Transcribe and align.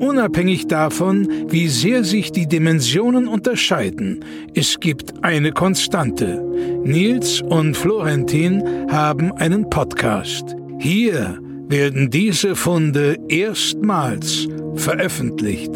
Unabhängig 0.00 0.66
davon, 0.66 1.28
wie 1.48 1.68
sehr 1.68 2.04
sich 2.04 2.32
die 2.32 2.46
Dimensionen 2.46 3.28
unterscheiden, 3.28 4.24
es 4.54 4.80
gibt 4.80 5.22
eine 5.22 5.52
Konstante. 5.52 6.42
Nils 6.82 7.40
und 7.40 7.76
Florentin 7.76 8.90
haben 8.90 9.32
einen 9.32 9.70
Podcast. 9.70 10.56
Hier 10.78 11.38
werden 11.68 12.10
diese 12.10 12.56
Funde 12.56 13.16
erstmals 13.28 14.48
veröffentlicht. 14.74 15.70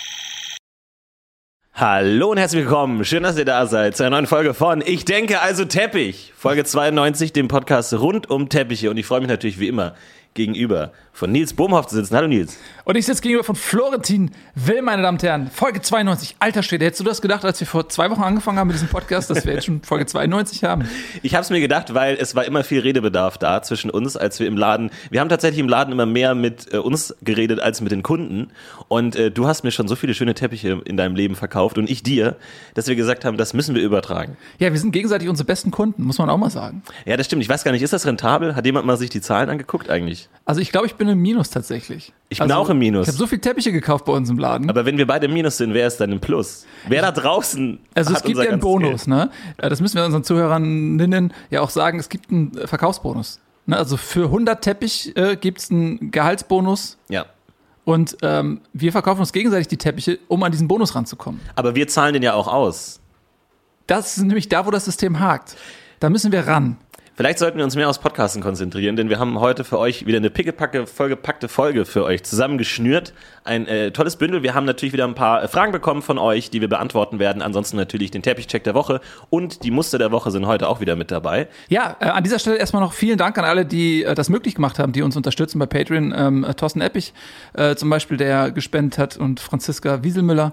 Hallo 1.72 2.32
und 2.32 2.36
herzlich 2.36 2.64
willkommen. 2.64 3.02
Schön, 3.06 3.22
dass 3.22 3.38
ihr 3.38 3.46
da 3.46 3.64
seid 3.66 3.96
zu 3.96 4.02
einer 4.02 4.16
neuen 4.16 4.26
Folge 4.26 4.52
von 4.52 4.82
Ich 4.84 5.06
denke 5.06 5.40
also 5.40 5.64
Teppich. 5.64 6.34
Folge 6.36 6.64
92, 6.64 7.32
dem 7.32 7.48
Podcast 7.48 7.94
rund 7.94 8.28
um 8.28 8.50
Teppiche. 8.50 8.90
Und 8.90 8.98
ich 8.98 9.06
freue 9.06 9.20
mich 9.20 9.30
natürlich 9.30 9.58
wie 9.58 9.68
immer 9.68 9.94
gegenüber 10.34 10.92
von 11.18 11.32
Nils 11.32 11.52
Bohmhoff 11.52 11.88
zu 11.88 11.96
sitzen. 11.96 12.14
Hallo 12.14 12.28
Nils. 12.28 12.56
Und 12.84 12.96
ich 12.96 13.04
sitze 13.04 13.20
gegenüber 13.22 13.42
von 13.42 13.56
Florentin 13.56 14.30
Will, 14.54 14.82
meine 14.82 15.02
Damen 15.02 15.16
und 15.16 15.22
Herren. 15.24 15.50
Folge 15.50 15.82
92. 15.82 16.36
Alter 16.38 16.62
Schwede, 16.62 16.84
hättest 16.84 17.00
du 17.00 17.04
das 17.04 17.20
gedacht, 17.20 17.44
als 17.44 17.58
wir 17.58 17.66
vor 17.66 17.88
zwei 17.88 18.08
Wochen 18.08 18.22
angefangen 18.22 18.56
haben 18.56 18.68
mit 18.68 18.76
diesem 18.76 18.88
Podcast, 18.88 19.28
dass 19.28 19.44
wir 19.44 19.54
jetzt 19.54 19.66
schon 19.66 19.82
Folge 19.82 20.06
92 20.06 20.62
haben? 20.62 20.88
Ich 21.24 21.34
habe 21.34 21.42
es 21.42 21.50
mir 21.50 21.58
gedacht, 21.58 21.92
weil 21.92 22.16
es 22.20 22.36
war 22.36 22.44
immer 22.44 22.62
viel 22.62 22.80
Redebedarf 22.80 23.36
da 23.36 23.62
zwischen 23.62 23.90
uns, 23.90 24.16
als 24.16 24.38
wir 24.38 24.46
im 24.46 24.56
Laden, 24.56 24.90
wir 25.10 25.20
haben 25.20 25.28
tatsächlich 25.28 25.58
im 25.58 25.68
Laden 25.68 25.92
immer 25.92 26.06
mehr 26.06 26.36
mit 26.36 26.72
äh, 26.72 26.76
uns 26.76 27.16
geredet 27.20 27.58
als 27.58 27.80
mit 27.80 27.90
den 27.90 28.04
Kunden. 28.04 28.52
Und 28.86 29.16
äh, 29.16 29.32
du 29.32 29.48
hast 29.48 29.64
mir 29.64 29.72
schon 29.72 29.88
so 29.88 29.96
viele 29.96 30.14
schöne 30.14 30.34
Teppiche 30.34 30.80
in 30.84 30.96
deinem 30.96 31.16
Leben 31.16 31.34
verkauft 31.34 31.78
und 31.78 31.90
ich 31.90 32.04
dir, 32.04 32.36
dass 32.74 32.86
wir 32.86 32.94
gesagt 32.94 33.24
haben, 33.24 33.36
das 33.36 33.54
müssen 33.54 33.74
wir 33.74 33.82
übertragen. 33.82 34.36
Ja, 34.60 34.72
wir 34.72 34.78
sind 34.78 34.92
gegenseitig 34.92 35.28
unsere 35.28 35.46
besten 35.48 35.72
Kunden, 35.72 36.04
muss 36.04 36.18
man 36.18 36.30
auch 36.30 36.38
mal 36.38 36.50
sagen. 36.50 36.84
Ja, 37.06 37.16
das 37.16 37.26
stimmt. 37.26 37.42
Ich 37.42 37.48
weiß 37.48 37.64
gar 37.64 37.72
nicht, 37.72 37.82
ist 37.82 37.92
das 37.92 38.06
rentabel? 38.06 38.54
Hat 38.54 38.64
jemand 38.64 38.86
mal 38.86 38.96
sich 38.96 39.10
die 39.10 39.20
Zahlen 39.20 39.50
angeguckt 39.50 39.90
eigentlich? 39.90 40.28
Also 40.44 40.60
ich 40.60 40.70
glaube, 40.70 40.86
ich 40.86 40.94
bin 40.94 41.07
im 41.08 41.20
Minus 41.20 41.50
tatsächlich. 41.50 42.12
Ich 42.28 42.38
bin 42.38 42.50
also, 42.50 42.62
auch 42.62 42.70
im 42.70 42.78
Minus. 42.78 43.06
Ich 43.06 43.08
habe 43.08 43.18
so 43.18 43.26
viele 43.26 43.40
Teppiche 43.40 43.72
gekauft 43.72 44.04
bei 44.04 44.12
uns 44.12 44.28
im 44.30 44.38
Laden. 44.38 44.68
Aber 44.68 44.84
wenn 44.86 44.98
wir 44.98 45.06
beide 45.06 45.26
im 45.26 45.32
Minus 45.32 45.56
sind, 45.56 45.74
wer 45.74 45.86
ist 45.86 45.98
dann 45.98 46.12
im 46.12 46.20
Plus? 46.20 46.66
Wer 46.86 47.02
da 47.02 47.10
draußen 47.12 47.78
Also 47.94 48.14
es 48.14 48.22
gibt 48.22 48.38
ja 48.38 48.50
einen 48.50 48.60
Bonus, 48.60 49.04
Geld? 49.04 49.08
ne? 49.08 49.30
Äh, 49.56 49.68
Das 49.70 49.80
müssen 49.80 49.96
wir 49.96 50.04
unseren 50.04 50.24
Zuhörerinnen 50.24 51.32
ja 51.50 51.60
auch 51.62 51.70
sagen. 51.70 51.98
Es 51.98 52.08
gibt 52.08 52.30
einen 52.30 52.56
äh, 52.56 52.66
Verkaufsbonus. 52.66 53.40
Ne? 53.66 53.76
Also 53.76 53.96
für 53.96 54.24
100 54.24 54.62
Teppich 54.62 55.16
äh, 55.16 55.36
gibt 55.36 55.58
es 55.58 55.70
einen 55.70 56.10
Gehaltsbonus 56.10 56.98
Ja. 57.08 57.26
und 57.84 58.16
ähm, 58.22 58.60
wir 58.72 58.92
verkaufen 58.92 59.20
uns 59.20 59.32
gegenseitig 59.32 59.68
die 59.68 59.76
Teppiche, 59.78 60.18
um 60.28 60.42
an 60.42 60.52
diesen 60.52 60.68
Bonus 60.68 60.94
ranzukommen. 60.94 61.40
Aber 61.54 61.74
wir 61.74 61.88
zahlen 61.88 62.12
den 62.14 62.22
ja 62.22 62.34
auch 62.34 62.48
aus. 62.48 63.00
Das 63.86 64.16
ist 64.16 64.22
nämlich 64.22 64.48
da, 64.48 64.66
wo 64.66 64.70
das 64.70 64.84
System 64.84 65.18
hakt. 65.20 65.56
Da 66.00 66.10
müssen 66.10 66.30
wir 66.30 66.46
ran. 66.46 66.76
Vielleicht 67.18 67.40
sollten 67.40 67.58
wir 67.58 67.64
uns 67.64 67.74
mehr 67.74 67.88
aufs 67.88 67.98
Podcasten 67.98 68.40
konzentrieren, 68.40 68.94
denn 68.94 69.08
wir 69.08 69.18
haben 69.18 69.40
heute 69.40 69.64
für 69.64 69.80
euch 69.80 70.06
wieder 70.06 70.18
eine 70.18 70.30
pickepacke, 70.30 70.86
vollgepackte 70.86 71.48
Folge 71.48 71.84
für 71.84 72.04
euch 72.04 72.22
zusammengeschnürt. 72.22 73.12
Ein 73.42 73.66
äh, 73.66 73.90
tolles 73.90 74.14
Bündel. 74.14 74.44
Wir 74.44 74.54
haben 74.54 74.66
natürlich 74.66 74.92
wieder 74.92 75.04
ein 75.04 75.16
paar 75.16 75.42
äh, 75.42 75.48
Fragen 75.48 75.72
bekommen 75.72 76.00
von 76.00 76.16
euch, 76.16 76.50
die 76.50 76.60
wir 76.60 76.68
beantworten 76.68 77.18
werden. 77.18 77.42
Ansonsten 77.42 77.76
natürlich 77.76 78.12
den 78.12 78.22
Teppichcheck 78.22 78.62
der 78.62 78.74
Woche 78.74 79.00
und 79.30 79.64
die 79.64 79.72
Muster 79.72 79.98
der 79.98 80.12
Woche 80.12 80.30
sind 80.30 80.46
heute 80.46 80.68
auch 80.68 80.78
wieder 80.78 80.94
mit 80.94 81.10
dabei. 81.10 81.48
Ja, 81.68 81.96
äh, 81.98 82.04
an 82.04 82.22
dieser 82.22 82.38
Stelle 82.38 82.56
erstmal 82.56 82.82
noch 82.82 82.92
vielen 82.92 83.18
Dank 83.18 83.36
an 83.36 83.44
alle, 83.44 83.66
die 83.66 84.04
äh, 84.04 84.14
das 84.14 84.28
möglich 84.28 84.54
gemacht 84.54 84.78
haben, 84.78 84.92
die 84.92 85.02
uns 85.02 85.16
unterstützen 85.16 85.58
bei 85.58 85.66
Patreon. 85.66 86.14
Ähm, 86.16 86.44
äh, 86.44 86.54
Thorsten 86.54 86.80
Eppich 86.80 87.14
äh, 87.54 87.74
zum 87.74 87.90
Beispiel, 87.90 88.16
der 88.16 88.52
gespendet 88.52 88.96
hat 88.96 89.16
und 89.16 89.40
Franziska 89.40 90.04
Wieselmüller. 90.04 90.52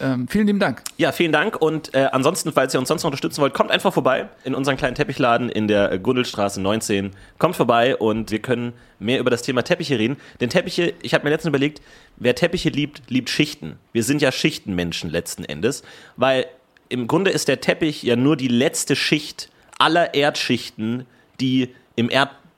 Ähm, 0.00 0.26
vielen 0.28 0.46
lieben 0.46 0.58
Dank. 0.58 0.82
Ja, 0.96 1.12
vielen 1.12 1.32
Dank 1.32 1.60
und 1.60 1.94
äh, 1.94 2.08
ansonsten, 2.10 2.52
falls 2.52 2.74
ihr 2.74 2.80
uns 2.80 2.88
sonst 2.88 3.02
noch 3.02 3.08
unterstützen 3.08 3.42
wollt, 3.42 3.52
kommt 3.52 3.70
einfach 3.70 3.92
vorbei 3.92 4.28
in 4.44 4.54
unseren 4.54 4.76
kleinen 4.76 4.94
Teppichladen 4.94 5.50
in 5.50 5.68
der 5.68 5.92
äh, 5.92 5.98
Gundelstraße 5.98 6.60
19. 6.60 7.10
Kommt 7.38 7.56
vorbei 7.56 7.96
und 7.96 8.30
wir 8.30 8.40
können 8.40 8.72
mehr 8.98 9.20
über 9.20 9.30
das 9.30 9.42
Thema 9.42 9.62
Teppiche 9.62 9.98
reden. 9.98 10.16
Denn 10.40 10.48
Teppiche, 10.48 10.94
ich 11.02 11.12
habe 11.12 11.24
mir 11.24 11.30
letztens 11.30 11.50
überlegt, 11.50 11.82
wer 12.16 12.34
Teppiche 12.34 12.70
liebt, 12.70 13.02
liebt 13.10 13.28
Schichten. 13.28 13.76
Wir 13.92 14.02
sind 14.02 14.22
ja 14.22 14.32
Schichtenmenschen 14.32 15.10
letzten 15.10 15.44
Endes, 15.44 15.82
weil 16.16 16.46
im 16.88 17.06
Grunde 17.06 17.30
ist 17.30 17.48
der 17.48 17.60
Teppich 17.60 18.02
ja 18.02 18.16
nur 18.16 18.36
die 18.36 18.48
letzte 18.48 18.96
Schicht 18.96 19.50
aller 19.78 20.14
Erdschichten, 20.14 21.06
die 21.40 21.74
im 21.96 22.08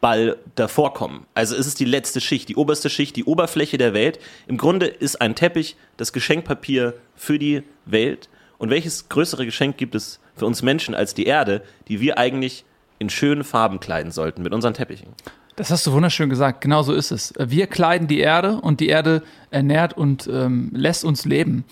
Erdball 0.02 0.36
davor 0.56 0.94
kommen. 0.94 1.26
Also 1.34 1.54
es 1.54 1.66
ist 1.66 1.78
die 1.78 1.84
letzte 1.84 2.20
Schicht, 2.20 2.48
die 2.48 2.56
oberste 2.56 2.90
Schicht, 2.90 3.14
die 3.14 3.24
Oberfläche 3.24 3.78
der 3.78 3.94
Welt. 3.94 4.18
Im 4.48 4.58
Grunde 4.58 4.86
ist 4.86 5.20
ein 5.20 5.36
Teppich 5.36 5.76
das 5.96 6.12
Geschenkpapier 6.12 6.94
für 7.14 7.38
die 7.38 7.62
Welt. 7.86 8.28
Und 8.58 8.70
welches 8.70 9.08
größere 9.08 9.44
Geschenk 9.44 9.76
gibt 9.76 9.94
es 9.94 10.18
für 10.34 10.46
uns 10.46 10.62
Menschen 10.62 10.96
als 10.96 11.14
die 11.14 11.26
Erde, 11.26 11.62
die 11.86 12.00
wir 12.00 12.18
eigentlich 12.18 12.64
in 12.98 13.10
schönen 13.10 13.44
Farben 13.44 13.78
kleiden 13.78 14.10
sollten 14.10 14.42
mit 14.42 14.52
unseren 14.52 14.74
Teppichen? 14.74 15.08
Das 15.54 15.70
hast 15.70 15.86
du 15.86 15.92
wunderschön 15.92 16.30
gesagt. 16.30 16.62
Genau 16.62 16.82
so 16.82 16.94
ist 16.94 17.12
es. 17.12 17.32
Wir 17.38 17.68
kleiden 17.68 18.08
die 18.08 18.20
Erde 18.20 18.60
und 18.60 18.80
die 18.80 18.88
Erde 18.88 19.22
ernährt 19.50 19.96
und 19.96 20.26
ähm, 20.26 20.70
lässt 20.74 21.04
uns 21.04 21.24
leben. 21.24 21.64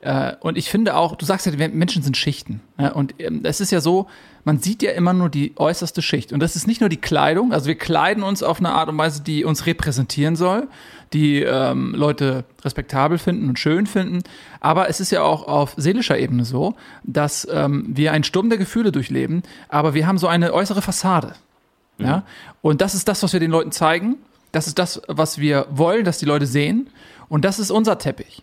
Äh, 0.00 0.34
und 0.40 0.58
ich 0.58 0.70
finde 0.70 0.96
auch, 0.96 1.16
du 1.16 1.24
sagst 1.24 1.46
ja, 1.46 1.68
Menschen 1.68 2.02
sind 2.02 2.16
Schichten. 2.16 2.60
Ja? 2.78 2.92
Und 2.92 3.14
ähm, 3.18 3.40
es 3.44 3.60
ist 3.60 3.72
ja 3.72 3.80
so, 3.80 4.06
man 4.44 4.60
sieht 4.60 4.82
ja 4.82 4.92
immer 4.92 5.12
nur 5.12 5.28
die 5.28 5.52
äußerste 5.56 6.02
Schicht. 6.02 6.32
Und 6.32 6.40
das 6.40 6.54
ist 6.54 6.66
nicht 6.66 6.80
nur 6.80 6.88
die 6.88 6.98
Kleidung, 6.98 7.52
also 7.52 7.66
wir 7.66 7.76
kleiden 7.76 8.22
uns 8.22 8.42
auf 8.42 8.58
eine 8.58 8.70
Art 8.70 8.88
und 8.88 8.98
Weise, 8.98 9.22
die 9.22 9.44
uns 9.44 9.66
repräsentieren 9.66 10.36
soll, 10.36 10.68
die 11.12 11.42
ähm, 11.42 11.94
Leute 11.94 12.44
respektabel 12.64 13.18
finden 13.18 13.48
und 13.48 13.58
schön 13.58 13.86
finden. 13.86 14.22
Aber 14.60 14.88
es 14.88 15.00
ist 15.00 15.10
ja 15.10 15.22
auch 15.22 15.48
auf 15.48 15.74
seelischer 15.76 16.18
Ebene 16.18 16.44
so, 16.44 16.74
dass 17.02 17.46
ähm, 17.50 17.86
wir 17.88 18.12
einen 18.12 18.24
Sturm 18.24 18.48
der 18.48 18.58
Gefühle 18.58 18.92
durchleben, 18.92 19.42
aber 19.68 19.94
wir 19.94 20.06
haben 20.06 20.18
so 20.18 20.26
eine 20.28 20.52
äußere 20.52 20.82
Fassade. 20.82 21.34
Ja? 21.98 22.24
Und 22.62 22.80
das 22.80 22.94
ist 22.94 23.08
das, 23.08 23.22
was 23.22 23.32
wir 23.32 23.40
den 23.40 23.50
Leuten 23.50 23.72
zeigen. 23.72 24.16
Das 24.52 24.66
ist 24.66 24.78
das, 24.78 25.02
was 25.08 25.38
wir 25.38 25.66
wollen, 25.70 26.04
dass 26.04 26.18
die 26.18 26.24
Leute 26.24 26.46
sehen. 26.46 26.88
Und 27.28 27.44
das 27.44 27.58
ist 27.58 27.70
unser 27.70 27.98
Teppich. 27.98 28.42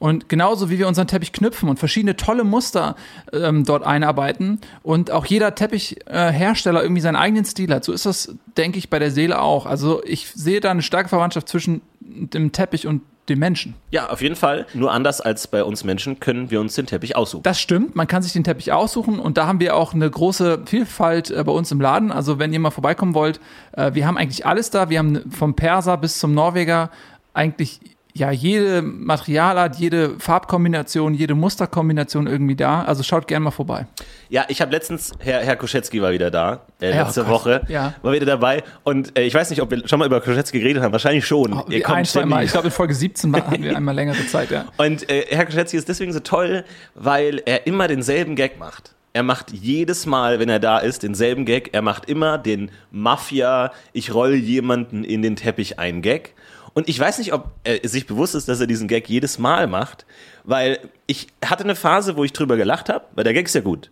Und 0.00 0.28
genauso 0.28 0.70
wie 0.70 0.78
wir 0.78 0.88
unseren 0.88 1.06
Teppich 1.06 1.32
knüpfen 1.32 1.68
und 1.68 1.78
verschiedene 1.78 2.16
tolle 2.16 2.42
Muster 2.42 2.96
ähm, 3.32 3.64
dort 3.64 3.84
einarbeiten 3.84 4.58
und 4.82 5.10
auch 5.10 5.26
jeder 5.26 5.54
Teppichhersteller 5.54 6.82
irgendwie 6.82 7.02
seinen 7.02 7.16
eigenen 7.16 7.44
Stil 7.44 7.72
hat, 7.72 7.84
so 7.84 7.92
ist 7.92 8.06
das, 8.06 8.34
denke 8.56 8.78
ich, 8.78 8.88
bei 8.88 8.98
der 8.98 9.10
Seele 9.10 9.40
auch. 9.40 9.66
Also 9.66 10.02
ich 10.04 10.28
sehe 10.28 10.60
da 10.60 10.70
eine 10.70 10.82
starke 10.82 11.10
Verwandtschaft 11.10 11.48
zwischen 11.48 11.82
dem 12.00 12.50
Teppich 12.50 12.86
und 12.86 13.02
dem 13.28 13.38
Menschen. 13.38 13.74
Ja, 13.90 14.08
auf 14.08 14.22
jeden 14.22 14.36
Fall. 14.36 14.66
Nur 14.72 14.90
anders 14.90 15.20
als 15.20 15.46
bei 15.46 15.62
uns 15.62 15.84
Menschen 15.84 16.18
können 16.18 16.50
wir 16.50 16.60
uns 16.60 16.74
den 16.74 16.86
Teppich 16.86 17.14
aussuchen. 17.14 17.42
Das 17.42 17.60
stimmt, 17.60 17.94
man 17.94 18.06
kann 18.06 18.22
sich 18.22 18.32
den 18.32 18.42
Teppich 18.42 18.72
aussuchen 18.72 19.18
und 19.18 19.36
da 19.36 19.46
haben 19.46 19.60
wir 19.60 19.76
auch 19.76 19.92
eine 19.92 20.10
große 20.10 20.62
Vielfalt 20.64 21.30
äh, 21.30 21.44
bei 21.44 21.52
uns 21.52 21.70
im 21.70 21.80
Laden. 21.80 22.10
Also 22.10 22.38
wenn 22.38 22.54
ihr 22.54 22.58
mal 22.58 22.70
vorbeikommen 22.70 23.14
wollt, 23.14 23.38
äh, 23.72 23.92
wir 23.92 24.06
haben 24.06 24.16
eigentlich 24.16 24.46
alles 24.46 24.70
da. 24.70 24.88
Wir 24.88 24.98
haben 24.98 25.30
vom 25.30 25.54
Perser 25.54 25.98
bis 25.98 26.18
zum 26.18 26.32
Norweger 26.32 26.90
eigentlich 27.32 27.80
ja 28.14 28.30
jede 28.30 28.82
Materialart, 28.82 29.76
jede 29.76 30.18
Farbkombination, 30.18 31.14
jede 31.14 31.34
Musterkombination 31.34 32.26
irgendwie 32.26 32.56
da. 32.56 32.82
Also 32.82 33.02
schaut 33.02 33.28
gerne 33.28 33.44
mal 33.44 33.50
vorbei. 33.50 33.86
Ja, 34.28 34.44
ich 34.48 34.60
habe 34.60 34.72
letztens, 34.72 35.12
Herr, 35.18 35.40
Herr 35.40 35.56
Koschetzky 35.56 36.00
war 36.02 36.12
wieder 36.12 36.30
da, 36.30 36.60
äh, 36.80 36.90
letzte 36.90 37.24
oh 37.24 37.28
Woche, 37.28 37.62
ja. 37.68 37.94
war 38.02 38.12
wieder 38.12 38.26
dabei 38.26 38.62
und 38.84 39.16
äh, 39.18 39.22
ich 39.22 39.34
weiß 39.34 39.50
nicht, 39.50 39.62
ob 39.62 39.70
wir 39.70 39.86
schon 39.88 39.98
mal 39.98 40.06
über 40.06 40.20
Koschetzky 40.20 40.60
geredet 40.60 40.82
haben, 40.82 40.92
wahrscheinlich 40.92 41.26
schon. 41.26 41.52
Oh, 41.52 41.64
ein, 41.84 42.04
zwei 42.04 42.26
Mal. 42.26 42.44
Ich 42.44 42.52
glaube, 42.52 42.68
in 42.68 42.72
Folge 42.72 42.94
17 42.94 43.32
war- 43.32 43.46
hatten 43.46 43.62
wir 43.62 43.76
einmal 43.76 43.94
längere 43.94 44.26
Zeit, 44.26 44.50
ja. 44.50 44.66
Und 44.76 45.08
äh, 45.10 45.26
Herr 45.30 45.46
Koschetzky 45.46 45.76
ist 45.76 45.88
deswegen 45.88 46.12
so 46.12 46.20
toll, 46.20 46.64
weil 46.94 47.42
er 47.44 47.66
immer 47.66 47.88
denselben 47.88 48.36
Gag 48.36 48.58
macht. 48.58 48.94
Er 49.12 49.24
macht 49.24 49.50
jedes 49.50 50.06
Mal, 50.06 50.38
wenn 50.38 50.48
er 50.48 50.60
da 50.60 50.78
ist, 50.78 51.02
denselben 51.02 51.44
Gag. 51.44 51.70
Er 51.72 51.82
macht 51.82 52.08
immer 52.08 52.38
den 52.38 52.70
Mafia, 52.92 53.72
ich 53.92 54.14
roll 54.14 54.34
jemanden 54.34 55.02
in 55.02 55.22
den 55.22 55.34
Teppich 55.34 55.80
ein 55.80 56.00
Gag. 56.00 56.34
Und 56.72 56.88
ich 56.88 56.98
weiß 56.98 57.18
nicht, 57.18 57.32
ob 57.32 57.50
er 57.64 57.86
sich 57.88 58.06
bewusst 58.06 58.34
ist, 58.34 58.48
dass 58.48 58.60
er 58.60 58.66
diesen 58.66 58.88
Gag 58.88 59.08
jedes 59.08 59.38
Mal 59.38 59.66
macht, 59.66 60.06
weil 60.44 60.78
ich 61.06 61.26
hatte 61.44 61.64
eine 61.64 61.74
Phase, 61.74 62.16
wo 62.16 62.24
ich 62.24 62.32
drüber 62.32 62.56
gelacht 62.56 62.88
habe, 62.88 63.04
weil 63.14 63.24
der 63.24 63.34
Gag 63.34 63.46
ist 63.46 63.54
ja 63.54 63.60
gut. 63.60 63.90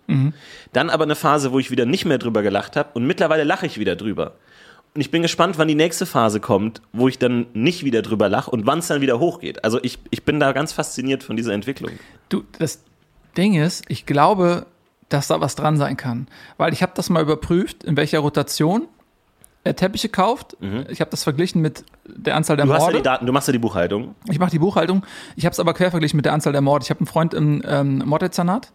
Dann 0.73 0.91
aber 0.91 1.05
eine 1.05 1.17
Phase, 1.17 1.53
wo 1.53 1.59
ich 1.59 1.71
wieder 1.71 1.87
nicht 1.87 2.05
mehr 2.05 2.19
drüber 2.19 2.43
gelacht 2.43 2.77
habe 2.77 2.91
und 2.95 3.07
mittlerweile 3.07 3.45
lache 3.45 3.67
ich 3.67 3.79
wieder 3.79 3.97
drüber. 3.97 4.35
Und 4.95 5.01
ich 5.01 5.11
bin 5.11 5.23
gespannt, 5.23 5.59
wann 5.59 5.69
die 5.69 5.75
nächste 5.75 6.07
Phase 6.07 6.41
kommt, 6.41 6.81
wo 6.93 7.09
ich 7.09 7.19
dann 7.19 7.47
nicht 7.53 7.85
wieder 7.85 8.03
drüber 8.03 8.29
lache 8.29 8.51
und 8.51 8.67
wann 8.67 8.79
es 8.79 8.87
dann 8.87 9.01
wieder 9.01 9.19
hochgeht. 9.19 9.65
Also 9.65 9.79
ich, 9.83 9.99
ich 10.11 10.25
bin 10.25 10.41
da 10.41 10.53
ganz 10.53 10.73
fasziniert 10.73 11.23
von 11.23 11.37
dieser 11.37 11.53
Entwicklung. 11.53 11.93
Du, 12.29 12.45
das 12.59 12.83
Ding 13.37 13.55
ist, 13.55 13.85
ich 13.89 14.07
glaube, 14.07 14.67
dass 15.09 15.29
da 15.29 15.41
was 15.41 15.55
dran 15.55 15.77
sein 15.77 15.97
kann. 15.97 16.27
Weil 16.57 16.73
ich 16.73 16.83
habe 16.83 16.93
das 16.95 17.11
mal 17.11 17.23
überprüft, 17.23 17.85
in 17.85 17.97
welcher 17.97 18.21
Rotation 18.21 18.89
Teppiche 19.77 20.09
kauft. 20.09 20.57
Ich 20.89 21.01
habe 21.01 21.11
das 21.11 21.23
verglichen 21.25 21.61
mit 21.63 21.85
der 22.07 22.37
Anzahl 22.37 22.57
der 22.57 22.67
Mhm. 22.67 22.71
Du 22.71 22.75
hast 22.75 22.81
ja 22.81 22.87
Morde. 22.87 22.99
die 22.99 23.03
Daten, 23.05 23.27
du 23.27 23.33
machst 23.33 23.49
ja 23.49 23.53
die 23.53 23.59
Buchhaltung. 23.59 24.15
Ich 24.31 24.39
mache 24.39 24.51
die 24.51 24.59
Buchhaltung. 24.59 25.05
Ich 25.37 25.45
habe 25.45 25.53
es 25.53 25.61
aber 25.61 25.75
quer 25.75 25.91
verglichen 25.91 26.17
mit 26.17 26.25
der 26.25 26.33
Anzahl 26.33 26.53
der 26.53 26.63
Morde. 26.63 26.85
Ich 26.85 26.91
habe 26.91 27.01
einen 27.01 27.07
Freund 27.07 27.35
im 27.35 27.63
ähm, 27.67 28.03
Morddezernat 28.05 28.71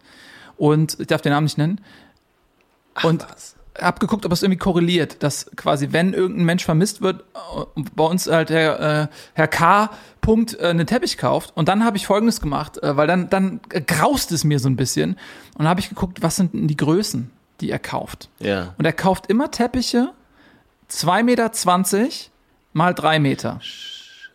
und 0.56 0.98
ich 1.00 1.06
darf 1.06 1.20
den 1.22 1.32
Namen 1.32 1.44
nicht 1.44 1.58
nennen. 1.58 1.80
und 3.02 3.26
habe 3.80 3.98
geguckt, 3.98 4.24
ob 4.24 4.30
es 4.32 4.42
irgendwie 4.42 4.58
korreliert, 4.58 5.22
dass 5.22 5.50
quasi, 5.56 5.88
wenn 5.90 6.12
irgendein 6.12 6.44
Mensch 6.46 6.64
vermisst 6.64 7.02
wird, 7.02 7.22
äh, 7.34 7.82
bei 7.94 8.04
uns 8.04 8.28
halt 8.28 8.50
der 8.50 8.80
äh, 8.80 9.14
Herr 9.34 9.48
K. 9.48 9.90
Punkt 10.20 10.58
äh, 10.60 10.68
einen 10.68 10.86
Teppich 10.86 11.18
kauft. 11.18 11.52
Und 11.56 11.68
dann 11.68 11.84
habe 11.84 11.96
ich 11.96 12.06
Folgendes 12.06 12.40
gemacht, 12.40 12.80
äh, 12.82 12.96
weil 12.96 13.06
dann, 13.06 13.28
dann 13.30 13.60
graust 13.68 14.30
es 14.32 14.44
mir 14.44 14.58
so 14.60 14.68
ein 14.68 14.76
bisschen. 14.76 15.14
Und 15.54 15.58
dann 15.58 15.68
habe 15.68 15.80
ich 15.80 15.88
geguckt, 15.88 16.22
was 16.22 16.36
sind 16.36 16.54
denn 16.54 16.68
die 16.68 16.76
Größen, 16.76 17.30
die 17.60 17.70
er 17.70 17.80
kauft. 17.80 18.28
Ja. 18.38 18.74
Und 18.78 18.84
er 18.84 18.92
kauft 18.92 19.26
immer 19.26 19.50
Teppiche 19.50 20.12
2,20 20.90 21.22
Meter 21.22 21.50
mal 22.72 22.94
3 22.94 23.18
Meter. 23.18 23.60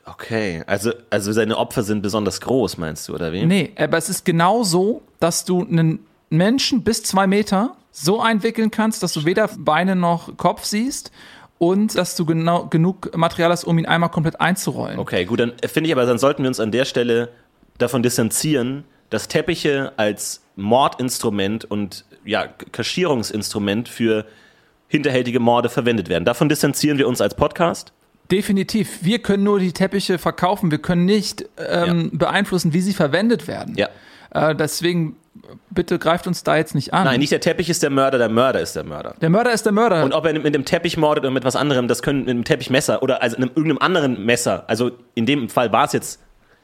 Okay. 0.06 0.63
Also, 0.66 0.92
also 1.10 1.31
seine 1.31 1.57
Opfer 1.57 1.84
sind 1.84 2.01
besonders 2.01 2.42
groß, 2.42 2.78
meinst 2.78 3.07
du, 3.07 3.16
oder 3.16 3.31
wie? 3.31 3.46
Nee, 3.46 3.74
aber 3.78 3.98
es 3.98 4.10
ist 4.10 4.25
genau 4.25 4.63
so, 4.63 5.01
dass 5.19 5.46
du 5.46 5.62
einen 5.62 6.00
Menschen 6.30 6.84
bis 6.84 7.04
zwei 7.04 7.28
Meter 7.28 7.75
so 7.92 8.22
einwickeln 8.22 8.72
kannst, 8.72 9.04
dass 9.04 9.13
du 9.13 9.25
weder 9.25 9.50
Beine 9.57 9.96
noch 9.96 10.36
Kopf 10.38 10.63
siehst 10.63 11.12
und 11.57 11.98
dass 11.98 12.16
du 12.16 12.25
genau 12.25 12.66
genug 12.66 13.16
Material 13.16 13.52
hast, 13.52 13.66
um 13.66 13.78
ihn 13.78 13.86
einmal 13.86 14.10
komplett 14.10 14.40
einzurollen. 14.40 14.98
Okay, 15.00 15.25
gut, 15.25 15.40
dann 15.40 15.54
finde 15.66 15.90
ich 15.90 15.95
aber, 15.95 16.06
dann 16.06 16.18
sollten 16.18 16.44
wir 16.44 16.48
uns 16.48 16.60
an 16.60 16.72
der 16.72 16.86
Stelle 16.86 17.30
davon 17.78 18.02
distanzieren, 18.02 18.86
dass 19.10 19.28
Teppiche 19.28 19.94
als 19.98 20.42
Mordinstrument 20.56 21.66
und 21.66 22.06
ja, 22.25 22.48
Kaschierungsinstrument 22.48 23.90
für 23.90 24.25
hinterhältige 24.90 25.40
Morde 25.40 25.70
verwendet 25.70 26.10
werden. 26.10 26.26
Davon 26.26 26.50
distanzieren 26.50 26.98
wir 26.98 27.08
uns 27.08 27.22
als 27.22 27.36
Podcast. 27.36 27.94
Definitiv. 28.30 29.00
Wir 29.02 29.20
können 29.20 29.44
nur 29.44 29.60
die 29.60 29.72
Teppiche 29.72 30.18
verkaufen. 30.18 30.70
Wir 30.70 30.80
können 30.80 31.06
nicht 31.06 31.46
ähm, 31.58 32.12
beeinflussen, 32.14 32.74
wie 32.74 32.82
sie 32.82 32.94
verwendet 32.94 33.48
werden. 33.48 33.76
Ja. 33.76 33.88
Äh, 34.32 34.56
deswegen 34.56 35.16
bitte 35.72 35.98
greift 35.98 36.28
uns 36.28 36.44
da 36.44 36.58
jetzt 36.58 36.76
nicht 36.76 36.94
an. 36.94 37.06
Nein, 37.06 37.20
nicht 37.20 37.32
der 37.32 37.40
Teppich 37.40 37.70
ist 37.70 37.82
der 37.82 37.90
Mörder, 37.90 38.18
der 38.18 38.30
Mörder 38.30 38.60
ist 38.60 38.76
der 38.76 38.84
Mörder. 38.84 39.16
Der 39.22 39.30
Mörder 39.30 39.52
ist 39.52 39.66
der 39.66 39.72
Mörder. 39.72 40.04
Und 40.04 40.14
ob 40.14 40.26
er 40.26 40.38
mit 40.38 40.54
dem 40.54 40.66
Teppich 40.66 40.98
mordet 40.98 41.24
oder 41.24 41.32
mit 41.32 41.44
was 41.44 41.56
anderem, 41.56 41.88
das 41.88 42.02
können 42.02 42.20
mit 42.20 42.30
einem 42.30 42.44
Teppichmesser 42.44 43.02
oder 43.02 43.22
also 43.22 43.38
einem, 43.38 43.50
irgendeinem 43.50 43.80
anderen 43.80 44.26
Messer. 44.26 44.66
Also 44.68 44.92
in 45.16 45.26
dem 45.26 45.50
Fall 45.50 45.72
war 45.72 45.86
es 45.86 45.94
jetzt. 45.94 46.20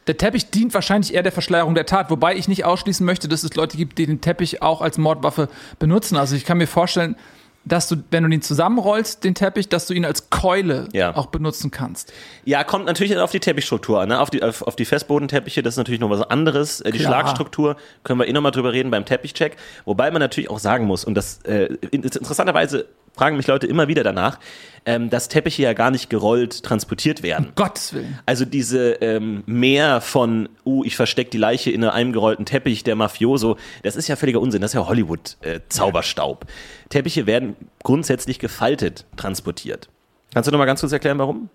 Der 0.07 0.17
Teppich 0.17 0.51
dient 0.51 0.73
wahrscheinlich 0.75 1.15
eher 1.15 1.23
der 1.23 1.31
Verschleierung 1.31 1.73
der 1.73 1.87
Tat, 1.87 2.11
wobei 2.11 2.35
ich 2.35 2.47
nicht 2.47 2.63
ausschließen 2.63 3.03
möchte, 3.03 3.27
dass 3.27 3.43
es 3.43 3.55
Leute 3.55 3.75
gibt, 3.75 3.97
die 3.97 4.05
den 4.05 4.21
Teppich 4.21 4.61
auch 4.61 4.81
als 4.81 4.99
Mordwaffe 4.99 5.49
benutzen. 5.79 6.15
Also 6.15 6.35
ich 6.35 6.45
kann 6.45 6.59
mir 6.59 6.67
vorstellen, 6.67 7.15
dass 7.65 7.87
du, 7.89 7.95
wenn 8.11 8.23
du 8.23 8.29
ihn 8.29 8.41
zusammenrollst, 8.41 9.23
den 9.23 9.33
Teppich, 9.35 9.67
dass 9.69 9.87
du 9.87 9.93
ihn 9.93 10.05
als 10.05 10.29
Keule 10.29 10.87
Ja. 10.93 11.15
auch 11.15 11.25
benutzen 11.27 11.71
kannst. 11.71 12.13
Ja, 12.43 12.63
kommt 12.63 12.85
natürlich 12.85 13.17
auf 13.17 13.31
die 13.31 13.39
Teppichstruktur 13.39 13.99
an, 14.01 14.09
ne? 14.09 14.19
auf, 14.19 14.29
die, 14.29 14.43
auf, 14.43 14.61
auf 14.61 14.75
die 14.75 14.85
Festbodenteppiche, 14.85 15.63
das 15.63 15.73
ist 15.73 15.77
natürlich 15.77 15.99
noch 15.99 16.09
was 16.11 16.21
anderes. 16.21 16.81
Äh, 16.81 16.91
Die 16.91 16.99
Klar. 16.99 17.21
Schlagstruktur 17.21 17.75
können 18.03 18.19
wir 18.19 18.27
eh 18.27 18.33
nochmal 18.33 18.51
drüber 18.51 18.71
reden 18.71 18.91
beim 18.91 19.05
Teppichcheck. 19.05 19.57
Wobei 19.85 20.11
man 20.11 20.19
natürlich 20.21 20.49
auch 20.49 20.59
sagen 20.59 20.85
muss, 20.85 21.03
und 21.05 21.15
das 21.15 21.39
äh, 21.43 21.69
in- 21.91 22.03
interessanterweise 22.03 22.85
fragen 23.15 23.37
mich 23.37 23.47
Leute 23.47 23.67
immer 23.67 23.87
wieder 23.87 24.03
danach, 24.03 24.39
ähm, 24.85 25.09
dass 25.09 25.29
Teppiche 25.29 25.63
ja 25.63 25.73
gar 25.73 25.89
nicht 25.89 26.09
gerollt 26.09 26.63
transportiert 26.63 27.23
werden. 27.23 27.53
Gottes 27.55 27.93
Willen. 27.93 28.19
Also 28.25 28.45
diese 28.45 28.93
ähm, 29.01 29.43
Mehr 29.45 30.01
von, 30.01 30.49
uh, 30.65 30.83
ich 30.83 30.95
verstecke 30.95 31.31
die 31.31 31.37
Leiche 31.37 31.71
in 31.71 31.83
einem 31.83 32.13
gerollten 32.13 32.45
Teppich, 32.45 32.83
der 32.83 32.95
Mafioso, 32.95 33.57
das 33.83 33.95
ist 33.95 34.07
ja 34.07 34.15
völliger 34.15 34.41
Unsinn, 34.41 34.61
das 34.61 34.71
ist 34.71 34.75
ja 34.75 34.87
Hollywood-Zauberstaub. 34.87 36.45
Teppiche 36.89 37.25
werden 37.25 37.55
grundsätzlich 37.83 38.39
gefaltet 38.39 39.05
transportiert. 39.17 39.89
Kannst 40.33 40.47
du 40.47 40.51
noch 40.51 40.59
mal 40.59 40.65
ganz 40.65 40.81
kurz 40.81 40.91
erklären, 40.91 41.17
warum? 41.17 41.49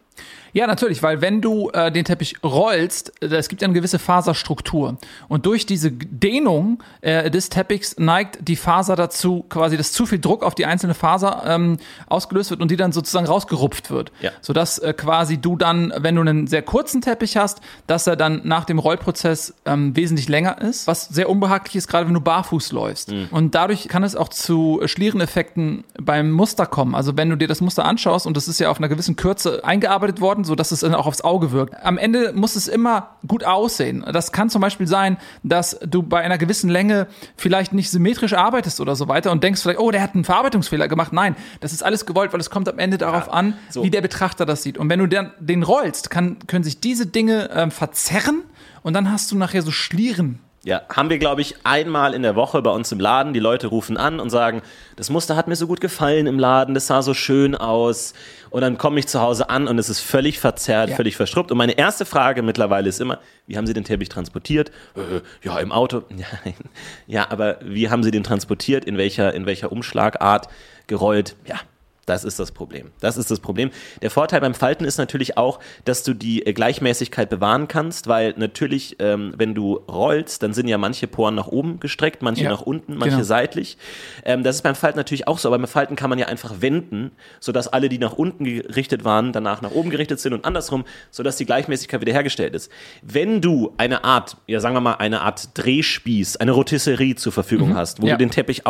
Ja, 0.53 0.67
natürlich, 0.67 1.03
weil 1.03 1.21
wenn 1.21 1.41
du 1.41 1.71
äh, 1.71 1.93
den 1.93 2.05
Teppich 2.05 2.37
rollst, 2.43 3.13
äh, 3.23 3.27
es 3.27 3.49
gibt 3.49 3.63
ja 3.63 3.67
eine 3.67 3.75
gewisse 3.75 3.99
Faserstruktur. 3.99 4.99
Und 5.29 5.47
durch 5.47 5.67
diese 5.67 5.91
Dehnung 5.91 6.83
äh, 7.01 7.31
des 7.31 7.49
Teppichs 7.49 7.97
neigt 7.99 8.39
die 8.49 8.57
Faser 8.57 8.97
dazu, 8.97 9.45
quasi, 9.49 9.77
dass 9.77 9.93
zu 9.93 10.07
viel 10.07 10.19
Druck 10.19 10.43
auf 10.43 10.55
die 10.55 10.67
einzelne 10.67 10.95
Faser 10.95 11.43
ähm, 11.47 11.79
ausgelöst 12.07 12.51
wird 12.51 12.61
und 12.61 12.71
die 12.71 12.77
dann 12.77 12.93
sozusagen 12.93 13.27
rausgerupft 13.27 13.91
wird. 13.91 14.13
Ja. 14.21 14.31
Sodass 14.41 14.79
äh, 14.79 14.93
quasi 14.93 15.39
du 15.39 15.57
dann, 15.57 15.93
wenn 15.97 16.15
du 16.15 16.23
einen 16.23 16.47
sehr 16.47 16.63
kurzen 16.63 17.01
Teppich 17.01 17.37
hast, 17.37 17.61
dass 17.87 18.07
er 18.07 18.17
dann 18.17 18.43
nach 18.45 18.65
dem 18.65 18.79
Rollprozess 18.79 19.55
ähm, 19.65 19.97
wesentlich 19.97 20.29
länger 20.29 20.61
ist, 20.61 20.87
was 20.87 21.07
sehr 21.09 21.29
unbehaglich 21.29 21.77
ist, 21.77 21.89
gerade 21.89 22.07
wenn 22.07 22.15
du 22.15 22.21
barfuß 22.21 22.73
läufst. 22.73 23.13
Und 23.31 23.55
dadurch 23.55 23.89
kann 23.89 24.05
es 24.05 24.17
auch 24.17 24.29
zu 24.29 24.81
Schliereneffekten 24.85 25.85
beim 26.01 26.31
Muster 26.31 26.67
kommen. 26.67 26.95
Also 26.95 27.17
wenn 27.17 27.31
du 27.31 27.37
dir 27.37 27.49
das 27.49 27.61
Muster 27.61 27.85
anschaust 27.85 28.27
und 28.27 28.37
das 28.37 28.49
ist 28.49 28.61
ja 28.61 28.71
auf 28.71 28.79
einer 28.79 28.89
gewissen 28.89 29.17
Kürze 29.17 29.65
eingearbeitet 29.65 30.21
worden, 30.21 30.40
so 30.45 30.55
dass 30.55 30.73
es 30.73 30.81
dann 30.81 30.95
auch 30.95 31.07
aufs 31.07 31.23
Auge 31.23 31.53
wirkt. 31.53 31.75
Am 31.83 31.99
Ende 31.99 32.33
muss 32.33 32.57
es 32.57 32.69
immer 32.69 33.17
gut 33.27 33.45
aussehen. 33.45 34.05
Das 34.13 34.33
kann 34.33 34.51
zum 34.51 34.61
Beispiel 34.61 34.87
sein, 34.87 35.17
dass 35.43 35.79
du 35.87 36.03
bei 36.03 36.21
einer 36.21 36.39
gewissen 36.39 36.71
Länge 36.71 37.07
vielleicht 37.37 37.73
nicht 37.73 37.91
symmetrisch 37.91 38.35
arbeitest 38.35 38.81
oder 38.81 38.97
so 38.97 39.09
weiter 39.09 39.31
und 39.31 39.43
denkst 39.45 39.63
vielleicht, 39.63 39.81
oh, 39.81 39.91
der 39.91 40.03
hat 40.03 40.15
einen 40.15 40.25
Verarbeitungsfehler 40.25 40.89
gemacht. 40.89 41.13
Nein, 41.13 41.37
das 41.61 41.73
ist 41.73 41.83
alles 41.83 42.07
gewollt, 42.07 42.33
weil 42.33 42.41
es 42.41 42.51
kommt 42.51 42.69
am 42.69 42.79
Ende 42.79 42.99
darauf 42.99 43.33
an, 43.33 43.55
so. 43.71 43.83
wie 43.83 43.91
der 43.91 44.01
Betrachter 44.01 44.47
das 44.47 44.63
sieht. 44.63 44.79
Und 44.79 44.89
wenn 44.89 44.99
du 44.99 45.07
dann 45.07 45.33
den 45.39 45.63
rollst, 45.63 46.11
kann, 46.11 46.39
können 46.47 46.65
sich 46.65 46.81
diese 46.81 47.07
Dinge 47.07 47.51
ähm, 47.53 47.71
verzerren 47.71 48.43
und 48.83 48.95
dann 48.95 49.11
hast 49.11 49.31
du 49.31 49.37
nachher 49.37 49.63
so 49.63 49.71
Schlieren. 49.71 50.41
Ja, 50.63 50.83
haben 50.95 51.09
wir, 51.09 51.19
glaube 51.19 51.41
ich, 51.41 51.55
einmal 51.65 52.13
in 52.13 52.23
der 52.23 52.37
Woche 52.37 52.61
bei 52.61 52.71
uns 52.71 52.93
im 52.93 53.01
Laden. 53.01 53.33
Die 53.33 53.41
Leute 53.41 53.69
rufen 53.69 53.97
an 53.97 54.21
und 54.21 54.29
sagen, 54.29 54.61
das 54.97 55.09
Muster 55.09 55.35
hat 55.35 55.49
mir 55.49 55.57
so 55.57 55.67
gut 55.67 55.81
gefallen 55.81 56.27
im 56.27 56.39
Laden, 56.39 56.75
das 56.75 56.87
sah 56.87 57.01
so 57.01 57.15
schön 57.15 57.55
aus. 57.55 58.13
Und 58.51 58.61
dann 58.61 58.77
komme 58.77 58.99
ich 59.01 59.07
zu 59.09 59.23
Hause 59.23 59.49
an 59.49 59.69
und 59.69 59.79
es 59.79 59.89
ist 59.89 60.01
völlig 60.01 60.39
verzerrt, 60.39 60.91
Ja. 60.91 60.97
völlig 60.97 61.17
verstruppt. 61.17 61.51
Und 61.51 61.57
meine 61.57 61.79
erste 61.79 62.05
Frage 62.05 62.43
mittlerweile 62.43 62.91
ist 62.91 63.01
immer, 63.01 63.21
wie 63.47 63.57
haben 63.57 63.67
Sie 63.67 63.73
den 63.73 63.85
Teppich 63.85 64.11
transportiert? 64.11 64.71
Äh, 64.97 65.23
ja, 65.43 65.59
im 65.61 65.73
Auto. 65.73 66.03
Nein. 66.11 66.55
Ja, 67.07 67.31
aber 67.31 67.57
wie 67.63 67.89
haben 67.89 68.03
Sie 68.03 68.11
den 68.11 68.23
transportiert? 68.23 68.85
In 68.85 68.99
welcher, 68.99 69.33
in 69.33 69.47
welcher 69.47 69.73
Umschlagart 69.73 70.49
gerollt? 70.89 71.37
Ja. 71.47 71.57
Das 72.11 72.25
ist 72.25 72.39
das 72.41 72.51
Problem. 72.51 72.91
Das 73.01 73.17
ist 73.17 73.31
das 73.31 73.39
Problem. 73.41 73.71
Der 74.03 74.11
Vorteil 74.11 74.41
beim 74.41 74.55
Falten 74.55 74.85
ist 74.85 74.99
natürlich 74.99 75.37
auch, 75.39 75.61
dass 75.85 76.03
du 76.03 76.13
die 76.13 76.45
äh, 76.45 76.53
Gleichmäßigkeit 76.53 77.31
bewahren 77.31 77.69
kannst, 77.69 78.09
weil 78.09 78.35
natürlich, 78.37 78.97
ähm, 78.99 79.33
wenn 79.37 79.55
du 79.55 79.77
rollst, 79.89 80.43
dann 80.43 80.53
sind 80.53 80.67
ja 80.67 80.77
manche 80.77 81.07
Poren 81.07 81.37
nach 81.37 81.47
oben 81.47 81.79
gestreckt, 81.81 82.23
manche 82.23 82.45
Ja, 82.45 82.51
nach 82.51 82.63
unten, 82.63 82.95
manche 82.97 83.11
genau. 83.17 83.23
seitlich. 83.25 83.79
Ähm, 84.25 84.43
das 84.43 84.57
ist 84.57 84.63
beim 84.63 84.75
Falten 84.75 84.99
natürlich 84.99 85.29
auch 85.29 85.39
so, 85.39 85.49
aber 85.49 85.59
beim 85.59 85.69
Falten 85.69 85.95
kann 85.97 86.11
man 86.11 86.19
ja 86.19 86.27
einfach 86.27 86.61
wenden, 86.61 87.13
sodass 87.39 87.69
alle, 87.69 87.89
die 87.89 87.99
nach 87.99 88.15
unten 88.15 88.45
gerichtet 88.45 89.05
waren, 89.05 89.33
danach 89.33 89.63
nach 89.63 89.71
oben 89.71 89.91
gerichtet 89.91 90.19
sind 90.21 90.33
und 90.33 90.45
andersrum, 90.45 90.85
sodass 91.11 91.37
die 91.37 91.47
Gleichmäßigkeit 91.47 92.01
wiederhergestellt 92.01 92.55
ist. 92.55 92.71
Wenn 93.03 93.41
du 93.41 93.73
eine 93.79 94.03
Art, 94.05 94.37
ja 94.49 94.59
sagen 94.61 94.75
wir 94.75 94.81
mal, 94.81 94.95
eine 94.95 95.21
Art 95.21 95.51
Drehspieß, 95.55 96.39
eine 96.39 96.51
Rotisserie 96.53 97.15
zur 97.15 97.33
Verfügung 97.33 97.77
hast, 97.77 97.99
wo 98.01 98.03
Mhm. 98.03 98.09
Ja. 98.09 98.15
du 98.17 98.25
den 98.25 98.31
Teppich 98.31 98.67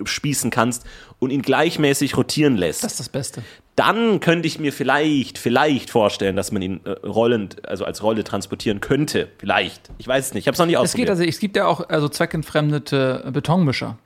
aufspießen 0.00 0.50
kannst 0.50 0.84
und 1.18 1.30
ihn 1.30 1.42
gleichmäßig 1.42 2.16
rotieren 2.16 2.56
lässt, 2.56 2.82
Das 2.84 2.92
ist 2.92 3.00
das 3.00 3.08
Beste. 3.08 3.42
dann 3.76 4.20
könnte 4.20 4.46
ich 4.46 4.58
mir 4.58 4.72
vielleicht, 4.72 5.38
vielleicht 5.38 5.90
vorstellen, 5.90 6.36
dass 6.36 6.52
man 6.52 6.62
ihn 6.62 6.80
äh, 6.84 6.90
rollend, 7.06 7.66
also 7.68 7.84
als 7.84 8.02
Rolle 8.02 8.22
transportieren 8.24 8.80
könnte. 8.80 9.28
Vielleicht. 9.38 9.90
Ich 9.98 10.06
weiß 10.06 10.26
es 10.28 10.34
nicht. 10.34 10.44
Ich 10.44 10.46
habe 10.48 10.54
es 10.54 10.58
noch 10.58 10.66
nicht 10.66 10.76
Es 10.76 10.80
ausprobiert. 10.82 11.06
geht 11.06 11.10
also, 11.10 11.22
es 11.24 11.38
gibt 11.40 11.56
ja 11.56 11.66
auch 11.66 11.88
also 11.88 12.08
zweckentfremdete 12.08 13.30
Betonmischer, 13.32 13.98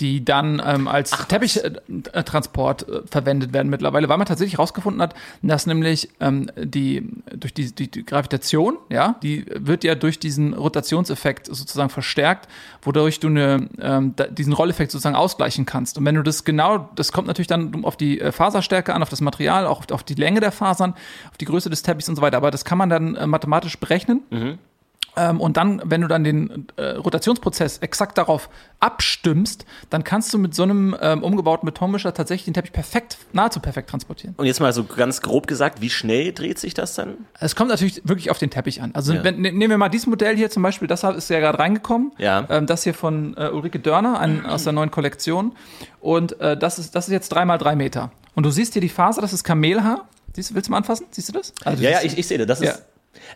die 0.00 0.24
dann 0.24 0.60
ähm, 0.64 0.88
als 0.88 1.10
Teppichtransport 1.28 2.88
äh, 2.88 3.02
verwendet 3.06 3.52
werden 3.52 3.68
mittlerweile, 3.68 4.08
weil 4.08 4.18
man 4.18 4.26
tatsächlich 4.26 4.54
herausgefunden 4.54 5.00
hat, 5.00 5.14
dass 5.42 5.66
nämlich 5.66 6.10
ähm, 6.20 6.50
die 6.56 7.08
durch 7.34 7.54
die, 7.54 7.74
die, 7.74 7.90
die 7.90 8.04
Gravitation, 8.04 8.76
ja, 8.90 9.16
die 9.22 9.46
wird 9.54 9.84
ja 9.84 9.94
durch 9.94 10.18
diesen 10.18 10.52
Rotationseffekt 10.54 11.46
sozusagen 11.46 11.90
verstärkt, 11.90 12.48
wodurch 12.82 13.20
du 13.20 13.28
eine, 13.28 13.68
ähm, 13.80 14.14
diesen 14.30 14.52
Rolleffekt 14.52 14.90
sozusagen 14.90 15.16
ausgleichen 15.16 15.64
kannst. 15.64 15.96
Und 15.96 16.04
wenn 16.04 16.14
du 16.14 16.22
das 16.22 16.44
genau, 16.44 16.90
das 16.94 17.12
kommt 17.12 17.26
natürlich 17.26 17.48
dann 17.48 17.84
auf 17.84 17.96
die 17.96 18.20
äh, 18.20 18.32
Faserstärke 18.32 18.94
an, 18.94 19.02
auf 19.02 19.08
das 19.08 19.20
Material, 19.20 19.66
auch 19.66 19.78
auf, 19.78 19.90
auf 19.90 20.02
die 20.02 20.14
Länge 20.14 20.40
der 20.40 20.52
Fasern, 20.52 20.94
auf 21.30 21.38
die 21.38 21.46
Größe 21.46 21.70
des 21.70 21.82
Teppichs 21.82 22.08
und 22.08 22.16
so 22.16 22.22
weiter. 22.22 22.36
Aber 22.36 22.50
das 22.50 22.64
kann 22.64 22.78
man 22.78 22.90
dann 22.90 23.14
äh, 23.14 23.26
mathematisch 23.26 23.78
berechnen. 23.78 24.22
Ähm, 25.16 25.40
und 25.40 25.56
dann, 25.56 25.80
wenn 25.84 26.02
du 26.02 26.08
dann 26.08 26.24
den 26.24 26.66
äh, 26.76 26.90
Rotationsprozess 26.90 27.78
exakt 27.78 28.18
darauf 28.18 28.48
abstimmst, 28.80 29.64
dann 29.90 30.04
kannst 30.04 30.32
du 30.34 30.38
mit 30.38 30.54
so 30.54 30.62
einem 30.62 30.96
ähm, 31.00 31.22
umgebauten 31.22 31.66
Betonmischer 31.66 32.12
tatsächlich 32.14 32.44
den 32.44 32.54
Teppich 32.54 32.72
perfekt 32.72 33.18
nahezu 33.32 33.60
perfekt 33.60 33.90
transportieren. 33.90 34.34
Und 34.36 34.46
jetzt 34.46 34.60
mal 34.60 34.72
so 34.72 34.84
ganz 34.84 35.22
grob 35.22 35.46
gesagt, 35.46 35.80
wie 35.80 35.90
schnell 35.90 36.32
dreht 36.32 36.58
sich 36.58 36.74
das 36.74 36.94
dann? 36.94 37.14
Es 37.40 37.56
kommt 37.56 37.70
natürlich 37.70 38.02
wirklich 38.04 38.30
auf 38.30 38.38
den 38.38 38.50
Teppich 38.50 38.82
an. 38.82 38.90
Also 38.94 39.14
Ja. 39.14 39.24
wenn, 39.24 39.40
ne- 39.40 39.52
nehmen 39.52 39.70
wir 39.70 39.78
mal 39.78 39.88
dieses 39.88 40.06
Modell 40.06 40.36
hier 40.36 40.50
zum 40.50 40.62
Beispiel, 40.62 40.88
das 40.88 41.02
ist 41.02 41.30
ja 41.30 41.40
gerade 41.40 41.58
reingekommen. 41.58 42.12
Ja. 42.18 42.46
Ähm, 42.50 42.66
das 42.66 42.84
hier 42.84 42.94
von 42.94 43.36
äh, 43.36 43.48
Ulrike 43.48 43.78
Dörner 43.80 44.20
ein, 44.20 44.44
aus 44.46 44.64
der 44.64 44.72
neuen 44.72 44.90
Kollektion. 44.90 45.52
Und 46.00 46.38
äh, 46.40 46.56
das, 46.56 46.78
ist, 46.78 46.94
das 46.94 47.06
ist 47.08 47.12
jetzt 47.12 47.28
drei 47.30 47.44
mal 47.44 47.58
drei 47.58 47.74
Meter. 47.76 48.12
Und 48.34 48.44
du 48.44 48.50
siehst 48.50 48.74
hier 48.74 48.82
die 48.82 48.88
Faser, 48.88 49.20
das 49.22 49.32
ist 49.32 49.44
Kamelhaar. 49.44 50.08
Siehst, 50.34 50.54
willst 50.54 50.68
du 50.68 50.72
mal 50.72 50.76
anfassen? 50.78 51.06
Siehst 51.10 51.30
du 51.30 51.32
das? 51.32 51.54
Also, 51.64 51.82
Ja, 51.82 51.90
ja, 51.90 51.98
ich, 52.02 52.18
ich 52.18 52.26
sehe 52.26 52.36
das. 52.38 52.46
Das 52.46 52.60
Ja. 52.60 52.70
ist, 52.72 52.84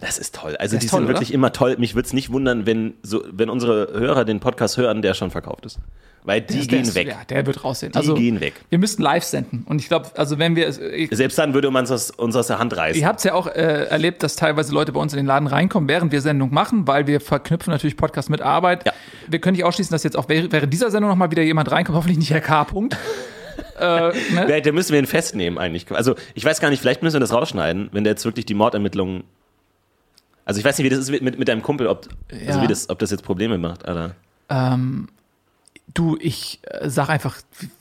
das 0.00 0.18
ist 0.18 0.34
toll. 0.34 0.56
Also 0.56 0.76
ist 0.76 0.82
die 0.82 0.88
toll, 0.88 1.00
sind 1.00 1.04
oder? 1.06 1.14
wirklich 1.14 1.32
immer 1.32 1.52
toll. 1.52 1.76
Mich 1.78 1.94
würde 1.94 2.06
es 2.06 2.12
nicht 2.12 2.30
wundern, 2.32 2.66
wenn, 2.66 2.94
so, 3.02 3.22
wenn 3.30 3.50
unsere 3.50 3.92
Hörer 3.92 4.24
den 4.24 4.40
Podcast 4.40 4.76
hören, 4.76 5.02
der 5.02 5.14
schon 5.14 5.30
verkauft 5.30 5.66
ist. 5.66 5.78
Weil 6.22 6.42
die 6.42 6.58
der 6.58 6.66
gehen 6.66 6.82
ist- 6.82 6.94
weg. 6.94 7.08
Ja, 7.08 7.22
der 7.28 7.46
wird 7.46 7.64
raussehen. 7.64 7.92
Die 7.92 7.98
also, 7.98 8.14
gehen 8.14 8.40
weg. 8.40 8.52
Wir 8.68 8.78
müssten 8.78 9.02
live 9.02 9.24
senden. 9.24 9.64
Und 9.66 9.80
ich 9.80 9.88
glaube, 9.88 10.10
also 10.16 10.38
wenn 10.38 10.54
wir, 10.54 10.68
ich, 10.92 11.08
Selbst 11.10 11.38
dann 11.38 11.54
würde 11.54 11.70
man 11.70 11.84
es 11.84 12.10
uns 12.10 12.36
aus 12.36 12.46
der 12.46 12.58
Hand 12.58 12.76
reißen. 12.76 13.00
Ihr 13.00 13.06
habt 13.06 13.20
es 13.20 13.24
ja 13.24 13.32
auch 13.32 13.46
äh, 13.46 13.86
erlebt, 13.86 14.22
dass 14.22 14.36
teilweise 14.36 14.72
Leute 14.72 14.92
bei 14.92 15.00
uns 15.00 15.14
in 15.14 15.16
den 15.16 15.26
Laden 15.26 15.46
reinkommen, 15.46 15.88
während 15.88 16.12
wir 16.12 16.20
Sendung 16.20 16.52
machen, 16.52 16.86
weil 16.86 17.06
wir 17.06 17.20
verknüpfen 17.20 17.70
natürlich 17.70 17.96
Podcast 17.96 18.28
mit 18.28 18.42
Arbeit. 18.42 18.86
Ja. 18.86 18.92
Wir 19.28 19.38
können 19.40 19.56
nicht 19.56 19.64
ausschließen, 19.64 19.92
dass 19.92 20.02
jetzt 20.02 20.16
auch 20.16 20.28
während 20.28 20.72
dieser 20.72 20.90
Sendung 20.90 21.10
nochmal 21.10 21.30
wieder 21.30 21.42
jemand 21.42 21.70
reinkommt, 21.70 21.96
hoffentlich 21.96 22.18
nicht 22.18 22.30
Herr 22.30 22.40
K. 22.42 22.64
Punkt. 22.64 22.96
äh, 23.80 24.12
ne? 24.34 24.60
Da 24.62 24.72
müssen 24.72 24.92
wir 24.92 24.98
ihn 24.98 25.06
festnehmen 25.06 25.58
eigentlich. 25.58 25.90
Also 25.90 26.14
ich 26.34 26.44
weiß 26.44 26.60
gar 26.60 26.68
nicht, 26.68 26.80
vielleicht 26.80 27.02
müssen 27.02 27.14
wir 27.14 27.20
das 27.20 27.32
rausschneiden, 27.32 27.88
wenn 27.92 28.04
der 28.04 28.12
jetzt 28.12 28.24
wirklich 28.24 28.44
die 28.44 28.54
Mordermittlungen. 28.54 29.24
Also 30.44 30.58
ich 30.58 30.64
weiß 30.64 30.78
nicht, 30.78 30.84
wie 30.84 30.88
das 30.90 30.98
ist 30.98 31.10
mit, 31.10 31.38
mit 31.38 31.48
deinem 31.48 31.62
Kumpel, 31.62 31.86
ob, 31.86 32.08
also 32.30 32.44
Ja. 32.44 32.62
wie 32.62 32.66
das, 32.66 32.88
ob 32.90 32.98
das 32.98 33.10
jetzt 33.10 33.22
Probleme 33.22 33.58
macht, 33.58 33.84
Alter. 33.86 34.14
Ähm, 34.48 35.08
du, 35.94 36.16
ich 36.20 36.60
äh, 36.64 36.88
sag 36.90 37.08
einfach, 37.08 37.36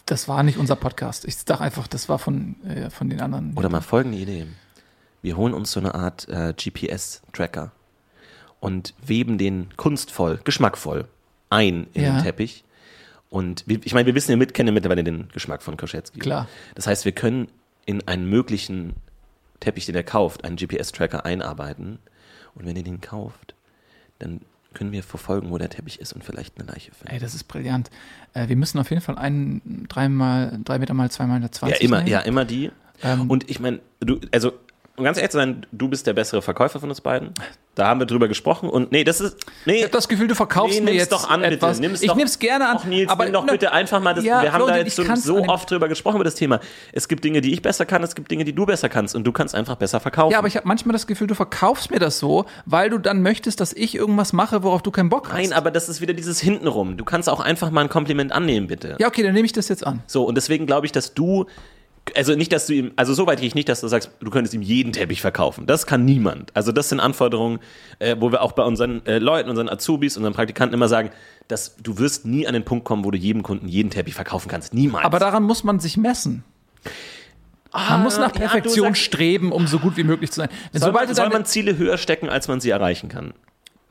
das 0.06 0.28
war 0.28 0.44
nicht 0.44 0.58
unser 0.58 0.76
Podcast. 0.76 1.26
Ich 1.26 1.36
sag 1.38 1.62
einfach, 1.62 1.88
das 1.88 2.10
war 2.10 2.20
von, 2.20 2.56
äh, 2.66 2.90
von 2.90 3.10
den 3.10 3.22
anderen. 3.22 3.54
Oder 3.56 3.70
mal 3.70 3.82
folgende 3.82 4.18
Idee. 4.18 4.48
Wir 5.22 5.36
holen 5.36 5.54
uns 5.54 5.72
so 5.72 5.80
eine 5.80 5.96
Art 5.96 6.28
äh, 6.30 6.54
GPS-Tracker 6.54 7.72
und 8.60 8.94
weben 9.06 9.38
den 9.38 9.70
kunstvoll, 9.78 10.40
geschmackvoll 10.44 11.06
ein 11.50 11.88
in 11.94 12.04
Ja. 12.04 12.14
den 12.16 12.24
Teppich. 12.24 12.64
Und 13.30 13.64
wir, 13.68 13.80
ich 13.84 13.94
meine, 13.94 14.06
wir 14.08 14.16
wissen 14.16 14.32
ja 14.32 14.38
mit, 14.38 14.54
kennen 14.54 14.68
ja 14.68 14.74
mittlerweile 14.74 15.04
den 15.04 15.28
Geschmack 15.34 15.62
von 15.62 15.78
Koschetzky. 15.78 16.20
Klar. 16.20 16.48
Das 16.76 16.88
heißt, 16.88 17.06
wir 17.06 17.12
können 17.12 17.48
in 17.86 18.08
einen 18.08 18.30
möglichen 18.30 18.94
Teppich, 19.60 19.86
den 19.86 19.96
er 19.96 20.04
kauft, 20.04 20.44
einen 20.46 20.56
GPS-Tracker 20.56 21.26
einarbeiten. 21.26 22.00
Und 22.60 22.66
wenn 22.66 22.76
er 22.76 22.84
den 22.84 23.02
kauft, 23.02 23.56
dann 24.20 24.42
können 24.74 24.92
wir 24.92 25.02
verfolgen, 25.02 25.50
wo 25.50 25.58
der 25.58 25.70
Teppich 25.70 26.00
ist 26.00 26.14
und 26.14 26.24
vielleicht 26.24 26.60
eine 26.60 26.68
Leiche 26.72 26.92
finden. 26.92 27.12
Ey, 27.12 27.20
das 27.20 27.34
ist 27.34 27.46
brillant. 27.46 27.90
Äh, 28.34 28.50
wir 28.50 28.56
müssen 28.56 28.78
auf 28.78 28.90
jeden 28.92 29.02
Fall 29.02 29.18
einen 29.18 29.88
dreimal, 29.90 30.60
drei 30.64 30.78
Meter 30.78 30.94
mal 30.94 31.10
zwei 31.10 31.26
Meter 31.26 31.46
Ja, 31.46 31.52
zwanzig 31.52 31.82
immer, 31.82 31.98
nehmen. 32.00 32.10
ja, 32.10 32.20
immer 32.20 32.46
die. 32.46 32.70
Ähm, 33.02 33.30
und 33.32 33.50
ich 33.50 33.60
meine, 33.60 33.80
du, 34.02 34.20
also, 34.32 34.54
um 35.00 35.06
ganz 35.06 35.18
ehrlich 35.18 35.32
zu 35.32 35.38
sein, 35.38 35.66
du 35.72 35.88
bist 35.88 36.06
der 36.08 36.14
bessere 36.14 36.42
Verkäufer 36.42 36.80
von 36.80 36.90
uns 36.90 37.02
beiden. 37.02 37.34
Da 37.76 37.88
haben 37.88 38.00
wir 38.02 38.06
drüber 38.08 38.28
gesprochen 38.28 38.70
und 38.70 38.92
nee, 38.92 39.06
das 39.06 39.22
ist, 39.22 39.38
nee, 39.66 39.78
Ich 39.78 39.84
habe 39.84 39.92
das 39.94 40.10
Gefühl, 40.10 40.28
du 40.28 40.36
verkaufst 40.36 40.80
Nee, 40.80 40.86
mir 40.86 40.94
jetzt 40.94 41.14
doch 41.14 41.30
an, 41.30 41.42
bitte. 41.42 41.54
etwas. 41.56 41.80
Nimm's 41.80 42.02
ich 42.02 42.10
doch- 42.10 42.16
nehm's 42.18 42.38
gerne 42.38 42.68
an. 42.68 42.78
Ach 42.82 42.84
Nils, 42.86 43.10
aber 43.10 43.24
nimm 43.24 43.34
doch 43.34 43.46
ne, 43.46 43.54
bitte 43.54 43.72
einfach 43.72 44.02
mal 44.02 44.14
das. 44.14 44.26
Ja, 44.26 44.42
wir 44.42 44.52
haben 44.52 44.60
da 44.60 44.66
Florentin, 44.74 45.06
jetzt 45.08 45.24
so, 45.24 45.38
so 45.38 45.48
oft 45.48 45.72
drüber 45.72 45.88
gesprochen 45.88 46.16
über 46.16 46.26
das 46.26 46.36
Thema. 46.36 46.60
Es 46.92 47.08
gibt 47.08 47.24
Dinge, 47.24 47.40
die 47.40 47.54
ich 47.54 47.62
besser 47.62 47.86
kann, 47.86 48.04
es 48.04 48.16
gibt 48.16 48.30
Dinge, 48.32 48.44
die 48.44 48.54
du 48.54 48.66
besser 48.66 48.90
kannst 48.90 49.16
und 49.16 49.24
du 49.24 49.32
kannst 49.32 49.56
einfach 49.56 49.76
besser 49.78 50.02
verkaufen. 50.02 50.34
Ja, 50.34 50.40
aber 50.40 50.48
ich 50.50 50.58
habe 50.58 50.68
manchmal 50.68 50.92
das 50.94 51.08
Gefühl, 51.08 51.28
du 51.28 51.36
verkaufst 51.36 51.90
mir 51.90 52.00
das 52.00 52.20
so, 52.20 52.46
weil 52.66 52.90
du 52.90 52.98
dann 52.98 53.22
möchtest, 53.22 53.62
dass 53.62 53.72
ich 53.72 53.96
irgendwas 53.96 54.34
mache, 54.34 54.62
worauf 54.64 54.82
du 54.82 54.92
keinen 54.92 55.10
Bock 55.10 55.30
hast. 55.30 55.36
Nein, 55.38 55.54
aber 55.54 55.72
das 55.72 55.88
ist 55.88 56.02
wieder 56.02 56.14
dieses 56.14 56.42
Hintenrum. 56.42 56.98
Du 56.98 57.06
kannst 57.06 57.30
auch 57.30 57.40
einfach 57.40 57.72
mal 57.72 57.82
ein 57.82 57.90
Kompliment 57.90 58.34
annehmen, 58.34 58.68
bitte. 58.68 58.98
ja, 59.00 59.08
okay, 59.08 59.24
dann 59.24 59.34
nehme 59.34 59.46
ich 59.46 59.54
das 59.54 59.70
jetzt 59.70 59.88
an. 59.88 60.04
So, 60.06 60.26
und 60.26 60.36
deswegen 60.36 60.66
glaube 60.66 60.86
ich, 60.86 60.92
dass 60.92 61.14
du, 61.14 61.46
also 62.16 62.36
nicht, 62.36 62.52
dass 62.52 62.68
du 62.68 62.74
ihm, 62.74 62.92
also 62.96 63.14
so 63.14 63.26
weit 63.28 63.40
gehe 63.40 63.48
ich 63.48 63.56
nicht, 63.56 63.68
dass 63.70 63.82
du 63.82 63.88
sagst, 63.88 64.12
du 64.20 64.30
könntest 64.30 64.54
ihm 64.54 64.62
jeden 64.62 64.92
Teppich 64.94 65.22
verkaufen. 65.22 65.66
Das 65.66 65.86
kann 65.88 66.06
niemand. 66.06 66.56
Also 66.56 66.72
das 66.72 66.90
sind 66.90 67.00
Anforderungen, 67.00 67.60
äh, 68.00 68.16
wo 68.20 68.32
wir 68.32 68.42
auch 68.42 68.52
bei 68.54 68.64
unseren 68.64 69.06
äh, 69.06 69.20
Leuten, 69.20 69.50
unseren 69.50 69.70
Azubis, 69.70 70.18
unseren 70.18 70.34
Praktikanten 70.34 70.74
immer 70.74 70.88
sagen, 70.88 71.10
dass 71.48 71.76
du 71.78 71.98
wirst 71.98 72.26
nie 72.26 72.48
an 72.48 72.54
den 72.54 72.64
Punkt 72.66 72.86
kommen, 72.86 73.04
wo 73.06 73.12
du 73.12 73.18
jedem 73.18 73.44
Kunden 73.44 73.68
jeden 73.68 73.90
Teppich 73.90 74.14
verkaufen 74.14 74.50
kannst. 74.50 74.74
Niemals. 74.74 75.06
Aber 75.06 75.20
daran 75.20 75.44
muss 75.44 75.64
man 75.64 75.80
sich 75.80 75.98
messen. 75.98 76.44
Man 77.72 78.02
muss 78.04 78.18
nach 78.18 78.30
Ah, 78.30 78.32
ja, 78.34 78.40
Perfektion 78.48 78.88
sagst- 78.88 79.04
streben, 79.04 79.52
um 79.52 79.68
so 79.68 79.78
gut 79.80 79.96
wie 79.96 80.04
möglich 80.04 80.32
zu 80.32 80.38
sein. 80.42 80.50
Wenn, 80.72 80.82
soll, 80.82 80.92
man, 80.92 81.14
soll 81.14 81.30
man 81.30 81.46
Ziele 81.46 81.78
höher 81.78 81.98
stecken, 81.98 82.28
als 82.30 82.48
man 82.48 82.60
sie 82.60 82.70
erreichen 82.72 83.10
kann? 83.10 83.34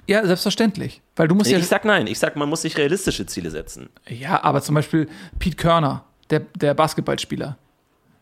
ja, 0.08 0.24
selbstverständlich. 0.26 1.02
Weil 1.16 1.28
du 1.28 1.34
musst 1.34 1.50
ja, 1.50 1.58
Ich 1.58 1.66
sag 1.68 1.84
nein. 1.84 2.06
Ich 2.06 2.18
sag, 2.18 2.34
man 2.34 2.48
muss 2.48 2.62
sich 2.62 2.78
realistische 2.78 3.26
Ziele 3.26 3.50
setzen. 3.50 3.90
ja, 4.08 4.42
aber 4.42 4.62
zum 4.62 4.74
Beispiel 4.74 5.06
Pete 5.38 5.56
Körner, 5.56 6.04
der, 6.30 6.40
der 6.56 6.72
Basketballspieler. 6.74 7.58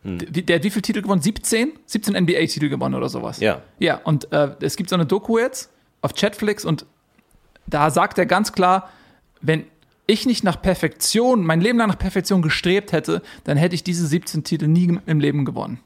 Hm. 0.07 0.19
Der, 0.45 0.55
hat 0.55 0.63
wie 0.63 0.69
viele 0.69 0.81
Titel 0.81 1.01
gewonnen? 1.01 1.21
17? 1.21 1.73
17 1.85 2.15
NBA-Titel 2.15 2.69
gewonnen 2.69 2.95
oder 2.95 3.09
sowas. 3.09 3.39
Ja. 3.39 3.61
Ja, 3.79 3.97
und 4.03 4.31
äh, 4.31 4.51
es 4.61 4.75
gibt 4.77 4.89
so 4.89 4.95
eine 4.95 5.05
Doku 5.05 5.37
jetzt 5.37 5.69
auf 6.01 6.13
Chatflix 6.15 6.63
und 6.65 6.85
da 7.67 7.89
sagt 7.89 8.17
er 8.17 8.25
ganz 8.25 8.53
klar, 8.53 8.89
wenn 9.41 9.65
ich 10.07 10.25
nicht 10.25 10.43
nach 10.43 10.61
Perfektion, 10.61 11.45
mein 11.45 11.59
Leben 11.59 11.77
lang 11.77 11.89
nach 11.89 11.99
Perfektion 11.99 12.41
gestrebt 12.41 12.93
hätte, 12.93 13.21
dann 13.43 13.57
hätte 13.57 13.75
ich 13.75 13.83
diese 13.83 14.07
17 14.07 14.43
Titel 14.43 14.67
nie 14.67 14.97
im 15.05 15.19
Leben 15.19 15.43
gewonnen. 15.43 15.79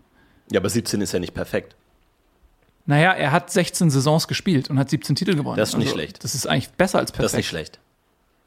Ja, 0.51 0.59
aber 0.59 0.69
17 0.69 1.01
ist 1.01 1.11
ja 1.11 1.19
nicht 1.19 1.33
perfekt. 1.33 1.75
Naja, 2.85 3.11
er 3.13 3.31
hat 3.31 3.51
16 3.51 3.89
Saisons 3.89 4.27
gespielt 4.27 4.69
und 4.69 4.77
hat 4.77 4.89
17 4.89 5.15
Titel 5.15 5.31
gewonnen. 5.35 5.59
Also, 5.59 5.61
Das 5.61 5.69
ist 5.69 5.77
nicht 5.77 5.91
schlecht. 5.91 6.23
Das 6.23 6.35
ist 6.35 6.45
eigentlich 6.47 6.69
besser 6.71 6.99
als 6.99 7.11
perfekt. 7.11 7.25
Das 7.25 7.33
ist 7.33 7.37
nicht 7.37 7.47
schlecht. 7.47 7.79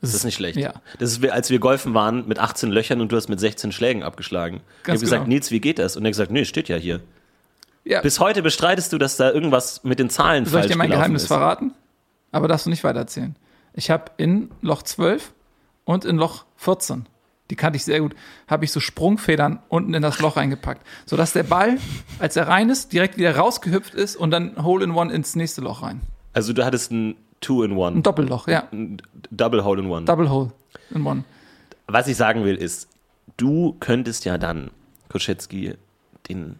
Das 0.09 0.15
ist 0.15 0.25
nicht 0.25 0.35
schlecht. 0.35 0.57
Ja. 0.57 0.75
Das 0.99 1.13
ist, 1.13 1.29
als 1.29 1.51
wir 1.51 1.59
golfen 1.59 1.95
waren 1.95 2.27
mit 2.29 2.39
18 2.39 2.71
Löchern 2.71 3.01
und 3.01 3.11
du 3.13 3.17
hast 3.17 3.29
mit 3.29 3.41
16 3.41 3.73
Schlägen 3.73 4.03
abgeschlagen. 4.03 4.57
ich 4.79 4.85
Ganz 4.85 4.99
habe 4.99 5.05
gesagt, 5.05 5.25
genau. 5.25 5.35
Nils, 5.35 5.51
wie 5.51 5.61
geht 5.61 5.79
das? 5.79 5.97
Und 5.97 6.05
er 6.05 6.09
hat 6.09 6.13
gesagt, 6.13 6.31
nee, 6.31 6.45
steht 6.45 6.69
ja 6.69 6.77
hier. 6.77 7.01
Ja. 7.85 8.01
Bis 8.01 8.19
heute 8.21 8.43
bestreitest 8.43 8.93
du, 8.93 8.99
dass 8.99 9.17
da 9.17 9.31
irgendwas 9.31 9.85
mit 9.85 9.99
den 9.99 10.09
Zahlen 10.11 10.47
Soll 10.47 10.61
ich 10.61 10.63
falsch 10.65 10.73
dir 10.73 10.79
mein 10.79 10.91
Geheimnis 10.91 11.23
ist. 11.23 11.29
verraten? 11.29 11.73
Aber 12.33 12.49
darfst 12.49 12.67
du 12.67 12.71
nicht 12.71 12.83
weitererzählen. 12.83 13.37
Ich 13.75 13.91
habe 13.91 14.05
in 14.17 14.51
Loch 14.63 14.83
12 14.83 15.33
und 15.85 16.05
in 16.05 16.17
Loch 16.17 16.45
14, 16.57 17.07
die 17.51 17.57
kannte 17.57 17.77
ich 17.77 17.85
sehr 17.85 18.01
gut, 18.01 18.15
habe 18.49 18.65
ich 18.65 18.73
so 18.73 18.81
Sprungfedern 18.81 19.59
unten 19.69 19.93
in 19.93 20.01
das 20.03 20.19
Loch 20.21 20.37
reingepackt, 20.37 20.87
sodass 21.05 21.33
der 21.35 21.43
Ball, 21.43 21.77
als 22.19 22.37
er 22.37 22.49
rein 22.49 22.71
ist, 22.71 22.93
direkt 22.93 23.19
wieder 23.19 23.37
rausgehüpft 23.37 23.95
ist 23.95 24.17
und 24.17 24.31
dann 24.31 24.65
Hole 24.65 24.85
in 24.85 24.93
One 24.93 25.13
ins 25.13 25.37
nächste 25.37 25.61
Loch 25.61 25.83
rein. 25.83 26.01
Also 26.33 26.53
du 26.55 26.65
hattest 26.65 26.91
ein 27.45 27.47
Two-in-One. 27.47 27.97
Ein 27.99 28.03
Doppelloch, 28.03 28.49
ja. 28.49 28.65
Ein 28.73 29.01
Double 29.31 29.65
Hole 29.65 29.83
in 29.83 29.91
One. 29.91 30.05
Double 30.05 30.31
Hole 30.31 30.51
in 30.91 31.07
One. 31.07 31.25
Was 31.87 32.09
ich 32.09 32.17
sagen 32.17 32.45
will, 32.45 32.57
ist, 32.57 32.89
du 33.37 33.77
könntest 33.81 34.25
ja 34.25 34.39
dann 34.39 34.71
Koschetzky 35.09 35.75
den 36.29 36.57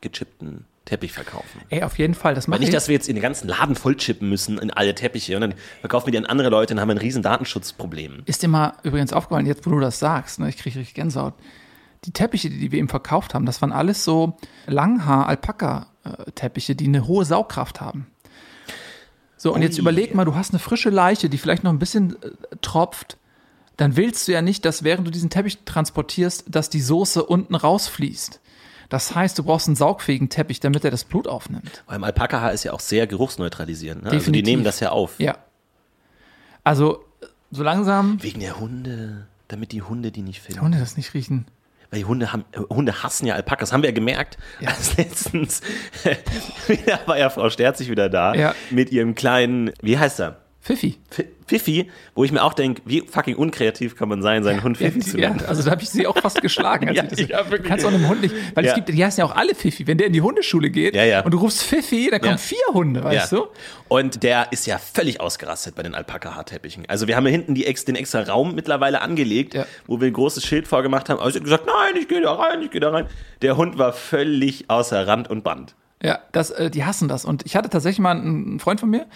gechippten 0.00 0.64
Teppich 0.84 1.12
verkaufen. 1.12 1.62
Ey, 1.70 1.82
auf 1.82 1.98
jeden 1.98 2.14
Fall, 2.14 2.34
das 2.34 2.46
mache 2.46 2.58
ich. 2.58 2.66
nicht, 2.66 2.74
dass 2.74 2.88
wir 2.88 2.94
jetzt 2.94 3.08
in 3.08 3.16
den 3.16 3.22
ganzen 3.22 3.48
Laden 3.48 3.74
vollchippen 3.74 4.28
müssen 4.28 4.58
in 4.58 4.70
alle 4.70 4.94
Teppiche 4.94 5.34
und 5.34 5.40
dann 5.40 5.54
verkaufen 5.80 6.06
wir 6.06 6.12
die 6.12 6.18
an 6.18 6.26
andere 6.26 6.50
Leute 6.50 6.74
und 6.74 6.80
haben 6.80 6.90
ein 6.90 6.98
riesen 6.98 7.22
Datenschutzproblem. 7.22 8.22
Ist 8.26 8.42
dir 8.42 8.48
mal 8.48 8.74
übrigens 8.82 9.14
aufgefallen, 9.14 9.46
jetzt 9.46 9.66
wo 9.66 9.70
du 9.70 9.80
das 9.80 9.98
sagst, 9.98 10.40
ne, 10.40 10.48
ich 10.48 10.58
kriege 10.58 10.78
richtig 10.78 10.94
Gänsehaut. 10.94 11.32
Die 12.04 12.12
Teppiche, 12.12 12.50
die 12.50 12.70
wir 12.70 12.78
ihm 12.78 12.90
verkauft 12.90 13.32
haben, 13.32 13.46
das 13.46 13.62
waren 13.62 13.72
alles 13.72 14.04
so 14.04 14.36
Langhaar-Alpaka-Teppiche, 14.66 16.76
die 16.76 16.86
eine 16.86 17.06
hohe 17.06 17.24
Saugkraft 17.24 17.80
haben. 17.80 18.08
So, 19.44 19.52
und 19.52 19.60
jetzt 19.60 19.74
Ui. 19.74 19.80
überleg 19.82 20.14
mal, 20.14 20.24
du 20.24 20.34
hast 20.36 20.52
eine 20.52 20.58
frische 20.58 20.88
Leiche, 20.88 21.28
die 21.28 21.36
vielleicht 21.36 21.64
noch 21.64 21.70
ein 21.70 21.78
bisschen 21.78 22.16
äh, 22.22 22.30
tropft. 22.62 23.18
Dann 23.76 23.94
willst 23.94 24.26
du 24.26 24.32
ja 24.32 24.40
nicht, 24.40 24.64
dass 24.64 24.84
während 24.84 25.06
du 25.06 25.10
diesen 25.10 25.28
Teppich 25.28 25.58
transportierst, 25.66 26.44
dass 26.48 26.70
die 26.70 26.80
Soße 26.80 27.22
unten 27.22 27.54
rausfließt. 27.54 28.40
Das 28.88 29.14
heißt, 29.14 29.38
du 29.38 29.42
brauchst 29.42 29.66
einen 29.66 29.76
saugfähigen 29.76 30.30
Teppich, 30.30 30.60
damit 30.60 30.82
er 30.82 30.90
das 30.90 31.04
Blut 31.04 31.28
aufnimmt. 31.28 31.84
Beim 31.86 32.04
Alpaka-Haar 32.04 32.54
ist 32.54 32.64
ja 32.64 32.72
auch 32.72 32.80
sehr 32.80 33.06
geruchsneutralisierend. 33.06 34.04
Ne? 34.04 34.06
Also 34.08 34.16
die 34.16 34.18
Definitiv. 34.20 34.50
nehmen 34.50 34.64
das 34.64 34.80
ja 34.80 34.92
auf. 34.92 35.20
Ja. 35.20 35.36
Also, 36.62 37.04
so 37.50 37.62
langsam. 37.62 38.22
Wegen 38.22 38.40
der 38.40 38.58
Hunde, 38.58 39.26
damit 39.48 39.72
die 39.72 39.82
Hunde 39.82 40.10
die 40.10 40.22
nicht 40.22 40.40
finden. 40.40 40.62
Hunde 40.62 40.78
das 40.78 40.96
nicht 40.96 41.12
riechen. 41.12 41.44
Weil 41.94 42.00
die 42.00 42.06
Hunde, 42.06 42.32
haben, 42.32 42.44
Hunde 42.70 43.04
hassen 43.04 43.24
ja 43.24 43.36
Alpakas. 43.36 43.72
Haben 43.72 43.84
wir 43.84 43.90
ja 43.90 43.94
gemerkt, 43.94 44.36
als 44.66 44.96
letztens 44.96 45.60
wieder 46.66 46.98
war 47.06 47.16
ja 47.16 47.30
Frau 47.30 47.48
Sterzig 47.50 47.88
wieder 47.88 48.08
da 48.08 48.34
Ja. 48.34 48.52
mit 48.70 48.90
ihrem 48.90 49.14
kleinen, 49.14 49.70
wie 49.80 49.96
heißt 49.96 50.18
er? 50.18 50.38
Pfiffi. 50.64 50.96
F- 51.10 51.26
Pfiffi, 51.46 51.90
wo 52.14 52.24
ich 52.24 52.32
mir 52.32 52.42
auch 52.42 52.54
denke, 52.54 52.80
wie 52.86 53.02
fucking 53.02 53.36
unkreativ 53.36 53.96
kann 53.96 54.08
man 54.08 54.22
sein, 54.22 54.42
seinen 54.42 54.62
Hund 54.64 54.78
Pfiffi 54.78 55.00
zu 55.00 55.18
ja, 55.18 55.28
nennen. 55.28 55.44
also 55.46 55.62
da 55.62 55.72
habe 55.72 55.82
ich 55.82 55.90
sie 55.90 56.06
auch 56.06 56.16
fast 56.16 56.40
geschlagen. 56.40 56.88
Als 56.88 56.96
Ja, 56.96 57.02
ich 57.04 57.10
das, 57.10 57.28
ja, 57.28 57.50
wirklich. 57.50 57.68
Kannst 57.68 57.84
du 57.84 57.88
auch 57.90 57.92
einem 57.92 58.08
Hund 58.08 58.22
nicht, 58.22 58.34
weil 58.54 58.64
Ja. 58.64 58.70
es 58.70 58.74
gibt, 58.74 58.88
die 58.88 59.04
heißen 59.04 59.20
ja 59.20 59.26
auch 59.26 59.36
alle 59.36 59.54
Pfiffi. 59.54 59.86
Wenn 59.86 59.98
der 59.98 60.06
in 60.06 60.14
die 60.14 60.22
Hundeschule 60.22 60.70
geht 60.70 60.94
Ja, 60.96 61.04
ja. 61.04 61.20
und 61.22 61.32
du 61.32 61.38
rufst 61.38 61.62
Pfiffi, 61.64 62.08
dann 62.10 62.18
kommen 62.22 62.32
Ja. 62.32 62.38
vier 62.38 62.58
Hunde, 62.72 63.04
weißt 63.04 63.32
Ja. 63.32 63.38
du? 63.40 63.46
Und 63.88 64.22
der 64.22 64.52
ist 64.52 64.66
ja 64.66 64.78
völlig 64.78 65.20
ausgerastet 65.20 65.74
bei 65.74 65.82
den 65.82 65.94
Alpaka-Haarteppichen. 65.94 66.84
Also 66.88 67.06
wir 67.08 67.16
haben 67.16 67.26
ja 67.26 67.32
hinten 67.32 67.54
die 67.54 67.64
den 67.86 67.94
extra 67.96 68.22
Raum 68.22 68.54
mittlerweile 68.54 69.02
angelegt, 69.02 69.52
Ja. 69.52 69.66
wo 69.86 70.00
wir 70.00 70.06
ein 70.06 70.14
großes 70.14 70.46
Schild 70.46 70.66
vorgemacht 70.66 71.10
haben. 71.10 71.20
Also 71.20 71.36
er 71.36 71.40
hat 71.40 71.44
gesagt, 71.44 71.66
nein, 71.66 72.00
ich 72.00 72.08
gehe 72.08 72.22
da 72.22 72.32
rein, 72.32 72.62
ich 72.62 72.70
gehe 72.70 72.80
da 72.80 72.88
rein. 72.90 73.06
Der 73.42 73.58
Hund 73.58 73.76
war 73.76 73.92
völlig 73.92 74.70
außer 74.70 75.06
Rand 75.06 75.28
und 75.28 75.44
Band. 75.44 75.74
Ja, 76.02 76.18
das, 76.32 76.50
äh, 76.50 76.70
die 76.70 76.84
hassen 76.84 77.08
das. 77.08 77.24
Und 77.24 77.46
ich 77.46 77.56
hatte 77.56 77.70
tatsächlich 77.70 77.98
mal 77.98 78.10
einen 78.12 78.60
Freund 78.60 78.78
von 78.80 78.90
mir, 78.90 79.06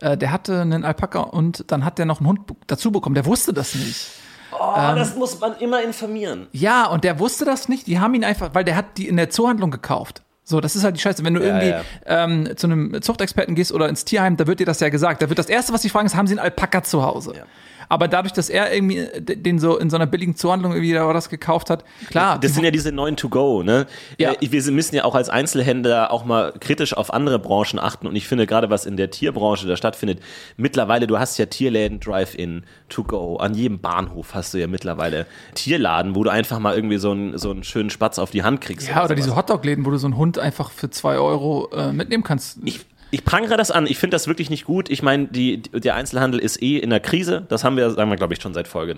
äh, 0.00 0.16
der 0.16 0.32
hatte 0.32 0.60
einen 0.60 0.84
Alpaka 0.84 1.20
und 1.20 1.70
dann 1.70 1.84
hat 1.84 1.98
der 1.98 2.06
noch 2.06 2.20
einen 2.20 2.28
Hund 2.28 2.40
dazu 2.66 2.90
bekommen. 2.90 3.14
Der 3.14 3.26
wusste 3.26 3.52
das 3.52 3.74
nicht. 3.74 4.08
Oh, 4.52 4.74
das 4.74 5.16
muss 5.16 5.40
man 5.40 5.56
immer 5.56 5.82
informieren. 5.82 6.46
Ja, 6.52 6.86
und 6.86 7.04
der 7.04 7.18
wusste 7.18 7.44
das 7.44 7.68
nicht. 7.68 7.86
Die 7.86 7.98
haben 7.98 8.14
ihn 8.14 8.24
einfach, 8.24 8.54
weil 8.54 8.64
der 8.64 8.76
hat 8.76 8.96
die 8.96 9.08
in 9.08 9.16
der 9.16 9.30
Zoohandlung 9.30 9.70
gekauft. 9.70 10.22
So, 10.48 10.60
das 10.60 10.76
ist 10.76 10.84
halt 10.84 10.96
die 10.96 11.00
Scheiße. 11.00 11.24
Wenn 11.24 11.34
du 11.34 11.40
irgendwie 11.40 11.70
ja. 11.70 11.82
Ähm, 12.06 12.56
zu 12.56 12.68
einem 12.68 13.02
Zuchtexperten 13.02 13.56
gehst 13.56 13.72
oder 13.72 13.88
ins 13.88 14.04
Tierheim, 14.04 14.36
da 14.36 14.46
wird 14.46 14.60
dir 14.60 14.66
das 14.66 14.78
ja 14.78 14.88
gesagt. 14.90 15.20
Da 15.20 15.28
wird 15.28 15.40
das 15.40 15.48
Erste, 15.48 15.72
was 15.72 15.82
sie 15.82 15.88
fragen, 15.88 16.06
ist, 16.06 16.14
haben 16.14 16.28
sie 16.28 16.34
einen 16.34 16.38
Alpaka 16.38 16.84
zu 16.84 17.02
Hause? 17.02 17.32
Ja. 17.36 17.42
Aber 17.88 18.08
dadurch, 18.08 18.32
dass 18.32 18.48
er 18.48 18.72
irgendwie 18.74 19.06
d- 19.18 19.36
den 19.36 19.58
so 19.60 19.76
in 19.76 19.90
so 19.90 19.96
einer 19.96 20.06
billigen 20.06 20.34
Zoohandlung 20.34 20.72
irgendwie 20.72 20.92
da 20.92 21.12
das 21.12 21.28
gekauft 21.28 21.70
hat, 21.70 21.84
klar. 22.08 22.38
Das 22.40 22.54
sind 22.54 22.64
ja 22.64 22.70
diese 22.72 22.90
neuen 22.90 23.16
To-Go, 23.16 23.62
ne? 23.62 23.86
Ja. 24.18 24.32
Äh, 24.32 24.36
Wir 24.40 24.72
müssen 24.72 24.94
ja 24.96 25.04
auch 25.04 25.14
als 25.16 25.28
Einzelhändler 25.28 26.12
auch 26.12 26.24
mal 26.24 26.52
kritisch 26.60 26.96
auf 26.96 27.12
andere 27.12 27.38
Branchen 27.40 27.78
achten. 27.80 28.06
Und 28.06 28.14
ich 28.16 28.26
finde 28.28 28.46
gerade, 28.46 28.70
was 28.70 28.86
in 28.86 28.96
der 28.96 29.10
Tierbranche 29.10 29.66
da 29.66 29.76
stattfindet, 29.76 30.20
mittlerweile, 30.56 31.06
du 31.08 31.18
hast 31.18 31.38
ja 31.38 31.46
Tierläden, 31.46 31.98
Drive-In, 32.00 32.64
To-Go. 32.88 33.36
An 33.36 33.54
jedem 33.54 33.78
Bahnhof 33.78 34.34
hast 34.34 34.54
du 34.54 34.58
ja 34.58 34.66
mittlerweile 34.66 35.26
Tierladen, 35.54 36.14
wo 36.14 36.24
du 36.24 36.30
einfach 36.30 36.58
mal 36.58 36.74
irgendwie 36.74 36.98
so 36.98 37.10
einen, 37.10 37.36
so 37.38 37.50
einen 37.50 37.64
schönen 37.64 37.90
Spatz 37.90 38.18
auf 38.18 38.30
die 38.30 38.42
Hand 38.42 38.60
kriegst. 38.60 38.88
ja, 38.88 38.98
oder 38.98 39.08
sowas. 39.08 39.16
diese 39.16 39.36
Hotdog-Läden, 39.36 39.84
wo 39.86 39.90
du 39.90 39.98
so 39.98 40.06
einen 40.06 40.16
Hund 40.16 40.38
einfach 40.38 40.70
für 40.70 40.90
zwei 40.90 41.16
Euro 41.18 41.68
äh, 41.72 41.92
mitnehmen 41.92 42.22
kannst. 42.24 42.58
Ich, 42.64 42.86
ich 43.10 43.24
prangere 43.24 43.56
das 43.56 43.70
an. 43.70 43.86
Ich 43.86 43.98
finde 43.98 44.14
das 44.14 44.26
wirklich 44.26 44.50
nicht 44.50 44.64
gut. 44.64 44.88
Ich 44.90 45.02
meine, 45.02 45.26
der 45.28 45.94
Einzelhandel 45.94 46.40
ist 46.40 46.62
eh 46.62 46.78
in 46.78 46.90
der 46.90 47.00
Krise. 47.00 47.46
Das 47.48 47.64
haben 47.64 47.76
wir, 47.76 47.90
sagen 47.90 48.10
wir, 48.10 48.16
glaube 48.16 48.34
ich, 48.34 48.40
schon 48.42 48.54
seit 48.54 48.68
Folge 48.68 48.94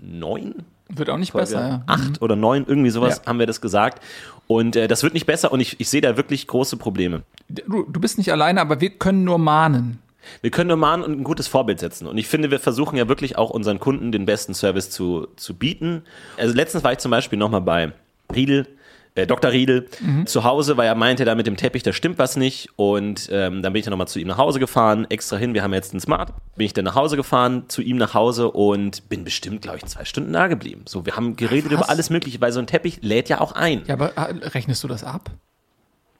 neun. 0.00 0.54
wird 0.88 1.10
auch 1.10 1.18
nicht 1.18 1.32
Folge 1.32 1.46
besser, 1.46 1.68
ja. 1.68 1.82
acht 1.86 2.20
oder 2.20 2.36
neun, 2.36 2.64
irgendwie 2.66 2.90
sowas 2.90 3.20
Ja. 3.24 3.30
haben 3.30 3.38
wir 3.38 3.46
das 3.46 3.60
gesagt. 3.60 4.02
Und 4.46 4.76
äh, 4.76 4.88
das 4.88 5.02
wird 5.02 5.14
nicht 5.14 5.26
besser 5.26 5.52
und 5.52 5.60
ich, 5.60 5.80
ich 5.80 5.88
sehe 5.88 6.00
da 6.00 6.16
wirklich 6.16 6.46
große 6.46 6.76
Probleme. 6.76 7.22
Du, 7.48 7.84
du 7.84 8.00
bist 8.00 8.18
nicht 8.18 8.32
alleine, 8.32 8.60
aber 8.60 8.80
wir 8.80 8.90
können 8.90 9.24
nur 9.24 9.38
mahnen. 9.38 9.98
Wir 10.40 10.50
können 10.50 10.68
nur 10.68 10.76
mahnen 10.76 11.04
und 11.04 11.12
ein 11.20 11.24
gutes 11.24 11.48
Vorbild 11.48 11.80
setzen. 11.80 12.06
Und 12.06 12.18
ich 12.18 12.28
finde, 12.28 12.50
wir 12.50 12.60
versuchen 12.60 12.96
ja 12.96 13.08
wirklich 13.08 13.36
auch 13.38 13.50
unseren 13.50 13.78
Kunden 13.80 14.12
den 14.12 14.24
besten 14.26 14.54
Service 14.54 14.90
zu, 14.90 15.28
zu 15.36 15.54
bieten. 15.54 16.02
Also 16.36 16.54
letztens 16.54 16.84
war 16.84 16.92
ich 16.92 16.98
zum 16.98 17.10
Beispiel 17.10 17.38
nochmal 17.38 17.60
bei 17.60 17.92
Riedel, 18.34 18.66
äh, 19.14 19.26
Dr. 19.26 19.50
Riedel 19.52 19.88
zu 20.24 20.44
Hause, 20.44 20.78
weil 20.78 20.86
er 20.86 20.94
meinte, 20.94 21.26
da 21.26 21.34
mit 21.34 21.46
dem 21.46 21.58
Teppich, 21.58 21.82
da 21.82 21.92
stimmt 21.92 22.18
was 22.18 22.36
nicht. 22.36 22.70
Und 22.76 23.28
ähm, 23.30 23.60
dann 23.62 23.72
bin 23.74 23.80
ich 23.80 23.84
dann 23.84 23.90
nochmal 23.90 24.08
zu 24.08 24.18
ihm 24.18 24.26
nach 24.28 24.38
Hause 24.38 24.58
gefahren, 24.58 25.06
extra 25.10 25.36
hin. 25.36 25.52
Wir 25.52 25.62
haben 25.62 25.74
jetzt 25.74 25.92
einen 25.92 26.00
Smart. 26.00 26.32
Bin 26.56 26.64
ich 26.64 26.72
dann 26.72 26.86
nach 26.86 26.94
Hause 26.94 27.16
gefahren, 27.16 27.64
zu 27.68 27.82
ihm 27.82 27.98
nach 27.98 28.14
Hause 28.14 28.50
und 28.50 29.08
bin 29.10 29.22
bestimmt, 29.24 29.60
glaube 29.60 29.78
ich, 29.78 29.84
zwei 29.84 30.06
Stunden 30.06 30.32
da 30.32 30.46
geblieben. 30.46 30.84
So, 30.86 31.04
wir 31.04 31.14
haben 31.14 31.36
geredet 31.36 31.72
Was? 31.72 31.78
über 31.80 31.90
alles 31.90 32.08
Mögliche, 32.08 32.40
weil 32.40 32.52
so 32.52 32.60
ein 32.60 32.66
Teppich 32.66 33.00
lädt 33.02 33.28
ja 33.28 33.40
auch 33.40 33.52
ein. 33.52 33.82
Ja, 33.86 33.94
aber 33.94 34.16
äh, 34.16 34.48
rechnest 34.48 34.82
du 34.82 34.88
das 34.88 35.04
ab? 35.04 35.30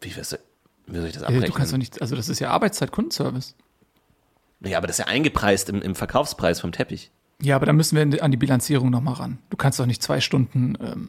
Wie, 0.02 0.10
wie 0.10 0.12
soll 0.12 0.38
ich 1.06 1.12
das 1.14 1.22
Ja, 1.22 1.28
abrechnen? 1.28 1.44
du 1.46 1.52
kannst 1.52 1.72
doch 1.72 1.78
nicht, 1.78 2.02
also 2.02 2.14
das 2.14 2.28
ist 2.28 2.40
ja 2.40 2.50
Arbeitszeit, 2.50 2.90
Kundenservice. 2.92 3.54
Ja, 4.64 4.78
aber 4.78 4.86
das 4.86 4.98
ist 4.98 5.06
ja 5.06 5.12
eingepreist 5.12 5.68
im, 5.68 5.82
im 5.82 5.94
Verkaufspreis 5.94 6.60
vom 6.60 6.72
Teppich. 6.72 7.10
Ja, 7.40 7.56
aber 7.56 7.66
dann 7.66 7.76
müssen 7.76 7.96
wir 7.96 8.22
an 8.22 8.30
die 8.30 8.36
Bilanzierung 8.36 8.90
nochmal 8.90 9.14
ran. 9.14 9.38
Du 9.50 9.56
kannst 9.56 9.80
doch 9.80 9.86
nicht 9.86 10.02
zwei 10.02 10.20
Stunden 10.20 10.74
ähm, 10.80 11.08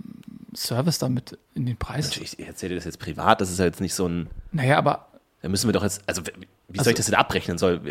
Service 0.55 0.98
damit 0.98 1.38
in 1.53 1.65
den 1.65 1.77
Preis. 1.77 2.15
Ich 2.17 2.39
erzähle 2.39 2.69
dir 2.69 2.75
das 2.75 2.86
jetzt 2.86 3.00
privat, 3.00 3.39
das 3.41 3.51
ist 3.51 3.60
ja 3.60 3.65
jetzt 3.65 3.81
nicht 3.81 3.93
so 3.93 4.07
ein. 4.07 4.29
Naja, 4.51 4.77
aber 4.77 5.07
Da 5.41 5.50
müssen 5.50 5.67
wir 5.67 5.74
doch 5.74 5.83
jetzt. 5.83 6.01
Also, 6.07 6.24
wie 6.24 6.31
soll 6.31 6.79
Also- 6.79 6.89
ich 6.89 6.95
das 6.95 7.05
denn 7.07 7.15
abrechnen? 7.15 7.57
Soll, 7.57 7.81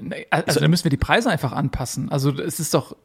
nee, 0.00 0.26
also 0.30 0.60
dann 0.60 0.70
müssen 0.70 0.84
wir 0.84 0.90
die 0.90 0.96
Preise 0.96 1.30
einfach 1.30 1.52
anpassen. 1.52 2.10
Also 2.10 2.32
es 2.38 2.60
ist 2.60 2.74
doch. 2.74 2.96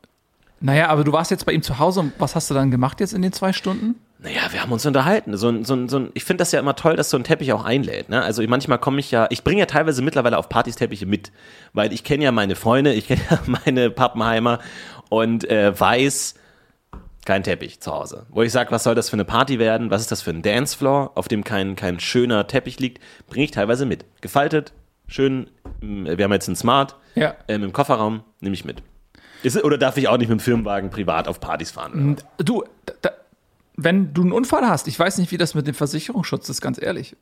Naja, 0.59 0.87
aber 0.87 1.03
du 1.03 1.11
warst 1.11 1.29
jetzt 1.31 1.45
bei 1.45 1.51
ihm 1.51 1.61
zu 1.61 1.79
Hause 1.79 1.99
und 2.01 2.13
was 2.19 2.35
hast 2.35 2.49
du 2.49 2.53
dann 2.53 2.71
gemacht 2.71 2.99
jetzt 3.01 3.13
in 3.13 3.21
den 3.21 3.33
zwei 3.33 3.51
Stunden? 3.53 3.95
Naja, 4.23 4.41
wir 4.51 4.61
haben 4.61 4.71
uns 4.71 4.85
unterhalten. 4.85 5.35
So 5.37 5.49
ein, 5.49 5.65
so 5.65 5.75
ein, 5.75 5.89
so 5.89 5.97
ein, 5.99 6.11
ich 6.13 6.23
finde 6.23 6.41
das 6.41 6.51
ja 6.53 6.59
immer 6.59 6.75
toll, 6.75 6.95
dass 6.95 7.09
so 7.09 7.17
ein 7.17 7.23
Teppich 7.25 7.51
auch 7.53 7.65
einlädt. 7.65 8.09
Ne? 8.09 8.21
Also 8.21 8.41
manchmal 8.47 8.77
komme 8.79 8.99
ich 8.99 9.11
ja, 9.11 9.27
ich 9.29 9.43
bringe 9.43 9.59
ja 9.59 9.65
teilweise 9.65 10.01
mittlerweile 10.01 10.37
auf 10.37 10.47
Partys 10.49 10.77
Teppiche 10.77 11.05
mit, 11.05 11.31
weil 11.73 11.91
ich 11.91 12.03
kenne 12.03 12.23
ja 12.23 12.31
meine 12.31 12.55
Freunde, 12.55 12.93
ich 12.93 13.07
kenne 13.07 13.21
ja 13.29 13.39
meine 13.65 13.89
Pappenheimer 13.89 14.59
und 15.09 15.49
äh, 15.49 15.77
weiß, 15.77 16.35
kein 17.25 17.43
Teppich 17.43 17.79
zu 17.81 17.91
Hause. 17.93 18.25
Wo 18.29 18.41
ich 18.41 18.51
sage, 18.51 18.71
was 18.71 18.83
soll 18.83 18.95
das 18.95 19.09
für 19.09 19.15
eine 19.15 19.25
Party 19.25 19.59
werden? 19.59 19.89
Was 19.91 20.01
ist 20.01 20.11
das 20.11 20.21
für 20.21 20.31
ein 20.31 20.41
Dancefloor, 20.41 21.11
auf 21.15 21.27
dem 21.27 21.43
kein, 21.43 21.75
kein 21.75 21.99
schöner 21.99 22.47
Teppich 22.47 22.79
liegt? 22.79 23.01
Bringe 23.27 23.45
ich 23.45 23.51
teilweise 23.51 23.85
mit. 23.85 24.05
Gefaltet, 24.21 24.73
schön, 25.07 25.49
mm, 25.81 26.05
wir 26.17 26.23
haben 26.23 26.33
jetzt 26.33 26.47
einen 26.47 26.55
Smart 26.55 26.95
Ja. 27.15 27.35
ähm, 27.47 27.63
im 27.63 27.73
Kofferraum, 27.73 28.23
nehme 28.39 28.53
ich 28.53 28.65
mit. 28.65 28.83
Ist, 29.41 29.61
oder 29.63 29.77
darf 29.77 29.97
ich 29.97 30.07
auch 30.07 30.17
nicht 30.17 30.29
mit 30.29 30.39
dem 30.39 30.43
Firmenwagen 30.43 30.89
privat 30.89 31.27
auf 31.27 31.39
Partys 31.41 31.71
fahren? 31.71 32.13
Oder? 32.13 32.43
Du, 32.43 32.63
da, 33.01 33.11
wenn 33.75 34.13
du 34.13 34.21
einen 34.21 34.31
Unfall 34.31 34.67
hast, 34.67 34.87
ich 34.87 34.97
weiß 34.97 35.17
nicht, 35.17 35.31
wie 35.31 35.37
das 35.37 35.55
mit 35.55 35.67
dem 35.67 35.73
Versicherungsschutz 35.73 36.49
ist, 36.49 36.61
ganz 36.61 36.81
ehrlich. 36.81 37.15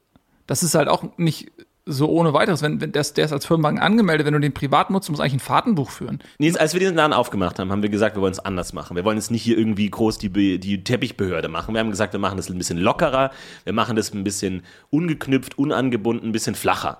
Das 0.47 0.63
ist 0.63 0.75
halt 0.75 0.89
auch 0.89 1.03
nicht 1.17 1.51
so 1.85 2.09
ohne 2.09 2.33
weiteres. 2.33 2.61
Wenn, 2.61 2.81
wenn 2.81 2.91
der, 2.91 3.03
der 3.03 3.25
ist 3.25 3.31
als 3.33 3.45
Firmenwagen 3.45 3.79
angemeldet, 3.79 4.25
wenn 4.25 4.33
du 4.33 4.39
den 4.39 4.53
privat 4.53 4.89
nutzt, 4.89 5.09
musst 5.09 5.19
du 5.19 5.23
eigentlich 5.23 5.35
ein 5.35 5.39
Fahrtenbuch 5.39 5.89
führen. 5.89 6.19
Nils, 6.37 6.55
als 6.55 6.73
wir 6.73 6.79
diesen 6.79 6.95
Laden 6.95 7.13
aufgemacht 7.13 7.59
haben, 7.59 7.71
haben 7.71 7.81
wir 7.81 7.89
gesagt, 7.89 8.15
wir 8.15 8.21
wollen 8.21 8.33
es 8.33 8.39
anders 8.39 8.73
machen. 8.73 8.95
Wir 8.95 9.03
wollen 9.05 9.17
jetzt 9.17 9.31
nicht 9.31 9.41
hier 9.43 9.57
irgendwie 9.57 9.89
groß 9.89 10.17
die, 10.17 10.59
die 10.59 10.83
Teppichbehörde 10.83 11.47
machen. 11.47 11.73
Wir 11.73 11.79
haben 11.79 11.89
gesagt, 11.89 12.13
wir 12.13 12.19
machen 12.19 12.37
das 12.37 12.49
ein 12.49 12.57
bisschen 12.57 12.77
lockerer, 12.77 13.31
wir 13.63 13.73
machen 13.73 13.95
das 13.95 14.13
ein 14.13 14.23
bisschen 14.23 14.63
ungeknüpft, 14.89 15.57
unangebunden, 15.57 16.29
ein 16.29 16.31
bisschen 16.31 16.55
flacher. 16.55 16.99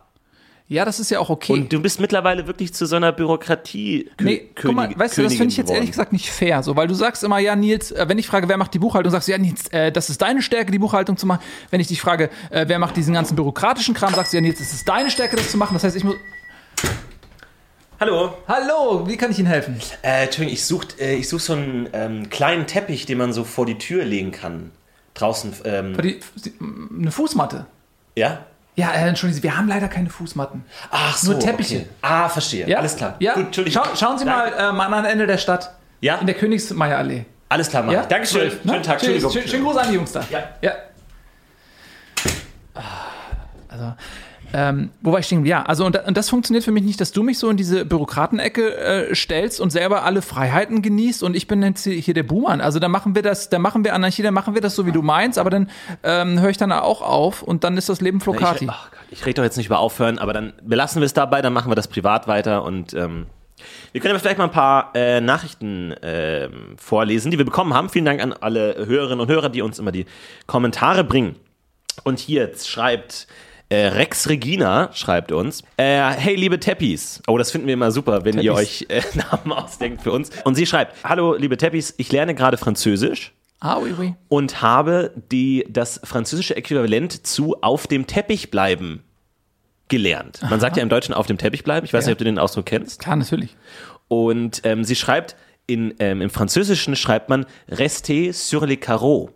Ja, 0.72 0.86
das 0.86 1.02
ist 1.02 1.12
ja 1.12 1.20
auch 1.20 1.30
okay. 1.30 1.52
Und 1.52 1.74
du 1.74 1.82
bist 1.82 2.00
mittlerweile 2.00 2.48
wirklich 2.48 2.74
zu 2.74 2.86
so 2.86 2.96
einer 2.96 3.12
Bürokratie. 3.12 4.10
Nee, 4.22 4.52
guck 4.56 4.74
mal, 4.74 4.90
weißt 4.98 5.18
du, 5.18 5.24
das 5.24 5.34
finde 5.34 5.50
ich 5.52 5.58
jetzt 5.58 5.70
ehrlich 5.70 5.92
gesagt 5.92 6.14
nicht 6.14 6.32
fair, 6.32 6.64
so, 6.64 6.78
weil 6.78 6.88
du 6.88 6.94
sagst 6.94 7.26
immer, 7.26 7.40
ja, 7.40 7.58
Nils, 7.58 7.92
äh, 7.92 8.08
wenn 8.08 8.18
ich 8.18 8.26
frage, 8.26 8.48
wer 8.48 8.56
macht 8.56 8.74
die 8.74 8.80
Buchhaltung, 8.80 9.12
sagst 9.12 9.28
du, 9.28 9.34
ja, 9.34 9.38
Nils, 9.38 9.68
äh, 9.74 9.92
das 9.92 10.10
ist 10.10 10.22
deine 10.22 10.42
Stärke, 10.42 10.72
die 10.72 10.80
Buchhaltung 10.80 11.18
zu 11.18 11.26
machen. 11.26 11.42
Wenn 11.72 11.82
ich 11.82 11.88
dich 11.88 12.00
frage, 12.00 12.30
äh, 12.52 12.70
wer 12.70 12.80
macht 12.80 12.96
diesen 12.96 13.14
ganzen 13.14 13.36
bürokratischen 13.36 13.94
Kram, 13.94 14.14
sagst 14.14 14.32
du, 14.32 14.38
ja, 14.38 14.42
Nils, 14.42 14.60
das 14.60 14.72
ist 14.72 14.88
deine 14.88 15.12
Stärke, 15.12 15.36
das 15.36 15.52
zu 15.52 15.58
machen. 15.58 15.74
Das 15.74 15.84
heißt, 15.84 15.98
ich 15.98 16.06
muss. 16.06 16.16
Hallo. 18.00 18.36
Hallo, 18.48 19.06
wie 19.10 19.18
kann 19.18 19.32
ich 19.32 19.40
Ihnen 19.40 19.50
helfen? 19.50 19.76
Äh, 20.04 20.24
Entschuldigung, 20.24 20.54
ich 20.54 20.66
suche 20.66 20.88
äh, 21.02 21.16
ich 21.16 21.28
such 21.28 21.42
so 21.42 21.52
einen 21.52 21.90
ähm, 21.92 22.30
kleinen 22.30 22.66
Teppich, 22.66 23.06
den 23.06 23.18
man 23.18 23.34
so 23.34 23.44
vor 23.44 23.66
die 23.66 23.78
Tür 23.78 24.06
legen 24.06 24.32
kann. 24.32 24.72
Draußen. 25.16 25.54
Ähm, 25.66 25.98
Die, 26.02 26.22
eine 26.98 27.12
Fußmatte. 27.12 27.66
ja? 28.16 28.46
Ja, 28.82 28.94
äh, 28.94 29.08
entschuldigen 29.08 29.38
Sie, 29.38 29.44
wir 29.44 29.56
haben 29.56 29.67
leider 29.67 29.88
keine 29.88 30.10
Fußmatten. 30.10 30.65
Ach 30.89 31.15
so. 31.15 31.34
Nur 31.34 31.39
Teppiche. 31.39 31.76
Okay. 31.76 31.88
Ah, 32.02 32.28
verstehe. 32.28 32.67
Ja? 32.67 32.80
Alles 32.80 32.96
klar. 32.96 33.15
Ja, 33.20 33.36
Gut, 33.36 33.46
Entschuldigung. 33.46 33.84
Schau, 33.86 33.96
schauen 33.96 34.17
Sie 34.17 34.26
Danke. 34.26 34.56
mal 34.58 34.70
äh, 34.70 34.72
mal 34.74 34.91
an 34.91 35.06
Ende 35.06 35.28
der 35.28 35.38
Stadt. 35.38 35.72
Ja? 36.00 36.15
In 36.15 36.26
der 36.26 36.36
Königsmeierallee. 36.36 37.26
Alles 37.48 37.70
klar, 37.70 37.84
Mann. 37.84 37.94
Ja? 37.94 38.06
Dankeschön. 38.08 38.48
Ne? 38.48 38.72
Schönen 38.72 38.84
Tag. 38.84 38.98
Tschüss. 38.98 39.10
Entschuldigung. 39.10 39.32
Schön, 39.34 39.48
schönen 39.48 39.63
Gruß 39.65 39.78
an 39.78 39.88
die 39.89 39.94
Jungs 39.94 40.12
da. 40.13 40.24
Ja. 40.32 40.39
ja. 40.63 40.72
Also, 43.67 43.94
ähm, 44.54 44.90
wo 45.02 45.12
war 45.12 45.20
ich 45.20 45.26
stehen? 45.26 45.46
Ja, 45.46 45.64
also 45.64 45.86
und, 45.86 45.98
und 46.06 46.18
das 46.18 46.30
funktioniert 46.30 46.64
für 46.64 46.72
mich 46.72 46.84
nicht, 46.84 47.00
dass 47.00 47.12
du 47.12 47.24
mich 47.24 47.40
so 47.40 47.50
in 47.50 47.58
diese 47.58 47.86
Bürokratenecke 47.86 48.76
äh, 48.76 49.16
stellst 49.16 49.62
und 49.62 49.70
selber 49.70 50.04
alle 50.04 50.22
Freiheiten 50.22 50.82
genießt 50.82 51.24
und 51.24 51.36
ich 51.36 51.48
bin 51.48 51.62
jetzt 51.64 51.84
hier 51.84 51.94
hier 51.94 52.14
der 52.14 52.24
Buhmann. 52.24 52.62
Also 52.62 52.80
da 52.80 52.88
machen 52.88 53.16
wir 53.16 53.22
das, 53.22 53.50
da 53.50 53.60
machen 53.60 53.84
wir 53.84 53.94
Anarchie, 53.94 54.24
da 54.24 54.32
machen 54.32 54.54
wir 54.54 54.62
das 54.62 54.76
so, 54.76 54.86
wie 54.86 54.92
du 54.92 55.02
meinst, 55.02 55.38
aber 55.40 55.50
dann 55.50 55.70
ähm, 56.04 56.40
höre 56.40 56.50
ich 56.50 56.58
dann 56.58 56.72
auch 56.72 57.02
auf 57.02 57.42
und 57.42 57.64
dann 57.64 57.78
ist 57.78 57.90
das 57.90 58.02
Leben 58.02 58.20
Flocati. 58.20 58.66
Ich, 59.10 59.20
ich 59.20 59.26
rede 59.26 59.36
doch 59.36 59.44
jetzt 59.44 59.58
nicht 59.58 59.68
über 59.68 59.80
Aufhören, 59.80 60.20
aber 60.20 60.34
dann 60.34 60.54
belassen 60.64 61.02
wir 61.02 61.06
es 61.06 61.14
dabei, 61.14 61.42
dann 61.42 61.54
machen 61.54 61.72
wir 61.72 61.76
das 61.76 61.88
privat 61.88 62.28
weiter 62.28 62.64
und 62.64 62.94
ähm, 62.94 63.28
wir 63.92 64.02
können 64.02 64.12
aber 64.12 64.20
vielleicht 64.20 64.38
mal 64.38 64.46
ein 64.46 64.52
paar 64.52 64.92
äh, 64.96 65.22
Nachrichten 65.22 65.94
ähm, 66.02 66.76
vorlesen, 66.78 67.32
die 67.32 67.38
wir 67.38 67.46
bekommen 67.46 67.74
haben. 67.74 67.90
Vielen 67.90 68.06
Dank 68.06 68.22
an 68.22 68.34
alle 68.34 68.86
Hörerinnen 68.88 69.20
und 69.20 69.30
Hörer, 69.30 69.50
die 69.50 69.62
uns 69.62 69.80
immer 69.80 69.92
die 69.92 70.06
Kommentare 70.48 71.04
bringen. 71.04 71.36
Und 72.04 72.20
hier 72.20 72.52
schreibt 72.58 73.28
äh, 73.72 73.88
Rex 73.88 74.28
Regina, 74.30 74.90
schreibt 74.94 75.32
uns, 75.32 75.64
äh, 75.78 76.02
hey 76.12 76.36
liebe 76.36 76.60
Teppis. 76.60 77.22
Oh, 77.28 77.38
das 77.38 77.52
finden 77.52 77.68
wir 77.68 77.74
immer 77.74 77.92
super, 77.92 78.26
wenn 78.26 78.38
ihr 78.40 78.54
euch 78.54 78.86
Teppis. 78.90 79.16
äh, 79.16 79.18
Namen 79.32 79.54
ausdenkt 79.54 80.02
für 80.04 80.12
uns. 80.12 80.30
Und 80.44 80.56
sie 80.56 80.66
schreibt, 80.66 81.04
hallo 81.04 81.36
liebe 81.36 81.56
Teppis, 81.58 81.94
ich 81.98 82.12
lerne 82.12 82.36
gerade 82.36 82.58
Französisch 82.58 83.34
ah, 83.62 83.78
oui, 83.80 83.94
oui. 83.98 84.14
und 84.28 84.62
habe 84.62 85.14
die, 85.32 85.66
das 85.70 86.02
französische 86.04 86.56
Äquivalent 86.56 87.26
zu 87.26 87.56
auf 87.62 87.88
dem 87.88 88.08
Teppich 88.08 88.52
bleiben 88.52 89.04
gelernt. 89.88 90.40
Man 90.50 90.60
sagt 90.60 90.78
ja 90.78 90.84
im 90.84 90.90
Deutschen 90.90 91.14
auf 91.14 91.28
dem 91.28 91.38
Teppich 91.38 91.64
bleiben. 91.64 91.86
Ich 91.86 91.94
weiß 91.94 92.04
Ja. 92.06 92.10
nicht, 92.10 92.14
ob 92.16 92.18
du 92.20 92.24
den 92.26 92.40
Ausdruck 92.40 92.66
kennst. 92.66 93.00
Klar, 93.02 93.16
natürlich. 93.18 93.56
Und 94.08 94.62
ähm, 94.64 94.84
sie 94.84 94.96
schreibt, 94.96 95.36
in, 95.68 95.94
ähm, 96.00 96.22
im 96.22 96.30
Französischen 96.30 96.96
schreibt 96.96 97.30
man 97.30 97.46
rester 97.70 98.34
sur 98.34 98.66
les 98.68 98.80
carreaux, 98.80 99.30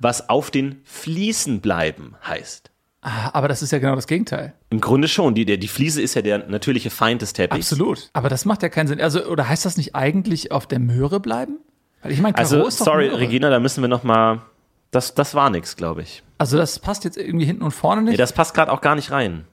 was 0.00 0.28
auf 0.28 0.50
den 0.50 0.80
Fliesen 0.84 1.60
bleiben 1.60 2.14
heißt. 2.26 2.69
Ah, 3.02 3.30
Aber 3.32 3.48
das 3.48 3.62
ist 3.62 3.72
ja 3.72 3.78
genau 3.78 3.94
das 3.94 4.06
Gegenteil. 4.06 4.52
Im 4.68 4.80
Grunde 4.80 5.08
schon. 5.08 5.34
Die, 5.34 5.44
die 5.46 5.68
Fliese 5.68 6.02
ist 6.02 6.14
ja 6.14 6.22
der 6.22 6.46
natürliche 6.48 6.90
Feind 6.90 7.22
des 7.22 7.32
Teppichs. 7.32 7.72
Absolut. 7.72 8.10
Aber 8.12 8.28
das 8.28 8.44
macht 8.44 8.62
ja 8.62 8.68
keinen 8.68 8.88
Sinn. 8.88 9.00
Also, 9.00 9.24
oder 9.24 9.48
heißt 9.48 9.64
das 9.64 9.76
nicht 9.76 9.94
eigentlich 9.94 10.52
auf 10.52 10.66
der 10.66 10.80
Möhre 10.80 11.18
bleiben? 11.18 11.58
Weil 12.02 12.12
ich 12.12 12.20
meine, 12.20 12.36
Also, 12.36 12.66
ist 12.66 12.80
doch 12.80 12.86
sorry, 12.86 13.06
Möhre. 13.08 13.20
Regina, 13.20 13.50
da 13.50 13.58
müssen 13.58 13.82
wir 13.82 13.88
noch 13.88 14.02
mal. 14.04 14.42
Das, 14.90 15.14
das 15.14 15.34
war 15.34 15.50
nix, 15.50 15.76
glaube 15.76 16.02
ich. 16.02 16.22
Also 16.36 16.56
das 16.56 16.78
passt 16.78 17.04
jetzt 17.04 17.16
irgendwie 17.16 17.44
hinten 17.46 17.62
und 17.62 17.70
vorne 17.70 18.02
nicht. 18.02 18.12
Nee, 18.12 18.16
das 18.16 18.32
passt 18.32 18.54
gerade 18.54 18.72
auch 18.72 18.80
gar 18.80 18.96
nicht 18.96 19.12
rein. 19.12 19.44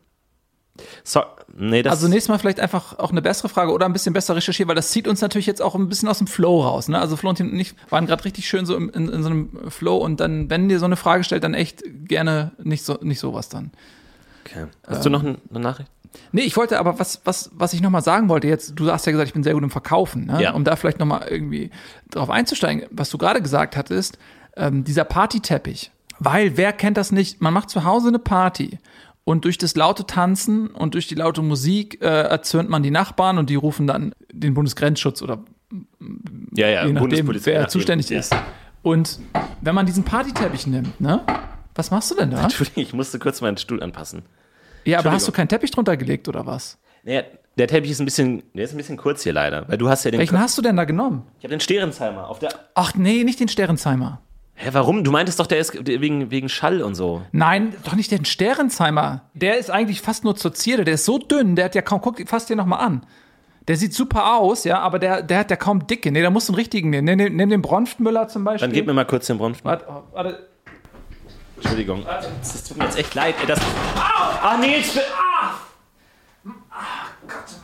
So, 1.04 1.22
nee, 1.56 1.84
also 1.84 2.08
nächstes 2.08 2.30
Mal 2.30 2.38
vielleicht 2.38 2.60
einfach 2.60 3.00
auch 3.00 3.12
eine 3.12 3.22
bessere 3.22 3.50
Frage 3.50 3.72
oder 3.72 3.86
ein 3.86 3.94
bisschen 3.94 4.14
besser 4.14 4.36
recherchieren, 4.36 4.68
weil 4.68 4.76
das 4.76 4.90
zieht 4.90 5.08
uns 5.08 5.22
natürlich 5.22 5.46
jetzt 5.46 5.62
auch 5.62 5.76
ein 5.76 5.90
bisschen 5.90 6.10
aus 6.10 6.20
dem 6.20 6.28
Flow 6.28 6.62
raus. 6.62 6.88
Ne? 6.88 7.00
Also 7.00 7.16
Florentin 7.16 7.52
und 7.52 7.60
ich 7.60 7.74
waren 7.90 8.06
gerade 8.06 8.24
richtig 8.26 8.48
schön 8.48 8.66
so 8.66 8.76
in, 8.76 8.90
in 8.90 9.24
so 9.24 9.30
einem 9.30 9.50
Flow 9.70 9.98
und 9.98 10.20
dann, 10.20 10.50
wenn 10.50 10.70
dir 10.70 10.80
so 10.80 10.86
eine 10.86 10.96
Frage 10.96 11.24
stellt, 11.24 11.44
dann 11.44 11.54
echt 11.54 11.84
gerne 12.06 12.52
nicht 12.64 12.84
so 12.84 12.98
nicht 13.02 13.20
sowas 13.20 13.50
dann. 13.50 13.72
Okay. 14.46 14.66
Hast 14.88 15.06
du 15.06 15.10
noch 15.10 15.24
eine 15.24 15.38
Nachricht? 15.52 15.92
Nee, 16.32 16.42
ich 16.42 16.56
wollte 16.58 16.80
aber, 16.80 17.00
was, 17.00 17.22
was, 17.26 17.52
was 17.54 17.74
ich 17.74 17.82
nochmal 17.82 18.02
sagen 18.02 18.30
wollte, 18.30 18.48
jetzt, 18.48 18.74
du 18.76 18.92
hast 18.92 19.06
ja 19.06 19.12
gesagt, 19.12 19.28
ich 19.28 19.34
bin 19.34 19.44
sehr 19.44 19.54
gut 19.54 19.64
im 19.64 19.70
Verkaufen, 19.70 20.26
ne? 20.26 20.42
Ja. 20.42 20.54
um 20.54 20.64
da 20.64 20.76
vielleicht 20.76 21.00
nochmal 21.00 21.28
irgendwie 21.30 21.70
drauf 22.10 22.30
einzusteigen, 22.30 22.88
was 22.92 23.10
du 23.10 23.18
gerade 23.18 23.42
gesagt 23.42 23.78
hattest, 23.78 24.18
ähm, 24.56 24.84
dieser 24.84 25.04
Partyteppich. 25.04 25.92
Weil, 26.20 26.58
wer 26.58 26.74
kennt 26.74 26.98
das 26.98 27.12
nicht? 27.12 27.42
Man 27.42 27.54
macht 27.54 27.70
zu 27.70 27.84
Hause 27.84 28.08
eine 28.08 28.20
Party 28.20 28.80
und 29.28 29.44
durch 29.44 29.58
das 29.58 29.76
laute 29.76 30.06
Tanzen 30.06 30.68
und 30.68 30.94
durch 30.94 31.08
die 31.08 31.16
laute 31.16 31.42
Musik 31.42 32.02
äh, 32.02 32.06
erzürnt 32.06 32.70
man 32.70 32.82
die 32.82 32.92
Nachbarn 32.92 33.38
und 33.38 33.50
die 33.50 33.56
rufen 33.56 33.86
dann 33.86 34.16
den 34.32 34.54
Bundesgrenzschutz 34.54 35.22
oder 35.22 35.44
Ja, 36.56 36.70
ja, 36.70 36.86
je 36.86 36.94
nachdem, 36.94 37.28
wer 37.28 37.34
nachdem. 37.60 37.68
zuständig 37.70 38.10
Ja. 38.10 38.20
ist. 38.20 38.34
Und 38.84 39.20
wenn 39.60 39.76
man 39.76 39.86
diesen 39.86 40.06
Partyteppich 40.06 40.66
nimmt, 40.68 41.02
ne? 41.02 41.24
Was 41.76 41.92
machst 41.92 42.10
du 42.10 42.16
denn 42.16 42.32
da? 42.32 42.42
Entschuldigung, 42.44 42.84
ich 42.84 42.94
musste 42.94 43.20
kurz 43.20 43.42
meinen 43.42 43.58
Stuhl 43.58 43.84
anpassen. 43.84 44.22
Ja, 44.86 45.00
aber 45.00 45.12
hast 45.12 45.28
du 45.28 45.34
keinen 45.34 45.50
Teppich 45.50 45.72
drunter 45.72 45.98
gelegt 45.98 46.30
oder 46.30 46.46
was? 46.46 46.78
Naja, 47.04 47.24
der 47.58 47.68
Teppich 47.68 47.92
ist 47.92 48.00
ein 48.00 48.06
bisschen, 48.06 48.44
der 48.54 48.64
ist 48.64 48.72
ein 48.74 48.78
bisschen 48.78 48.96
kurz 48.96 49.24
hier 49.24 49.34
leider, 49.34 49.68
weil 49.68 49.78
du 49.78 49.90
hast 49.90 50.06
ja 50.06 50.12
den. 50.12 50.20
Welchen 50.22 50.40
hast 50.40 50.58
du 50.58 50.62
denn 50.62 50.78
da 50.78 50.86
genommen? 50.86 51.24
ich 51.38 51.44
habe 51.44 51.50
den 51.52 51.60
Sterenzheimer 51.60 52.30
auf 52.30 52.40
der. 52.40 52.50
Ach 52.76 52.96
nee, 52.96 53.26
nicht 53.26 53.42
den 53.42 53.50
Sterenzheimer. 53.50 54.22
Hä, 54.60 54.70
warum? 54.72 55.04
Du 55.04 55.12
meintest 55.12 55.40
doch, 55.40 55.46
der 55.46 55.60
ist 55.60 55.74
wegen, 55.86 56.32
wegen 56.32 56.50
Schall 56.50 56.82
und 56.82 56.96
so. 56.96 57.22
Nein, 57.32 57.76
doch 57.84 57.94
nicht 57.94 58.10
den 58.10 58.26
Sterenzheimer. 58.26 59.22
Der 59.36 59.58
ist 59.60 59.70
eigentlich 59.70 60.02
fast 60.02 60.24
nur 60.24 60.36
zur 60.36 60.52
Zierde. 60.54 60.84
Der 60.84 60.96
ist 60.96 61.06
so 61.06 61.20
dünn, 61.20 61.56
der 61.56 61.66
hat 61.66 61.76
ja 61.76 61.84
kaum, 61.84 62.02
guck, 62.02 62.28
fass 62.28 62.48
dir 62.48 62.56
noch 62.56 62.66
mal 62.66 62.78
an. 62.78 63.06
Der 63.68 63.78
sieht 63.78 63.94
super 63.94 64.36
aus, 64.38 64.64
ja, 64.64 64.80
aber 64.80 64.98
der, 64.98 65.22
der 65.22 65.40
hat 65.40 65.52
ja 65.52 65.58
kaum 65.58 65.86
Dicke. 65.86 66.12
Nee, 66.12 66.24
da 66.24 66.32
musst 66.32 66.48
du 66.50 66.54
einen 66.54 66.58
richtigen 66.60 66.90
nehmen. 66.90 67.06
Nimm, 67.18 67.36
nimm 67.36 67.50
den 67.50 67.62
Bronftmüller 67.62 68.28
zum 68.30 68.44
Beispiel. 68.46 68.68
Dann 68.68 68.74
gib 68.74 68.88
mir 68.88 68.94
mal 68.94 69.06
kurz 69.06 69.28
den 69.28 69.38
Bronfen. 69.38 69.64
Warte, 69.64 69.86
oh, 69.90 70.04
warte. 70.14 70.48
Entschuldigung. 71.58 72.04
Das 72.40 72.64
tut 72.64 72.78
mir 72.78 72.86
jetzt 72.86 72.98
echt 72.98 73.14
leid. 73.14 73.36
Ey, 73.42 73.46
das. 73.48 73.60
Ah, 73.96 74.58
nee, 74.60 74.78
ich 74.78 74.92
bin. 74.94 75.04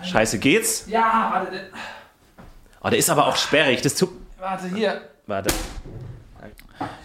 Scheiße, 0.03 0.39
geht's? 0.39 0.85
Ja, 0.87 1.29
warte, 1.33 1.69
Oh, 2.83 2.89
der 2.89 2.99
ist 2.99 3.09
aber 3.09 3.27
auch 3.27 3.37
sperrig. 3.37 3.81
Das 3.81 3.95
tut. 3.95 4.09
warte, 4.37 4.67
hier. 4.67 5.01
Warte. 5.25 5.53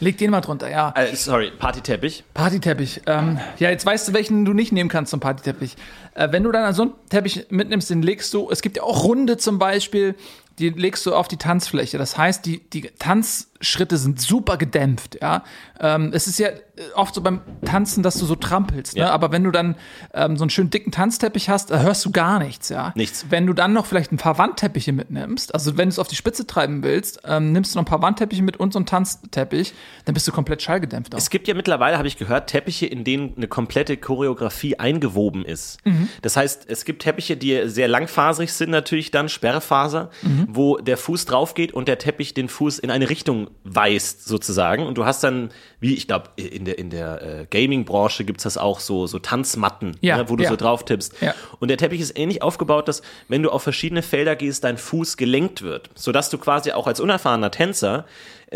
Leg 0.00 0.18
den 0.18 0.30
mal 0.30 0.40
drunter, 0.40 0.70
ja. 0.70 0.92
Äh, 0.96 1.14
sorry, 1.14 1.50
Partyteppich. 1.50 2.24
Partyteppich. 2.34 3.02
Ähm, 3.06 3.38
ja, 3.58 3.70
jetzt 3.70 3.84
weißt 3.84 4.08
du, 4.08 4.12
welchen 4.12 4.44
du 4.44 4.52
nicht 4.52 4.72
nehmen 4.72 4.88
kannst 4.88 5.10
zum 5.10 5.20
Partyteppich. 5.20 5.76
Äh, 6.14 6.28
wenn 6.30 6.42
du 6.42 6.52
dann 6.52 6.72
so 6.74 6.82
einen 6.82 6.92
Teppich 7.10 7.46
mitnimmst, 7.50 7.90
den 7.90 8.02
legst 8.02 8.32
du, 8.34 8.50
es 8.50 8.62
gibt 8.62 8.76
ja 8.76 8.82
auch 8.82 9.04
Runde 9.04 9.36
zum 9.36 9.58
Beispiel, 9.58 10.14
die 10.58 10.70
legst 10.70 11.06
du 11.06 11.14
auf 11.14 11.28
die 11.28 11.36
Tanzfläche. 11.36 11.98
Das 11.98 12.18
heißt, 12.18 12.44
die, 12.44 12.68
die 12.70 12.90
Tanzschritte 13.58 13.96
sind 13.96 14.20
super 14.20 14.56
gedämpft, 14.56 15.18
ja. 15.20 15.42
Ähm, 15.80 16.10
es 16.12 16.26
ist 16.26 16.38
ja 16.38 16.48
oft 16.94 17.14
so 17.14 17.20
beim 17.20 17.40
Tanzen, 17.64 18.02
dass 18.02 18.18
du 18.18 18.26
so 18.26 18.36
trampelst, 18.36 18.94
ne? 18.94 19.02
Ja. 19.02 19.10
aber 19.10 19.32
wenn 19.32 19.44
du 19.44 19.50
dann 19.50 19.74
ähm, 20.14 20.36
so 20.36 20.44
einen 20.44 20.50
schönen 20.50 20.70
dicken 20.70 20.92
Tanzteppich 20.92 21.48
hast, 21.48 21.70
da 21.70 21.80
hörst 21.80 22.04
du 22.04 22.12
gar 22.12 22.38
nichts, 22.38 22.68
ja. 22.68 22.92
Nichts. 22.94 23.26
Wenn 23.30 23.46
du 23.46 23.52
dann 23.52 23.72
noch 23.72 23.86
vielleicht 23.86 24.12
ein 24.12 24.16
paar 24.16 24.38
Wandteppiche 24.38 24.92
mitnimmst, 24.92 25.54
also 25.54 25.76
wenn 25.76 25.88
du 25.88 25.92
es 25.92 25.98
auf 25.98 26.08
die 26.08 26.16
Spitze 26.16 26.46
treiben 26.46 26.82
willst, 26.82 27.20
ähm, 27.24 27.52
nimmst 27.52 27.74
du 27.74 27.78
noch 27.78 27.82
ein 27.82 27.88
paar 27.88 28.02
Wandteppiche 28.02 28.42
mit 28.42 28.58
und 28.58 28.72
so 28.72 28.78
einen 28.78 28.86
Tanzteppich, 28.86 29.74
dann 30.04 30.14
bist 30.14 30.28
du 30.28 30.32
komplett 30.32 30.62
schallgedämpft. 30.62 31.14
Auch. 31.14 31.18
Es 31.18 31.30
gibt 31.30 31.48
ja 31.48 31.54
mittlerweile, 31.54 31.98
habe 31.98 32.08
ich 32.08 32.16
gehört, 32.16 32.48
Teppiche, 32.48 32.86
in 32.86 33.04
denen 33.04 33.34
eine 33.36 33.48
komplette 33.48 33.96
Choreografie 33.96 34.78
eingewoben 34.78 35.44
ist. 35.44 35.78
Das 36.22 36.36
heißt, 36.36 36.66
es 36.68 36.84
gibt 36.84 37.02
Teppiche, 37.02 37.36
die 37.36 37.68
sehr 37.68 37.88
langfaserig 37.88 38.52
sind, 38.52 38.70
natürlich 38.70 39.10
dann, 39.10 39.28
Sperrfaser, 39.28 40.10
wo 40.48 40.78
der 40.78 40.96
Fuß 40.96 41.24
drauf 41.24 41.54
geht 41.54 41.72
und 41.72 41.88
der 41.88 41.98
Teppich 41.98 42.34
den 42.34 42.48
Fuß 42.48 42.78
in 42.78 42.90
eine 42.90 43.10
Richtung 43.10 43.47
weist, 43.64 44.24
sozusagen. 44.24 44.86
Und 44.86 44.98
du 44.98 45.04
hast 45.04 45.22
dann, 45.24 45.50
wie 45.80 45.94
ich 45.94 46.06
glaube, 46.06 46.30
in 46.36 46.64
der, 46.64 46.78
in 46.78 46.90
der 46.90 47.22
äh, 47.22 47.46
Gaming-Branche 47.50 48.24
gibt's 48.24 48.44
das 48.44 48.56
auch 48.56 48.80
so, 48.80 49.06
so 49.06 49.18
Tanzmatten, 49.18 49.96
Ja, 50.00 50.18
ne, 50.18 50.28
wo 50.28 50.36
du 50.36 50.44
ja. 50.44 50.50
so 50.50 50.56
drauf 50.56 50.84
tippst. 50.84 51.14
Ja. 51.20 51.34
Und 51.60 51.68
der 51.68 51.76
Teppich 51.76 52.00
ist 52.00 52.18
ähnlich 52.18 52.42
aufgebaut, 52.42 52.88
dass 52.88 53.02
wenn 53.28 53.42
du 53.42 53.50
auf 53.50 53.62
verschiedene 53.62 54.02
Felder 54.02 54.36
gehst, 54.36 54.64
dein 54.64 54.78
Fuß 54.78 55.16
gelenkt 55.16 55.62
wird, 55.62 55.90
sodass 55.94 56.30
du 56.30 56.38
quasi 56.38 56.72
auch 56.72 56.86
als 56.86 57.00
unerfahrener 57.00 57.50
Tänzer 57.50 58.04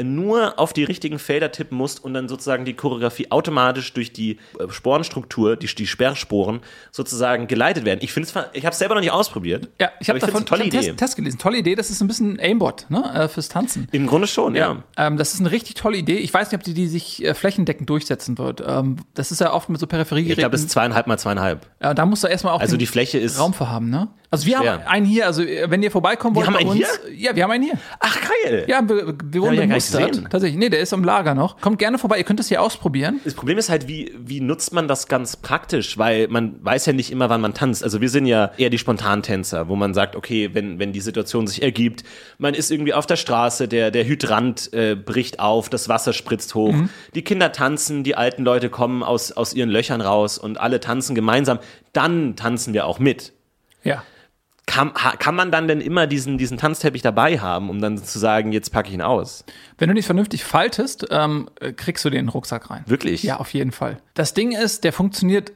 nur 0.03 0.59
auf 0.59 0.73
die 0.73 0.85
richtigen 0.85 1.19
Felder 1.19 1.53
tippen 1.53 1.77
musst 1.77 2.03
und 2.03 2.15
dann 2.15 2.29
sozusagen 2.29 2.65
die 2.65 2.75
Choreografie 2.75 3.31
automatisch 3.31 3.93
durch 3.93 4.13
die 4.13 4.39
äh, 4.59 4.69
Sporenstruktur, 4.71 5.57
die, 5.57 5.67
die 5.67 5.87
Sperrsporen 5.87 6.61
sozusagen 6.91 7.47
geleitet 7.47 7.85
werden. 7.85 8.01
Ich 8.03 8.13
finde 8.13 8.29
es, 8.29 8.35
ich 8.55 8.65
habe 8.65 8.73
es 8.73 8.79
selber 8.79 8.95
noch 8.95 9.01
nicht 9.03 9.11
ausprobiert. 9.13 9.69
Ja, 9.81 9.91
ich 10.01 10.09
habe 10.09 10.19
davon 10.19 10.47
tolle 10.47 10.63
ich 10.63 10.69
Idee. 10.69 10.87
Test, 10.87 10.97
Test 10.99 11.17
gelesen. 11.17 11.39
Tolle 11.39 11.59
Idee, 11.59 11.75
das 11.75 11.91
ist 11.91 12.01
ein 12.01 12.09
bisschen 12.09 12.39
Aimbot 12.41 12.87
ne, 12.89 13.05
äh, 13.15 13.29
fürs 13.29 13.49
Tanzen. 13.49 13.89
Im 13.93 14.07
Grunde 14.07 14.27
schon, 14.27 14.55
ja. 14.55 14.83
Ähm, 14.97 15.17
das 15.17 15.35
ist 15.35 15.41
eine 15.41 15.51
richtig 15.51 15.75
tolle 15.75 15.97
Idee. 15.99 16.17
Ich 16.17 16.33
weiß 16.33 16.51
nicht, 16.51 16.59
ob 16.59 16.65
die, 16.65 16.75
die 16.75 16.89
sich 16.89 17.25
äh, 17.25 17.35
flächendeckend 17.35 17.89
durchsetzen 17.91 18.39
wird. 18.39 18.63
Ähm, 18.67 18.97
das 19.15 19.31
ist 19.31 19.41
ja 19.41 19.53
oft 19.53 19.69
mit 19.69 19.81
so 19.81 19.85
Ich 19.87 19.91
Peripheriegeräten. 19.91 20.41
glaube, 20.41 20.53
das 20.53 20.63
ist 20.63 20.71
zweieinhalb 20.71 21.07
mal 21.07 21.19
zweieinhalb. 21.19 21.67
ja, 21.83 21.95
da 21.95 22.07
musst 22.07 22.25
du 22.25 22.29
erstmal 22.29 22.55
auch 22.55 22.61
Also 22.61 22.77
die 22.77 22.87
Fläche 22.87 23.19
ist. 23.19 23.39
Raum 23.39 23.53
für 23.55 23.69
haben, 23.69 23.91
ne? 23.91 24.09
Also 24.33 24.47
wir 24.47 24.59
haben 24.59 24.81
einen 24.87 25.05
hier, 25.05 25.27
also 25.27 25.43
äh, 25.43 25.71
wenn 25.71 25.83
ihr 25.83 25.91
vorbeikommen 25.91 26.35
wollt 26.35 26.47
haben 26.47 26.55
bei 26.55 26.61
einen 26.61 26.71
uns. 26.71 27.01
Ja, 27.15 27.37
wir 27.37 27.43
haben 27.43 27.51
einen 27.51 27.65
hier. 27.65 27.75
Ach, 28.01 28.17
geil! 28.45 28.65
Ja, 28.67 28.81
wir, 28.89 29.15
wir 29.23 29.43
wurden 29.43 29.55
ja 29.55 29.61
bemustert. 29.67 30.09
gesehen. 30.09 30.29
Tatsächlich. 30.31 30.59
Nee, 30.59 30.71
der 30.71 30.81
ist 30.81 30.95
im 30.95 31.05
Lager 31.05 31.35
noch. 31.35 31.61
Kommt 31.61 31.79
gerne 31.79 31.99
vorbei, 31.99 32.17
ihr 32.17 32.25
könnt 32.25 32.41
das 32.41 32.49
hier 32.49 32.63
ausprobieren. 32.63 33.21
Das 33.25 33.35
Problem 33.35 33.59
ist 33.59 33.69
halt, 33.69 33.89
wie, 33.89 34.11
wie 34.19 34.41
nutzt 34.41 34.73
man 34.73 34.89
das 34.89 35.07
ganz 35.07 35.37
praktisch? 35.37 35.99
Weil 35.99 36.29
man 36.29 36.65
weiß 36.65 36.87
ja 36.87 36.95
nicht 36.95 37.13
immer, 37.13 37.29
wann 37.29 37.43
man 37.43 37.53
tanzt. 37.53 37.85
Also 37.85 38.01
wir 38.01 38.09
sind 38.09 38.25
ja 38.25 38.53
eher 38.57 38.71
die 38.71 38.79
Spontantänzer, 38.79 39.69
wo 39.69 39.77
man 39.77 39.93
sagt, 39.93 40.17
okay, 40.17 40.49
wenn, 40.55 40.79
wenn 40.79 40.95
die 40.95 41.03
Situation 41.03 41.47
sich 41.47 41.63
ergibt, 41.63 42.03
man 42.39 42.55
ist 42.55 42.71
irgendwie 42.71 42.95
auf 42.95 43.05
der 43.05 43.17
Straße, 43.17 43.69
der, 43.69 43.91
der 43.91 44.07
Hydrant 44.07 44.73
äh, 44.73 44.97
bricht 44.97 45.41
auf, 45.41 45.69
das 45.69 45.91
Wasser 45.91 46.15
spritzt 46.15 46.55
hoch, 46.55 46.75
die 47.15 47.23
Kinder 47.23 47.53
tanzen, 47.53 48.03
die 48.03 48.17
alten 48.17 48.45
Leute 48.45 48.71
kommen 48.71 49.03
aus, 49.03 49.31
aus 49.33 49.53
ihren 49.53 49.69
Löchern 49.69 50.01
raus 50.01 50.39
und 50.39 50.59
alle 50.59 50.81
tanzen 50.81 51.15
gemeinsam. 51.15 51.59
Dann 51.93 52.35
tanzen 52.35 52.73
wir 52.73 52.87
auch 52.87 52.99
mit. 52.99 53.35
Ja. 53.85 54.05
Kann, 54.67 54.95
kann 54.95 55.35
man 55.35 55.51
dann 55.51 55.67
denn 55.67 55.81
immer 55.81 56.07
diesen, 56.07 56.39
diesen 56.39 56.57
Tanzteppich 56.57 57.03
dabei 57.03 57.41
haben, 57.41 57.69
um 57.69 57.81
dann 57.81 57.99
zu 57.99 58.19
sagen, 58.19 58.53
jetzt 58.53 58.71
packe 58.71 58.89
ich 58.89 58.95
ihn 58.95 59.03
aus? 59.03 59.45
Wenn 59.77 59.89
du 59.89 59.95
nicht 59.95 60.07
vernünftig 60.07 60.45
faltest, 60.45 61.07
ähm, 61.11 61.51
äh, 61.61 61.73
kriegst 61.73 62.05
du 62.05 62.11
den 62.11 62.29
Rucksack 62.29 62.71
rein. 62.71 62.85
Wirklich? 62.87 63.25
Ja, 63.25 63.39
auf 63.39 63.53
jeden 63.53 63.73
Fall. 63.73 64.01
Das 64.15 64.35
Ding 64.35 64.53
ist, 64.53 64.85
der 64.85 64.93
funktioniert 64.93 65.53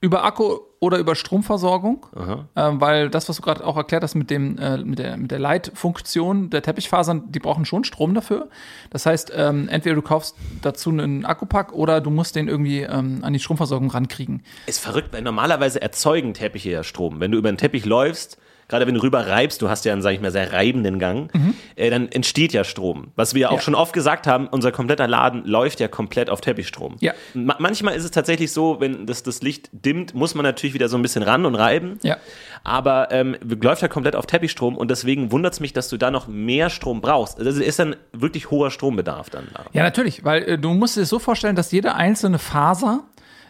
über 0.00 0.24
Akku 0.24 0.58
oder 0.80 0.98
über 0.98 1.16
Stromversorgung, 1.16 2.06
ähm, 2.54 2.80
weil 2.80 3.10
das, 3.10 3.28
was 3.28 3.36
du 3.36 3.42
gerade 3.42 3.64
auch 3.64 3.76
erklärt 3.76 4.04
hast 4.04 4.14
mit, 4.14 4.30
dem, 4.30 4.56
äh, 4.58 4.78
mit, 4.78 5.00
der, 5.00 5.16
mit 5.16 5.32
der 5.32 5.40
Leitfunktion 5.40 6.50
der 6.50 6.62
Teppichfasern, 6.62 7.32
die 7.32 7.40
brauchen 7.40 7.64
schon 7.64 7.82
Strom 7.82 8.14
dafür. 8.14 8.48
Das 8.90 9.04
heißt, 9.04 9.32
ähm, 9.34 9.68
entweder 9.68 9.96
du 9.96 10.02
kaufst 10.02 10.36
dazu 10.62 10.90
einen 10.90 11.24
Akkupack 11.24 11.72
oder 11.72 12.00
du 12.00 12.10
musst 12.10 12.36
den 12.36 12.46
irgendwie 12.46 12.82
ähm, 12.82 13.20
an 13.22 13.32
die 13.32 13.40
Stromversorgung 13.40 13.90
rankriegen. 13.90 14.44
Ist 14.66 14.78
verrückt, 14.78 15.12
weil 15.12 15.22
normalerweise 15.22 15.82
erzeugen 15.82 16.32
Teppiche 16.32 16.70
ja 16.70 16.84
Strom. 16.84 17.18
Wenn 17.18 17.32
du 17.32 17.38
über 17.38 17.48
einen 17.48 17.58
Teppich 17.58 17.84
läufst, 17.84 18.38
gerade 18.68 18.86
wenn 18.86 18.94
du 18.94 19.02
rüber 19.02 19.26
reibst, 19.26 19.62
du 19.62 19.68
hast 19.68 19.84
ja 19.84 19.92
einen, 19.92 20.02
sag 20.02 20.12
ich 20.12 20.20
mal, 20.20 20.30
sehr 20.30 20.52
reibenden 20.52 20.98
Gang, 20.98 21.30
äh, 21.76 21.90
dann 21.90 22.08
entsteht 22.12 22.52
ja 22.52 22.64
Strom. 22.64 23.08
Was 23.16 23.34
wir 23.34 23.42
ja 23.42 23.48
auch 23.48 23.52
Mhm. 23.52 23.56
Ja. 23.58 23.62
schon 23.62 23.74
oft 23.74 23.92
gesagt 23.92 24.26
haben, 24.26 24.46
unser 24.46 24.70
kompletter 24.72 25.08
Laden 25.08 25.44
läuft 25.44 25.80
ja 25.80 25.88
komplett 25.88 26.30
auf 26.30 26.40
Teppichstrom. 26.40 26.96
Ja. 27.00 27.12
Ma 27.34 27.56
manchmal 27.58 27.94
ist 27.96 28.04
es 28.04 28.10
tatsächlich 28.10 28.52
so, 28.52 28.78
wenn 28.80 29.06
das, 29.06 29.22
das 29.22 29.42
Licht 29.42 29.70
dimmt, 29.72 30.14
muss 30.14 30.34
man 30.34 30.44
natürlich 30.44 30.74
wieder 30.74 30.88
so 30.88 30.96
ein 30.96 31.02
bisschen 31.02 31.22
ran 31.22 31.44
und 31.46 31.54
reiben. 31.54 31.98
Ja. 32.02 32.16
Aber 32.64 33.08
ähm, 33.10 33.36
läuft 33.62 33.82
ja 33.82 33.88
komplett 33.88 34.16
auf 34.16 34.26
Teppichstrom 34.26 34.76
und 34.76 34.90
deswegen 34.90 35.32
wundert 35.32 35.54
es 35.54 35.60
mich, 35.60 35.72
dass 35.72 35.88
du 35.88 35.96
da 35.96 36.10
noch 36.10 36.26
mehr 36.28 36.70
Strom 36.70 37.00
brauchst. 37.00 37.38
Also 37.38 37.62
ist 37.62 37.78
dann 37.78 37.96
wirklich 38.12 38.50
hoher 38.50 38.70
Strombedarf 38.70 39.30
dann 39.30 39.48
da. 39.54 39.64
Ja, 39.72 39.82
natürlich, 39.82 40.24
weil 40.24 40.42
äh, 40.42 40.58
du 40.58 40.74
musst 40.74 40.96
dir 40.96 41.04
so 41.06 41.18
vorstellen, 41.18 41.56
dass 41.56 41.72
jede 41.72 41.94
einzelne 41.94 42.38
Faser 42.38 43.00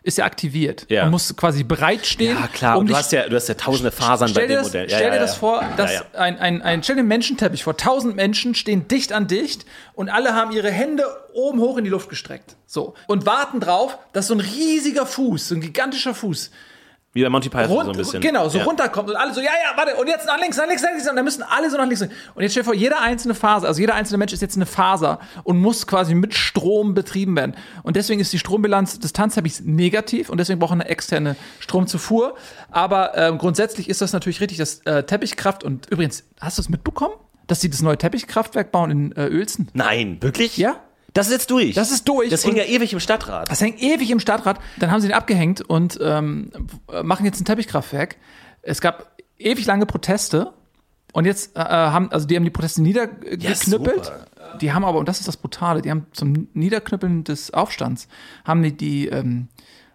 ist 0.09 0.18
ja 0.18 0.25
aktiviert 0.25 0.87
Ja. 0.88 1.05
und 1.05 1.11
muss 1.11 1.37
quasi 1.37 1.62
bereitstehen. 1.62 2.37
Ja, 2.37 2.49
klar, 2.49 2.77
um 2.77 2.81
und 2.81 2.90
du 2.90 2.97
hast 2.97 3.12
ja, 3.12 3.29
du 3.29 3.37
hast 3.37 3.49
ja 3.49 3.55
tausende 3.55 3.92
Fasern 3.92 4.33
bei 4.35 4.47
dem 4.47 4.57
das, 4.57 4.66
Modell. 4.66 4.90
Ja, 4.90 4.97
stell 4.97 5.09
ja, 5.09 5.14
dir 5.14 5.21
das 5.21 5.37
vor, 5.37 5.62
dass. 5.77 5.90
Ein, 6.14 6.38
ein, 6.38 6.62
ein, 6.62 6.83
stell 6.83 6.97
dir 6.97 7.01
einen 7.01 7.09
Menschenteppich 7.09 7.62
vor. 7.62 7.77
Tausend 7.77 8.16
Menschen 8.16 8.55
stehen 8.55 8.88
dicht 8.88 9.12
an 9.12 9.29
dicht 9.29 9.66
und 9.94 10.09
alle 10.09 10.35
haben 10.35 10.51
ihre 10.53 10.71
Hände 10.71 11.05
oben 11.35 11.61
hoch 11.61 11.77
in 11.77 11.85
die 11.85 11.90
Luft 11.90 12.09
gestreckt. 12.09 12.57
So. 12.66 12.94
Und 13.07 13.27
warten 13.27 13.61
drauf, 13.61 13.99
dass 14.12 14.27
so 14.27 14.35
ein 14.35 14.40
riesiger 14.40 15.07
Fuß, 15.07 15.49
so 15.49 15.55
ein 15.55 15.61
gigantischer 15.61 16.14
Fuß, 16.14 16.51
Wie 17.14 17.23
bei 17.23 17.31
Monty 17.31 17.49
Python 17.49 17.71
rund, 17.71 17.85
so 17.87 17.90
ein 17.92 17.97
bisschen. 17.97 18.21
genau, 18.21 18.49
so 18.51 18.59
ja. 18.59 18.64
runterkommt 18.64 19.09
und 19.09 19.16
alle 19.16 19.33
so, 19.33 19.40
ja, 19.40 19.47
ja, 19.47 19.77
warte, 19.77 19.97
und 19.97 20.09
jetzt 20.09 20.27
nach 20.27 20.38
links, 20.38 20.59
nach 20.59 20.68
links, 20.68 20.83
nach 20.83 20.90
links, 20.90 21.09
und 21.09 21.16
dann 21.16 21.25
müssen 21.25 21.42
alle 21.42 21.71
so 21.71 21.79
nach 21.79 21.87
links. 21.87 22.03
Und 22.03 22.11
jetzt 22.42 22.53
stell 22.53 22.62
dir 22.62 22.66
vor, 22.66 22.75
jede 22.75 22.99
einzelne 22.99 23.35
Faser, 23.35 23.66
also 23.66 23.81
jeder 23.81 23.94
einzelne 23.94 24.18
Mensch 24.18 24.35
ist 24.35 24.42
jetzt 24.42 24.57
eine 24.57 24.66
Faser 24.66 25.18
und 25.42 25.59
muss 25.59 25.87
quasi 25.87 26.14
mit 26.14 26.35
Strom 26.35 26.92
betrieben 26.92 27.35
werden. 27.35 27.57
Und 27.83 27.97
deswegen 27.97 28.21
ist 28.21 28.33
die 28.33 28.38
Strombilanz 28.38 28.99
des 28.99 29.14
Tanzteppichs 29.14 29.61
negativ 29.61 30.29
und 30.29 30.38
deswegen 30.38 30.59
brauchen 30.59 30.79
wir 30.79 30.85
eine 30.85 30.90
externe 30.90 31.37
Stromzufuhr. 31.61 32.37
Aber 32.71 33.16
ähm, 33.16 33.38
grundsätzlich 33.38 33.88
ist 33.88 34.03
das 34.03 34.12
natürlich 34.12 34.42
richtig, 34.42 34.59
dass 34.59 34.81
äh, 34.81 35.03
Teppichkraft 35.05 35.64
und 35.64 35.90
übrigens, 35.90 36.25
hast 36.40 36.59
du 36.59 36.62
es 36.62 36.68
mitbekommen, 36.68 37.14
dass 37.47 37.62
sie 37.62 37.71
das 37.71 37.81
neue 37.81 37.97
Teppichkraftwerk 37.97 38.71
bauen 38.71 38.90
in 38.90 39.12
äh, 39.16 39.31
Uelzen? 39.31 39.68
Nein, 39.73 40.18
wirklich? 40.21 40.59
Ja. 40.59 40.77
Das 41.18 41.26
ist 41.26 41.33
jetzt 41.33 41.50
durch. 41.50 41.74
Das 41.74 41.90
ist 41.90 42.09
durch. 42.09 42.31
Das 42.31 42.42
hing 42.42 42.52
Und- 42.52 42.59
ja 42.59 42.64
ewig 42.64 42.92
im 42.92 43.00
Stadtrat. 43.00 43.50
Das 43.50 43.61
hängt 43.61 43.83
ewig 43.83 44.11
im 44.11 44.20
Stadtrat. 44.20 44.59
Dann 44.78 44.90
haben 44.90 45.00
sie 45.00 45.09
den 45.09 45.16
abgehängt 45.16 45.61
und 45.61 45.98
ähm, 46.00 46.50
machen 47.02 47.24
jetzt 47.26 47.40
ein 47.40 47.44
Teppichkraftwerk. 47.44 48.16
Es 48.62 48.81
gab 48.81 49.12
ewig 49.38 49.66
lange 49.66 49.87
Proteste 49.87 50.52
und 51.12 51.24
jetzt 51.24 51.57
äh, 51.57 51.61
haben, 51.61 52.11
also 52.12 52.26
die 52.26 52.37
haben 52.37 52.44
die 52.44 52.50
Proteste 52.50 52.83
niedergeknüppelt. 52.83 54.04
super. 54.07 54.26
die 54.61 54.72
haben 54.72 54.85
aber, 54.85 54.98
und 54.98 55.09
das 55.09 55.20
ist 55.20 55.28
das 55.28 55.37
Brutale, 55.37 55.83
die 55.83 55.90
haben 55.90 56.07
zum 56.12 56.48
Niederknüppeln 56.54 57.24
des 57.24 57.52
Aufstands, 57.52 58.09
haben 58.44 58.62
die 58.62 58.76
die 58.76 59.09
ähm, 59.09 59.48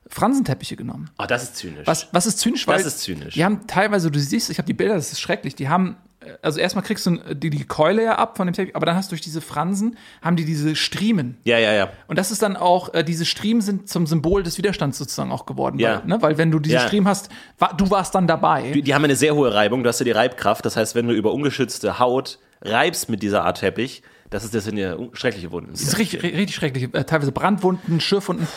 Fransenteppiche 0.08 0.76
genommen. 0.76 1.10
Oh, 1.18 1.26
das 1.28 1.44
ist 1.44 1.56
zynisch. 1.56 1.88
Was, 1.88 2.08
was 2.12 2.26
ist 2.26 2.40
zynisch? 2.40 2.68
Weil 2.68 2.80
ist 2.82 3.00
zynisch. 3.00 3.34
Die 3.34 3.44
haben 3.44 3.66
teilweise, 3.68 4.12
du 4.12 4.20
siehst, 4.20 4.50
ich 4.50 4.58
habe 4.58 4.66
die 4.66 4.74
Bilder, 4.74 4.96
das 4.96 5.12
ist 5.12 5.20
schrecklich. 5.22 5.56
Die 5.56 5.70
haben, 5.70 5.92
äh, 5.92 6.13
also 6.42 6.60
erstmal 6.60 6.84
kriegst 6.84 7.06
du 7.06 7.18
die, 7.34 7.50
die 7.50 7.66
Keule 7.66 8.04
ja 8.04 8.16
ab 8.16 8.38
von 8.38 8.48
dem 8.48 8.54
Teppich, 8.54 8.76
aber 8.76 8.86
dann 8.86 8.96
hast 8.96 9.10
du 9.10 9.16
durch 9.16 9.22
diese 9.22 9.42
Fransen, 9.42 9.98
haben 10.22 10.36
die 10.36 10.46
diese 10.46 10.76
Striemen. 10.76 11.38
Ja, 11.44 11.58
ja, 11.60 11.74
ja. 11.74 11.90
Und 12.08 12.18
das 12.18 12.32
ist 12.32 12.42
dann 12.42 12.56
auch, 12.56 12.94
äh, 12.94 13.04
diese 13.04 13.26
Striemen 13.26 13.62
sind 13.62 13.90
zum 13.90 14.08
Symbol 14.08 14.44
des 14.44 14.58
Widerstands 14.58 14.98
sozusagen 14.98 15.32
auch 15.32 15.46
geworden. 15.46 15.80
Ja. 15.80 16.00
Weil, 16.00 16.08
ne? 16.08 16.22
weil 16.22 16.38
wenn 16.38 16.52
du 16.52 16.60
diese 16.60 16.76
Ja. 16.76 16.88
Striemen 16.88 17.08
hast, 17.08 17.30
wa, 17.60 17.74
du 17.74 17.90
warst 17.90 18.16
dann 18.16 18.28
dabei. 18.28 18.72
Die, 18.72 18.82
die 18.82 18.94
haben 18.94 19.04
eine 19.04 19.16
sehr 19.16 19.36
hohe 19.36 19.54
Reibung, 19.54 19.84
du 19.84 19.90
hast 19.90 20.00
ja 20.00 20.06
die 20.06 20.12
Reibkraft. 20.12 20.66
Das 20.66 20.78
heißt, 20.78 20.96
wenn 20.96 21.08
du 21.08 21.14
über 21.14 21.32
ungeschützte 21.34 22.00
Haut 22.00 22.40
reibst 22.62 23.10
mit 23.10 23.22
dieser 23.24 23.44
Art 23.44 23.60
Teppich, 23.60 24.04
das, 24.30 24.44
ist, 24.44 24.56
das 24.56 24.64
sind 24.64 24.78
ja 24.78 24.98
schreckliche 25.14 25.52
Wunden. 25.52 25.72
das 25.72 25.82
ist 25.82 25.98
richtig, 25.98 26.24
richtig 26.24 26.56
schrecklich. 26.56 26.94
Äh, 26.94 27.04
teilweise 27.04 27.32
Brandwunden, 27.32 28.00
Schürfwunden. 28.00 28.48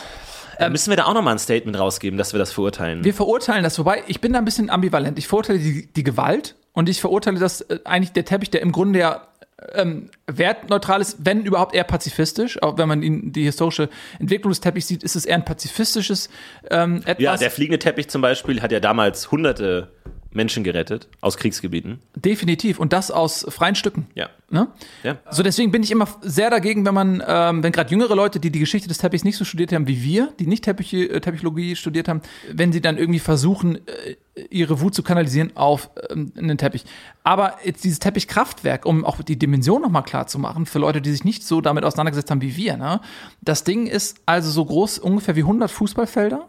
Äh, 0.59 0.69
Müssen 0.69 0.89
wir 0.89 0.97
da 0.97 1.05
auch 1.05 1.13
nochmal 1.13 1.35
ein 1.35 1.39
Statement 1.39 1.77
rausgeben, 1.77 2.17
dass 2.17 2.33
wir 2.33 2.39
das 2.39 2.51
verurteilen? 2.51 3.03
Wir 3.03 3.13
verurteilen 3.13 3.63
das, 3.63 3.77
wobei 3.77 4.03
ich 4.07 4.21
bin 4.21 4.33
da 4.33 4.39
ein 4.39 4.45
bisschen 4.45 4.69
ambivalent. 4.71 5.19
Ich 5.19 5.27
verurteile 5.27 5.59
die, 5.59 5.87
die 5.87 6.03
Gewalt 6.03 6.55
und 6.77 6.89
ich 6.89 7.01
verurteile 7.01 7.39
das 7.39 7.61
äh, 7.61 7.79
eigentlich 7.85 8.11
der 8.11 8.23
Teppich, 8.23 8.51
der 8.51 8.61
im 8.61 8.71
Grunde 8.71 8.99
ja 8.99 9.27
ähm, 9.73 10.11
wertneutral 10.27 11.01
ist, 11.01 11.17
wenn 11.25 11.43
überhaupt 11.43 11.73
eher 11.73 11.83
pazifistisch. 11.83 12.61
Auch 12.61 12.77
wenn 12.77 12.87
man 12.87 13.01
ihn, 13.01 13.33
die 13.33 13.45
historische 13.45 13.89
Entwicklung 14.19 14.51
des 14.51 14.61
Teppichs 14.61 14.87
sieht, 14.87 15.01
ist 15.01 15.15
es 15.15 15.25
eher 15.25 15.37
ein 15.37 15.43
pazifistisches 15.43 16.29
ähm, 16.69 16.97
etwas. 16.97 17.17
ja, 17.17 17.35
der 17.35 17.49
fliegende 17.49 17.79
Teppich 17.79 18.09
zum 18.09 18.21
Beispiel 18.21 18.61
hat 18.61 18.71
ja 18.71 18.79
damals 18.79 19.31
hunderte 19.31 19.91
Menschen 20.31 20.63
gerettet 20.63 21.07
aus 21.21 21.37
Kriegsgebieten. 21.37 21.99
Definitiv. 22.15 22.79
Und 22.79 22.93
das 22.93 23.11
aus 23.11 23.45
freien 23.49 23.75
Stücken. 23.75 24.07
Ja. 24.15 24.29
Ne? 24.49 24.69
ja. 25.03 25.17
So 25.29 25.43
deswegen 25.43 25.71
bin 25.71 25.83
ich 25.83 25.91
immer 25.91 26.07
sehr 26.21 26.49
dagegen, 26.49 26.85
wenn 26.85 26.93
man, 26.93 27.23
ähm, 27.27 27.63
wenn 27.63 27.73
gerade 27.73 27.91
jüngere 27.91 28.15
Leute, 28.15 28.39
die 28.39 28.49
die 28.49 28.59
Geschichte 28.59 28.87
des 28.87 28.97
Teppichs 28.97 29.25
nicht 29.25 29.35
so 29.35 29.43
studiert 29.43 29.73
haben 29.73 29.87
wie 29.87 30.03
wir, 30.03 30.31
die 30.39 30.47
nicht 30.47 30.63
Teppich, 30.63 30.93
äh, 30.93 31.19
Teppichologie 31.19 31.75
studiert 31.75 32.07
haben, 32.07 32.21
wenn 32.51 32.71
sie 32.71 32.79
dann 32.79 32.97
irgendwie 32.97 33.19
versuchen, 33.19 33.75
äh, 33.87 34.15
ihre 34.49 34.79
Wut 34.79 34.95
zu 34.95 35.03
kanalisieren 35.03 35.51
auf 35.55 35.89
ähm, 36.09 36.31
einen 36.37 36.57
Teppich. 36.57 36.85
Aber 37.23 37.55
jetzt 37.63 37.83
dieses 37.83 37.99
Teppichkraftwerk, 37.99 38.85
um 38.85 39.03
auch 39.03 39.21
die 39.21 39.37
Dimension 39.37 39.81
nochmal 39.81 40.03
klar 40.03 40.27
zu 40.27 40.39
machen, 40.39 40.65
für 40.65 40.79
Leute, 40.79 41.01
die 41.01 41.11
sich 41.11 41.25
nicht 41.25 41.43
so 41.43 41.59
damit 41.59 41.83
auseinandergesetzt 41.83 42.31
haben 42.31 42.41
wie 42.41 42.55
wir, 42.55 42.77
ne? 42.77 43.01
das 43.41 43.65
Ding 43.65 43.87
ist 43.87 44.21
also 44.25 44.49
so 44.49 44.63
groß 44.63 44.99
ungefähr 44.99 45.35
wie 45.35 45.41
100 45.41 45.69
Fußballfelder. 45.69 46.47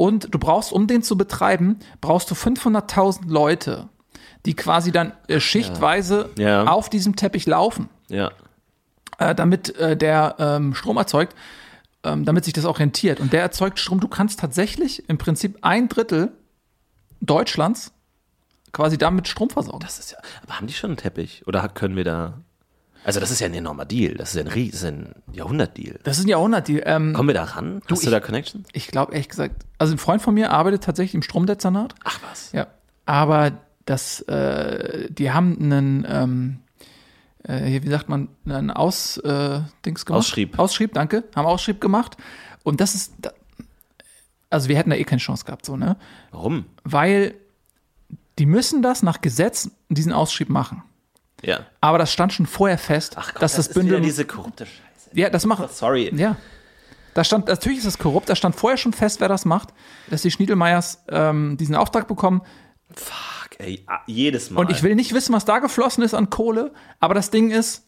Und 0.00 0.32
du 0.34 0.38
brauchst, 0.38 0.72
um 0.72 0.86
den 0.86 1.02
zu 1.02 1.18
betreiben, 1.18 1.78
brauchst 2.00 2.30
du 2.30 2.34
500.000 2.34 3.28
Leute, 3.28 3.90
die 4.46 4.54
quasi 4.54 4.92
dann 4.92 5.12
äh, 5.28 5.40
schichtweise 5.40 6.30
Ja. 6.38 6.64
auf 6.68 6.88
diesem 6.88 7.16
Teppich 7.16 7.44
laufen 7.44 7.90
Ja. 8.08 8.30
äh, 9.18 9.34
damit 9.34 9.76
äh, 9.76 9.98
der 9.98 10.36
ähm, 10.38 10.74
Strom 10.74 10.96
erzeugt, 10.96 11.36
ähm, 12.02 12.24
damit 12.24 12.46
sich 12.46 12.54
das 12.54 12.64
auch 12.64 12.78
rentiert. 12.78 13.20
Und 13.20 13.34
der 13.34 13.42
erzeugt 13.42 13.78
Strom. 13.78 14.00
Du 14.00 14.08
kannst 14.08 14.40
tatsächlich 14.40 15.06
im 15.10 15.18
Prinzip 15.18 15.58
ein 15.60 15.90
Drittel 15.90 16.32
Deutschlands 17.20 17.92
quasi 18.72 18.96
damit 18.96 19.28
Strom 19.28 19.50
versorgen. 19.50 19.80
Das 19.80 19.98
ist 19.98 20.12
ja. 20.12 20.18
Aber 20.42 20.56
haben 20.56 20.66
die 20.66 20.72
schon 20.72 20.92
einen 20.92 20.96
Teppich? 20.96 21.46
Oder 21.46 21.68
können 21.68 21.96
wir 21.96 22.04
da. 22.04 22.40
Also, 23.04 23.18
das 23.20 23.30
ist 23.30 23.40
ja 23.40 23.46
ein 23.46 23.54
enormer 23.54 23.84
Deal. 23.86 24.14
Das 24.14 24.34
ist 24.34 24.40
ein, 24.40 24.46
das 24.46 24.56
ist 24.56 24.84
ein 24.84 25.14
Jahrhundertdeal. 25.32 25.98
Das 26.02 26.18
ist 26.18 26.24
ein 26.24 26.28
Jahrhundert. 26.28 26.68
Die, 26.68 26.78
ähm, 26.80 27.14
Kommen 27.14 27.28
wir 27.28 27.34
da 27.34 27.44
ran? 27.44 27.80
Hast 27.88 28.02
du, 28.02 28.06
ich- 28.06 28.10
da 28.10 28.20
Connections? 28.20 28.68
ich 28.72 28.88
glaube 28.88 29.12
ehrlich 29.12 29.28
gesagt, 29.28 29.64
also 29.78 29.94
ein 29.94 29.98
Freund 29.98 30.20
von 30.22 30.34
mir 30.34 30.50
arbeitet 30.50 30.84
tatsächlich 30.84 31.14
im 31.14 31.22
Stromdezernat. 31.22 31.94
Ach 32.04 32.20
was. 32.28 32.52
Ja. 32.52 32.66
Aber 33.06 33.52
das, 33.86 34.20
äh, 34.22 35.10
die 35.10 35.30
haben 35.32 35.56
einen, 35.60 36.06
ähm, 36.08 36.58
äh, 37.44 37.82
wie 37.82 37.88
sagt 37.88 38.08
man, 38.08 38.28
einen 38.44 38.70
Aus, 38.70 39.16
äh, 39.18 39.60
Dings 39.86 40.04
gemacht. 40.04 40.18
Ausschrieb. 40.20 40.58
Ausschrieb, 40.58 40.92
danke. 40.92 41.24
Haben 41.34 41.46
Ausschrieb 41.46 41.80
gemacht. 41.80 42.16
Und 42.62 42.80
das 42.82 42.94
ist, 42.94 43.14
da- 43.18 43.32
also 44.50 44.68
wir 44.68 44.76
hätten 44.76 44.90
da 44.90 44.96
eh 44.96 45.04
keine 45.04 45.20
Chance 45.20 45.44
gehabt, 45.46 45.64
so, 45.64 45.76
ne? 45.76 45.96
Warum? 46.32 46.66
Weil 46.84 47.34
die 48.38 48.46
müssen 48.46 48.82
das 48.82 49.02
nach 49.02 49.20
Gesetz, 49.22 49.70
diesen 49.88 50.12
Ausschrieb 50.12 50.50
machen. 50.50 50.82
Ja. 51.42 51.60
Aber 51.80 51.98
das 51.98 52.12
stand 52.12 52.32
schon 52.32 52.46
vorher 52.46 52.78
fest, 52.78 53.14
Ach 53.16 53.32
Gott, 53.32 53.42
dass 53.42 53.54
das, 53.56 53.68
ist 53.68 53.74
Bündel. 53.74 53.92
wieder 53.96 54.00
diese 54.04 54.24
korrupte 54.24 54.66
Scheiße. 54.66 55.10
ja, 55.14 55.30
das 55.30 55.46
macht. 55.46 55.70
Sorry. 55.74 56.12
Ja. 56.14 56.36
Da 57.14 57.24
stand, 57.24 57.48
natürlich 57.48 57.78
ist 57.78 57.86
das 57.86 57.98
korrupt, 57.98 58.28
da 58.28 58.36
stand 58.36 58.54
vorher 58.54 58.76
schon 58.76 58.92
fest, 58.92 59.20
wer 59.20 59.28
das 59.28 59.44
macht, 59.44 59.70
dass 60.10 60.22
die 60.22 60.30
Schniedelmeiers 60.30 61.02
ähm, 61.08 61.56
diesen 61.56 61.74
Auftrag 61.74 62.06
bekommen. 62.06 62.42
Fuck, 62.94 63.58
ey. 63.58 63.82
ah, 63.88 63.98
Jedes 64.06 64.50
Mal. 64.50 64.60
Und 64.60 64.70
ich 64.70 64.82
will 64.84 64.94
nicht 64.94 65.12
wissen, 65.12 65.32
was 65.34 65.44
da 65.44 65.58
geflossen 65.58 66.04
ist 66.04 66.14
an 66.14 66.30
Kohle, 66.30 66.72
aber 67.00 67.14
das 67.14 67.30
Ding 67.30 67.50
ist, 67.50 67.84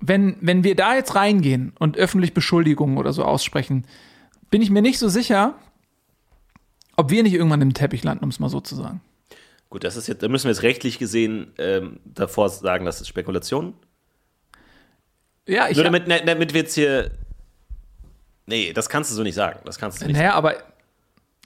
wenn, 0.00 0.36
wenn 0.40 0.64
wir 0.64 0.74
da 0.74 0.94
jetzt 0.94 1.14
reingehen 1.14 1.72
und 1.78 1.96
öffentlich 1.98 2.34
Beschuldigungen 2.34 2.98
oder 2.98 3.12
so 3.12 3.22
aussprechen, 3.24 3.86
bin 4.50 4.62
ich 4.62 4.70
mir 4.70 4.82
nicht 4.82 4.98
so 4.98 5.08
sicher, 5.08 5.54
ob 6.96 7.10
wir 7.10 7.22
nicht 7.22 7.34
irgendwann 7.34 7.60
im 7.62 7.74
Teppich 7.74 8.02
landen, 8.02 8.24
um 8.24 8.30
es 8.30 8.40
mal 8.40 8.48
so 8.48 8.60
zu 8.60 8.74
sagen. 8.74 9.00
Gut, 9.70 9.84
das 9.84 9.96
ist 9.96 10.08
jetzt, 10.08 10.22
da 10.22 10.28
müssen 10.28 10.46
wir 10.46 10.50
jetzt 10.50 10.64
rechtlich 10.64 10.98
gesehen 10.98 11.52
ähm, 11.56 12.00
davor 12.04 12.48
sagen, 12.48 12.84
das 12.84 13.00
ist 13.00 13.06
Spekulation. 13.06 13.74
Ja, 15.46 15.68
ich. 15.68 15.76
Nur 15.76 15.84
damit, 15.84 16.08
ne, 16.08 16.20
damit 16.26 16.52
wir 16.52 16.62
jetzt 16.62 16.74
hier. 16.74 17.12
Nee, 18.46 18.72
das 18.72 18.88
kannst 18.88 19.12
du 19.12 19.14
so 19.14 19.22
nicht 19.22 19.36
sagen. 19.36 19.60
Das 19.64 19.78
kannst 19.78 20.02
du 20.02 20.06
nicht 20.06 20.16
Naja, 20.16 20.34
aber. 20.34 20.56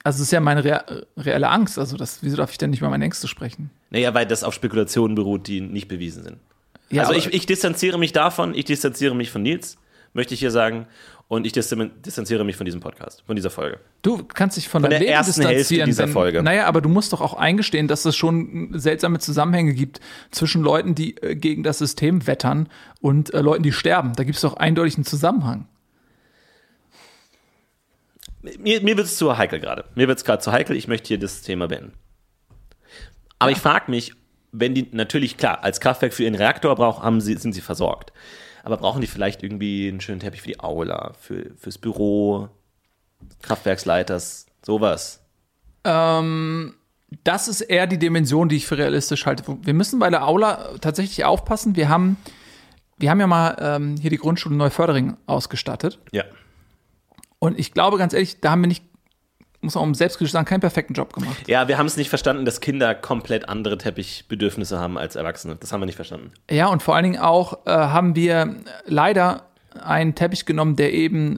Also, 0.03 0.19
das 0.19 0.27
ist 0.27 0.31
ja 0.31 0.39
meine 0.39 0.63
rea 0.63 0.83
reelle 1.17 1.49
Angst. 1.49 1.79
Also, 1.79 1.97
das, 1.97 2.19
wieso 2.21 2.37
darf 2.37 2.51
ich 2.51 2.57
denn 2.57 2.71
nicht 2.71 2.79
über 2.79 2.89
meine 2.89 3.05
Ängste 3.05 3.27
sprechen? 3.27 3.69
Naja, 3.91 4.13
weil 4.13 4.25
das 4.25 4.43
auf 4.43 4.53
Spekulationen 4.53 5.15
beruht, 5.15 5.47
die 5.47 5.61
nicht 5.61 5.87
bewiesen 5.87 6.23
sind. 6.23 6.37
Ja, 6.89 7.03
also 7.03 7.13
ich, 7.13 7.33
ich 7.33 7.45
distanziere 7.45 7.97
mich 7.97 8.11
davon, 8.11 8.53
ich 8.53 8.65
distanziere 8.65 9.15
mich 9.15 9.31
von 9.31 9.41
Nils, 9.41 9.77
möchte 10.13 10.33
ich 10.33 10.39
hier 10.39 10.51
sagen. 10.51 10.87
Und 11.27 11.47
ich 11.47 11.53
distan- 11.53 11.89
distanziere 12.05 12.43
mich 12.43 12.55
von 12.55 12.65
diesem 12.65 12.81
Podcast, 12.81 13.23
von 13.25 13.35
dieser 13.35 13.49
Folge. 13.49 13.79
Du 14.03 14.23
kannst 14.23 14.57
dich 14.57 14.69
von, 14.69 14.81
Von 14.83 14.91
der 14.91 14.99
Leben 14.99 15.11
ersten 15.11 15.41
Hälfte 15.41 15.83
dieser 15.83 16.03
wenn, 16.03 16.13
Folge. 16.13 16.43
Naja, 16.43 16.67
aber 16.67 16.81
du 16.81 16.89
musst 16.89 17.13
doch 17.13 17.21
auch 17.21 17.33
eingestehen, 17.33 17.87
dass 17.87 18.05
es 18.05 18.15
schon 18.15 18.77
seltsame 18.77 19.17
Zusammenhänge 19.17 19.73
gibt 19.73 20.01
zwischen 20.29 20.61
Leuten, 20.61 20.93
die 20.93 21.17
äh, 21.17 21.35
gegen 21.35 21.63
das 21.63 21.79
System 21.79 22.27
wettern 22.27 22.69
und 23.01 23.33
äh, 23.33 23.41
Leuten, 23.41 23.63
die 23.63 23.71
sterben. 23.71 24.13
Da 24.13 24.23
gibt 24.23 24.35
es 24.35 24.41
doch 24.41 24.57
eindeutig 24.57 24.97
einen 24.97 25.05
Zusammenhang. 25.05 25.67
Mir, 28.59 28.81
mir 28.81 28.95
wird 28.95 29.07
es 29.07 29.17
zu 29.17 29.35
heikel 29.35 29.59
gerade. 29.59 29.85
Mir 29.95 30.07
wird 30.07 30.19
es 30.19 30.25
gerade 30.25 30.43
zu 30.43 30.51
heikel. 30.51 30.75
Ich 30.75 30.87
möchte 30.87 31.07
hier 31.07 31.17
das 31.19 31.41
Thema 31.41 31.67
beenden. 31.67 31.93
Aber 33.39 33.49
ich 33.49 33.57
frage 33.57 33.89
mich, 33.89 34.13
wenn 34.51 34.75
die 34.75 34.87
natürlich 34.91 35.37
klar 35.37 35.63
als 35.63 35.79
Kraftwerk 35.79 36.13
für 36.13 36.23
ihren 36.23 36.35
Reaktor 36.35 36.75
brauchen, 36.75 37.03
haben 37.03 37.19
sie, 37.21 37.35
sind 37.35 37.53
sie 37.53 37.61
versorgt. 37.61 38.13
Aber 38.65 38.77
brauchen 38.77 38.99
die 38.99 39.07
vielleicht 39.07 39.43
irgendwie 39.43 39.87
einen 39.87 40.01
schönen 40.01 40.19
Teppich 40.19 40.41
für 40.41 40.47
die 40.47 40.59
Aula, 40.59 41.13
für, 41.19 41.51
fürs 41.55 41.77
Büro, 41.77 42.49
Kraftwerksleiters, 43.43 44.47
sowas? 44.65 45.23
Das 47.23 47.47
ist 47.47 47.61
eher 47.61 47.85
die 47.85 47.99
Dimension, 47.99 48.49
die 48.49 48.55
ich 48.55 48.65
für 48.65 48.79
realistisch 48.79 49.27
halte. 49.27 49.43
Wir 49.61 49.75
müssen 49.75 49.99
bei 49.99 50.09
der 50.09 50.27
Aula 50.27 50.77
tatsächlich 50.81 51.23
aufpassen. 51.25 51.75
Wir 51.75 51.89
haben, 51.89 52.17
wir 52.97 53.11
haben 53.11 53.19
ja 53.19 53.27
mal 53.27 53.55
ähm, 53.59 53.97
hier 54.01 54.09
die 54.09 54.17
Grundschule 54.17 54.55
Neufördering 54.55 55.15
ausgestattet. 55.27 55.99
Ja. 56.11 56.23
Und 57.37 57.59
ich 57.59 57.71
glaube 57.71 57.99
ganz 57.99 58.13
ehrlich, 58.13 58.41
da 58.41 58.49
haben 58.49 58.61
wir 58.61 58.67
nicht, 58.67 58.83
muss 59.61 59.75
man 59.75 59.83
um 59.85 59.95
selbstkritisch 59.95 60.31
sagen, 60.31 60.45
keinen 60.45 60.59
perfekten 60.61 60.93
Job 60.93 61.13
gemacht. 61.13 61.47
Ja, 61.47 61.67
wir 61.67 61.77
haben 61.77 61.85
es 61.87 61.97
nicht 61.97 62.09
verstanden, 62.09 62.45
dass 62.45 62.61
Kinder 62.61 62.93
komplett 62.95 63.49
andere 63.49 63.77
Teppichbedürfnisse 63.77 64.79
haben 64.79 64.97
als 64.97 65.15
Erwachsene. 65.15 65.55
Das 65.59 65.71
haben 65.71 65.81
wir 65.81 65.85
nicht 65.85 65.95
verstanden. 65.95 66.31
Ja, 66.49 66.67
und 66.67 66.83
vor 66.83 66.95
allen 66.95 67.03
Dingen 67.03 67.19
auch 67.19 67.65
äh, 67.65 67.71
haben 67.71 68.15
wir 68.15 68.55
leider 68.85 69.43
einen 69.83 70.15
Teppich 70.15 70.45
genommen, 70.45 70.77
der 70.77 70.93
eben 70.93 71.37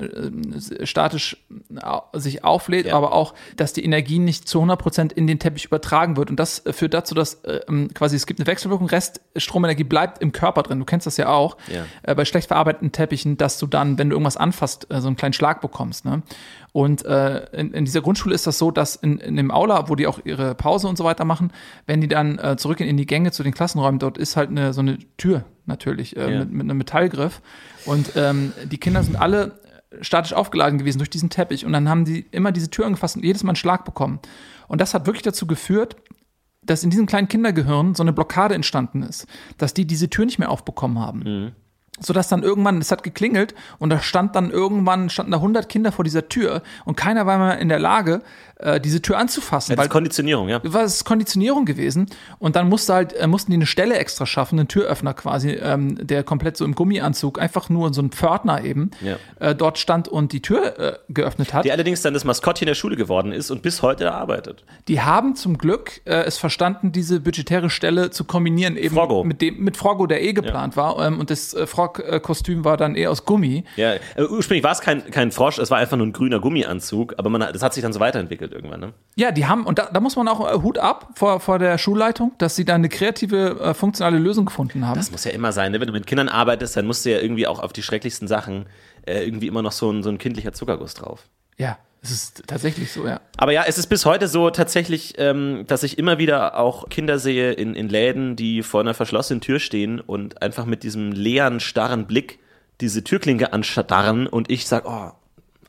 äh, 0.80 0.86
statisch 0.86 1.38
au 1.82 2.03
sich 2.13 2.43
auflädt, 2.43 2.86
Ja. 2.86 2.95
aber 2.95 3.12
auch, 3.12 3.34
dass 3.56 3.73
die 3.73 3.84
Energie 3.84 4.19
nicht 4.19 4.47
zu 4.47 4.62
100% 4.62 5.12
in 5.12 5.25
den 5.25 5.39
Teppich 5.39 5.65
übertragen 5.65 6.17
wird. 6.17 6.30
Und 6.30 6.39
das 6.39 6.63
äh, 6.63 6.71
führt 6.71 6.93
dazu, 6.93 7.15
dass 7.15 7.36
äh, 7.45 7.62
ähm, 7.67 7.89
quasi 7.95 8.15
es 8.15 8.27
gibt 8.27 8.39
eine 8.39 8.45
Wechselwirkung, 8.45 8.88
Rest 8.89 9.21
Stromenergie 9.38 9.86
bleibt 9.86 10.21
im 10.21 10.34
Körper 10.34 10.62
drin. 10.62 10.77
Du 10.77 10.86
kennst 10.86 11.08
das 11.08 11.17
ja 11.17 11.30
auch 11.30 11.58
Ja. 11.67 11.86
äh, 12.03 12.13
bei 12.13 12.25
schlecht 12.25 12.49
verarbeiteten 12.49 12.91
Teppichen, 12.91 13.38
dass 13.38 13.58
du 13.58 13.65
dann, 13.65 13.97
wenn 13.97 14.12
du 14.12 14.15
irgendwas 14.15 14.38
anfasst, 14.38 14.86
äh, 14.91 15.01
so 15.01 15.08
einen 15.08 15.15
kleinen 15.15 15.34
Schlag 15.34 15.60
bekommst. 15.62 16.06
Ne? 16.06 16.21
Und 16.77 17.05
äh, 17.07 17.43
in, 17.59 17.73
in 17.73 17.85
dieser 17.85 18.01
Grundschule 18.01 18.35
ist 18.35 18.45
das 18.45 18.59
so, 18.59 18.69
dass 18.69 18.95
in, 18.95 19.17
in 19.17 19.35
dem 19.35 19.49
Aula, 19.49 19.89
wo 19.89 19.95
die 19.95 20.05
auch 20.05 20.19
ihre 20.23 20.53
Pause 20.53 20.87
und 20.87 20.95
so 20.95 21.03
weiter 21.05 21.25
machen, 21.25 21.51
wenn 21.87 22.01
die 22.01 22.07
dann 22.07 22.37
äh, 22.37 22.55
zurückgehen 22.55 22.87
in 22.87 22.97
die 22.97 23.07
Gänge 23.07 23.31
zu 23.31 23.41
den 23.41 23.51
Klassenräumen, 23.51 23.97
dort 23.97 24.19
ist 24.19 24.37
halt 24.37 24.51
eine, 24.51 24.73
so 24.73 24.81
eine 24.81 24.99
Tür 25.17 25.43
natürlich 25.65 26.15
äh, 26.15 26.31
Ja. 26.31 26.39
mit, 26.41 26.51
mit 26.51 26.61
einem 26.61 26.77
Metallgriff. 26.77 27.41
Und 27.87 28.11
ähm, 28.15 28.53
die 28.71 28.77
Kinder 28.77 29.01
sind 29.01 29.15
alle 29.15 29.59
statisch 30.01 30.33
aufgeladen 30.33 30.77
gewesen 30.77 30.99
durch 30.99 31.09
diesen 31.09 31.31
Teppich. 31.31 31.65
Und 31.65 31.73
dann 31.73 31.89
haben 31.89 32.05
die 32.05 32.27
immer 32.29 32.51
diese 32.51 32.69
Tür 32.69 32.85
angefasst 32.85 33.15
und 33.15 33.23
jedes 33.25 33.41
Mal 33.41 33.53
einen 33.53 33.55
Schlag 33.55 33.83
bekommen. 33.83 34.19
Und 34.67 34.79
das 34.79 34.93
hat 34.93 35.07
wirklich 35.07 35.23
dazu 35.23 35.47
geführt, 35.47 35.95
dass 36.61 36.83
in 36.83 36.91
diesem 36.91 37.07
kleinen 37.07 37.27
Kindergehirn 37.27 37.95
so 37.95 38.03
eine 38.03 38.13
Blockade 38.13 38.53
entstanden 38.53 39.01
ist, 39.01 39.25
dass 39.57 39.73
die 39.73 39.87
diese 39.87 40.11
Tür 40.11 40.25
nicht 40.25 40.37
mehr 40.37 40.51
aufbekommen 40.51 40.99
haben. 40.99 41.55
Sodass 41.99 42.27
dann 42.27 42.43
irgendwann, 42.43 42.79
es 42.79 42.91
hat 42.91 43.03
geklingelt 43.03 43.55
und 43.79 43.89
da 43.89 43.99
stand 43.99 44.36
dann 44.36 44.51
irgendwann, 44.51 45.10
standen 45.10 45.31
da 45.31 45.38
100 45.38 45.67
Kinder 45.69 45.91
vor 45.91 46.03
dieser 46.03 46.29
Tür 46.29 46.62
und 46.86 46.95
keiner 46.97 47.25
war 47.25 47.38
mehr 47.38 47.57
in 47.60 47.69
der 47.69 47.79
Lage, 47.79 48.21
äh, 48.60 48.79
diese 48.79 49.01
Tür 49.01 49.17
anzufassen. 49.19 49.71
Ja, 49.71 49.75
das 49.75 49.86
ist 49.86 49.91
Konditionierung, 49.91 50.49
ja. 50.49 50.60
War 50.63 50.83
es 50.83 51.03
Konditionierung 51.05 51.65
gewesen 51.65 52.07
und 52.39 52.55
dann 52.55 52.69
musste 52.69 52.93
halt, 52.93 53.13
äh, 53.13 53.27
mussten 53.27 53.51
die 53.51 53.57
eine 53.57 53.65
Stelle 53.67 53.95
extra 53.97 54.25
schaffen, 54.25 54.57
einen 54.60 54.67
Türöffner 54.67 55.13
quasi, 55.13 55.51
ähm, 55.51 55.95
der 56.07 56.23
komplett 56.23 56.57
so 56.57 56.65
im 56.65 56.73
Gummianzug, 56.75 57.39
einfach 57.39 57.69
nur 57.69 57.93
so 57.93 58.01
ein 58.01 58.10
Pförtner 58.12 58.63
eben, 58.63 58.91
Ja. 59.01 59.17
äh, 59.39 59.53
dort 59.55 59.77
stand 59.77 60.07
und 60.07 60.31
die 60.33 60.41
Tür 60.41 60.79
äh, 60.79 60.97
geöffnet 61.10 61.53
hat. 61.53 61.65
Die 61.65 61.71
allerdings 61.71 62.01
dann 62.01 62.13
das 62.13 62.23
Maskottchen 62.23 62.65
der 62.65 62.73
Schule 62.75 62.95
geworden 62.95 63.31
ist 63.31 63.51
und 63.51 63.62
bis 63.62 63.81
heute 63.81 64.12
arbeitet. 64.13 64.63
Die 64.88 65.01
haben 65.01 65.36
zum 65.36 65.57
Glück 65.57 66.01
äh, 66.05 66.23
es 66.23 66.38
verstanden, 66.38 66.91
diese 66.91 67.19
budgetäre 67.19 67.69
Stelle 67.69 68.10
zu 68.10 68.23
kombinieren 68.23 68.75
eben 68.77 68.95
Froggo. 68.95 69.23
mit 69.23 69.41
dem 69.41 69.63
mit 69.63 69.77
Froggo, 69.77 70.07
der 70.07 70.23
eh 70.23 70.33
geplant 70.33 70.75
war 70.77 70.99
ähm, 71.05 71.19
und 71.19 71.29
das 71.29 71.53
äh, 71.53 71.67
Frog-Kostüm 71.88 72.63
war 72.65 72.78
dann 72.78 72.95
eh 72.95 73.08
aus 73.08 73.26
Gummi. 73.26 73.63
Ja, 73.76 73.93
äh, 73.93 74.00
ursprünglich 74.30 74.63
war 74.63 74.71
es 74.71 74.82
kein, 74.82 75.10
kein 75.12 75.32
Frosch, 75.32 75.58
es 75.58 75.71
war 75.71 75.78
einfach 75.78 75.97
nur 75.97 76.08
ein 76.08 76.13
grüner 76.13 76.39
Gummianzug, 76.39 77.15
aber 77.17 77.30
man, 77.30 77.41
das 77.41 77.62
hat 77.62 77.73
sich 77.73 77.84
dann 77.84 77.93
so 77.93 78.00
weiterentwickelt 78.00 78.52
irgendwann, 78.52 78.80
ne? 78.80 78.93
Ja, 79.15 79.32
die 79.32 79.45
haben 79.45 79.65
und 79.65 79.80
da, 79.80 79.89
da 79.91 80.00
muss 80.00 80.15
man 80.15 80.28
auch 80.28 80.52
äh, 80.52 80.62
Hut 80.62 80.78
ab 80.78 81.10
vor, 81.15 81.39
vor 81.39 81.60
der 81.60 81.78
Schulleitung, 81.78 82.34
dass 82.38 82.56
sie 82.56 82.65
da 82.65 82.76
eine 82.76 82.89
kreative, 82.89 83.60
äh, 83.60 83.73
funktionale 83.73 84.17
Lösung 84.17 84.45
gefunden 84.45 84.88
haben. 84.88 84.97
Das 84.97 85.12
muss 85.12 85.23
ja 85.23 85.32
immer 85.32 85.52
sein, 85.52 85.71
ne? 85.71 85.80
Wenn 85.80 85.88
du 85.88 85.93
mit 85.93 86.08
Kindern 86.08 86.30
arbeitest, 86.30 86.78
dann 86.78 86.86
musst 86.86 87.06
du 87.06 87.12
ja 87.12 87.19
irgendwie 87.19 87.47
auch 87.47 87.60
auf 87.60 87.73
die 87.73 87.84
schrecklichsten 87.84 88.28
Sachen 88.28 88.65
äh, 89.06 89.23
irgendwie 89.23 89.47
immer 89.47 89.62
noch 89.62 89.71
so 89.71 89.91
ein, 89.91 90.04
so 90.04 90.10
ein 90.10 90.17
kindlicher 90.17 90.54
Zuckerguss 90.54 90.93
drauf. 90.93 91.23
ja, 91.58 91.78
es 92.08 92.13
ist 92.13 92.43
tatsächlich 92.48 92.91
so, 92.91 93.06
ja. 93.06 93.20
Aber 93.38 93.52
ja, 93.52 93.65
es 93.67 93.78
ist 93.78 93.88
bis 93.88 94.06
heute 94.06 94.28
so 94.28 94.50
tatsächlich, 94.50 95.15
ähm, 95.17 95.65
dass 95.67 95.84
ich 95.84 95.98
immer 95.98 96.17
wieder 96.17 96.58
auch 96.58 96.89
Kinder 96.89 97.20
sehe 97.20 97.52
in, 97.52 97.76
in 97.76 97.89
Läden, 97.89 98.36
die 98.36 98.63
vor 98.63 98.82
einer 98.82 98.93
verschlossenen 98.93 99.41
Tür 99.41 99.60
stehen 99.60 100.00
und 100.00 100.41
einfach 100.41 100.65
mit 100.65 100.84
diesem 100.84 101.12
leeren, 101.12 101.60
starren 101.60 102.08
Blick 102.08 102.39
diese 102.80 103.04
Türklinke 103.04 103.54
anstarren 103.54 104.28
und 104.28 104.50
ich 104.50 104.67
sag, 104.67 104.86
oh, 104.86 105.12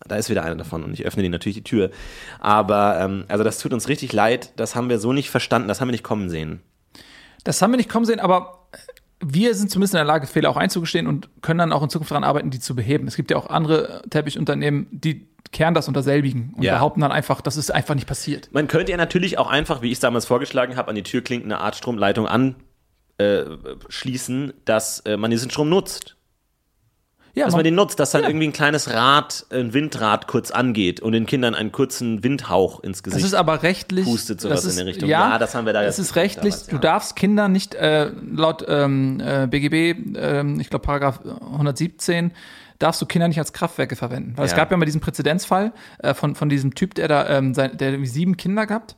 da 0.07 0.16
ist 0.16 0.31
wieder 0.31 0.44
einer 0.44 0.57
davon 0.57 0.85
und 0.85 0.92
ich 0.92 1.05
öffne 1.05 1.22
denen 1.22 1.33
natürlich 1.33 1.57
die 1.57 1.64
Tür. 1.64 1.90
Aber 2.38 3.01
ähm, 3.01 3.24
also 3.29 3.44
das 3.44 3.59
tut 3.59 3.72
uns 3.72 3.88
richtig 3.88 4.12
leid, 4.12 4.53
das 4.57 4.77
haben 4.77 4.88
wir 4.88 4.98
so 4.98 5.12
nicht 5.12 5.31
verstanden, 5.31 5.68
das 5.68 5.81
haben 5.81 5.88
wir 5.88 5.92
nicht 5.92 6.05
kommen 6.05 6.31
sehen. 6.31 6.61
Das 7.44 7.62
haben 7.62 7.72
wir 7.72 7.77
nicht 7.77 7.88
kommen 7.88 8.07
sehen, 8.07 8.20
aber 8.20 8.68
wir 9.20 9.54
sind 9.54 9.70
zumindest 9.70 9.94
in 9.94 9.98
der 9.98 10.04
Lage, 10.04 10.26
Fehler 10.26 10.50
auch 10.50 10.57
einzugestehen 10.57 11.07
und 11.07 11.28
können 11.42 11.59
dann 11.59 11.72
auch 11.72 11.83
in 11.83 11.90
Zukunft 11.90 12.11
daran 12.11 12.24
arbeiten, 12.24 12.50
die 12.50 12.61
zu 12.61 12.74
beheben. 12.76 13.07
Es 13.09 13.16
gibt 13.16 13.31
ja 13.31 13.37
auch 13.37 13.48
andere 13.50 14.02
Teppichunternehmen, 14.11 14.87
die 14.90 15.26
kehren 15.50 15.74
das 15.74 15.88
unter 15.88 16.02
selbigen 16.02 16.52
und 16.57 16.62
Ja. 16.62 16.74
behaupten 16.74 17.00
dann 17.00 17.11
einfach, 17.12 17.40
das 17.40 17.57
ist 17.57 17.70
einfach 17.70 17.94
nicht 17.94 18.07
passiert. 18.07 18.48
Man 18.52 18.68
könnte 18.68 18.92
ja 18.92 18.98
natürlich 18.98 19.38
auch 19.38 19.48
einfach, 19.48 19.81
wie 19.83 19.87
ich 19.88 19.94
es 19.94 20.00
damals 20.00 20.26
vorgeschlagen 20.26 20.76
habe, 20.76 20.88
an 20.90 20.94
die 20.94 21.02
Türklinken 21.02 21.50
eine 21.50 21.61
Art 21.62 21.74
Stromleitung 21.74 22.28
anschließen, 23.18 24.52
dass 24.64 25.00
äh, 25.00 25.16
man 25.16 25.31
diesen 25.31 25.50
Strom 25.50 25.68
nutzt. 25.68 26.16
Ja, 27.34 27.44
dass 27.44 27.54
man 27.54 27.62
den 27.64 27.74
nutzt, 27.74 28.00
dass 28.00 28.10
dann 28.10 28.22
Ja. 28.22 28.28
irgendwie 28.28 28.48
ein 28.48 28.52
kleines 28.52 28.90
Rad, 28.92 29.46
ein 29.50 29.72
Windrad 29.74 30.26
kurz 30.26 30.50
angeht 30.50 31.00
und 31.00 31.12
den 31.12 31.26
Kindern 31.26 31.54
einen 31.54 31.70
kurzen 31.72 32.24
Windhauch 32.24 32.80
ins 32.82 32.98
Das 32.98 33.12
Gesicht. 33.14 33.26
ist 33.26 33.34
aber 33.34 33.62
rechtlich. 33.62 34.04
Pustet 34.06 34.40
sowas 34.40 34.62
das 34.62 34.64
ist, 34.64 34.72
in 34.72 34.78
der 34.78 34.86
Richtung. 34.86 35.08
Ja, 35.08 35.30
Ja, 35.30 35.38
das 35.38 35.54
haben 35.54 35.66
wir 35.66 35.72
da 35.72 35.82
Das 35.82 35.96
jetzt 35.98 36.06
ist 36.08 36.16
rechtlich. 36.16 36.54
damals. 36.54 36.66
Du 36.66 36.78
darfst 36.78 37.16
Kinder 37.16 37.48
nicht 37.48 37.74
äh, 37.74 38.10
laut 38.34 38.64
ähm, 38.66 39.20
äh, 39.20 39.46
BGB, 39.46 40.16
ähm, 40.16 40.58
ich 40.60 40.70
glaube 40.70 40.84
Paragraph 40.84 41.20
117, 41.24 42.32
darfst 42.78 43.00
du 43.02 43.06
Kinder 43.06 43.28
nicht 43.28 43.38
als 43.38 43.52
Kraftwerke 43.52 43.96
verwenden. 43.96 44.32
Weil 44.36 44.46
es 44.46 44.52
Ja. 44.52 44.56
gab 44.56 44.70
ja 44.70 44.76
mal 44.76 44.84
diesen 44.84 45.00
Präzedenzfall 45.00 45.72
äh, 45.98 46.14
von 46.14 46.34
von 46.34 46.48
diesem 46.48 46.74
Typ, 46.74 46.94
der 46.94 47.08
da, 47.08 47.28
ähm, 47.28 47.54
sein, 47.54 47.76
der 47.76 47.90
irgendwie 47.90 48.08
sieben 48.10 48.36
Kinder 48.36 48.66
gehabt. 48.66 48.96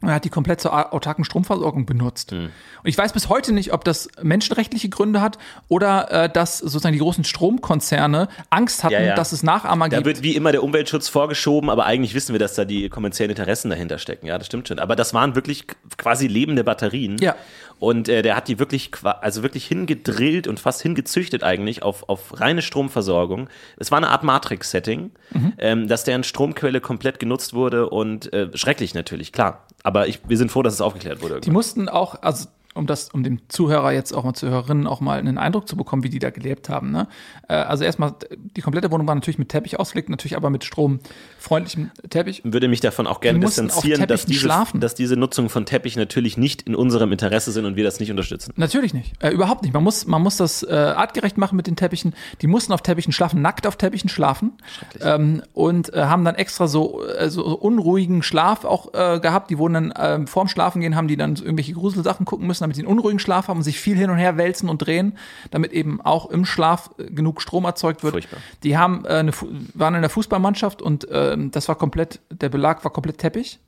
Und 0.00 0.08
er 0.10 0.14
hat 0.14 0.24
die 0.24 0.28
komplett 0.30 0.60
zur 0.60 0.72
au- 0.72 0.90
autarken 0.96 1.24
Stromversorgung 1.24 1.84
benutzt. 1.84 2.30
Hm. 2.30 2.44
Und 2.44 2.50
ich 2.84 2.96
weiß 2.96 3.12
bis 3.12 3.28
heute 3.28 3.52
nicht, 3.52 3.72
ob 3.72 3.82
das 3.84 4.08
menschenrechtliche 4.22 4.88
Gründe 4.88 5.20
hat 5.20 5.38
oder 5.66 6.10
äh, 6.12 6.28
dass 6.30 6.58
sozusagen 6.58 6.92
die 6.92 7.00
großen 7.00 7.24
Stromkonzerne 7.24 8.28
Angst 8.50 8.84
hatten, 8.84 8.92
Ja, 8.94 9.00
ja. 9.00 9.14
dass 9.16 9.32
es 9.32 9.42
Nachahmer 9.42 9.88
da 9.88 9.96
gibt. 9.96 10.06
wird 10.06 10.22
wie 10.22 10.36
immer 10.36 10.52
der 10.52 10.62
Umweltschutz 10.62 11.08
vorgeschoben, 11.08 11.68
aber 11.70 11.84
eigentlich 11.86 12.14
wissen 12.14 12.32
wir, 12.32 12.38
dass 12.38 12.54
da 12.54 12.64
die 12.64 12.88
kommerziellen 12.88 13.30
Interessen 13.30 13.70
dahinter 13.70 13.98
stecken. 13.98 14.26
Ja, 14.26 14.38
das 14.38 14.46
stimmt 14.46 14.68
schon. 14.68 14.78
Aber 14.78 14.94
das 14.94 15.14
waren 15.14 15.34
wirklich 15.34 15.66
quasi 15.96 16.28
lebende 16.28 16.62
Batterien. 16.62 17.16
Ja. 17.18 17.34
Und 17.80 18.08
äh, 18.08 18.22
der 18.22 18.34
hat 18.36 18.48
die 18.48 18.58
wirklich, 18.58 18.90
also 19.02 19.42
wirklich 19.42 19.66
hingedrillt 19.66 20.46
und 20.48 20.58
fast 20.60 20.82
hingezüchtet 20.82 21.42
eigentlich 21.44 21.82
auf, 21.82 22.08
auf 22.08 22.40
reine 22.40 22.62
Stromversorgung. 22.62 23.48
Es 23.76 23.90
war 23.90 23.98
eine 23.98 24.08
Art 24.10 24.22
Matrix-Setting, 24.24 25.10
Mhm. 25.30 25.52
ähm, 25.58 25.88
dass 25.88 26.04
deren 26.04 26.24
Stromquelle 26.24 26.80
komplett 26.80 27.18
genutzt 27.20 27.52
wurde 27.54 27.88
und 27.90 28.32
äh, 28.32 28.48
schrecklich 28.54 28.94
natürlich, 28.94 29.32
klar. 29.32 29.64
Aber 29.82 30.08
ich, 30.08 30.20
wir 30.28 30.36
sind 30.36 30.50
froh, 30.50 30.62
dass 30.62 30.74
es 30.74 30.80
aufgeklärt 30.80 31.22
wurde. 31.22 31.40
Die 31.40 31.50
mussten 31.50 31.88
auch, 31.88 32.22
also 32.22 32.48
um 32.74 32.86
das, 32.86 33.08
um 33.10 33.22
dem 33.22 33.40
Zuhörer 33.48 33.92
jetzt 33.92 34.12
auch 34.12 34.24
mal 34.24 34.34
Zuhörerinnen 34.34 34.86
auch 34.86 35.00
mal 35.00 35.18
einen 35.18 35.38
Eindruck 35.38 35.68
zu 35.68 35.76
bekommen, 35.76 36.02
wie 36.02 36.10
die 36.10 36.18
da 36.18 36.30
gelebt 36.30 36.68
haben. 36.68 36.90
Ne? 36.90 37.08
Äh, 37.48 37.54
Also 37.54 37.84
erstmal, 37.84 38.14
die 38.56 38.60
komplette 38.60 38.90
Wohnung 38.90 39.06
war 39.06 39.14
natürlich 39.14 39.38
mit 39.38 39.48
Teppich 39.48 39.78
ausgelegt, 39.78 40.08
natürlich 40.08 40.36
aber 40.36 40.50
mit 40.50 40.64
stromfreundlichem 40.64 41.90
Teppich. 42.10 42.42
würde 42.44 42.68
mich 42.68 42.80
davon 42.80 43.06
auch 43.06 43.20
gerne 43.20 43.40
distanzieren, 43.40 44.06
dass 44.06 44.26
diese, 44.26 44.40
schlafen. 44.40 44.80
dass 44.80 44.94
diese 44.94 45.16
Nutzung 45.16 45.48
von 45.48 45.66
Teppich 45.66 45.96
natürlich 45.96 46.36
nicht 46.36 46.62
in 46.62 46.74
unserem 46.74 47.12
Interesse 47.12 47.52
sind 47.52 47.64
und 47.64 47.76
wir 47.76 47.84
das 47.84 48.00
nicht 48.00 48.10
unterstützen. 48.10 48.52
Natürlich 48.56 48.94
nicht. 48.94 49.12
Äh, 49.22 49.30
überhaupt 49.30 49.62
nicht. 49.62 49.74
Man 49.74 49.82
muss, 49.82 50.06
man 50.06 50.22
muss 50.22 50.36
das 50.36 50.62
äh, 50.62 50.72
artgerecht 50.72 51.36
machen 51.36 51.56
mit 51.56 51.66
den 51.66 51.76
Teppichen. 51.76 52.14
Die 52.42 52.46
mussten 52.46 52.72
auf 52.72 52.82
Teppichen 52.82 53.12
schlafen, 53.12 53.42
nackt 53.42 53.66
auf 53.66 53.76
Teppichen 53.76 54.08
schlafen. 54.08 54.52
Ähm, 55.00 55.42
und 55.52 55.92
äh, 55.94 56.04
haben 56.04 56.24
dann 56.24 56.34
extra 56.34 56.68
so, 56.68 57.04
äh, 57.04 57.28
so 57.30 57.44
unruhigen 57.58 58.22
Schlaf 58.22 58.64
auch 58.64 58.94
äh, 58.94 59.20
gehabt. 59.20 59.50
Die 59.50 59.58
wurden 59.58 59.74
dann 59.74 59.94
ähm, 59.98 60.26
vorm 60.26 60.48
Schlafen 60.48 60.80
gehen, 60.80 60.94
haben 60.96 61.08
die 61.08 61.16
dann 61.16 61.36
irgendwelche 61.36 61.72
Gruselsachen 61.72 62.24
gucken 62.26 62.46
müssen, 62.46 62.67
damit 62.68 62.76
sie 62.76 62.82
einen 62.82 62.92
unruhigen 62.92 63.18
Schlaf 63.18 63.48
haben 63.48 63.56
und 63.56 63.62
sich 63.64 63.80
viel 63.80 63.96
hin 63.96 64.10
und 64.10 64.18
her 64.18 64.36
wälzen 64.36 64.68
und 64.68 64.78
drehen, 64.78 65.18
damit 65.50 65.72
eben 65.72 66.00
auch 66.00 66.30
im 66.30 66.44
Schlaf 66.44 66.90
äh, 66.98 67.04
genug 67.04 67.42
Strom 67.42 67.64
erzeugt 67.64 68.02
wird. 68.02 68.12
Furchtbar. 68.12 68.38
Die 68.62 68.76
haben 68.76 69.04
äh, 69.04 69.08
eine, 69.08 69.32
waren 69.74 69.94
in 69.94 70.02
der 70.02 70.10
Fußballmannschaft 70.10 70.82
und 70.82 71.06
ähm, 71.10 71.50
das 71.50 71.68
war 71.68 71.74
komplett, 71.74 72.20
der 72.30 72.50
Belag 72.50 72.84
war 72.84 72.92
komplett 72.92 73.18
Teppich. 73.18 73.58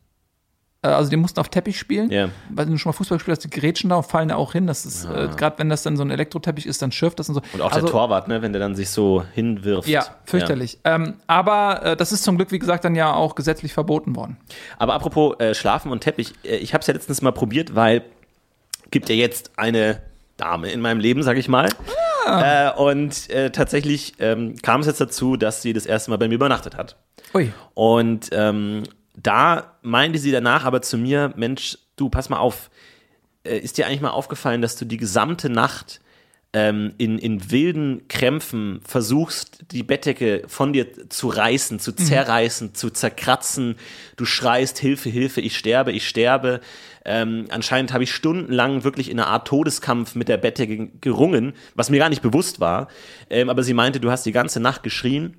Äh, 0.82 0.88
Also 0.88 1.10
die 1.10 1.16
mussten 1.16 1.40
auf 1.40 1.48
Teppich 1.48 1.78
spielen. 1.78 2.10
Ja. 2.10 2.28
Weil 2.48 2.66
du 2.66 2.76
schon 2.78 2.90
mal 2.90 2.94
Fußball 2.94 3.18
gespielt 3.18 3.36
hast, 3.36 3.44
die 3.44 3.50
grätschen 3.50 3.90
da 3.90 3.96
und 3.96 4.06
fallen 4.06 4.28
da 4.28 4.36
auch 4.36 4.52
hin. 4.52 4.66
Das 4.66 4.86
ist, 4.86 5.04
äh, 5.04 5.28
gerade 5.36 5.58
wenn 5.58 5.68
das 5.68 5.82
dann 5.82 5.96
so 5.96 6.02
ein 6.02 6.10
Elektroteppich 6.10 6.66
ist, 6.66 6.80
dann 6.80 6.92
schürft 6.92 7.18
das 7.18 7.28
und 7.28 7.34
so. 7.34 7.42
Und 7.52 7.60
auch 7.60 7.72
also, 7.72 7.86
der 7.86 7.90
Torwart, 7.90 8.28
ne, 8.28 8.40
wenn 8.42 8.52
der 8.52 8.60
dann 8.60 8.74
sich 8.74 8.90
so 8.90 9.22
hinwirft. 9.34 9.88
Ja, 9.88 10.04
fürchterlich. 10.24 10.78
Ähm, 10.84 11.14
aber 11.26 11.82
äh, 11.84 11.96
das 11.96 12.12
ist 12.12 12.24
zum 12.24 12.36
Glück, 12.36 12.50
wie 12.50 12.58
gesagt, 12.58 12.84
dann 12.84 12.94
ja 12.94 13.12
auch 13.12 13.34
gesetzlich 13.34 13.72
verboten 13.74 14.16
worden. 14.16 14.38
Aber 14.78 14.94
apropos 14.94 15.38
äh, 15.38 15.54
Schlafen 15.54 15.92
und 15.92 16.00
Teppich, 16.00 16.32
äh, 16.44 16.56
ich 16.56 16.72
habe 16.72 16.80
es 16.80 16.86
ja 16.86 16.94
letztens 16.94 17.20
mal 17.20 17.32
probiert, 17.32 17.74
weil 17.74 18.02
gibt 18.90 19.08
ja 19.08 19.14
jetzt 19.14 19.52
eine 19.56 20.02
Dame 20.36 20.70
in 20.70 20.80
meinem 20.80 21.00
Leben, 21.00 21.22
sag 21.22 21.36
ich 21.36 21.48
mal. 21.48 21.68
Äh, 22.26 22.70
und 22.72 23.30
äh, 23.30 23.50
tatsächlich 23.50 24.14
ähm, 24.18 24.54
kam 24.62 24.82
es 24.82 24.86
jetzt 24.86 25.00
dazu, 25.00 25.36
dass 25.36 25.62
sie 25.62 25.72
das 25.72 25.86
erste 25.86 26.10
Mal 26.10 26.18
bei 26.18 26.28
mir 26.28 26.34
übernachtet 26.34 26.76
hat. 26.76 26.96
Ui. 27.34 27.52
Und 27.74 28.28
ähm, 28.32 28.84
da 29.16 29.76
meinte 29.82 30.18
sie 30.18 30.30
danach 30.30 30.64
aber 30.64 30.82
zu 30.82 30.98
mir, 30.98 31.32
Mensch, 31.36 31.78
du, 31.96 32.08
pass 32.08 32.28
mal 32.28 32.38
auf, 32.38 32.70
äh, 33.44 33.58
ist 33.58 33.78
dir 33.78 33.86
eigentlich 33.86 34.00
mal 34.00 34.10
aufgefallen, 34.10 34.62
dass 34.62 34.76
du 34.76 34.84
die 34.84 34.96
gesamte 34.96 35.48
Nacht 35.50 36.00
ähm, 36.52 36.94
in, 36.98 37.18
in 37.18 37.50
wilden 37.50 38.08
Krämpfen 38.08 38.80
versuchst, 38.84 39.64
die 39.70 39.82
Bettdecke 39.82 40.42
von 40.48 40.72
dir 40.72 41.08
zu 41.08 41.28
reißen, 41.28 41.78
zu 41.78 41.92
zerreißen, 41.92 42.74
zu 42.74 42.90
zerkratzen. 42.90 43.76
Du 44.16 44.24
schreist, 44.24 44.78
Hilfe, 44.78 45.10
Hilfe, 45.10 45.40
ich 45.40 45.56
sterbe, 45.56 45.92
ich 45.92 46.08
sterbe. 46.08 46.60
Ähm, 47.04 47.46
anscheinend 47.50 47.92
habe 47.92 48.04
ich 48.04 48.12
stundenlang 48.12 48.84
wirklich 48.84 49.10
in 49.10 49.18
einer 49.18 49.28
Art 49.28 49.48
Todeskampf 49.48 50.14
mit 50.14 50.28
der 50.28 50.36
Bettdecke 50.36 50.88
gerungen, 51.00 51.54
was 51.74 51.90
mir 51.90 51.98
gar 51.98 52.08
nicht 52.10 52.22
bewusst 52.22 52.60
war. 52.60 52.88
Ähm, 53.30 53.48
aber 53.48 53.62
sie 53.62 53.74
meinte, 53.74 54.00
du 54.00 54.10
hast 54.10 54.26
die 54.26 54.32
ganze 54.32 54.60
Nacht 54.60 54.82
geschrien. 54.82 55.36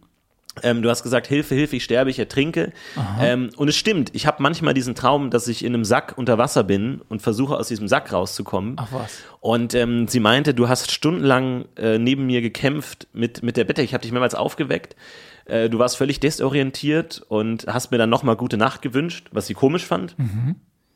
Ähm, 0.63 0.81
du 0.81 0.89
hast 0.89 1.03
gesagt, 1.03 1.27
Hilfe, 1.27 1.55
Hilfe, 1.55 1.77
ich 1.77 1.83
sterbe, 1.83 2.09
ich 2.09 2.19
ertrinke. 2.19 2.73
Ähm, 3.21 3.51
und 3.55 3.69
es 3.69 3.77
stimmt, 3.77 4.09
ich 4.13 4.27
habe 4.27 4.43
manchmal 4.43 4.73
diesen 4.73 4.95
Traum, 4.95 5.29
dass 5.29 5.47
ich 5.47 5.63
in 5.63 5.73
einem 5.73 5.85
Sack 5.85 6.17
unter 6.17 6.37
Wasser 6.37 6.65
bin 6.65 7.01
und 7.07 7.21
versuche 7.21 7.55
aus 7.55 7.69
diesem 7.69 7.87
Sack 7.87 8.11
rauszukommen. 8.11 8.75
Ach 8.77 8.89
was. 8.91 9.19
Und 9.39 9.73
ähm, 9.75 10.09
sie 10.09 10.19
meinte, 10.19 10.53
du 10.53 10.67
hast 10.67 10.91
stundenlang 10.91 11.65
äh, 11.77 11.97
neben 11.99 12.25
mir 12.25 12.41
gekämpft 12.41 13.07
mit, 13.13 13.43
mit 13.43 13.55
der 13.55 13.63
Bettdecke. 13.63 13.85
Ich 13.85 13.93
habe 13.93 14.01
dich 14.01 14.11
mehrmals 14.11 14.35
aufgeweckt. 14.35 14.97
Äh, 15.45 15.69
du 15.69 15.79
warst 15.79 15.95
völlig 15.95 16.19
desorientiert 16.19 17.23
und 17.29 17.65
hast 17.67 17.91
mir 17.91 17.97
dann 17.97 18.09
nochmal 18.09 18.35
gute 18.35 18.57
Nacht 18.57 18.81
gewünscht, 18.81 19.29
was 19.31 19.47
sie 19.47 19.53
komisch 19.53 19.85
fand. 19.85 20.17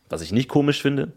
Was 0.09 0.21
ich 0.21 0.31
nicht 0.31 0.49
komisch 0.49 0.81
finde. 0.81 1.11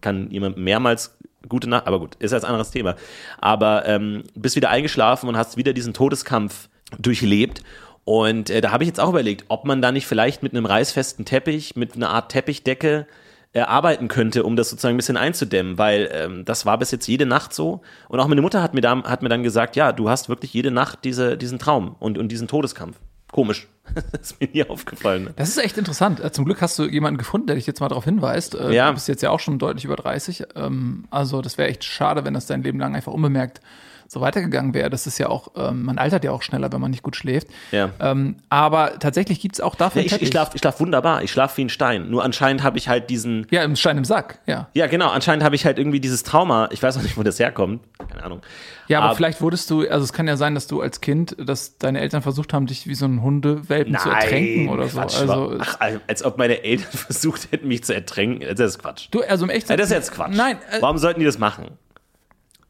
Kann 0.00 0.30
jemand 0.30 0.56
mehrmals 0.56 1.18
gute 1.48 1.68
Nacht, 1.68 1.86
aber 1.86 1.98
gut, 1.98 2.14
ist 2.16 2.32
jetzt 2.32 2.44
ein 2.44 2.50
anderes 2.50 2.70
Thema. 2.70 2.96
Aber 3.38 3.86
ähm, 3.86 4.24
bist 4.34 4.56
wieder 4.56 4.70
eingeschlafen 4.70 5.28
und 5.28 5.36
hast 5.36 5.56
wieder 5.56 5.72
diesen 5.72 5.94
Todeskampf 5.94 6.68
durchlebt. 6.98 7.62
Und 8.04 8.50
äh, 8.50 8.60
da 8.60 8.70
habe 8.70 8.84
ich 8.84 8.88
jetzt 8.88 9.00
auch 9.00 9.10
überlegt, 9.10 9.44
ob 9.48 9.64
man 9.64 9.82
da 9.82 9.92
nicht 9.92 10.06
vielleicht 10.06 10.42
mit 10.42 10.52
einem 10.52 10.66
reißfesten 10.66 11.24
Teppich, 11.24 11.76
mit 11.76 11.94
einer 11.94 12.10
Art 12.10 12.32
Teppichdecke 12.32 13.06
äh, 13.52 13.60
arbeiten 13.60 14.08
könnte, 14.08 14.44
um 14.44 14.56
das 14.56 14.70
sozusagen 14.70 14.94
ein 14.94 14.98
bisschen 14.98 15.16
einzudämmen, 15.16 15.78
weil 15.78 16.08
ähm, 16.12 16.44
das 16.44 16.64
war 16.64 16.78
bis 16.78 16.90
jetzt 16.90 17.06
jede 17.06 17.26
Nacht 17.26 17.52
so. 17.52 17.82
Und 18.08 18.20
auch 18.20 18.28
meine 18.28 18.42
Mutter 18.42 18.62
hat 18.62 18.74
mir, 18.74 18.80
da, 18.80 19.02
hat 19.04 19.22
mir 19.22 19.28
dann 19.28 19.42
gesagt, 19.42 19.76
ja, 19.76 19.92
du 19.92 20.08
hast 20.08 20.28
wirklich 20.28 20.54
jede 20.54 20.70
Nacht 20.70 21.00
diese, 21.04 21.36
diesen 21.36 21.58
Traum 21.58 21.96
und, 21.98 22.18
und 22.18 22.28
diesen 22.28 22.48
Todeskampf. 22.48 22.96
Komisch. 23.32 23.68
das 24.12 24.32
ist 24.32 24.40
mir 24.40 24.48
nie 24.48 24.64
aufgefallen. 24.68 25.24
Ne? 25.24 25.32
Das 25.36 25.48
ist 25.48 25.58
echt 25.58 25.78
interessant. 25.78 26.20
Äh, 26.20 26.32
Zum 26.32 26.44
Glück 26.44 26.60
hast 26.60 26.78
du 26.78 26.84
jemanden 26.84 27.18
gefunden, 27.18 27.46
der 27.46 27.56
dich 27.56 27.66
jetzt 27.66 27.80
mal 27.80 27.88
darauf 27.88 28.04
hinweist. 28.04 28.54
Äh, 28.54 28.72
Ja. 28.72 28.88
Du 28.88 28.94
bist 28.94 29.08
jetzt 29.08 29.22
ja 29.22 29.30
auch 29.30 29.40
schon 29.40 29.58
deutlich 29.58 29.84
über 29.84 29.96
30. 29.96 30.44
Ähm, 30.56 31.04
Also 31.10 31.40
das 31.42 31.58
wäre 31.58 31.68
echt 31.68 31.84
schade, 31.84 32.24
wenn 32.24 32.34
das 32.34 32.46
dein 32.46 32.62
Leben 32.62 32.78
lang 32.78 32.94
einfach 32.94 33.12
unbemerkt 33.12 33.60
so 34.08 34.20
weitergegangen 34.22 34.72
wäre. 34.74 34.90
Das 34.90 35.06
ist 35.06 35.18
ja 35.18 35.28
auch, 35.28 35.52
ähm, 35.56 35.84
man 35.84 35.98
altert 35.98 36.24
ja 36.24 36.32
auch 36.32 36.42
schneller, 36.42 36.72
wenn 36.72 36.80
man 36.80 36.90
nicht 36.90 37.02
gut 37.02 37.14
schläft. 37.14 37.46
Ja. 37.70 37.90
Ähm, 38.00 38.36
aber 38.48 38.98
tatsächlich 38.98 39.38
gibt's 39.40 39.60
auch 39.60 39.74
dafür 39.74 40.02
Ja, 40.02 40.16
ich, 40.16 40.22
ich 40.22 40.28
schlaf, 40.28 40.50
ich 40.54 40.60
schlaf 40.60 40.80
wunderbar. 40.80 41.22
Ich 41.22 41.30
schlaf 41.30 41.56
wie 41.58 41.64
ein 41.66 41.68
Stein. 41.68 42.10
Nur 42.10 42.24
anscheinend 42.24 42.62
habe 42.62 42.78
ich 42.78 42.88
halt 42.88 43.10
diesen, 43.10 43.46
Ja, 43.50 43.62
im 43.62 43.76
Stein 43.76 43.98
im 43.98 44.04
Sack, 44.04 44.40
ja. 44.46 44.68
ja 44.74 44.86
genau, 44.86 45.08
anscheinend 45.10 45.44
habe 45.44 45.54
ich 45.54 45.64
halt 45.66 45.78
irgendwie 45.78 46.00
dieses 46.00 46.22
Trauma. 46.22 46.68
Ich 46.72 46.82
weiß 46.82 46.96
auch 46.96 47.02
nicht, 47.02 47.16
wo 47.18 47.22
das 47.22 47.38
herkommt. 47.38 47.82
Keine 48.10 48.24
Ahnung. 48.24 48.40
Ja, 48.88 48.98
aber, 49.00 49.08
Aber- 49.08 49.16
vielleicht 49.16 49.42
wurdest 49.42 49.70
du, 49.70 49.86
also 49.86 50.02
es 50.02 50.14
kann 50.14 50.26
ja 50.26 50.38
sein, 50.38 50.54
dass 50.54 50.66
du 50.66 50.80
als 50.80 51.02
Kind, 51.02 51.36
dass 51.38 51.76
deine 51.76 52.00
Eltern 52.00 52.22
versucht 52.22 52.54
haben, 52.54 52.66
dich 52.66 52.86
wie 52.86 52.94
so 52.94 53.04
ein 53.04 53.20
Hundewelpen 53.22 53.98
zu 53.98 54.08
ertränken 54.08 54.70
oder 54.70 54.86
Quatsch, 54.86 55.12
so. 55.12 55.20
Also, 55.30 55.56
ach, 55.60 55.76
als 56.06 56.24
ob 56.24 56.38
meine 56.38 56.64
Eltern 56.64 56.86
versucht 56.92 57.52
hätten, 57.52 57.68
mich 57.68 57.84
zu 57.84 57.94
ertränken. 57.94 58.48
Das 58.56 58.58
ist 58.70 58.78
Quatsch. 58.78 59.08
du, 59.10 59.20
also 59.20 59.44
im 59.44 59.50
echt. 59.50 59.68
Ja, 59.68 59.76
das 59.76 59.88
ist 59.90 59.92
jetzt 59.94 60.12
Quatsch. 60.12 60.34
Nein, 60.34 60.56
äh, 60.70 60.80
Warum 60.80 60.96
sollten 60.96 61.20
die 61.20 61.26
das 61.26 61.38
machen? 61.38 61.66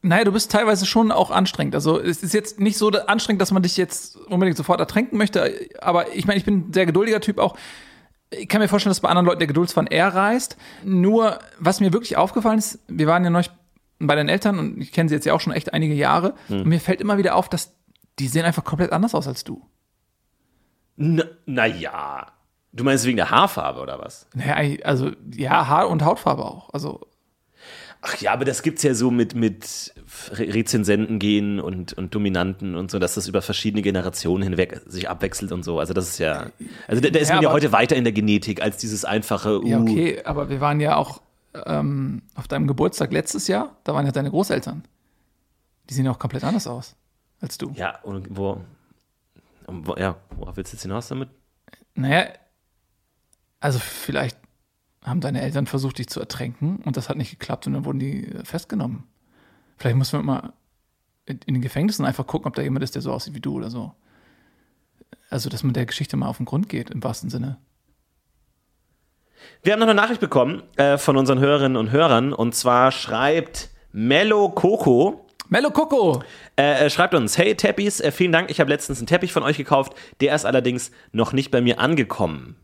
Naja, 0.01 0.23
du 0.23 0.31
bist 0.31 0.51
teilweise 0.51 0.85
schon 0.85 1.11
auch 1.11 1.29
anstrengend. 1.29 1.75
Also 1.75 1.99
es 1.99 2.23
ist 2.23 2.33
jetzt 2.33 2.59
nicht 2.59 2.77
so 2.77 2.89
anstrengend, 2.89 3.41
dass 3.41 3.51
man 3.51 3.63
dich 3.63 3.75
jetzt 3.75 4.15
unbedingt 4.15 4.55
sofort 4.57 4.79
ertränken 4.79 5.17
möchte. 5.17 5.69
Aber 5.81 6.13
ich 6.15 6.25
meine, 6.25 6.37
ich 6.37 6.45
bin 6.45 6.69
ein 6.69 6.73
sehr 6.73 6.85
geduldiger 6.85 7.19
Typ 7.19 7.37
auch. 7.37 7.57
Ich 8.29 8.47
kann 8.47 8.61
mir 8.61 8.67
vorstellen, 8.67 8.91
dass 8.91 9.01
bei 9.01 9.09
anderen 9.09 9.25
Leuten 9.25 9.39
der 9.39 9.47
Geduldsfaden 9.47 9.87
eher 9.87 10.13
reißt. 10.13 10.55
Nur, 10.85 11.39
was 11.57 11.81
mir 11.81 11.91
wirklich 11.91 12.15
aufgefallen 12.15 12.59
ist, 12.59 12.79
wir 12.87 13.07
waren 13.07 13.23
ja 13.23 13.29
neulich 13.29 13.49
bei 13.99 14.15
deinen 14.15 14.29
Eltern 14.29 14.57
und 14.59 14.81
ich 14.81 14.93
kenne 14.93 15.09
sie 15.09 15.15
jetzt 15.15 15.25
ja 15.25 15.33
auch 15.33 15.41
schon 15.41 15.51
echt 15.51 15.73
einige 15.73 15.93
Jahre. 15.93 16.35
Und 16.47 16.67
mir 16.67 16.79
fällt 16.79 17.01
immer 17.01 17.17
wieder 17.17 17.35
auf, 17.35 17.49
dass 17.49 17.73
die 18.19 18.27
sehen 18.27 18.45
einfach 18.45 18.63
komplett 18.63 18.93
anders 18.93 19.15
aus 19.15 19.27
als 19.27 19.43
du. 19.43 19.65
Na, 20.95 21.23
na 21.45 21.65
ja. 21.65 22.27
Du 22.71 22.83
meinst 22.83 23.05
wegen 23.05 23.17
der 23.17 23.31
Haarfarbe 23.31 23.81
oder 23.81 23.99
was? 23.99 24.27
Naja, 24.33 24.77
also 24.83 25.11
ja, 25.33 25.67
Haar- 25.67 25.89
und 25.89 26.05
Hautfarbe 26.05 26.45
auch. 26.45 26.69
Also 26.71 27.08
Ach 28.01 28.15
ja, 28.21 28.31
aber 28.31 28.45
das 28.45 28.63
gibt's 28.63 28.83
ja 28.83 28.93
so 28.93 29.11
mit, 29.11 29.35
mit 29.35 29.93
Re 30.31 30.53
Rezensenten 30.53 31.19
gehen 31.19 31.59
und, 31.59 31.93
und 31.93 32.15
Dominanten 32.15 32.75
und 32.75 32.89
so, 32.89 32.97
dass 32.97 33.15
das 33.15 33.27
über 33.27 33.41
verschiedene 33.41 33.81
Generationen 33.81 34.43
hinweg 34.43 34.81
sich 34.85 35.09
abwechselt 35.09 35.51
und 35.51 35.63
so. 35.63 35.79
Also 35.79 35.93
das 35.93 36.07
ist 36.07 36.17
ja, 36.19 36.47
also 36.87 37.01
da, 37.01 37.09
da 37.09 37.19
ist 37.19 37.27
Ja, 37.27 37.35
man 37.35 37.43
ja 37.43 37.51
heute 37.51 37.73
weiter 37.73 37.97
in 37.97 38.05
der 38.05 38.13
Genetik 38.13 38.61
als 38.61 38.77
dieses 38.77 39.03
einfache, 39.03 39.61
uh, 39.61 39.67
Ja, 39.67 39.81
okay, 39.81 40.21
aber 40.23 40.49
wir 40.49 40.61
waren 40.61 40.79
ja 40.79 40.95
auch 40.95 41.21
ähm, 41.65 42.21
auf 42.35 42.47
deinem 42.47 42.67
Geburtstag 42.67 43.11
letztes 43.11 43.47
Jahr, 43.49 43.75
da 43.83 43.93
waren 43.93 44.05
ja 44.05 44.13
deine 44.13 44.29
Großeltern. 44.29 44.83
Die 45.89 45.93
sehen 45.93 46.05
ja 46.05 46.11
auch 46.11 46.19
komplett 46.19 46.45
anders 46.45 46.67
aus 46.67 46.95
als 47.41 47.57
du. 47.57 47.71
ja, 47.75 47.99
und 48.03 48.27
wo, 48.29 48.61
wo, 49.67 49.95
ja, 49.95 50.15
worauf 50.37 50.55
willst 50.55 50.71
du 50.71 50.77
jetzt 50.77 50.83
hinaus 50.83 51.09
damit? 51.09 51.29
Naja, 51.95 52.29
also 53.59 53.79
vielleicht 53.79 54.38
haben 55.09 55.21
deine 55.21 55.41
Eltern 55.41 55.65
versucht, 55.65 55.97
dich 55.97 56.07
zu 56.07 56.19
ertränken 56.19 56.77
und 56.85 56.97
das 56.97 57.09
hat 57.09 57.17
nicht 57.17 57.31
geklappt 57.31 57.67
und 57.67 57.73
dann 57.73 57.85
wurden 57.85 57.99
die 57.99 58.27
äh, 58.27 58.45
festgenommen. 58.45 59.03
Vielleicht 59.77 59.97
muss 59.97 60.13
man 60.13 60.25
mal 60.25 60.53
in 61.25 61.53
den 61.53 61.61
Gefängnissen 61.61 62.05
einfach 62.05 62.25
gucken, 62.25 62.47
ob 62.47 62.55
da 62.55 62.61
jemand 62.61 62.83
ist, 62.83 62.95
der 62.95 63.01
so 63.01 63.13
aussieht 63.13 63.35
wie 63.35 63.39
du 63.39 63.55
oder 63.55 63.69
so. 63.69 63.93
Also, 65.29 65.49
dass 65.49 65.63
man 65.63 65.73
der 65.73 65.85
Geschichte 65.85 66.17
mal 66.17 66.27
auf 66.27 66.37
den 66.37 66.45
Grund 66.45 66.69
geht, 66.69 66.89
im 66.89 67.03
wahrsten 67.03 67.29
Sinne. 67.29 67.57
Wir 69.63 69.73
haben 69.73 69.79
noch 69.79 69.87
eine 69.87 69.95
Nachricht 69.95 70.21
bekommen 70.21 70.63
äh, 70.77 70.97
von 70.97 71.17
unseren 71.17 71.39
Hörerinnen 71.39 71.77
und 71.77 71.91
Hörern 71.91 72.33
und 72.33 72.55
zwar 72.55 72.91
schreibt 72.91 73.69
Mello 73.91 74.49
Coco, 74.49 75.25
Mello 75.49 75.71
Coco! 75.71 76.21
Äh, 76.55 76.83
er 76.83 76.89
schreibt 76.89 77.15
uns, 77.15 77.37
hey 77.37 77.55
Teppis, 77.55 77.99
äh, 78.01 78.11
vielen 78.11 78.31
Dank, 78.31 78.51
ich 78.51 78.59
habe 78.59 78.69
letztens 78.69 78.99
einen 78.99 79.07
Teppich 79.07 79.33
von 79.33 79.43
euch 79.43 79.57
gekauft, 79.57 79.93
der 80.21 80.35
ist 80.35 80.45
allerdings 80.45 80.91
noch 81.11 81.33
nicht 81.33 81.51
bei 81.51 81.61
mir 81.61 81.79
angekommen. 81.79 82.55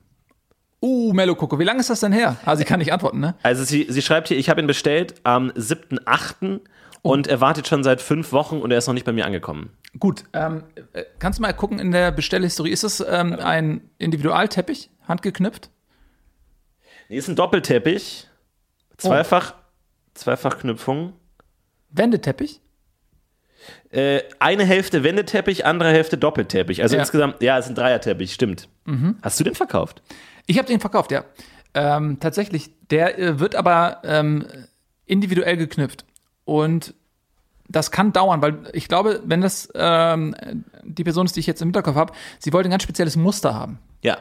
Uh, 0.85 1.13
Mello 1.13 1.33
Coco, 1.33 1.57
wie 1.57 1.63
lange 1.63 1.79
ist 1.79 1.89
das 1.89 2.01
denn 2.01 2.11
her? 2.11 2.37
Ah, 2.45 2.55
sie 2.55 2.63
kann 2.63 2.77
nicht 2.77 2.93
antworten, 2.93 3.19
ne? 3.19 3.33
Also 3.41 3.63
sie, 3.63 3.87
sie 3.89 4.03
schreibt 4.03 4.27
hier, 4.27 4.37
ich 4.37 4.49
habe 4.51 4.61
ihn 4.61 4.67
bestellt 4.67 5.15
am 5.23 5.49
7.8. 5.49 6.59
und 7.01 7.25
er 7.25 7.41
wartet 7.41 7.67
schon 7.67 7.83
seit 7.83 8.01
fünf 8.01 8.31
Wochen 8.31 8.59
und 8.59 8.69
er 8.69 8.77
ist 8.77 8.85
noch 8.85 8.93
nicht 8.93 9.03
bei 9.05 9.11
mir 9.11 9.25
angekommen. 9.25 9.71
Gut, 9.97 10.25
ähm, 10.33 10.61
äh, 10.93 11.03
kannst 11.17 11.39
du 11.39 11.41
mal 11.41 11.53
gucken 11.53 11.79
in 11.79 11.91
der 11.91 12.11
Bestellhistorie, 12.11 12.69
ist 12.69 12.83
das 12.83 12.99
ähm, 13.07 13.33
ein 13.33 13.89
Individualteppich, 13.97 14.91
handgeknüpft? 15.07 15.71
Nee, 17.09 17.17
ist 17.17 17.29
ein 17.29 17.35
Doppelteppich, 17.35 18.27
zweifach, 18.97 19.55
zweifach 20.13 20.59
Knüpfung. 20.59 21.13
Wendeteppich? 21.89 22.61
Äh, 23.89 24.21
eine 24.37 24.65
Hälfte 24.65 25.03
Wendeteppich, 25.03 25.65
andere 25.65 25.89
Hälfte 25.89 26.19
Doppelteppich. 26.19 26.83
Also 26.83 26.95
Ja. 26.95 27.01
insgesamt, 27.01 27.41
ja, 27.41 27.57
es 27.57 27.65
ist 27.65 27.71
ein 27.71 27.75
Dreierteppich, 27.75 28.33
stimmt. 28.33 28.69
Hast 29.23 29.39
du 29.39 29.43
den 29.43 29.55
verkauft? 29.55 30.03
Ich 30.47 30.57
habe 30.57 30.67
den 30.67 30.79
verkauft, 30.79 31.11
ja. 31.11 31.23
Ähm, 31.73 32.19
tatsächlich. 32.19 32.71
Der 32.89 33.17
äh, 33.17 33.39
wird 33.39 33.55
aber 33.55 34.01
ähm, 34.03 34.45
individuell 35.05 35.57
geknüpft. 35.57 36.05
Und 36.45 36.93
das 37.67 37.91
kann 37.91 38.13
dauern, 38.13 38.41
weil 38.41 38.69
ich 38.73 38.87
glaube, 38.87 39.21
wenn 39.25 39.41
das 39.41 39.69
ähm, 39.73 40.35
die 40.83 41.03
Person 41.03 41.25
ist, 41.25 41.35
die 41.35 41.39
ich 41.39 41.47
jetzt 41.47 41.61
im 41.61 41.69
Hinterkopf 41.69 41.95
habe, 41.95 42.13
sie 42.39 42.53
wollte 42.53 42.69
ein 42.69 42.71
ganz 42.71 42.83
spezielles 42.83 43.15
Muster 43.15 43.55
haben. 43.55 43.79
Ja. 44.03 44.17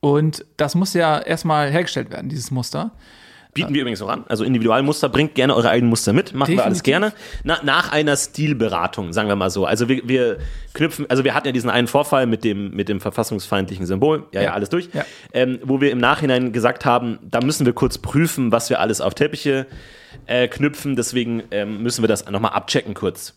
Und 0.00 0.44
das 0.56 0.74
muss 0.74 0.94
ja 0.94 1.18
erstmal 1.18 1.70
hergestellt 1.70 2.10
werden, 2.10 2.28
dieses 2.28 2.50
Muster. 2.50 2.92
Bieten 3.54 3.72
wir 3.72 3.82
übrigens 3.82 4.02
auch 4.02 4.08
an. 4.08 4.24
Also 4.28 4.44
Individualmuster, 4.44 5.08
bringt 5.08 5.34
gerne 5.34 5.54
eure 5.54 5.70
eigenen 5.70 5.88
Muster 5.90 6.12
mit. 6.12 6.34
Machen 6.34 6.56
wir 6.56 6.64
alles 6.64 6.82
gerne. 6.82 7.10
Definitiv. 7.12 7.40
Na, 7.44 7.58
nach 7.62 7.92
einer 7.92 8.16
Stilberatung, 8.16 9.12
sagen 9.12 9.28
wir 9.28 9.36
mal 9.36 9.50
so. 9.50 9.64
Also 9.64 9.88
wir, 9.88 10.06
wir 10.08 10.38
knüpfen, 10.72 11.08
also 11.08 11.24
wir 11.24 11.34
hatten 11.34 11.46
ja 11.46 11.52
diesen 11.52 11.70
einen 11.70 11.86
Vorfall 11.86 12.26
mit 12.26 12.42
dem, 12.44 12.70
mit 12.72 12.88
dem 12.88 13.00
verfassungsfeindlichen 13.00 13.86
Symbol. 13.86 14.24
Ja, 14.32 14.40
ja, 14.40 14.46
Ja. 14.48 14.52
alles 14.54 14.68
durch. 14.70 14.88
Ja. 14.92 15.04
Ähm, 15.32 15.60
wo 15.62 15.80
wir 15.80 15.90
im 15.92 15.98
Nachhinein 15.98 16.52
gesagt 16.52 16.84
haben, 16.84 17.18
da 17.22 17.40
müssen 17.40 17.64
wir 17.64 17.72
kurz 17.72 17.98
prüfen, 17.98 18.52
was 18.52 18.70
wir 18.70 18.80
alles 18.80 19.00
auf 19.00 19.14
Teppiche 19.14 19.66
äh, 20.26 20.48
knüpfen. 20.48 20.96
Deswegen 20.96 21.42
ähm, 21.50 21.82
müssen 21.82 22.02
wir 22.02 22.08
das 22.08 22.28
nochmal 22.28 22.52
abchecken 22.52 22.94
kurz. 22.94 23.34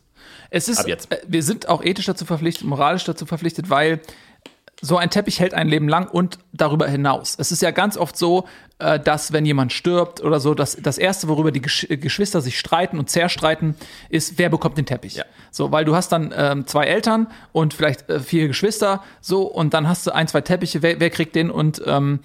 Es 0.49 0.67
ist, 0.69 0.79
Ab 0.79 0.87
jetzt. 0.87 1.11
äh, 1.11 1.17
wir 1.27 1.43
sind 1.43 1.67
auch 1.69 1.83
ethisch 1.83 2.05
dazu 2.05 2.25
verpflichtet, 2.25 2.65
moralisch 2.65 3.03
dazu 3.03 3.25
verpflichtet, 3.25 3.69
weil 3.69 3.99
so 4.81 4.97
ein 4.97 5.09
Teppich 5.09 5.39
hält 5.39 5.53
ein 5.53 5.67
Leben 5.67 5.89
lang 5.89 6.07
und 6.07 6.37
darüber 6.53 6.87
hinaus. 6.87 7.35
Es 7.37 7.51
ist 7.51 7.61
ja 7.61 7.71
ganz 7.71 7.97
oft 7.97 8.15
so, 8.15 8.47
äh, 8.79 8.99
dass 8.99 9.33
wenn 9.33 9.45
jemand 9.45 9.73
stirbt 9.73 10.21
oder 10.23 10.39
so, 10.39 10.53
dass 10.53 10.75
das 10.75 10.97
erste, 10.97 11.27
worüber 11.27 11.51
die 11.51 11.61
äh, 11.89 11.97
Geschwister 11.97 12.41
sich 12.41 12.59
streiten 12.59 12.99
und 12.99 13.09
zerstreiten, 13.09 13.75
ist, 14.09 14.37
wer 14.37 14.49
bekommt 14.49 14.77
den 14.77 14.85
Teppich. 14.85 15.15
Ja. 15.15 15.25
So, 15.51 15.71
weil 15.71 15.85
du 15.85 15.95
hast 15.95 16.11
dann 16.11 16.33
ähm, 16.35 16.67
zwei 16.67 16.85
Eltern 16.85 17.27
und 17.51 17.73
vielleicht 17.73 18.07
äh, 18.09 18.19
vier 18.19 18.47
Geschwister, 18.47 19.03
so 19.19 19.43
und 19.43 19.73
dann 19.73 19.87
hast 19.87 20.05
du 20.05 20.11
ein, 20.11 20.27
zwei 20.27 20.41
Teppiche, 20.41 20.81
wer, 20.81 20.99
wer 20.99 21.09
kriegt 21.09 21.35
den 21.35 21.49
und 21.49 21.81
ähm, 21.85 22.19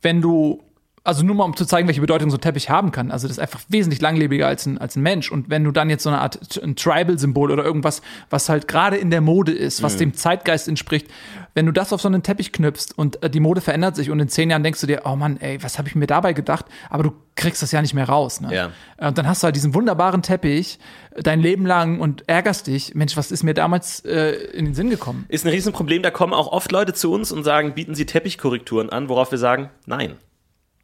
wenn 0.00 0.22
du 0.22 0.62
also 1.04 1.24
nur 1.24 1.34
mal 1.34 1.44
um 1.44 1.56
zu 1.56 1.64
zeigen, 1.64 1.88
welche 1.88 2.00
Bedeutung 2.00 2.30
so 2.30 2.36
ein 2.36 2.40
Teppich 2.40 2.70
haben 2.70 2.92
kann. 2.92 3.10
Also 3.10 3.26
das 3.28 3.36
ist 3.36 3.42
einfach 3.42 3.60
wesentlich 3.68 4.00
langlebiger 4.00 4.46
als 4.46 4.66
ein, 4.66 4.78
als 4.78 4.96
ein 4.96 5.02
Mensch. 5.02 5.30
Und 5.30 5.50
wenn 5.50 5.64
du 5.64 5.72
dann 5.72 5.90
jetzt 5.90 6.02
so 6.02 6.10
eine 6.10 6.20
Art 6.20 6.60
ein 6.62 6.76
Tribal-Symbol 6.76 7.50
oder 7.50 7.64
irgendwas, 7.64 8.02
was 8.30 8.48
halt 8.48 8.68
gerade 8.68 8.96
in 8.96 9.10
der 9.10 9.20
Mode 9.20 9.52
ist, 9.52 9.82
was 9.82 9.96
dem 9.96 10.14
Zeitgeist 10.14 10.68
entspricht, 10.68 11.08
wenn 11.54 11.66
du 11.66 11.72
das 11.72 11.92
auf 11.92 12.00
so 12.00 12.08
einen 12.08 12.22
Teppich 12.22 12.52
knüpfst 12.52 12.96
und 12.96 13.22
äh, 13.22 13.30
die 13.30 13.40
Mode 13.40 13.60
verändert 13.60 13.96
sich 13.96 14.10
und 14.10 14.20
in 14.20 14.28
zehn 14.28 14.50
Jahren 14.50 14.62
denkst 14.62 14.80
du 14.80 14.86
dir, 14.86 15.02
oh 15.04 15.16
Mann, 15.16 15.38
ey, 15.40 15.62
was 15.62 15.78
habe 15.78 15.88
ich 15.88 15.94
mir 15.94 16.06
dabei 16.06 16.32
gedacht? 16.32 16.66
Aber 16.88 17.02
du 17.02 17.12
kriegst 17.34 17.62
das 17.62 17.72
ja 17.72 17.80
nicht 17.80 17.94
mehr 17.94 18.08
raus. 18.08 18.40
Ne? 18.40 18.54
Ja. 18.54 18.70
Und 18.98 19.16
dann 19.18 19.26
hast 19.26 19.42
du 19.42 19.46
halt 19.46 19.56
diesen 19.56 19.74
wunderbaren 19.74 20.22
Teppich 20.22 20.78
dein 21.16 21.40
Leben 21.40 21.66
lang 21.66 22.00
und 22.00 22.28
ärgerst 22.28 22.66
dich. 22.66 22.94
Mensch, 22.94 23.16
was 23.16 23.30
ist 23.30 23.42
mir 23.42 23.54
damals 23.54 24.04
äh, 24.04 24.32
in 24.52 24.66
den 24.66 24.74
Sinn 24.74 24.90
gekommen? 24.90 25.24
Ist 25.28 25.44
ein 25.44 25.50
Riesenproblem. 25.50 26.02
Da 26.02 26.10
kommen 26.10 26.34
auch 26.34 26.52
oft 26.52 26.70
Leute 26.72 26.92
zu 26.92 27.12
uns 27.12 27.32
und 27.32 27.44
sagen, 27.44 27.74
bieten 27.74 27.94
Sie 27.94 28.06
Teppichkorrekturen 28.06 28.90
an, 28.90 29.08
worauf 29.08 29.30
wir 29.30 29.38
sagen, 29.38 29.70
nein. 29.86 30.16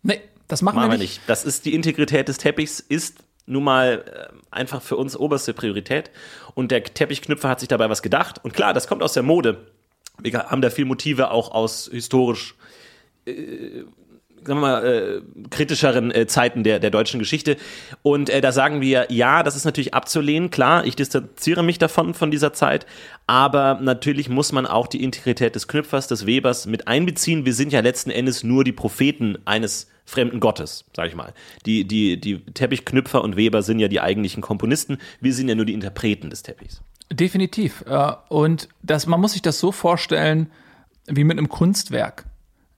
Nee, 0.04 0.20
das 0.46 0.62
machen, 0.62 0.76
Machen 0.76 0.92
wir 0.92 0.98
nicht. 0.98 1.18
nicht. 1.18 1.20
Das 1.26 1.44
ist 1.44 1.64
die 1.64 1.74
Integrität 1.74 2.28
des 2.28 2.38
Teppichs, 2.38 2.78
ist 2.78 3.18
nun 3.46 3.64
mal 3.64 4.04
äh, 4.06 4.34
einfach 4.50 4.80
für 4.82 4.96
uns 4.96 5.16
oberste 5.16 5.52
Priorität. 5.52 6.10
Und 6.54 6.70
der 6.70 6.84
Teppichknüpfer 6.84 7.48
hat 7.48 7.60
sich 7.60 7.68
dabei 7.68 7.90
was 7.90 8.02
gedacht. 8.02 8.40
Und 8.42 8.54
klar, 8.54 8.72
das 8.72 8.86
kommt 8.86 9.02
aus 9.02 9.14
der 9.14 9.22
Mode. 9.22 9.66
Wir 10.20 10.44
haben 10.44 10.62
da 10.62 10.70
viel 10.70 10.84
Motive 10.84 11.30
auch 11.30 11.50
aus 11.50 11.90
historisch, 11.90 12.54
äh, 13.26 13.82
sagen 14.36 14.46
wir 14.46 14.54
mal, 14.54 14.86
äh, 14.86 15.48
kritischeren 15.50 16.10
äh, 16.10 16.26
Zeiten 16.26 16.62
der, 16.62 16.78
der 16.78 16.90
deutschen 16.90 17.18
Geschichte. 17.18 17.56
Und 18.02 18.30
äh, 18.30 18.40
da 18.40 18.52
sagen 18.52 18.80
wir, 18.80 19.06
ja, 19.10 19.42
das 19.42 19.56
ist 19.56 19.64
natürlich 19.64 19.94
abzulehnen. 19.94 20.50
Klar, 20.50 20.86
ich 20.86 20.94
distanziere 20.96 21.62
mich 21.62 21.78
davon, 21.78 22.14
von 22.14 22.30
dieser 22.30 22.52
Zeit. 22.52 22.86
Aber 23.26 23.78
natürlich 23.82 24.28
muss 24.28 24.52
man 24.52 24.66
auch 24.66 24.86
die 24.86 25.02
Integrität 25.02 25.54
des 25.54 25.68
Knüpfers, 25.68 26.06
des 26.06 26.26
Webers 26.26 26.66
mit 26.66 26.86
einbeziehen. 26.86 27.44
Wir 27.44 27.54
sind 27.54 27.72
ja 27.72 27.80
letzten 27.80 28.10
Endes 28.10 28.44
nur 28.44 28.64
die 28.64 28.72
Propheten 28.72 29.38
eines 29.46 29.88
fremden 30.04 30.40
Gottes, 30.40 30.84
sag 30.94 31.08
ich 31.08 31.14
mal. 31.14 31.32
Die, 31.66 31.84
die, 31.86 32.20
die 32.20 32.40
Teppichknüpfer 32.44 33.22
und 33.22 33.36
Weber 33.36 33.62
sind 33.62 33.78
ja 33.78 33.88
die 33.88 34.00
eigentlichen 34.00 34.42
Komponisten. 34.42 34.98
Wir 35.20 35.32
sind 35.34 35.48
ja 35.48 35.54
nur 35.54 35.64
die 35.64 35.72
Interpreten 35.74 36.30
des 36.30 36.42
Teppichs. 36.42 36.82
Definitiv. 37.12 37.84
Äh, 37.88 38.12
Und 38.28 38.68
das, 38.82 39.06
man 39.06 39.20
muss 39.20 39.32
sich 39.32 39.42
das 39.42 39.58
so 39.58 39.72
vorstellen 39.72 40.50
wie 41.06 41.24
mit 41.24 41.38
einem 41.38 41.48
Kunstwerk. 41.48 42.24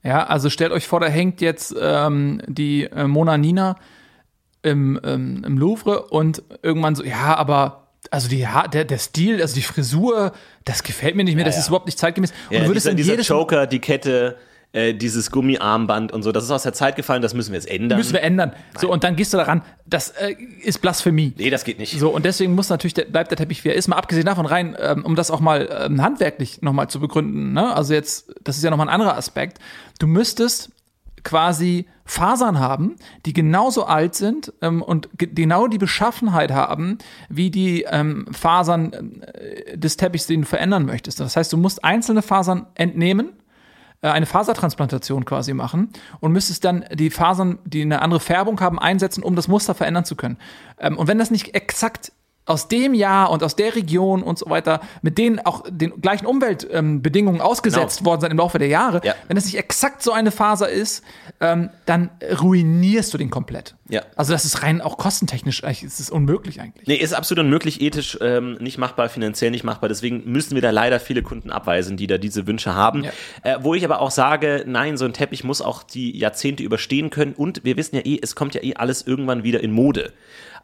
Ja, 0.02 0.24
also 0.26 0.50
stellt 0.50 0.72
euch 0.72 0.86
vor, 0.86 1.00
da 1.00 1.06
hängt 1.08 1.40
jetzt 1.40 1.74
ähm, 1.80 2.40
die 2.46 2.84
äh, 2.84 3.06
Mona 3.06 3.36
Nina 3.38 3.76
im, 4.62 5.00
ähm, 5.04 5.42
im 5.44 5.58
Louvre 5.58 6.02
und 6.08 6.42
irgendwann 6.62 6.94
so, 6.94 7.04
ja, 7.04 7.36
aber 7.36 7.88
also 8.10 8.28
die 8.28 8.46
Ha- 8.46 8.68
der, 8.68 8.84
der 8.84 8.98
Stil, 8.98 9.40
also 9.42 9.54
die 9.54 9.62
Frisur, 9.62 10.32
das 10.64 10.82
gefällt 10.84 11.16
mir 11.16 11.24
nicht 11.24 11.34
mehr, 11.36 11.44
das 11.44 11.54
Ja, 11.56 11.60
ist 11.60 11.66
ja. 11.66 11.70
überhaupt 11.70 11.86
nicht 11.86 11.98
zeitgemäß. 11.98 12.32
Und 12.50 12.54
Ja, 12.56 12.60
du 12.62 12.68
würdest 12.68 12.86
dieser, 12.86 12.94
dieser 12.96 13.12
jedes 13.12 13.28
Joker, 13.28 13.66
die 13.66 13.80
Kette, 13.80 14.36
äh, 14.72 14.94
dieses 14.94 15.30
Gummiarmband 15.30 16.12
und 16.12 16.22
so, 16.22 16.32
das 16.32 16.44
ist 16.44 16.50
aus 16.50 16.62
der 16.62 16.72
Zeit 16.72 16.96
gefallen, 16.96 17.22
das 17.22 17.34
müssen 17.34 17.52
wir 17.52 17.58
jetzt 17.58 17.70
ändern. 17.70 17.98
müssen 17.98 18.12
wir 18.12 18.22
ändern. 18.22 18.52
So, 18.78 18.90
und 18.90 19.04
dann 19.04 19.16
gehst 19.16 19.32
du 19.32 19.38
daran, 19.38 19.62
das 19.86 20.10
äh, 20.10 20.34
ist 20.62 20.80
Blasphemie. 20.82 21.32
nee, 21.38 21.50
das 21.50 21.64
geht 21.64 21.78
nicht. 21.78 21.98
So, 21.98 22.10
und 22.10 22.24
deswegen 22.24 22.54
muss 22.54 22.68
natürlich, 22.68 22.94
der, 22.94 23.04
bleibt 23.04 23.30
der 23.30 23.38
Teppich, 23.38 23.64
wie 23.64 23.68
er 23.68 23.74
ist. 23.74 23.88
Mal 23.88 23.96
abgesehen 23.96 24.26
davon 24.26 24.46
rein, 24.46 24.76
ähm, 24.78 25.04
um 25.04 25.16
das 25.16 25.30
auch 25.30 25.40
mal 25.40 25.68
ähm, 25.86 26.02
handwerklich 26.02 26.62
nochmal 26.62 26.88
zu 26.88 27.00
begründen. 27.00 27.52
Ne? 27.52 27.74
Also 27.74 27.94
jetzt, 27.94 28.34
das 28.42 28.56
ist 28.56 28.64
ja 28.64 28.70
nochmal 28.70 28.88
ein 28.88 28.94
anderer 28.94 29.16
Aspekt. 29.16 29.58
Du 29.98 30.06
müsstest 30.06 30.70
quasi 31.26 31.86
Fasern 32.04 32.60
haben, 32.60 32.96
die 33.26 33.32
genauso 33.32 33.84
alt 33.84 34.14
sind 34.14 34.52
ähm, 34.62 34.80
und 34.80 35.08
ge 35.18 35.28
genau 35.34 35.66
die 35.66 35.78
Beschaffenheit 35.78 36.52
haben, 36.52 36.98
wie 37.28 37.50
die 37.50 37.82
ähm, 37.90 38.26
Fasern 38.30 39.22
äh, 39.22 39.76
des 39.76 39.96
Teppichs, 39.96 40.26
den 40.26 40.42
du 40.42 40.46
verändern 40.46 40.86
möchtest. 40.86 41.18
Das 41.18 41.36
heißt, 41.36 41.52
du 41.52 41.56
musst 41.56 41.82
einzelne 41.82 42.22
Fasern 42.22 42.66
entnehmen, 42.74 43.30
eine 44.12 44.26
Fasertransplantation 44.26 45.24
quasi 45.24 45.54
machen 45.54 45.90
und 46.20 46.32
müsstest 46.32 46.64
dann 46.64 46.84
die 46.92 47.10
Fasern, 47.10 47.58
die 47.64 47.82
eine 47.82 48.02
andere 48.02 48.20
Färbung 48.20 48.60
haben, 48.60 48.78
einsetzen, 48.78 49.22
um 49.22 49.36
das 49.36 49.48
Muster 49.48 49.74
verändern 49.74 50.04
zu 50.04 50.16
können. 50.16 50.38
Ähm, 50.78 50.98
und 50.98 51.08
wenn 51.08 51.18
das 51.18 51.30
nicht 51.30 51.54
exakt 51.54 52.12
aus 52.46 52.68
dem 52.68 52.94
Jahr 52.94 53.30
und 53.30 53.42
aus 53.42 53.56
der 53.56 53.74
Region 53.74 54.22
und 54.22 54.38
so 54.38 54.48
weiter, 54.48 54.80
mit 55.02 55.18
denen 55.18 55.40
auch 55.40 55.64
den 55.68 56.00
gleichen 56.00 56.26
Umweltbedingungen 56.26 57.40
ausgesetzt 57.40 58.04
worden 58.04 58.20
sind 58.22 58.30
im 58.30 58.38
Laufe 58.38 58.58
der 58.58 58.68
Jahre, 58.68 59.00
Ja. 59.04 59.14
wenn 59.28 59.36
es 59.36 59.44
nicht 59.46 59.58
exakt 59.58 60.02
so 60.02 60.12
eine 60.12 60.30
Faser 60.30 60.68
ist, 60.68 61.02
ähm, 61.40 61.70
dann 61.86 62.10
ruinierst 62.40 63.12
du 63.12 63.18
den 63.18 63.30
komplett. 63.30 63.74
Ja. 63.88 64.02
Also 64.16 64.32
das 64.32 64.44
ist 64.44 64.62
rein 64.62 64.80
auch 64.80 64.96
kostentechnisch, 64.96 65.62
ist 65.62 66.00
es 66.00 66.08
unmöglich 66.10 66.60
eigentlich. 66.60 66.86
Nee, 66.86 66.96
ist 66.96 67.14
absolut 67.14 67.44
unmöglich, 67.44 67.80
ethisch 67.80 68.16
ähm, 68.20 68.54
nicht 68.60 68.78
machbar, 68.78 69.08
finanziell 69.08 69.50
nicht 69.50 69.64
machbar. 69.64 69.88
Deswegen 69.88 70.22
müssen 70.30 70.54
wir 70.54 70.62
da 70.62 70.70
leider 70.70 71.00
viele 71.00 71.22
Kunden 71.22 71.50
abweisen, 71.50 71.96
die 71.96 72.06
da 72.06 72.16
diese 72.18 72.46
Wünsche 72.46 72.74
haben. 72.74 73.04
Ja. 73.04 73.10
Äh, 73.42 73.58
wo 73.60 73.74
ich 73.74 73.84
aber 73.84 74.00
auch 74.00 74.10
sage, 74.10 74.64
nein, 74.66 74.96
so 74.96 75.04
ein 75.04 75.12
Teppich 75.12 75.44
muss 75.44 75.60
auch 75.62 75.82
die 75.82 76.16
Jahrzehnte 76.16 76.62
überstehen 76.62 77.10
können. 77.10 77.32
Und 77.34 77.64
wir 77.64 77.76
wissen 77.76 77.96
ja 77.96 78.02
eh, 78.02 78.18
es 78.22 78.34
kommt 78.34 78.54
ja 78.54 78.62
eh 78.62 78.74
alles 78.74 79.02
irgendwann 79.06 79.42
wieder 79.42 79.62
in 79.62 79.72
Mode. 79.72 80.12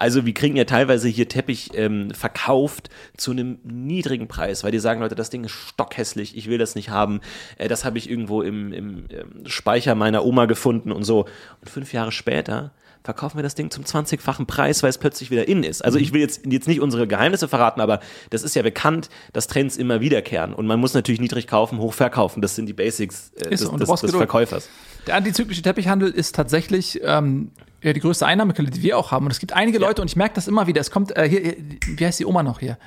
Also 0.02 0.26
wir 0.26 0.34
kriegen 0.34 0.56
ja 0.56 0.64
teilweise 0.64 1.06
hier 1.06 1.28
Teppich 1.28 1.70
ähm, 1.74 2.10
verkauft 2.10 2.90
zu 3.16 3.30
einem 3.30 3.60
niedrigen 3.62 4.26
Preis, 4.26 4.64
weil 4.64 4.72
die 4.72 4.80
sagen, 4.80 5.00
Leute, 5.00 5.14
das 5.14 5.30
Ding 5.30 5.44
ist 5.44 5.52
stockhässlich, 5.52 6.36
ich 6.36 6.48
will 6.48 6.58
das 6.58 6.74
nicht 6.74 6.90
haben. 6.90 7.20
Äh, 7.56 7.68
das 7.68 7.84
habe 7.84 7.98
ich 7.98 8.10
irgendwo 8.10 8.42
im, 8.42 8.72
im 8.72 9.04
ähm, 9.10 9.46
Speicher 9.46 9.94
meiner 9.94 10.24
Oma 10.24 10.46
gefunden 10.46 10.90
und 10.90 11.04
so. 11.04 11.26
Und 11.60 11.70
fünf 11.70 11.92
Jahre 11.92 12.10
später 12.10 12.72
verkaufen 13.04 13.38
wir 13.38 13.44
das 13.44 13.54
Ding 13.54 13.70
zum 13.70 13.84
20-fachen 13.84 14.46
Preis, 14.46 14.82
weil 14.82 14.90
es 14.90 14.98
plötzlich 14.98 15.30
wieder 15.30 15.46
in 15.46 15.62
ist. 15.62 15.84
Also 15.84 16.00
ich 16.00 16.12
will 16.12 16.20
jetzt, 16.20 16.46
jetzt 16.46 16.66
nicht 16.66 16.80
unsere 16.80 17.06
Geheimnisse 17.06 17.46
verraten, 17.46 17.80
aber 17.80 18.00
das 18.30 18.42
ist 18.42 18.56
ja 18.56 18.62
bekannt, 18.62 19.08
dass 19.32 19.46
Trends 19.46 19.76
immer 19.76 20.00
wiederkehren. 20.00 20.52
Und 20.52 20.66
man 20.66 20.80
muss 20.80 20.94
natürlich 20.94 21.20
niedrig 21.20 21.46
kaufen, 21.46 21.78
hoch 21.78 21.94
verkaufen. 21.94 22.42
Das 22.42 22.56
sind 22.56 22.66
die 22.66 22.72
Basics 22.72 23.30
äh, 23.36 23.50
des, 23.50 23.60
des, 23.70 24.00
des. 24.00 24.10
Verkäufers. 24.10 24.68
Der 25.06 25.14
antizyklische 25.14 25.62
Teppichhandel 25.62 26.10
ist 26.10 26.34
tatsächlich 26.34 27.00
ähm, 27.04 27.52
ja, 27.82 27.92
die 27.92 28.00
größte 28.00 28.26
Einnahmequelle, 28.26 28.70
die 28.70 28.82
wir 28.82 28.96
auch 28.96 29.10
haben. 29.10 29.26
Und 29.26 29.32
es 29.32 29.40
gibt 29.40 29.52
einige 29.52 29.78
Leute, 29.78 30.02
und 30.02 30.08
ich 30.08 30.16
merke 30.16 30.34
das 30.34 30.48
immer 30.48 30.66
wieder, 30.66 30.80
es 30.80 30.90
kommt, 30.90 31.16
äh, 31.16 31.28
hier, 31.28 31.40
hier, 31.40 31.56
wie 31.86 32.06
heißt 32.06 32.20
die 32.20 32.26
Oma 32.26 32.42
noch 32.42 32.60
hier? 32.60 32.78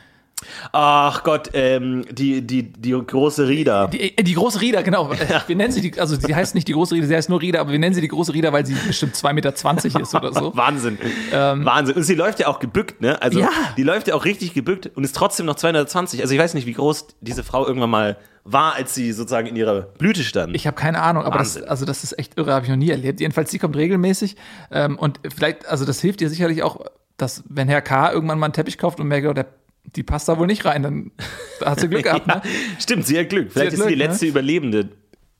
Ach 0.72 1.24
Gott, 1.24 1.50
ähm, 1.54 2.06
die, 2.12 2.42
die, 2.42 2.64
die 2.72 2.92
große 2.92 3.48
Rieder. 3.48 3.88
Die, 3.88 4.18
äh, 4.18 4.24
die 4.24 4.34
große 4.34 4.62
Rieder, 4.62 4.84
genau. 4.84 5.10
Wir 5.48 5.56
nennen 5.56 5.72
sie 5.72 5.82
die, 5.82 6.00
also 6.00 6.16
sie 6.16 6.36
heißt 6.36 6.56
nicht 6.56 6.68
die 6.68 6.74
große 6.74 6.94
Rieder, 6.96 7.08
sie 7.08 7.16
heißt 7.16 7.30
nur 7.30 7.42
Rieder, 7.42 7.62
aber 7.62 7.72
wir 7.72 7.80
nennen 7.80 7.96
sie 7.96 8.02
die 8.02 8.08
große 8.08 8.34
Rieder, 8.34 8.52
weil 8.54 8.66
sie 8.66 8.74
bestimmt 8.74 9.16
2,20 9.16 9.34
Meter 9.34 10.00
ist 10.02 10.14
oder 10.16 10.34
so. 10.34 10.52
Wahnsinn. 10.56 10.98
Wahnsinn. 11.32 11.96
Und 11.96 12.04
sie 12.04 12.16
läuft 12.16 12.40
ja 12.40 12.48
auch 12.48 12.60
gebückt, 12.60 13.02
ne? 13.02 13.22
Also 13.22 13.40
Ja. 13.40 13.50
die 13.78 13.84
läuft 13.84 14.08
ja 14.08 14.16
auch 14.16 14.26
richtig 14.26 14.54
gebückt 14.54 14.92
und 14.96 15.04
ist 15.04 15.16
trotzdem 15.16 15.46
noch 15.46 15.56
220. 15.56 16.22
Also 16.22 16.34
ich 16.34 16.40
weiß 16.40 16.54
nicht, 16.54 16.68
wie 16.68 16.74
groß 16.74 17.08
diese 17.22 17.44
Frau 17.44 17.66
irgendwann 17.66 17.90
mal 17.90 18.18
war, 18.44 18.76
als 18.76 18.94
sie 18.94 19.12
sozusagen 19.12 19.48
in 19.48 19.56
ihrer 19.56 19.82
Blüte 19.82 20.24
stand. 20.24 20.56
Ich 20.56 20.68
habe 20.68 20.76
keine 20.76 21.02
Ahnung, 21.02 21.24
aber 21.24 21.40
das, 21.40 21.62
also 21.64 21.86
das 21.86 22.04
ist 22.04 22.20
echt 22.20 22.38
irre, 22.38 22.54
habe 22.54 22.66
ich 22.66 22.70
noch 22.70 22.78
nie 22.78 22.92
erlebt. 22.92 23.20
Jedenfalls, 23.20 23.50
sie 23.50 23.58
kommt 23.58 23.76
regelmäßig 23.76 24.36
ähm, 24.72 25.00
und 25.00 25.20
vielleicht, 25.36 25.66
also 25.68 25.84
das 25.86 26.00
hilft 26.00 26.22
ihr 26.22 26.30
sicherlich 26.30 26.62
auch, 26.62 26.80
dass 27.18 27.44
wenn 27.50 27.68
Herr 27.68 27.82
K. 27.82 28.12
irgendwann 28.12 28.38
mal 28.38 28.46
einen 28.48 28.54
Teppich 28.54 28.78
kauft 28.78 29.00
und 29.00 29.08
merkt, 29.08 29.26
oh, 29.28 29.34
der, 29.34 29.48
die 29.96 30.04
passt 30.04 30.28
da 30.30 30.38
wohl 30.38 30.48
nicht 30.48 30.66
rein, 30.66 30.84
dann 30.84 31.12
hat 31.64 31.80
sie 31.80 31.88
Glück 31.90 32.04
gehabt. 32.04 32.28
ja, 32.28 32.36
Ne? 32.38 32.42
stimmt, 32.80 33.06
sie 33.08 33.18
hat 33.20 33.30
Glück. 33.30 33.52
Vielleicht 33.52 33.74
hat 33.74 33.80
ist 33.80 33.84
sie 33.84 33.90
die 33.90 33.96
Glück, 33.96 34.08
ne? 34.08 34.12
letzte 34.12 34.26
Überlebende. 34.28 34.90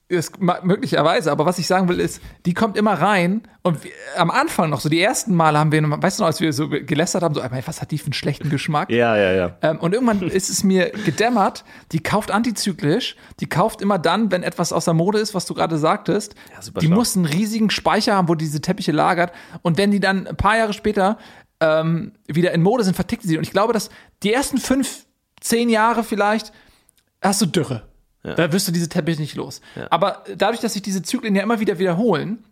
Ist 0.08 0.38
möglicherweise, 0.40 1.32
aber 1.32 1.46
was 1.46 1.58
ich 1.58 1.66
sagen 1.66 1.88
will, 1.88 1.98
ist, 1.98 2.22
die 2.46 2.54
kommt 2.54 2.76
immer 2.76 2.92
rein 2.92 3.42
und 3.64 3.82
wir, 3.82 3.90
am 4.16 4.30
Anfang 4.30 4.70
noch, 4.70 4.78
so 4.78 4.88
die 4.88 5.00
ersten 5.00 5.34
Male 5.34 5.58
haben 5.58 5.72
wir, 5.72 5.82
weißt 5.82 6.20
du 6.20 6.22
noch, 6.22 6.28
als 6.28 6.40
wir 6.40 6.52
so 6.52 6.68
gelästert 6.68 7.24
haben, 7.24 7.34
so, 7.34 7.40
was 7.42 7.82
hat 7.82 7.90
die 7.90 7.98
für 7.98 8.04
einen 8.06 8.12
schlechten 8.12 8.48
Geschmack? 8.48 8.88
Ja, 8.92 9.16
ja, 9.16 9.32
ja. 9.32 9.58
Ähm, 9.62 9.78
und 9.80 9.92
irgendwann 9.94 10.22
ist 10.30 10.48
es 10.48 10.62
mir 10.62 10.90
gedämmert, 10.90 11.64
die 11.90 11.98
kauft 12.04 12.30
antizyklisch, 12.30 13.16
die 13.40 13.48
kauft 13.48 13.82
immer 13.82 13.98
dann, 13.98 14.30
wenn 14.30 14.44
etwas 14.44 14.72
aus 14.72 14.84
der 14.84 14.94
Mode 14.94 15.18
ist, 15.18 15.34
was 15.34 15.44
du 15.44 15.54
gerade 15.54 15.76
sagtest. 15.76 16.36
Ja, 16.54 16.62
super 16.62 16.78
die 16.78 16.86
schlau. 16.86 16.94
muss 16.94 17.16
einen 17.16 17.26
riesigen 17.26 17.70
Speicher 17.70 18.14
haben, 18.14 18.28
wo 18.28 18.36
diese 18.36 18.60
Teppiche 18.60 18.92
lagert. 18.92 19.32
Und 19.62 19.76
wenn 19.76 19.90
die 19.90 19.98
dann 19.98 20.28
ein 20.28 20.36
paar 20.36 20.56
Jahre 20.56 20.72
später 20.72 21.18
ähm, 21.60 22.12
wieder 22.26 22.52
in 22.52 22.62
Mode 22.62 22.84
sind, 22.84 22.94
vertickt 22.94 23.22
sie. 23.22 23.36
Und 23.36 23.44
ich 23.44 23.50
glaube, 23.50 23.72
dass 23.72 23.90
die 24.22 24.32
ersten 24.32 24.58
fünf, 24.58 25.06
zehn 25.40 25.68
Jahre 25.68 26.04
vielleicht 26.04 26.52
hast 27.22 27.40
du 27.40 27.46
Dürre. 27.46 27.88
Da 28.22 28.52
wirst 28.52 28.66
du 28.66 28.72
diese 28.72 28.88
Teppiche 28.88 29.20
nicht 29.20 29.36
los. 29.36 29.60
Aber 29.88 30.24
dadurch, 30.36 30.60
dass 30.60 30.72
sich 30.72 30.82
diese 30.82 31.00
Zyklen 31.02 31.36
ja 31.36 31.44
immer 31.44 31.60
wieder 31.60 31.78
wiederholen, 31.78 32.44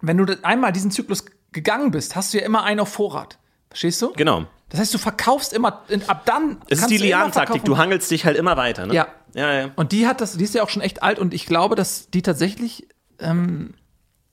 wenn 0.00 0.16
du 0.16 0.38
einmal 0.42 0.72
diesen 0.72 0.92
Zyklus 0.92 1.24
gegangen 1.50 1.90
bist, 1.90 2.14
hast 2.14 2.32
du 2.32 2.38
ja 2.38 2.44
immer 2.44 2.62
einen 2.62 2.78
auf 2.78 2.90
Vorrat. 2.90 3.38
Verstehst 3.68 4.00
du? 4.02 4.12
Genau. 4.12 4.46
Das 4.68 4.78
heißt, 4.78 4.94
du 4.94 4.98
verkaufst 4.98 5.52
immer, 5.52 5.82
ab 6.06 6.22
dann. 6.26 6.58
Es 6.68 6.80
ist 6.80 6.90
die 6.90 6.98
Lian-Taktik. 6.98 7.64
Du 7.64 7.76
hangelst 7.76 8.08
dich 8.10 8.24
halt 8.24 8.36
immer 8.36 8.56
weiter, 8.56 8.86
ne? 8.86 8.94
Ja. 8.94 9.08
Ja, 9.34 9.52
ja. 9.52 9.70
Und 9.76 9.92
die 9.92 10.06
hat 10.06 10.20
das, 10.20 10.36
die 10.36 10.44
ist 10.44 10.54
ja 10.54 10.62
auch 10.62 10.68
schon 10.68 10.82
echt 10.82 11.02
alt 11.02 11.18
und 11.18 11.34
ich 11.34 11.46
glaube, 11.46 11.76
dass 11.76 12.10
die 12.10 12.22
tatsächlich 12.22 12.88
ähm, 13.20 13.74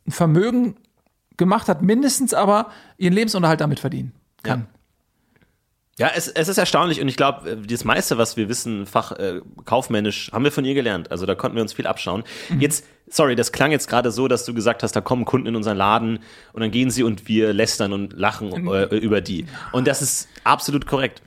ein 0.07 0.11
Vermögen 0.11 0.75
gemacht 1.37 1.69
hat, 1.69 1.81
mindestens 1.81 2.33
aber 2.33 2.71
ihren 2.97 3.13
Lebensunterhalt 3.13 3.61
damit 3.61 3.79
verdienen 3.79 4.13
kann. 4.43 4.67
Ja, 5.99 6.11
es, 6.15 6.27
es 6.27 6.47
ist 6.47 6.59
erstaunlich 6.59 7.01
und 7.01 7.07
ich 7.07 7.17
glaube, 7.17 7.57
das 7.57 7.83
meiste, 7.83 8.19
was 8.19 8.37
wir 8.37 8.49
wissen, 8.49 8.85
fach 8.85 9.13
äh, 9.13 9.41
kaufmännisch, 9.65 10.31
haben 10.31 10.43
wir 10.43 10.51
von 10.51 10.63
ihr 10.63 10.75
gelernt. 10.75 11.11
Also 11.11 11.25
da 11.25 11.33
konnten 11.33 11.55
wir 11.55 11.63
uns 11.63 11.73
viel 11.73 11.87
abschauen. 11.87 12.23
Mhm. 12.49 12.61
Jetzt, 12.61 12.85
sorry, 13.09 13.35
das 13.35 13.51
klang 13.51 13.71
jetzt 13.71 13.87
gerade 13.87 14.11
so, 14.11 14.27
dass 14.27 14.45
du 14.45 14.53
gesagt 14.53 14.83
hast, 14.83 14.95
da 14.95 15.01
kommen 15.01 15.25
Kunden 15.25 15.47
in 15.47 15.55
unseren 15.55 15.77
Laden 15.77 16.19
und 16.53 16.61
dann 16.61 16.71
gehen 16.71 16.89
sie 16.89 17.03
und 17.03 17.27
wir 17.27 17.53
lästern 17.53 17.93
und 17.93 18.13
lachen 18.13 18.67
äh, 18.67 18.95
über 18.95 19.21
die. 19.21 19.45
Und 19.71 19.87
das 19.87 20.01
ist 20.01 20.27
absolut 20.43 20.85
korrekt. 20.87 21.21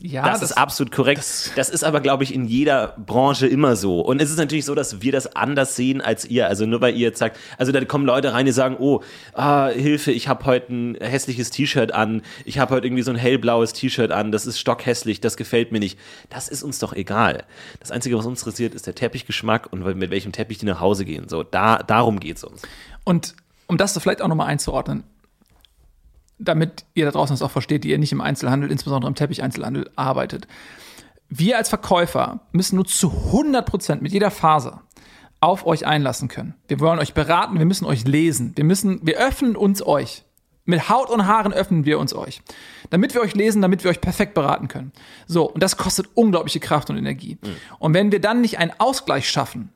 Ja, 0.00 0.24
Das, 0.24 0.42
ist 0.42 0.52
absolut 0.52 0.92
korrekt. 0.92 1.20
Das, 1.56 1.68
ist 1.68 1.84
aber, 1.84 2.00
glaube 2.00 2.24
ich, 2.24 2.34
in 2.34 2.44
jeder 2.44 2.96
Branche 3.06 3.46
immer 3.46 3.76
so. 3.76 4.00
Und 4.00 4.20
es 4.20 4.30
ist 4.30 4.36
natürlich 4.36 4.64
so, 4.64 4.74
dass 4.74 5.02
wir 5.02 5.12
das 5.12 5.36
anders 5.36 5.76
sehen 5.76 6.00
als 6.00 6.24
ihr. 6.24 6.48
Also 6.48 6.66
nur 6.66 6.80
weil 6.80 6.94
ihr 6.94 7.00
jetzt 7.00 7.18
sagt, 7.18 7.38
also 7.58 7.72
da 7.72 7.84
kommen 7.84 8.06
Leute 8.06 8.32
rein, 8.32 8.46
die 8.46 8.52
sagen, 8.52 8.76
oh, 8.78 9.02
ah, 9.34 9.68
Hilfe, 9.68 10.12
ich 10.12 10.28
habe 10.28 10.44
heute 10.44 10.72
ein 10.72 10.96
hässliches 11.00 11.50
T-Shirt 11.50 11.92
an, 11.92 12.22
ich 12.44 12.58
habe 12.58 12.74
heute 12.74 12.86
irgendwie 12.86 13.02
so 13.02 13.10
ein 13.10 13.16
hellblaues 13.16 13.72
T-Shirt 13.72 14.10
an, 14.10 14.32
das 14.32 14.46
ist 14.46 14.58
stockhässlich, 14.58 15.20
das 15.20 15.36
gefällt 15.36 15.72
mir 15.72 15.78
nicht. 15.78 15.98
Das 16.30 16.48
ist 16.48 16.62
uns 16.62 16.78
doch 16.78 16.92
egal. 16.92 17.44
Das 17.80 17.90
Einzige, 17.90 18.16
was 18.18 18.26
uns 18.26 18.40
interessiert, 18.40 18.74
ist 18.74 18.86
der 18.86 18.94
Teppichgeschmack 18.94 19.72
und 19.72 19.84
mit 19.96 20.10
welchem 20.10 20.32
Teppich 20.32 20.58
die 20.58 20.66
nach 20.66 20.80
Hause 20.80 21.01
gehen. 21.04 21.28
So, 21.28 21.42
da, 21.42 21.78
darum 21.78 22.20
geht's 22.20 22.44
uns. 22.44 22.62
Und 23.04 23.34
um 23.66 23.76
das 23.76 23.96
vielleicht 23.98 24.22
auch 24.22 24.28
nochmal 24.28 24.48
einzuordnen, 24.48 25.04
damit 26.38 26.84
ihr 26.94 27.04
da 27.04 27.12
draußen 27.12 27.34
das 27.34 27.42
auch 27.42 27.50
versteht, 27.50 27.84
die 27.84 27.90
ihr 27.90 27.98
nicht 27.98 28.12
im 28.12 28.20
Einzelhandel, 28.20 28.70
insbesondere 28.70 29.08
im 29.08 29.14
Teppich-Einzelhandel 29.14 29.90
arbeitet. 29.96 30.48
Wir 31.28 31.56
als 31.56 31.68
Verkäufer 31.68 32.40
müssen 32.52 32.76
nur 32.76 32.84
zu 32.84 33.10
100 33.10 33.64
Prozent 33.64 34.02
mit 34.02 34.12
jeder 34.12 34.30
Faser 34.30 34.82
auf 35.40 35.66
euch 35.66 35.86
einlassen 35.86 36.28
können. 36.28 36.54
Wir 36.68 36.80
wollen 36.80 36.98
euch 36.98 37.14
beraten, 37.14 37.58
wir 37.58 37.64
müssen 37.64 37.84
euch 37.84 38.04
lesen, 38.04 38.52
wir 38.56 38.64
müssen, 38.64 39.00
wir 39.06 39.18
öffnen 39.18 39.56
uns 39.56 39.84
euch. 39.84 40.24
Mit 40.64 40.88
Haut 40.88 41.10
und 41.10 41.26
Haaren 41.26 41.52
öffnen 41.52 41.84
wir 41.84 41.98
uns 41.98 42.14
euch. 42.14 42.40
Damit 42.90 43.14
wir 43.14 43.20
euch 43.20 43.34
lesen, 43.34 43.62
damit 43.62 43.82
wir 43.82 43.90
euch 43.90 44.00
perfekt 44.00 44.34
beraten 44.34 44.68
können. 44.68 44.92
So, 45.26 45.50
und 45.50 45.60
das 45.60 45.76
kostet 45.76 46.06
unglaubliche 46.14 46.60
Kraft 46.60 46.88
und 46.88 46.96
Energie. 46.96 47.38
Und 47.80 47.94
wenn 47.94 48.12
wir 48.12 48.20
dann 48.20 48.40
nicht 48.40 48.58
einen 48.58 48.72
Ausgleich 48.78 49.28
schaffen, 49.28 49.72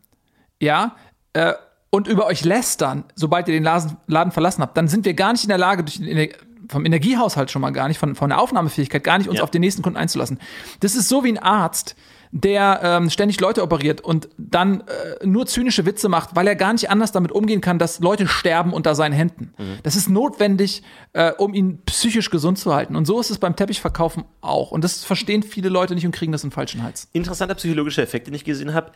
ja, 0.60 0.94
äh, 1.36 1.54
und 1.90 2.08
über 2.08 2.26
euch 2.26 2.44
lästern, 2.44 3.04
sobald 3.14 3.48
ihr 3.48 3.54
den 3.54 3.62
Laden, 3.62 4.32
verlassen 4.32 4.62
habt, 4.62 4.76
dann 4.76 4.88
sind 4.88 5.04
wir 5.04 5.14
gar 5.14 5.32
nicht 5.32 5.44
in 5.44 5.48
der 5.48 5.58
Lage, 5.58 5.84
durch 5.84 5.98
den 5.98 6.08
Ener 6.08 6.32
vom 6.68 6.84
Energiehaushalt 6.84 7.50
schon 7.50 7.62
mal 7.62 7.70
gar 7.70 7.86
nicht, 7.88 7.98
von, 7.98 8.16
von 8.16 8.28
der 8.30 8.40
Aufnahmefähigkeit 8.40 9.04
gar 9.04 9.18
nicht, 9.18 9.28
uns 9.28 9.38
Ja. 9.38 9.44
auf 9.44 9.50
den 9.52 9.60
nächsten 9.60 9.82
Kunden 9.82 9.96
einzulassen. 9.96 10.40
Das 10.80 10.96
ist 10.96 11.08
so 11.08 11.22
wie 11.22 11.28
ein 11.28 11.38
Arzt, 11.38 11.94
der 12.32 12.80
ähm, 12.82 13.08
ständig 13.08 13.40
Leute 13.40 13.62
operiert 13.62 14.00
und 14.00 14.28
dann 14.36 14.80
äh, 14.80 15.24
nur 15.24 15.46
zynische 15.46 15.86
Witze 15.86 16.08
macht, 16.08 16.34
weil 16.34 16.46
er 16.48 16.56
gar 16.56 16.72
nicht 16.72 16.90
anders 16.90 17.12
damit 17.12 17.30
umgehen 17.30 17.60
kann, 17.60 17.78
dass 17.78 18.00
Leute 18.00 18.26
sterben 18.26 18.72
unter 18.72 18.96
seinen 18.96 19.12
Händen. 19.12 19.54
Das 19.84 19.94
ist 19.94 20.10
notwendig, 20.10 20.82
äh, 21.12 21.30
um 21.38 21.54
ihn 21.54 21.78
psychisch 21.86 22.30
gesund 22.30 22.58
zu 22.58 22.74
halten. 22.74 22.96
Und 22.96 23.04
so 23.06 23.20
ist 23.20 23.30
es 23.30 23.38
beim 23.38 23.54
Teppichverkaufen 23.54 24.24
auch. 24.40 24.72
Und 24.72 24.82
das 24.82 25.04
verstehen 25.04 25.44
viele 25.44 25.68
Leute 25.68 25.94
nicht 25.94 26.04
und 26.04 26.12
kriegen 26.12 26.32
das 26.32 26.42
in 26.42 26.50
den 26.50 26.54
falschen 26.54 26.82
Hals. 26.82 27.08
interessanter 27.12 27.54
psychologischer 27.54 28.02
Effekt, 28.02 28.26
den 28.26 28.34
ich 28.34 28.44
gesehen 28.44 28.74
habe. 28.74 28.90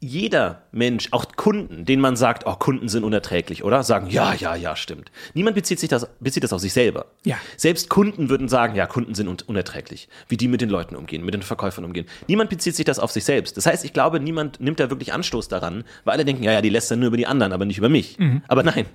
Jeder 0.00 0.62
Mensch, 0.70 1.08
auch 1.10 1.26
Kunden, 1.36 1.84
denen 1.84 2.00
man 2.00 2.16
sagt, 2.16 2.46
oh, 2.46 2.54
Kunden 2.54 2.88
sind 2.88 3.04
unerträglich, 3.04 3.64
oder? 3.64 3.82
Sagen, 3.82 4.08
ja, 4.08 4.32
ja, 4.34 4.54
ja, 4.54 4.76
stimmt. 4.76 5.10
Niemand 5.34 5.56
bezieht 5.56 5.80
sich 5.80 5.88
das, 5.88 6.08
bezieht 6.20 6.44
das 6.44 6.52
auf 6.52 6.60
sich 6.60 6.72
selber. 6.72 7.06
Ja. 7.24 7.36
Selbst 7.56 7.88
Kunden 7.88 8.28
würden 8.28 8.48
sagen, 8.48 8.76
ja, 8.76 8.86
Kunden 8.86 9.14
sind 9.14 9.28
un 9.28 9.38
unerträglich. 9.46 10.08
Wie 10.28 10.36
die 10.36 10.48
mit 10.48 10.60
den 10.60 10.68
Leuten 10.68 10.94
umgehen, 10.96 11.24
mit 11.24 11.34
den 11.34 11.42
Verkäufern 11.42 11.84
umgehen. 11.84 12.06
Niemand 12.28 12.50
bezieht 12.50 12.76
sich 12.76 12.84
das 12.84 12.98
auf 12.98 13.10
sich 13.10 13.24
selbst. 13.24 13.56
Das 13.56 13.66
heißt, 13.66 13.84
ich 13.84 13.92
glaube, 13.92 14.20
niemand 14.20 14.60
nimmt 14.60 14.80
da 14.80 14.90
wirklich 14.90 15.12
Anstoß 15.12 15.48
daran, 15.48 15.84
weil 16.04 16.14
alle 16.14 16.24
denken, 16.24 16.42
ja, 16.42 16.52
ja, 16.52 16.62
die 16.62 16.70
lästern 16.70 17.00
nur 17.00 17.08
über 17.08 17.16
die 17.16 17.26
anderen, 17.26 17.52
aber 17.52 17.64
nicht 17.64 17.78
über 17.78 17.88
mich. 17.88 18.18
Aber 18.48 18.62
nein, 18.62 18.86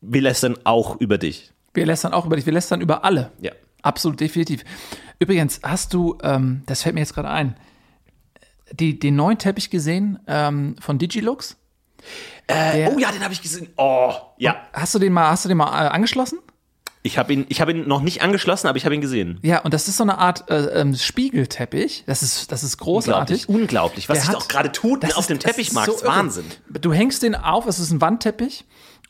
wir 0.00 0.22
lästern 0.22 0.56
auch 0.64 1.00
über 1.00 1.18
dich. 1.18 1.52
Wir 1.72 1.86
lästern 1.86 2.12
auch 2.12 2.26
über 2.26 2.36
dich, 2.36 2.46
wir 2.46 2.52
lästern 2.52 2.80
über 2.80 3.04
alle. 3.04 3.32
Ja. 3.40 3.52
Absolut, 3.82 4.18
definitiv. 4.20 4.64
Übrigens, 5.18 5.60
hast 5.62 5.92
du, 5.92 6.16
ähm, 6.22 6.62
das 6.66 6.82
fällt 6.82 6.94
mir 6.94 7.02
jetzt 7.02 7.14
gerade 7.14 7.28
ein, 7.28 7.54
die, 8.78 8.98
den 8.98 9.16
neuen 9.16 9.38
Teppich 9.38 9.70
gesehen 9.70 10.18
ähm, 10.26 10.76
von 10.80 10.98
Digilux? 10.98 11.56
Äh, 12.46 12.88
oh 12.94 12.98
ja, 12.98 13.10
den 13.12 13.22
habe 13.22 13.32
ich 13.32 13.40
gesehen. 13.40 13.68
Oh, 13.76 14.12
ja. 14.36 14.56
Hast 14.72 14.94
du 14.94 14.98
den 14.98 15.12
mal, 15.12 15.30
hast 15.30 15.44
du 15.44 15.48
den 15.48 15.56
mal 15.58 15.86
äh, 15.86 15.88
angeschlossen? 15.88 16.38
Ich 17.02 17.18
habe 17.18 17.32
ihn, 17.34 17.44
ich 17.50 17.60
habe 17.60 17.72
ihn 17.72 17.86
noch 17.86 18.00
nicht 18.00 18.22
angeschlossen, 18.22 18.66
aber 18.66 18.76
ich 18.78 18.84
habe 18.86 18.94
ihn 18.94 19.00
gesehen. 19.02 19.38
Ja, 19.42 19.60
und 19.60 19.74
das 19.74 19.88
ist 19.88 19.98
so 19.98 20.04
eine 20.04 20.16
Art 20.18 20.50
äh, 20.50 20.80
ähm, 20.80 20.94
Spiegelteppich. 20.94 22.04
Das 22.06 22.22
ist, 22.22 22.50
das 22.52 22.62
ist 22.62 22.78
großartig. 22.78 23.48
Unglaublich, 23.48 23.62
unglaublich. 23.62 24.08
Was 24.08 24.18
Der 24.20 24.26
sich 24.26 24.36
auch 24.36 24.48
gerade 24.48 24.72
tut 24.72 25.02
Das 25.02 25.12
auf 25.14 25.20
ist- 25.20 25.30
dem 25.30 25.38
das 25.38 25.44
ist 25.50 25.56
Teppichmarkt. 25.56 25.90
so 25.90 25.96
ist 25.96 26.02
irre. 26.02 26.12
Wahnsinn. 26.12 26.44
Du 26.70 26.92
hängst 26.92 27.22
den 27.22 27.34
auf, 27.34 27.66
es 27.66 27.78
ist 27.78 27.90
ein 27.90 28.00
Wandteppich 28.00 28.64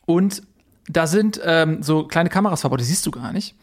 und 0.05 0.43
da 0.89 1.07
sind 1.07 1.39
ähm, 1.43 1.81
so 1.83 2.05
kleine 2.05 2.29
Kameras 2.29 2.61
verbaut, 2.61 2.79
die 2.81 2.83
siehst 2.85 3.05
du 3.05 3.11
gar 3.11 3.31
nicht. 3.33 3.55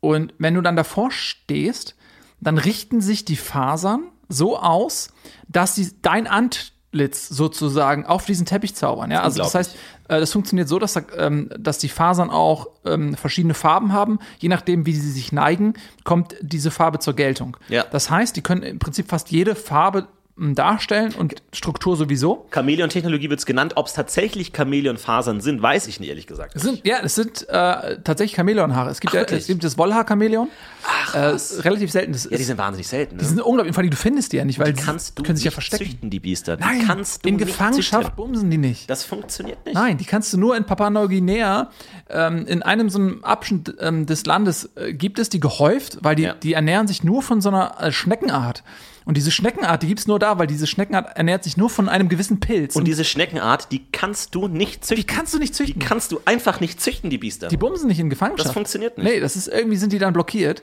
Und 0.00 0.34
wenn 0.38 0.54
du 0.54 0.60
dann 0.62 0.76
davor 0.76 1.10
stehst, 1.10 1.96
dann 2.40 2.58
richten 2.58 3.00
sich 3.00 3.24
die 3.24 3.36
Fasern 3.36 4.04
so 4.30 4.58
aus, 4.58 5.08
dass 5.48 5.74
sie 5.74 5.92
dein 6.00 6.26
Antlitz 6.26 7.28
sozusagen 7.28 8.06
auf 8.06 8.24
diesen 8.24 8.46
Teppich 8.46 8.74
zaubern. 8.74 9.10
Ja? 9.10 9.22
Also 9.22 9.42
das 9.42 9.54
heißt, 9.54 9.76
äh, 10.08 10.20
das 10.20 10.32
funktioniert 10.32 10.68
so, 10.68 10.78
dass, 10.78 10.94
da, 10.94 11.02
ähm, 11.16 11.50
dass 11.58 11.78
die 11.78 11.88
Fasern 11.88 12.30
auch 12.30 12.68
ähm, 12.84 13.14
verschiedene 13.14 13.54
Farben 13.54 13.92
haben. 13.92 14.18
Je 14.38 14.48
nachdem, 14.48 14.86
wie 14.86 14.94
sie 14.94 15.10
sich 15.10 15.32
neigen, 15.32 15.74
kommt 16.04 16.36
diese 16.40 16.70
Farbe 16.70 17.00
zur 17.00 17.14
Geltung. 17.14 17.56
Ja. 17.68 17.84
Das 17.90 18.10
heißt, 18.10 18.36
die 18.36 18.42
können 18.42 18.62
im 18.62 18.78
Prinzip 18.78 19.08
fast 19.08 19.30
jede 19.30 19.54
Farbe 19.54 20.08
darstellen 20.40 21.12
und 21.14 21.34
Struktur 21.52 21.96
sowieso. 21.96 22.46
Chamäleon-Technologie 22.50 23.28
wird 23.30 23.40
es 23.40 23.46
genannt. 23.46 23.72
Ob 23.76 23.86
es 23.86 23.92
tatsächlich 23.92 24.52
Chamäleon-Fasern 24.56 25.40
sind, 25.40 25.60
weiß 25.62 25.86
ich 25.86 26.00
nicht, 26.00 26.08
ehrlich 26.08 26.26
gesagt. 26.26 26.56
Es 26.56 26.62
sind, 26.62 26.80
ja, 26.86 26.96
es 27.02 27.14
sind 27.14 27.46
äh, 27.48 27.98
tatsächlich 28.02 28.36
Chamäleonhaare. 28.36 28.90
Es 28.90 29.00
gibt 29.00 29.14
Ach, 29.14 29.28
ja 29.30 29.36
es 29.36 29.46
gibt 29.46 29.62
das 29.64 29.76
Wollhaar-Chamäleon. 29.78 30.48
Ach, 30.86 31.14
Äh, 31.14 31.36
relativ 31.60 31.90
selten. 31.90 32.12
Das 32.12 32.24
ja, 32.24 32.36
die 32.36 32.42
sind 32.44 32.56
wahnsinnig 32.58 32.88
selten. 32.88 33.16
Ne? 33.16 33.22
die 33.22 33.28
sind 33.28 33.40
unglaublich. 33.40 33.74
Vor 33.74 33.82
allem, 33.82 33.90
du 33.90 33.96
findest 33.96 34.32
die 34.32 34.38
ja 34.38 34.44
nicht, 34.44 34.58
weil 34.58 34.72
die 34.72 34.80
kannst 34.82 35.18
du 35.18 35.22
können 35.22 35.36
sich 35.36 35.44
ja 35.44 35.50
verstecken. 35.50 35.84
züchten, 35.84 36.10
die 36.10 36.20
Biester. 36.20 36.56
Die 36.56 36.62
Nein, 36.64 36.84
kannst 36.86 37.24
du 37.24 37.28
in 37.28 37.36
Gefangenschaft 37.38 38.04
züchten. 38.06 38.16
bumsen 38.16 38.50
die 38.50 38.58
nicht. 38.58 38.88
Das 38.88 39.04
funktioniert 39.04 39.64
nicht. 39.66 39.74
Nein, 39.74 39.98
die 39.98 40.04
kannst 40.04 40.32
du 40.32 40.38
nur 40.38 40.56
in 40.56 40.64
Papua-Neuguinea, 40.64 41.70
ähm, 42.08 42.46
in 42.46 42.62
einem 42.62 42.88
so 42.90 42.98
einem 42.98 43.24
Abschnitt 43.24 43.74
ähm, 43.80 44.06
des 44.06 44.24
Landes 44.26 44.70
äh, 44.76 44.92
gibt 44.94 45.18
es 45.18 45.28
die 45.28 45.40
gehäuft, 45.40 45.98
weil 46.02 46.14
die, 46.16 46.22
Ja. 46.22 46.34
die 46.34 46.54
ernähren 46.54 46.86
sich 46.86 47.04
nur 47.04 47.22
von 47.22 47.40
so 47.40 47.48
einer 47.50 47.74
äh, 47.80 47.92
Schneckenart. 47.92 48.62
Und 49.06 49.16
diese 49.16 49.30
Schneckenart, 49.30 49.82
die 49.82 49.86
gibt's 49.88 50.06
nur 50.06 50.18
da, 50.18 50.38
weil 50.38 50.46
diese 50.46 50.66
Schneckenart 50.66 51.16
ernährt 51.16 51.42
sich 51.44 51.56
nur 51.56 51.70
von 51.70 51.88
einem 51.88 52.08
gewissen 52.08 52.38
Pilz. 52.40 52.76
Und 52.76 52.84
diese 52.86 53.04
Schneckenart, 53.04 53.72
die 53.72 53.84
kannst 53.92 54.34
du 54.34 54.46
nicht 54.48 54.84
züchten. 54.84 54.96
die 55.06 55.06
kannst 55.14 55.34
du 55.34 55.38
nicht 55.38 55.52
Die 55.58 55.64
züchten. 55.64 55.82
kannst 55.82 56.12
du 56.12 56.20
einfach 56.24 56.60
nicht 56.60 56.80
züchten, 56.80 57.10
die 57.10 57.18
Biester. 57.18 57.48
Die 57.48 57.56
bumsen 57.56 57.88
nicht 57.88 57.98
in 58.00 58.10
Gefangenschaft. 58.10 58.46
Das 58.48 58.52
funktioniert 58.54 58.98
nicht. 58.98 59.06
Nee, 59.06 59.20
das 59.20 59.36
ist 59.36 59.48
irgendwie 59.48 59.76
sind 59.78 59.92
die 59.92 59.98
dann 59.98 60.12
blockiert. 60.12 60.62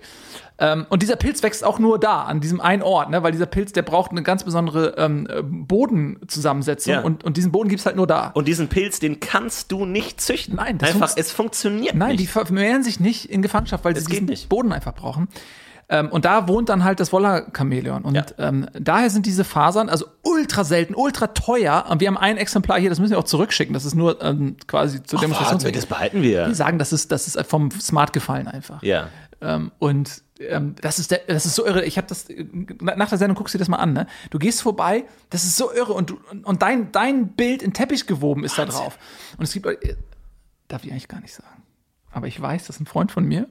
Ähm, 0.60 0.86
und 0.90 1.04
dieser 1.04 1.16
Pilz 1.18 1.44
wächst 1.44 1.64
auch 1.64 1.78
nur 1.78 2.00
da, 2.00 2.24
an 2.24 2.40
diesem 2.40 2.60
einen 2.62 2.82
Ort, 2.82 3.12
ne? 3.12 3.22
weil 3.22 3.32
dieser 3.32 3.46
Pilz, 3.46 3.74
der 3.74 3.84
braucht 3.84 4.10
eine 4.12 4.24
ganz 4.24 4.44
besondere 4.44 4.96
ähm, 4.98 5.28
äh, 5.30 5.44
Bodenzusammensetzung 5.44 6.94
Ja. 6.94 7.02
und, 7.02 7.24
und 7.24 7.38
diesen 7.38 7.52
Boden 7.52 7.70
gibt's 7.70 7.86
halt 7.86 7.96
nur 7.96 8.08
da. 8.08 8.32
Und 8.34 8.48
diesen 8.48 8.68
Pilz, 8.68 9.00
den 9.00 9.20
kannst 9.20 9.72
du 9.72 9.86
nicht 9.86 10.20
züchten. 10.22 10.56
Nein, 10.56 10.78
das 10.78 10.92
einfach, 10.94 11.10
funkt- 11.10 11.20
es 11.20 11.32
funktioniert 11.32 11.96
Nein, 11.96 12.10
nicht. 12.12 12.22
die 12.22 12.28
vermehren 12.28 12.84
sich 12.84 13.00
nicht 13.00 13.26
in 13.30 13.42
Gefangenschaft, 13.42 13.86
weil 13.86 13.96
sie 13.96 14.02
Das 14.02 14.10
geht 14.10 14.22
diesen 14.22 14.30
nicht. 14.30 14.50
Boden 14.50 14.72
einfach 14.72 14.94
brauchen. 14.96 15.28
Ähm, 15.90 16.10
und 16.10 16.26
da 16.26 16.48
wohnt 16.50 16.68
dann 16.70 16.84
halt 16.84 17.00
das 17.00 17.14
Woller-Chamäleon. 17.14 18.04
Und 18.04 18.16
Ja. 18.16 18.26
ähm, 18.40 18.68
daher 18.74 19.10
sind 19.10 19.26
diese 19.26 19.44
Fasern 19.46 19.88
also 19.90 20.06
ultra 20.24 20.64
selten, 20.66 20.96
ultra 20.96 21.28
teuer. 21.28 21.86
Und 21.90 22.02
wir 22.02 22.08
haben 22.10 22.18
ein 22.18 22.38
Exemplar 22.38 22.78
hier, 22.80 22.90
das 22.90 23.00
müssen 23.00 23.12
wir 23.12 23.20
auch 23.20 23.24
zurückschicken. 23.24 23.74
Das 23.74 23.86
ist 23.86 23.96
nur 23.96 24.22
ähm, 24.22 24.58
quasi 24.68 25.02
zur 25.04 25.18
Warte, 25.20 25.28
Demonstrationszwecken. 25.28 25.80
das 25.80 25.86
behalten 25.88 26.22
wir. 26.22 26.48
Die 26.48 26.56
sagen, 26.56 26.78
das 26.78 26.92
ist, 26.92 27.12
das 27.12 27.28
ist 27.28 27.42
vom 27.48 27.72
Smart 27.72 28.12
gefallen 28.12 28.48
einfach. 28.50 28.84
Ja. 28.84 29.08
Ähm, 29.40 29.72
und 29.80 30.24
ähm, 30.40 30.76
das 30.82 31.00
ist 31.00 31.12
der, 31.12 31.22
das 31.28 31.46
ist 31.46 31.56
so 31.56 31.66
irre. 31.66 31.86
Ich 31.86 31.98
habe 31.98 32.08
das 32.08 32.26
nach 32.82 33.10
der 33.10 33.18
Sendung 33.18 33.36
guckst 33.38 33.54
du 33.54 33.58
dir 33.58 33.62
das 33.62 33.70
mal 33.70 33.78
an. 33.78 33.94
Ne? 33.94 34.08
Du 34.30 34.40
gehst 34.40 34.62
vorbei, 34.62 35.06
das 35.30 35.46
ist 35.46 35.56
so 35.56 35.72
irre 35.72 35.94
und 35.94 36.10
du, 36.10 36.20
und 36.44 36.62
dein 36.64 36.92
dein 36.92 37.30
Bild 37.30 37.62
in 37.64 37.72
Teppich 37.74 38.08
gewoben 38.08 38.44
ist 38.44 38.58
da 38.58 38.64
Wahnsinn. 38.64 38.80
drauf. 38.82 38.98
Und 39.38 39.44
es 39.46 39.54
gibt 39.54 39.66
äh, 39.68 39.96
darf 40.68 40.84
ich 40.84 40.92
eigentlich 40.92 41.08
gar 41.08 41.22
nicht 41.22 41.34
sagen, 41.34 41.64
aber 42.12 42.28
ich 42.28 42.40
weiß, 42.42 42.68
dass 42.68 42.80
ein 42.80 42.86
Freund 42.88 43.12
von 43.12 43.24
mir, 43.26 43.48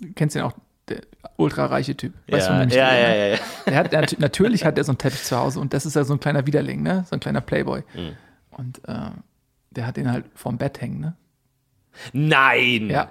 du 0.00 0.12
kennst 0.14 0.34
den 0.36 0.42
auch, 0.42 0.54
der 0.88 1.00
ultrareiche 1.36 1.96
Typ. 1.96 2.12
Weißt 2.28 2.48
du, 2.48 2.52
Ja, 2.52 2.64
ich 2.64 2.74
ja, 2.74 2.94
ja, 2.94 3.08
ne? 3.08 3.18
ja, 3.18 3.26
ja. 3.26 3.38
Der 3.66 3.76
hat, 3.76 3.92
der 3.92 4.06
natürlich 4.18 4.64
hat 4.64 4.78
er 4.78 4.84
so 4.84 4.92
einen 4.92 4.98
Teppich 4.98 5.22
zu 5.22 5.36
Hause 5.36 5.60
und 5.60 5.72
das 5.72 5.86
ist 5.86 5.96
ja 5.96 6.04
so 6.04 6.14
ein 6.14 6.20
kleiner 6.20 6.46
Widerling, 6.46 6.82
ne? 6.82 7.04
So 7.08 7.16
ein 7.16 7.20
kleiner 7.20 7.40
Playboy. 7.40 7.82
Mhm. 7.94 8.16
Und 8.50 8.80
äh, 8.88 9.10
der 9.70 9.86
hat 9.86 9.96
den 9.96 10.10
halt 10.10 10.26
vorm 10.34 10.58
Bett 10.58 10.80
hängen, 10.80 11.00
ne? 11.00 11.16
Nein. 12.12 12.90
Ja. 12.90 13.10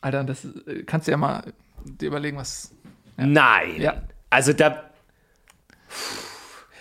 Alter, 0.00 0.24
das 0.24 0.44
äh, 0.44 0.82
kannst 0.84 1.06
du 1.06 1.12
ja 1.12 1.16
mal 1.16 1.42
dir 1.84 2.08
überlegen, 2.08 2.36
was. 2.36 2.72
Nein. 3.16 3.80
Ja. 3.80 4.02
Also 4.30 4.52
da. 4.52 4.82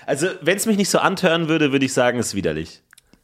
Also, 0.05 0.27
wenn 0.41 0.57
es 0.57 0.65
mich 0.65 0.77
nicht 0.77 0.89
so 0.89 0.99
antören 0.99 1.47
würde, 1.47 1.71
würde 1.71 1.85
ich 1.85 1.93
sagen, 1.93 2.19
es 2.19 2.27
ist 2.27 2.35
widerlich. 2.35 2.81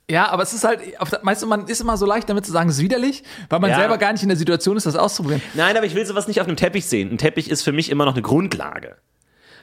Ja, 0.09 0.29
aber 0.29 0.43
es 0.43 0.53
ist 0.53 0.63
halt, 0.63 0.79
weißt 1.21 1.43
du, 1.43 1.47
man 1.47 1.67
ist 1.67 1.81
immer 1.81 1.97
so 1.97 2.05
leicht 2.05 2.29
damit 2.29 2.45
zu 2.45 2.51
sagen, 2.53 2.69
es 2.69 2.77
ist 2.77 2.81
widerlich, 2.81 3.23
weil 3.49 3.59
man 3.59 3.69
Ja. 3.71 3.77
selber 3.79 3.97
gar 3.97 4.13
nicht 4.13 4.23
in 4.23 4.29
der 4.29 4.37
Situation 4.37 4.77
ist, 4.77 4.85
das 4.85 4.95
auszuprobieren. 4.95 5.41
Nein, 5.53 5.75
aber 5.75 5.85
ich 5.85 5.95
will 5.95 6.05
sowas 6.05 6.27
nicht 6.29 6.39
auf 6.39 6.47
einem 6.47 6.55
Teppich 6.55 6.85
sehen. 6.85 7.11
Ein 7.11 7.17
Teppich 7.17 7.49
ist 7.51 7.63
für 7.63 7.73
mich 7.73 7.89
immer 7.89 8.05
noch 8.05 8.13
eine 8.13 8.21
Grundlage. 8.21 8.95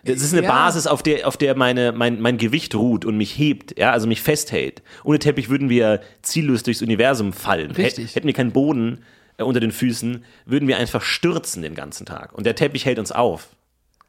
Das 0.04 0.20
ist 0.20 0.34
eine 0.34 0.42
Ja. 0.42 0.50
Basis, 0.50 0.86
auf 0.86 1.02
der, 1.02 1.26
auf 1.26 1.38
der 1.38 1.56
meine, 1.56 1.92
mein, 1.92 2.20
mein 2.20 2.36
Gewicht 2.36 2.74
ruht 2.74 3.06
und 3.06 3.16
mich 3.16 3.38
hebt, 3.38 3.78
ja, 3.78 3.90
also 3.92 4.06
mich 4.06 4.20
festhält. 4.20 4.82
Ohne 5.02 5.18
Teppich 5.18 5.48
würden 5.48 5.70
wir 5.70 6.00
ziellos 6.20 6.62
durchs 6.62 6.82
Universum 6.82 7.32
fallen. 7.32 7.70
Richtig. 7.70 8.08
Hät- 8.10 8.16
Hätten 8.16 8.26
wir 8.26 8.34
keinen 8.34 8.52
Boden 8.52 9.02
äh, 9.38 9.44
unter 9.44 9.60
den 9.60 9.72
Füßen, 9.72 10.22
würden 10.44 10.68
wir 10.68 10.76
einfach 10.76 11.00
stürzen 11.00 11.62
den 11.62 11.74
ganzen 11.74 12.04
Tag. 12.04 12.34
Und 12.34 12.44
der 12.44 12.54
Teppich 12.54 12.84
hält 12.84 12.98
uns 12.98 13.12
auf. 13.12 13.48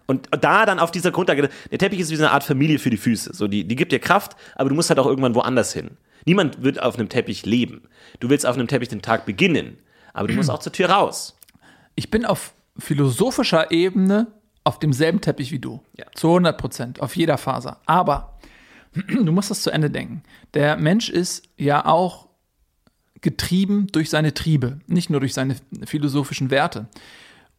Und 0.06 0.28
da 0.42 0.66
dann 0.66 0.80
auf 0.80 0.92
dieser 0.92 1.12
Grundlage, 1.12 1.50
der 1.72 1.80
Teppich 1.80 2.02
ist 2.02 2.12
wie 2.12 2.18
so 2.18 2.24
eine 2.26 2.34
Art 2.34 2.44
Familie 2.44 2.78
für 2.78 2.90
die 2.90 2.98
Füße. 2.98 3.34
So, 3.34 3.48
die, 3.48 3.64
die 3.64 3.76
gibt 3.78 3.94
dir 3.94 4.00
Kraft, 4.00 4.36
aber 4.56 4.68
du 4.68 4.76
musst 4.76 4.90
halt 4.90 5.00
auch 5.00 5.08
irgendwann 5.08 5.34
woanders 5.34 5.72
hin. 5.72 5.92
Niemand 6.26 6.64
wird 6.64 6.82
auf 6.82 6.96
einem 6.96 7.10
Teppich 7.10 7.46
leben. 7.46 7.84
Du 8.20 8.30
willst 8.30 8.46
auf 8.46 8.56
einem 8.56 8.68
Teppich 8.68 8.90
den 8.90 9.02
Tag 9.02 9.26
beginnen, 9.26 9.78
aber 10.14 10.28
du 10.28 10.34
musst 10.34 10.50
auch 10.50 10.60
zur 10.60 10.72
Tür 10.72 10.90
raus. 10.90 11.38
Ich 11.96 12.12
bin 12.12 12.26
auf 12.26 12.54
philosophischer 12.78 13.72
Ebene 13.72 14.28
auf 14.64 14.80
demselben 14.80 15.22
Teppich 15.22 15.52
wie 15.52 15.60
du. 15.60 15.82
Ja. 15.98 16.06
Zu 16.16 16.28
100 16.28 16.58
Prozent, 16.58 17.02
auf 17.02 17.16
jeder 17.16 17.38
Faser. 17.38 17.80
Aber 17.86 18.38
du 19.08 19.32
musst 19.32 19.52
das 19.52 19.62
zu 19.62 19.72
Ende 19.72 19.90
denken. 19.90 20.24
Der 20.54 20.76
Mensch 20.76 21.10
ist 21.10 21.48
ja 21.58 21.86
auch 21.86 22.28
getrieben 23.22 23.88
durch 23.92 24.10
seine 24.10 24.34
Triebe, 24.34 24.80
nicht 24.88 25.10
nur 25.10 25.20
durch 25.20 25.34
seine 25.34 25.56
philosophischen 25.86 26.50
Werte. 26.50 26.88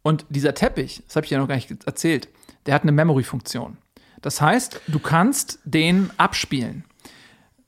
Und 0.03 0.25
dieser 0.29 0.55
Teppich, 0.55 1.03
das 1.07 1.17
habe 1.17 1.27
ich 1.27 1.31
ja 1.31 1.39
noch 1.39 1.49
gar 1.49 1.57
nicht 1.57 1.71
erzählt, 1.85 2.29
der 2.67 2.75
hat 2.75 2.83
eine 2.83 2.93
Memory-Funktion. 2.93 3.77
Das 4.23 4.41
heißt, 4.41 4.81
du 4.87 4.99
kannst 4.99 5.59
den 5.65 6.11
abspielen. 6.17 6.85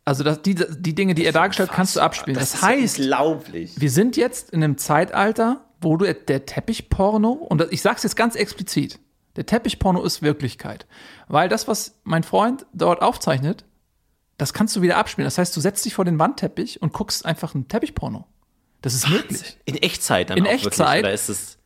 Also 0.09 0.25
das, 0.25 0.41
die, 0.41 0.55
die 0.55 0.95
Dinge, 0.95 1.15
die 1.15 1.27
er 1.27 1.33
dargestellt 1.33 1.69
hat, 1.69 1.77
kannst 1.77 1.95
du 1.95 2.01
abspielen. 2.01 2.39
Das, 2.39 2.55
ja 2.55 2.63
heißt, 2.63 2.99
unglaublich. 2.99 3.79
wir 3.79 3.91
sind 3.91 4.17
jetzt 4.17 4.49
in 4.49 4.65
einem 4.65 4.79
Zeitalter, 4.79 5.67
wo 5.83 5.99
du 5.99 6.11
der 6.11 6.47
Teppichporno, 6.47 7.33
und 7.33 7.67
ich 7.71 7.83
sag's 7.83 8.05
jetzt 8.05 8.17
ganz 8.17 8.35
explizit, 8.35 9.01
der 9.37 9.45
Teppichporno 9.45 10.03
ist 10.03 10.23
Wirklichkeit. 10.23 10.87
Weil 11.29 11.51
das, 11.51 11.69
was 11.69 12.01
mein 12.05 12.23
Freund 12.23 12.65
dort 12.73 13.03
aufzeichnet, 13.03 13.67
das 14.39 14.55
kannst 14.55 14.75
du 14.77 14.81
wieder 14.81 14.97
abspielen. 14.97 15.27
Das 15.27 15.37
heißt, 15.37 15.55
du 15.55 15.61
setzt 15.61 15.85
dich 15.85 15.93
vor 15.93 16.07
den 16.07 16.19
Wandteppich 16.19 16.81
und 16.81 16.95
guckst 16.95 17.27
einfach 17.27 17.55
einen 17.55 17.69
Teppichporno. 17.69 18.27
Das 18.81 18.95
ist 18.95 19.11
möglich. 19.11 19.59
In 19.67 19.77
Echtzeit 19.77 20.31
dann 20.31 20.39
In 20.39 20.47
auch 20.47 20.51
Echtzeit? 20.51 20.71
wirklich, 20.71 21.01
oder 21.01 21.13
ist 21.13 21.29
es 21.29 21.58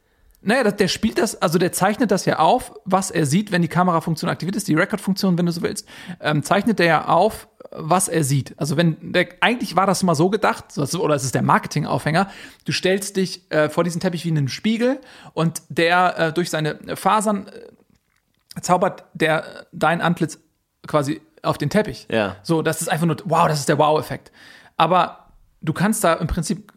Naja, 0.43 0.70
der 0.70 0.88
spielt 0.88 1.18
das, 1.18 1.40
also 1.40 1.59
der 1.59 1.72
zeichnet 1.72 2.11
das 2.11 2.24
ja 2.24 2.38
auf, 2.38 2.74
was 2.84 3.11
er 3.11 3.26
sieht, 3.26 3.53
wenn 3.53 3.62
die 3.62 3.68
Kamerafunktion 3.68 4.30
aktiviert 4.30 4.57
ist, 4.57 4.66
die 4.66 4.74
Record-Funktion, 4.74 5.38
wenn 5.38 5.47
du 5.47 5.53
so 5.53 5.62
willst, 5.62 5.88
ähm, 6.20 6.43
zeichnet 6.43 6.78
der 6.78 6.86
ja 6.86 7.09
auf, 7.09 7.49
was 7.70 8.09
er 8.09 8.24
sieht. 8.24 8.55
Also 8.59 8.76
wenn 8.76 9.12
der, 9.12 9.28
eigentlich 9.40 9.76
war 9.76 9.86
das 9.86 10.03
mal 10.03 10.14
so 10.14 10.30
gedacht, 10.30 10.76
oder 10.76 11.14
es 11.14 11.24
ist 11.24 11.34
der 11.34 11.43
Marketingaufhänger, 11.43 12.28
du 12.64 12.72
stellst 12.72 13.16
dich 13.16 13.51
äh, 13.51 13.70
vor 13.70 13.84
diesen 13.84 14.01
Teppich 14.01 14.24
wie 14.24 14.30
in 14.30 14.38
einen 14.38 14.49
Spiegel 14.49 15.01
und 15.32 15.62
der 15.68 16.18
äh, 16.18 16.32
durch 16.32 16.51
seine 16.51 16.97
Fasern 16.97 17.47
äh, 17.47 18.61
zaubert 18.61 19.05
der 19.14 19.66
dein 19.72 20.01
Antlitz 20.01 20.38
quasi 20.86 21.20
auf 21.43 21.59
den 21.59 21.70
Teppich. 21.70 22.07
Ja. 22.11 22.36
So, 22.43 22.62
das 22.62 22.82
ist 22.82 22.88
einfach 22.88 23.07
nur, 23.07 23.16
wow, 23.24 23.49
das 23.49 23.61
ist 23.61 23.68
der 23.68 23.78
Wow-Effekt. 23.78 24.32
Aber 24.76 25.30
du 25.61 25.72
kannst 25.72 26.05
da 26.05 26.14
im 26.14 26.26
Prinzip 26.26 26.72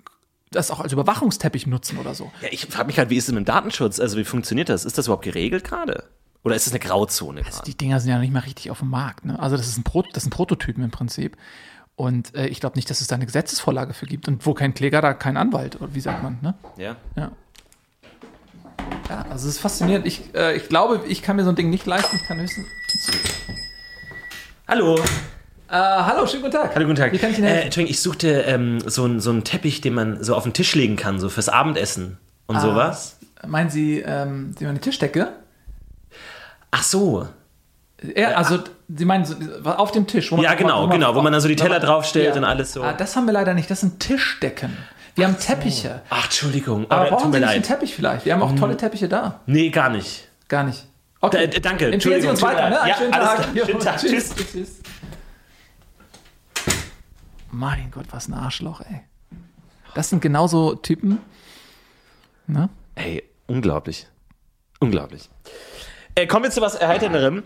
das 0.56 0.72
auch 0.72 0.80
als 0.80 0.92
Überwachungsteppich 0.92 1.68
nutzen 1.68 1.98
oder 1.98 2.16
so. 2.16 2.32
Ja, 2.42 2.48
ich 2.52 2.66
frage 2.66 2.88
mich 2.88 2.98
halt, 2.98 3.10
wie 3.10 3.18
ist 3.18 3.26
es 3.26 3.34
mit 3.34 3.44
dem 3.44 3.46
Datenschutz? 3.46 4.00
Also 4.00 4.18
wie 4.18 4.24
funktioniert 4.24 4.70
das? 4.70 4.86
Ist 4.86 4.98
das 4.98 5.08
überhaupt 5.08 5.24
geregelt 5.24 5.64
gerade? 5.64 6.06
Oder 6.44 6.56
ist 6.56 6.68
es 6.68 6.74
eine 6.74 6.80
Grauzone? 6.80 7.42
Also 7.46 7.64
die 7.64 7.76
Dinger 7.76 8.00
sind 8.00 8.10
ja 8.10 8.16
noch 8.16 8.22
nicht 8.22 8.34
mal 8.34 8.40
richtig 8.40 8.70
auf 8.72 8.80
dem 8.80 8.90
Markt. 8.90 9.26
Ne? 9.26 9.40
Also 9.40 9.58
das, 9.58 9.68
ist 9.68 9.78
ein 9.78 9.84
Pro 9.84 10.04
das 10.14 10.24
sind 10.24 10.32
Prototypen 10.32 10.84
im 10.84 10.92
Prinzip. 10.92 11.38
Und 11.96 12.36
äh, 12.36 12.48
ich 12.48 12.60
glaube 12.60 12.76
nicht, 12.76 12.90
dass 12.90 13.02
es 13.02 13.08
da 13.08 13.16
eine 13.16 13.26
Gesetzesvorlage 13.26 13.94
für 13.94 14.06
gibt. 14.06 14.28
Und 14.28 14.46
wo 14.46 14.54
kein 14.54 14.74
Kläger, 14.74 15.02
da 15.02 15.14
kein 15.14 15.38
Anwalt. 15.38 15.82
Oder 15.82 15.96
wie 15.96 16.02
sagt 16.02 16.24
man? 16.24 16.38
Ne? 16.42 16.54
ja. 16.78 16.96
Ja. 17.16 17.32
Ja, 19.10 19.22
also 19.30 19.48
es 19.48 19.56
ist 19.56 19.60
faszinierend. 19.60 20.06
Ich, 20.06 20.34
äh, 20.36 20.56
ich 20.56 20.70
glaube, 20.70 21.02
ich 21.08 21.22
kann 21.22 21.36
mir 21.36 21.44
so 21.44 21.50
ein 21.50 21.56
Ding 21.56 21.70
nicht 21.70 21.86
leisten. 21.86 22.16
Ich 22.16 22.24
kann 22.24 22.40
höchstens. 22.40 22.68
Hallo. 24.68 25.00
Äh, 25.68 25.74
hallo, 25.74 26.28
schönen 26.28 26.44
guten 26.44 26.54
Tag. 26.54 26.76
Hallo, 26.76 26.86
guten 26.86 26.98
Tag. 27.00 27.12
Wie 27.12 27.18
kann 27.18 27.32
ich 27.32 27.38
Ihnen 27.40 27.48
äh, 27.48 27.52
helfen? 27.52 27.66
Entschuldigung, 27.66 27.92
ich 27.92 28.02
suchte 28.02 28.28
ähm, 28.42 28.80
so, 28.86 29.04
einen- 29.04 29.20
so 29.20 29.32
einen 29.32 29.44
Teppich, 29.44 29.82
den 29.82 29.94
man 29.96 30.24
so 30.24 30.36
auf 30.36 30.44
den 30.44 30.54
Tisch 30.54 30.76
legen 30.76 30.96
kann, 30.96 31.20
so 31.20 31.30
fürs 31.30 31.50
Abendessen 31.50 32.18
Ah. 32.48 32.54
und 32.54 32.60
sowas. 32.62 33.18
Meinen 33.48 33.70
Sie, 33.72 34.00
ähm, 34.00 34.54
Sie 34.58 34.64
meinen 34.66 34.76
eine 34.76 34.82
Tischdecke? 34.82 35.30
Ach 36.72 36.84
so. 36.84 37.28
Ja, 38.16 38.30
also 38.32 38.60
Sie 38.96 39.06
meinen 39.06 39.26
so, 39.26 39.36
auf 39.64 39.92
dem 39.92 40.06
Tisch. 40.06 40.32
Wo 40.32 40.38
Ja, 40.42 40.54
genau, 40.54 40.88
genau, 40.88 41.16
wo 41.16 41.22
man 41.22 41.32
dann 41.32 41.42
so 41.42 41.48
die 41.48 41.56
Teller 41.56 41.80
draufstellt 41.80 42.28
Ja. 42.36 42.36
und 42.36 42.44
alles 42.44 42.74
so. 42.74 42.84
Ah, 42.84 42.94
das 42.94 43.16
haben 43.16 43.26
wir 43.26 43.34
leider 43.34 43.54
nicht. 43.56 43.72
Das 43.72 43.80
sind 43.82 44.00
Tischdecken. 44.00 44.78
Wir 45.16 45.26
haben 45.26 45.40
Teppiche. 45.40 46.02
Ach, 46.10 46.26
Entschuldigung. 46.26 46.86
Aber 46.90 47.02
Aber 47.02 47.10
brauchen 47.12 47.24
tut 47.24 47.34
Sie 47.34 47.40
mir 47.40 47.46
nicht 47.48 47.56
einen. 47.56 47.64
Teppich 47.64 47.96
vielleicht? 47.96 48.26
Wir 48.26 48.34
haben 48.34 48.42
auch 48.44 48.54
tolle 48.56 48.78
Teppiche 48.78 49.08
da. 49.08 49.40
Nee, 49.48 49.70
gar 49.70 49.90
nicht. 49.90 50.28
Gar 50.48 50.66
nicht. 50.66 50.86
Okay. 51.22 51.48
D- 51.48 51.60
danke. 51.62 51.92
Empfehlen 51.92 52.22
Sie 52.22 52.28
uns 52.28 52.42
weiter, 52.42 52.70
ne? 52.70 52.76
Ja, 52.88 52.96
alles 53.12 53.30
Tag. 53.30 53.54
klar. 53.54 53.66
Schönen 53.66 53.80
Tag. 53.80 53.98
Tschüss. 54.00 54.36
Tschüss. 54.36 54.70
Mein 57.58 57.90
Gott, 57.92 58.08
was 58.12 58.28
ein 58.28 58.34
Arschloch, 58.34 58.82
ey. 58.82 59.00
Das 59.94 60.10
sind 60.10 60.22
genauso 60.22 60.76
Typen. 60.76 61.20
Ne? 62.48 62.68
Ey, 62.96 63.24
unglaublich. 63.48 64.08
Unglaublich. 64.82 65.30
Äh, 66.16 66.28
kommen 66.28 66.44
wir 66.44 66.52
zu 66.52 66.60
was 66.60 66.76
Erheiternderem. 66.76 67.44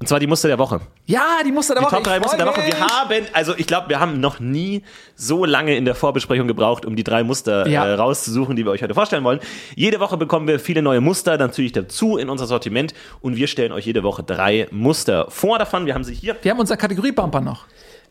Und 0.00 0.08
zwar 0.08 0.18
die 0.18 0.26
Muster 0.26 0.48
der 0.48 0.58
Woche. 0.58 0.80
Ja, 1.04 1.40
die 1.44 1.52
Muster 1.52 1.74
der 1.74 1.82
Die 1.82 1.86
Woche. 1.86 1.96
Top 1.96 2.04
3 2.04 2.16
Ich 2.16 2.22
Muster 2.22 2.36
der 2.38 2.46
Woche. 2.46 2.62
Wir 2.66 2.78
haben, 2.80 3.26
also 3.34 3.54
ich 3.56 3.66
glaube, 3.66 3.90
wir 3.90 4.00
haben 4.00 4.18
noch 4.18 4.40
nie 4.40 4.82
so 5.14 5.44
lange 5.44 5.76
in 5.76 5.84
der 5.84 5.94
Vorbesprechung 5.94 6.48
gebraucht, 6.48 6.86
um 6.86 6.96
die 6.96 7.04
drei 7.04 7.22
Muster 7.22 7.68
Ja. 7.68 7.84
äh, 7.86 7.94
rauszusuchen, 7.94 8.56
die 8.56 8.64
wir 8.64 8.72
euch 8.72 8.82
heute 8.82 8.94
vorstellen 8.94 9.24
wollen. 9.24 9.40
Jede 9.76 10.00
Woche 10.00 10.16
bekommen 10.16 10.48
wir 10.48 10.58
viele 10.58 10.80
neue 10.80 11.02
Muster 11.02 11.36
natürlich 11.36 11.72
dazu 11.72 12.16
in 12.16 12.30
unser 12.30 12.46
Sortiment 12.46 12.94
und 13.20 13.36
wir 13.36 13.46
stellen 13.46 13.72
euch 13.72 13.84
jede 13.86 14.02
Woche 14.02 14.22
drei 14.22 14.68
Muster 14.70 15.26
vor 15.30 15.58
davon. 15.58 15.84
Wir 15.84 15.94
haben 15.94 16.04
sie 16.04 16.14
hier. 16.14 16.36
Wir 16.42 16.50
haben 16.50 16.60
unseren 16.60 16.78
Kategorie-Bumper 16.78 17.42
noch. 17.42 17.66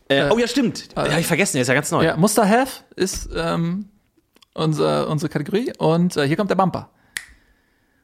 Äh, 0.08 0.30
oh 0.30 0.38
ja, 0.38 0.46
stimmt. 0.46 0.88
Ja, 0.96 1.10
hab 1.10 1.18
ich 1.18 1.26
vergessen, 1.26 1.54
der 1.54 1.62
ist 1.62 1.68
ja 1.68 1.74
ganz 1.74 1.90
neu. 1.90 2.04
Ja, 2.04 2.16
Muster 2.16 2.48
Have 2.48 2.82
ist 2.94 3.28
ähm, 3.34 3.88
unser, 4.52 5.08
unsere 5.08 5.30
Kategorie. 5.30 5.72
Und 5.78 6.16
äh, 6.16 6.26
hier 6.26 6.36
kommt 6.36 6.50
der 6.50 6.56
Bumper. 6.56 6.90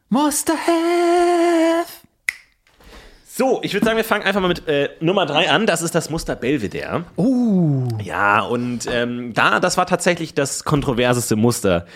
Muster 0.08 0.54
Have. 0.54 1.88
So, 3.32 3.60
ich 3.62 3.72
würde 3.72 3.86
sagen, 3.86 3.96
wir 3.96 4.04
fangen 4.04 4.24
einfach 4.24 4.40
mal 4.40 4.48
mit 4.48 4.66
äh, 4.66 4.90
Nummer 5.00 5.24
drei 5.24 5.48
an. 5.50 5.66
Das 5.66 5.82
ist 5.82 5.94
das 5.94 6.10
Muster 6.10 6.36
Belvedere. 6.36 7.04
Uh. 7.16 7.88
Ja, 8.02 8.40
und 8.40 8.86
ähm, 8.90 9.32
da, 9.34 9.60
das 9.60 9.76
war 9.76 9.86
tatsächlich 9.86 10.34
das 10.34 10.64
kontroverseste 10.64 11.36
Muster, 11.36 11.86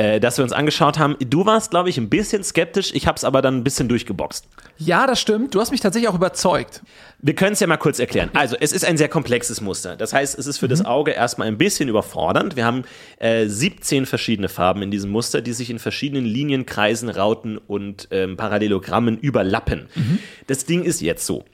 äh, 0.00 0.18
das 0.18 0.38
wir 0.38 0.44
uns 0.44 0.52
angeschaut 0.52 0.98
haben. 0.98 1.14
Du 1.20 1.44
warst, 1.44 1.70
glaube 1.72 1.90
ich, 1.90 1.98
ein 1.98 2.08
bisschen 2.08 2.42
skeptisch. 2.42 2.90
Ich 2.94 3.06
habe 3.06 3.16
es 3.16 3.24
aber 3.24 3.42
dann 3.42 3.58
ein 3.58 3.64
bisschen 3.64 3.86
durchgeboxt. 3.88 4.46
Ja, 4.78 5.06
das 5.06 5.20
stimmt. 5.20 5.54
Du 5.54 5.60
hast 5.60 5.70
mich 5.72 5.80
tatsächlich 5.80 6.08
auch 6.08 6.14
überzeugt. 6.14 6.80
Wir 7.20 7.34
können 7.34 7.52
es 7.52 7.60
ja 7.60 7.66
mal 7.66 7.76
kurz 7.76 7.98
erklären. 7.98 8.30
Also, 8.32 8.56
es 8.58 8.72
ist 8.72 8.84
ein 8.86 8.96
sehr 8.96 9.08
komplexes 9.08 9.60
Muster. 9.60 9.96
Das 9.96 10.14
heißt, 10.14 10.38
es 10.38 10.46
ist 10.46 10.56
für 10.56 10.68
das 10.68 10.84
Auge 10.86 11.10
erstmal 11.10 11.48
ein 11.48 11.58
bisschen 11.58 11.90
überfordernd. 11.90 12.56
Wir 12.56 12.64
haben 12.64 12.84
äh, 13.18 13.46
17 13.46 14.06
verschiedene 14.06 14.48
Farben 14.48 14.80
in 14.80 14.90
diesem 14.90 15.10
Muster, 15.10 15.42
die 15.42 15.52
sich 15.52 15.68
in 15.68 15.78
verschiedenen 15.78 16.24
Linien, 16.24 16.64
Kreisen, 16.64 17.10
Rauten 17.10 17.58
und 17.58 18.08
ähm, 18.10 18.38
Parallelogrammen 18.38 19.18
überlappen. 19.18 19.88
Das 20.46 20.64
Ding 20.64 20.82
ist 20.82 21.02
jetzt 21.02 21.26
so. 21.26 21.44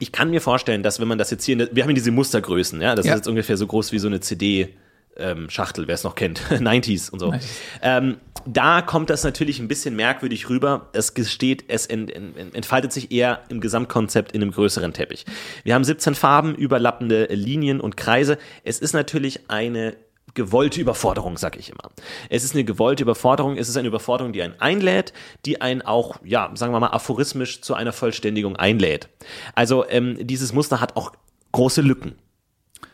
Ich 0.00 0.10
kann 0.10 0.30
mir 0.30 0.40
vorstellen, 0.40 0.82
dass 0.82 0.98
wenn 1.00 1.08
man 1.08 1.18
das 1.18 1.30
jetzt 1.30 1.44
hier, 1.44 1.52
in 1.52 1.58
der, 1.60 1.68
wir 1.72 1.82
haben 1.84 1.90
hier 1.90 1.94
diese 1.94 2.10
Mustergrößen, 2.10 2.80
ja, 2.82 2.94
das 2.96 3.06
Ja. 3.06 3.12
ist 3.12 3.18
jetzt 3.20 3.28
ungefähr 3.28 3.56
so 3.56 3.66
groß 3.68 3.92
wie 3.92 3.98
so 4.00 4.08
eine 4.08 4.18
CD. 4.20 4.74
Ähm, 5.18 5.50
Schachtel, 5.50 5.88
wer 5.88 5.94
es 5.94 6.04
noch 6.04 6.14
kennt, 6.14 6.40
90s 6.50 7.10
und 7.10 7.18
so. 7.18 7.34
Ähm, 7.82 8.18
da 8.46 8.82
kommt 8.82 9.10
das 9.10 9.24
natürlich 9.24 9.58
ein 9.58 9.68
bisschen 9.68 9.96
merkwürdig 9.96 10.48
rüber. 10.48 10.88
Es 10.92 11.14
gesteht, 11.14 11.64
es 11.68 11.86
ent, 11.86 12.10
ent, 12.10 12.54
entfaltet 12.54 12.92
sich 12.92 13.10
eher 13.10 13.42
im 13.48 13.60
Gesamtkonzept 13.60 14.32
in 14.32 14.42
einem 14.42 14.52
größeren 14.52 14.92
Teppich. 14.92 15.26
Wir 15.64 15.74
haben 15.74 15.84
17 15.84 16.14
Farben, 16.14 16.54
überlappende 16.54 17.26
Linien 17.26 17.80
und 17.80 17.96
Kreise. 17.96 18.38
Es 18.64 18.78
ist 18.78 18.92
natürlich 18.92 19.50
eine 19.50 19.96
gewollte 20.34 20.80
Überforderung, 20.80 21.36
sag 21.36 21.56
ich 21.58 21.70
immer. 21.70 21.90
Es 22.30 22.44
ist 22.44 22.54
eine 22.54 22.64
gewollte 22.64 23.02
Überforderung, 23.02 23.56
es 23.56 23.68
ist 23.68 23.76
eine 23.76 23.88
Überforderung, 23.88 24.32
die 24.32 24.42
einen 24.42 24.58
einlädt, 24.60 25.12
die 25.44 25.60
einen 25.60 25.82
auch, 25.82 26.16
ja, 26.24 26.50
sagen 26.54 26.72
wir 26.72 26.80
mal, 26.80 26.88
aphorismisch 26.88 27.60
zu 27.60 27.74
einer 27.74 27.92
Vollständigung 27.92 28.56
einlädt. 28.56 29.08
Also 29.54 29.84
ähm, 29.88 30.16
dieses 30.20 30.52
Muster 30.52 30.80
hat 30.80 30.96
auch 30.96 31.12
große 31.52 31.82
Lücken 31.82 32.14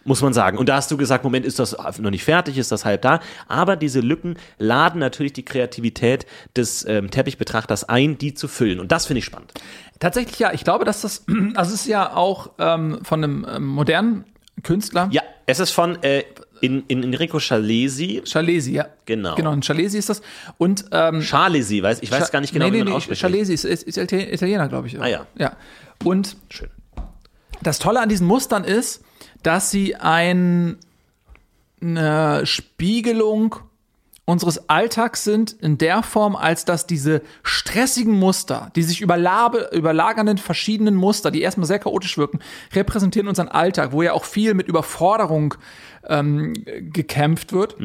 muss 0.04 0.20
man 0.20 0.32
sagen. 0.32 0.58
Und 0.58 0.68
da 0.68 0.76
hast 0.76 0.90
du 0.90 0.96
gesagt, 0.96 1.24
Moment, 1.24 1.46
ist 1.46 1.58
das 1.58 1.76
noch 1.98 2.10
nicht 2.10 2.24
fertig, 2.24 2.58
ist 2.58 2.70
das 2.72 2.84
halb 2.84 3.02
da. 3.02 3.20
Aber 3.48 3.76
diese 3.76 4.00
Lücken 4.00 4.36
laden 4.58 5.00
natürlich 5.00 5.32
die 5.32 5.44
Kreativität 5.44 6.26
des 6.56 6.86
ähm, 6.86 7.10
Teppichbetrachters 7.10 7.88
ein, 7.88 8.18
die 8.18 8.34
zu 8.34 8.48
füllen. 8.48 8.80
Und 8.80 8.92
das 8.92 9.06
finde 9.06 9.18
ich 9.18 9.24
spannend. 9.24 9.52
Tatsächlich 10.00 10.38
ja. 10.38 10.52
Ich 10.52 10.64
glaube, 10.64 10.84
dass 10.84 11.00
das, 11.00 11.24
also 11.54 11.74
es 11.74 11.80
ist 11.82 11.86
ja 11.86 12.14
auch 12.14 12.50
ähm, 12.58 13.00
von 13.02 13.24
einem 13.24 13.46
ähm, 13.48 13.66
modernen 13.66 14.24
Künstler. 14.62 15.08
Ja, 15.10 15.22
es 15.46 15.58
ist 15.60 15.70
von 15.70 16.02
äh, 16.02 16.24
in, 16.60 16.84
in 16.88 17.02
Enrico 17.02 17.38
Schalesi. 17.38 18.22
Chalesi, 18.24 18.72
ja. 18.72 18.86
Genau. 19.06 19.34
Genau, 19.34 19.50
ein 19.50 19.60
Chalesi 19.60 19.98
ist 19.98 20.08
das. 20.08 20.22
Und 20.58 20.86
ähm, 20.92 21.20
Schalesi, 21.22 21.82
weiß, 21.82 21.98
ich 22.02 22.10
weiß 22.10 22.30
gar 22.30 22.40
nicht 22.40 22.52
genau, 22.52 22.66
nee, 22.66 22.72
wie 22.72 22.76
nee, 22.78 22.84
man 22.84 22.92
nee, 22.92 22.96
ausspricht. 22.96 23.20
Chalesi 23.20 23.52
ist, 23.52 23.64
ist, 23.64 23.82
ist 23.82 23.98
Italien- 23.98 24.32
Italiener, 24.32 24.68
glaube 24.68 24.86
ich. 24.88 25.00
Ah, 25.00 25.06
ja. 25.06 25.26
Ja. 25.36 25.56
Und 26.04 26.36
Schön. 26.48 26.70
das 27.62 27.78
Tolle 27.78 28.00
an 28.00 28.08
diesen 28.08 28.26
Mustern 28.26 28.64
ist, 28.64 29.02
dass 29.44 29.70
sie 29.70 29.94
ein, 29.94 30.78
eine 31.80 32.44
Spiegelung 32.44 33.56
unseres 34.26 34.70
Alltags 34.70 35.22
sind 35.22 35.52
in 35.52 35.76
der 35.76 36.02
Form, 36.02 36.34
als 36.34 36.64
dass 36.64 36.86
diese 36.86 37.20
stressigen 37.42 38.18
Muster, 38.18 38.70
die 38.74 38.82
sich 38.82 39.02
überlagernden 39.02 40.38
verschiedenen 40.38 40.94
Muster, 40.94 41.30
die 41.30 41.42
erstmal 41.42 41.66
sehr 41.66 41.78
chaotisch 41.78 42.16
wirken, 42.16 42.40
repräsentieren 42.72 43.28
unseren 43.28 43.48
Alltag, 43.48 43.92
wo 43.92 44.02
ja 44.02 44.14
auch 44.14 44.24
viel 44.24 44.54
mit 44.54 44.66
Überforderung 44.66 45.54
ähm, 46.08 46.54
gekämpft 46.64 47.52
wird. 47.52 47.76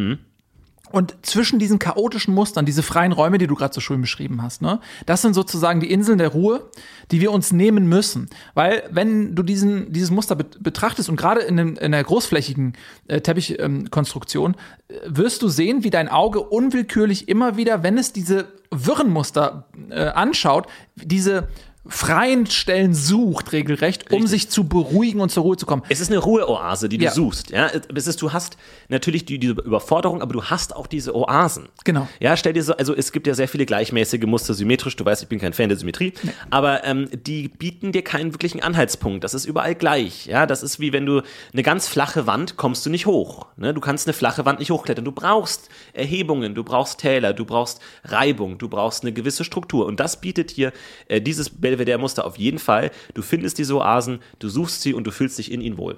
Und 0.92 1.16
zwischen 1.22 1.60
diesen 1.60 1.80
chaotischen 1.80 2.34
Mustern, 2.34 2.66
diese 2.66 2.84
freien 2.84 3.12
Räume, 3.12 3.38
die 3.38 3.48
du 3.48 3.56
gerade 3.56 3.74
so 3.74 3.82
schön 3.82 4.02
beschrieben 4.02 4.42
hast, 4.42 4.62
ne, 4.62 4.80
das 5.06 5.22
sind 5.22 5.34
sozusagen 5.34 5.80
die 5.80 5.92
Inseln 5.92 6.18
der 6.18 6.30
Ruhe, 6.30 6.70
die 7.12 7.22
wir 7.22 7.32
uns 7.32 7.52
nehmen 7.52 7.88
müssen. 7.88 8.30
Weil 8.54 8.84
wenn 8.90 9.36
du 9.36 9.44
diesen, 9.44 9.92
dieses 9.94 10.12
Muster 10.12 10.36
bet 10.36 10.62
betrachtest 10.62 11.10
und 11.10 11.16
gerade 11.16 11.42
in, 11.42 11.58
in 11.58 11.92
der 11.92 12.04
großflächigen 12.04 12.74
äh, 13.08 13.22
Teppichkonstruktion, 13.22 14.56
äh, 14.88 14.94
wirst 15.06 15.42
du 15.42 15.50
sehen, 15.50 15.84
wie 15.84 15.90
dein 15.90 16.10
Auge 16.10 16.42
unwillkürlich 16.42 17.28
immer 17.28 17.58
wieder, 17.58 17.84
wenn 17.84 17.98
es 17.98 18.12
diese 18.12 18.48
wirren 18.72 19.10
Muster 19.10 19.66
äh, 19.90 20.06
anschaut, 20.08 20.68
diese 20.96 21.48
freien 21.90 22.46
Stellen 22.48 22.94
sucht 22.94 23.52
regelrecht, 23.52 24.12
um 24.12 24.22
Richtig. 24.22 24.30
sich 24.30 24.50
zu 24.50 24.64
beruhigen 24.68 25.20
und 25.22 25.30
zur 25.30 25.44
Ruhe 25.44 25.58
zu 25.58 25.66
kommen. 25.66 25.84
Es 25.90 26.00
ist 26.00 26.10
eine 26.12 26.20
Ruheoase, 26.20 26.90
die 26.90 26.98
du 26.98 27.06
Ja. 27.06 27.12
suchst. 27.12 27.50
Ja, 27.52 27.70
es 27.94 28.08
ist, 28.08 28.22
du 28.22 28.32
hast 28.34 28.58
natürlich 28.90 29.26
die, 29.26 29.40
diese 29.40 29.54
Überforderung, 29.54 30.22
aber 30.22 30.34
du 30.34 30.44
hast 30.44 30.76
auch 30.76 30.88
diese 30.88 31.16
Oasen. 31.16 31.70
Genau. 31.84 32.08
Ja, 32.20 32.38
stell 32.38 32.54
dir 32.54 32.64
so, 32.64 32.76
also 32.76 32.96
es 32.96 33.12
gibt 33.12 33.28
ja 33.28 33.34
sehr 33.34 33.48
viele 33.48 33.66
gleichmäßige 33.66 34.24
Muster 34.26 34.54
symmetrisch. 34.54 34.96
Du 34.96 35.06
weißt, 35.06 35.24
ich 35.24 35.30
bin 35.30 35.40
kein 35.40 35.54
Fan 35.54 35.70
der 35.70 35.78
Symmetrie, 35.78 36.14
aber 36.50 36.84
ähm, 36.86 37.10
die 37.26 37.48
bieten 37.48 37.92
dir 37.92 38.04
keinen 38.04 38.34
wirklichen 38.34 38.62
Anhaltspunkt. 38.62 39.24
Das 39.24 39.34
ist 39.34 39.46
überall 39.46 39.76
gleich. 39.76 40.26
Ja, 40.28 40.46
das 40.46 40.64
ist 40.64 40.80
wie 40.80 40.94
wenn 40.94 41.06
du 41.06 41.22
eine 41.54 41.64
ganz 41.64 41.88
flache 41.88 42.28
Wand 42.28 42.58
kommst 42.58 42.86
du 42.86 42.90
nicht 42.90 43.06
hoch. 43.06 43.48
Ne? 43.58 43.74
Du 43.74 43.82
kannst 43.82 44.08
eine 44.08 44.14
flache 44.14 44.46
Wand 44.46 44.60
nicht 44.60 44.72
hochklettern. 44.72 45.06
Du 45.06 45.12
brauchst 45.12 45.70
Erhebungen, 45.94 46.56
du 46.56 46.64
brauchst 46.64 47.00
Täler, 47.00 47.34
du 47.34 47.46
brauchst 47.46 47.80
Reibung, 48.04 48.58
du 48.58 48.70
brauchst 48.70 49.04
eine 49.04 49.14
gewisse 49.14 49.44
Struktur. 49.44 49.86
Und 49.86 50.00
das 50.00 50.22
bietet 50.22 50.52
hier 50.52 50.72
äh, 51.08 51.22
dieses 51.22 51.50
Belvedere-Muster 51.80 52.26
auf 52.26 52.38
jeden 52.38 52.60
Fall. 52.60 52.92
Du 53.14 53.22
findest 53.22 53.58
diese 53.58 53.76
Oasen, 53.76 54.20
du 54.40 54.50
suchst 54.50 54.82
sie 54.82 54.94
und 54.94 55.06
du 55.06 55.12
fühlst 55.12 55.38
dich 55.38 55.52
in 55.52 55.62
ihnen 55.62 55.78
wohl. 55.78 55.98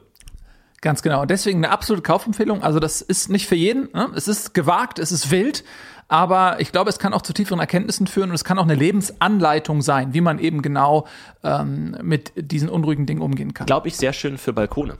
Ganz 0.82 1.02
genau. 1.02 1.22
Und 1.22 1.32
deswegen 1.32 1.60
eine 1.60 1.70
absolute 1.70 2.02
Kaufempfehlung. 2.02 2.64
Also 2.64 2.80
das 2.80 3.02
ist 3.02 3.30
nicht 3.30 3.48
für 3.48 3.56
jeden. 3.56 3.90
Ne? 3.94 4.10
Es 4.16 4.28
ist 4.28 4.54
gewagt, 4.54 4.98
es 4.98 5.12
ist 5.12 5.30
wild. 5.30 5.64
Aber 6.08 6.60
ich 6.60 6.74
glaube, 6.74 6.90
es 6.90 7.00
kann 7.00 7.14
auch 7.14 7.22
zu 7.22 7.32
tieferen 7.32 7.60
Erkenntnissen 7.60 8.06
führen 8.06 8.30
und 8.30 8.36
es 8.36 8.44
kann 8.44 8.60
auch 8.60 8.64
eine 8.64 8.76
Lebensanleitung 8.76 9.82
sein, 9.82 10.14
wie 10.14 10.20
man 10.20 10.40
eben 10.40 10.62
genau 10.62 11.08
ähm, 11.42 11.96
mit 12.02 12.34
diesen 12.36 12.68
unruhigen 12.68 13.06
Dingen 13.06 13.22
umgehen 13.22 13.54
kann. 13.54 13.66
glaube 13.66 13.88
ich, 13.88 13.96
sehr 13.96 14.12
schön 14.12 14.38
für 14.38 14.52
Balkone. 14.52 14.98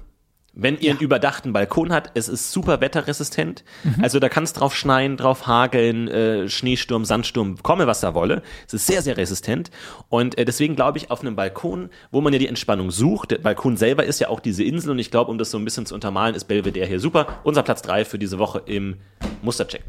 Wenn 0.54 0.78
ihr 0.80 0.92
einen 0.92 1.00
überdachten 1.00 1.54
Balkon 1.54 1.94
habt, 1.94 2.12
es 2.14 2.28
ist 2.28 2.52
super 2.52 2.82
wetterresistent. 2.82 3.64
Also 4.02 4.20
da 4.20 4.28
kann 4.28 4.44
es 4.44 4.52
drauf 4.52 4.76
schneien, 4.76 5.16
drauf 5.16 5.48
hageln, 5.48 6.10
äh, 6.10 6.50
Schneesturm, 6.50 7.06
Sandsturm, 7.06 7.64
komme 7.64 7.88
was 7.88 8.02
da 8.02 8.14
wolle. 8.14 8.42
Es 8.68 8.74
ist 8.74 8.86
sehr, 8.86 9.02
sehr 9.02 9.16
resistent. 9.16 9.72
Und 10.10 10.38
äh, 10.38 10.44
deswegen 10.44 10.76
glaube 10.76 10.98
ich, 10.98 11.10
auf 11.10 11.22
einem 11.22 11.38
Balkon, 11.38 11.90
wo 12.12 12.20
man 12.20 12.34
ja 12.34 12.40
die 12.40 12.48
Entspannung 12.48 12.92
sucht, 12.92 13.32
der 13.32 13.38
Balkon 13.38 13.78
selber 13.78 14.04
ist 14.04 14.20
ja 14.20 14.28
auch 14.28 14.42
diese 14.42 14.64
Insel 14.64 14.92
und 14.92 15.00
ich 15.00 15.10
glaube, 15.10 15.32
um 15.32 15.38
das 15.38 15.52
so 15.52 15.58
ein 15.58 15.64
bisschen 15.64 15.86
zu 15.86 15.96
untermalen, 15.96 16.36
ist 16.36 16.46
Belvedere 16.46 16.86
hier 16.86 17.00
super. 17.00 17.40
Unser 17.44 17.64
Platz 17.64 17.82
drei 17.82 18.04
für 18.04 18.20
diese 18.20 18.38
Woche 18.38 18.62
im 18.66 18.98
Mustercheck. 19.42 19.84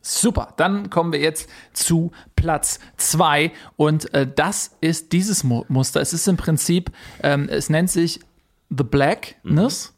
Super, 0.00 0.54
dann 0.56 0.88
kommen 0.88 1.12
wir 1.12 1.20
jetzt 1.20 1.50
zu 1.72 2.12
Platz 2.36 2.78
zwei 2.96 3.52
und 3.76 4.14
äh, 4.14 4.26
das 4.32 4.76
ist 4.80 5.12
dieses 5.12 5.44
Mu 5.44 5.64
Muster. 5.68 6.00
Es 6.00 6.12
ist 6.12 6.26
im 6.28 6.36
Prinzip, 6.36 6.90
ähm, 7.22 7.48
es 7.50 7.68
nennt 7.68 7.90
sich 7.90 8.20
The 8.70 8.84
Blackness 8.84 9.95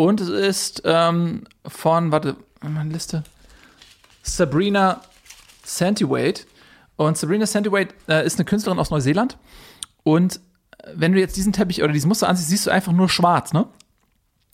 und 0.00 0.18
es 0.22 0.30
ist 0.30 0.82
ähm, 0.86 1.44
von, 1.66 2.10
warte, 2.10 2.34
meine 2.62 2.90
Liste, 2.90 3.22
Sabrina 4.22 5.02
Santiwade. 5.62 6.40
Und 6.96 7.18
Sabrina 7.18 7.44
Santiwade 7.44 7.88
äh, 8.08 8.24
ist 8.24 8.38
eine 8.38 8.46
Künstlerin 8.46 8.78
aus 8.78 8.88
Neuseeland. 8.88 9.36
Und 10.02 10.36
äh, 10.36 10.92
wenn 10.94 11.12
du 11.12 11.20
jetzt 11.20 11.36
diesen 11.36 11.52
Teppich 11.52 11.82
oder 11.82 11.92
dieses 11.92 12.06
Muster 12.06 12.30
ansiehst, 12.30 12.48
siehst 12.48 12.66
du 12.66 12.70
einfach 12.70 12.92
nur 12.92 13.10
schwarz, 13.10 13.52
ne? 13.52 13.66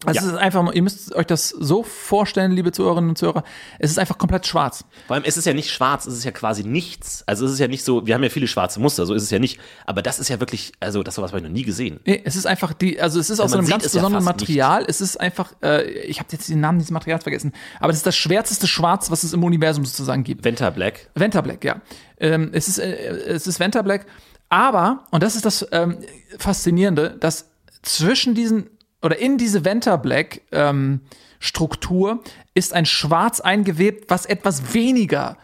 Also 0.05 0.21
Ja. 0.21 0.27
es 0.27 0.33
ist 0.35 0.39
einfach, 0.39 0.73
ihr 0.75 0.83
müsst 0.83 1.15
euch 1.15 1.27
das 1.27 1.49
so 1.49 1.83
vorstellen, 1.83 2.53
liebe 2.53 2.71
Zuhörerinnen 2.71 3.09
und 3.11 3.17
Zuhörer, 3.17 3.45
es 3.79 3.91
ist 3.91 3.99
einfach 3.99 4.19
komplett 4.19 4.47
schwarz. 4.47 4.85
Vor 5.07 5.15
allem, 5.17 5.25
es 5.27 5.39
ist 5.39 5.47
ja 5.47 5.55
nicht 5.55 5.71
schwarz, 5.71 6.05
es 6.07 6.19
ist 6.19 6.25
ja 6.25 6.33
quasi 6.33 6.65
nichts. 6.65 7.25
Also 7.27 7.47
es 7.47 7.53
ist 7.53 7.59
ja 7.61 7.67
nicht 7.67 7.83
so, 7.83 8.07
wir 8.07 8.15
haben 8.15 8.23
ja 8.23 8.29
viele 8.29 8.47
schwarze 8.47 8.79
Muster, 8.79 9.07
so 9.07 9.15
ist 9.15 9.23
es 9.23 9.31
ja 9.31 9.39
nicht. 9.39 9.59
Aber 9.87 10.03
das 10.03 10.19
ist 10.19 10.29
ja 10.29 10.39
wirklich, 10.39 10.73
also 10.81 11.03
das 11.03 11.15
sowas 11.15 11.31
habe 11.31 11.39
ich 11.39 11.45
noch 11.45 11.51
nie 11.51 11.63
gesehen. 11.63 11.99
Nee, 12.05 12.21
es 12.25 12.37
ist 12.37 12.47
einfach 12.47 12.75
die, 12.75 13.01
also 13.01 13.19
es 13.19 13.31
ist 13.31 13.41
aus 13.41 13.55
einem 13.55 13.67
ganz 13.67 13.87
es 13.87 13.95
ja 13.95 14.01
besonderen 14.01 14.23
fast 14.23 14.41
Material. 14.41 14.85
Es 14.87 15.01
ist 15.01 15.19
einfach, 15.19 15.55
äh, 15.63 15.89
ich 16.03 16.19
habe 16.19 16.29
jetzt 16.31 16.47
den 16.51 16.61
Namen 16.61 16.79
dieses 16.79 16.91
Materials 16.91 17.23
vergessen, 17.23 17.53
aber 17.81 17.91
es 17.91 17.97
ist 17.97 18.07
das 18.07 18.17
schwärzeste 18.17 18.67
Schwarz, 18.67 19.11
was 19.11 19.23
es 19.25 19.33
im 19.33 19.43
Universum 19.43 19.87
sozusagen 19.87 20.25
gibt. 20.25 20.45
Venta 20.45 20.69
Black. 20.69 21.09
Venta 21.15 21.41
Black, 21.41 21.65
ja. 21.65 21.81
Ähm, 22.19 22.51
es 22.53 22.69
ist, 22.69 22.79
äh, 22.79 22.93
es 23.29 23.47
ist 23.47 23.59
Venta 23.61 23.81
Black, 23.81 24.05
aber, 24.51 25.05
und 25.11 25.23
das 25.23 25.37
ist 25.37 25.47
das 25.47 25.67
ähm, 25.73 25.97
Faszinierende, 26.39 27.17
dass 27.19 27.47
zwischen 27.83 28.35
diesen, 28.35 28.69
oder 29.03 29.19
in 29.19 29.39
diese 29.39 29.65
Venta 29.65 29.97
Black 29.97 30.43
ähm, 30.53 31.01
Struktur 31.39 32.23
ist 32.55 32.73
ein 32.73 32.87
Schwarz 32.87 33.41
eingewebt, 33.41 34.11
was 34.11 34.27
etwas 34.27 34.75
weniger 34.75 35.37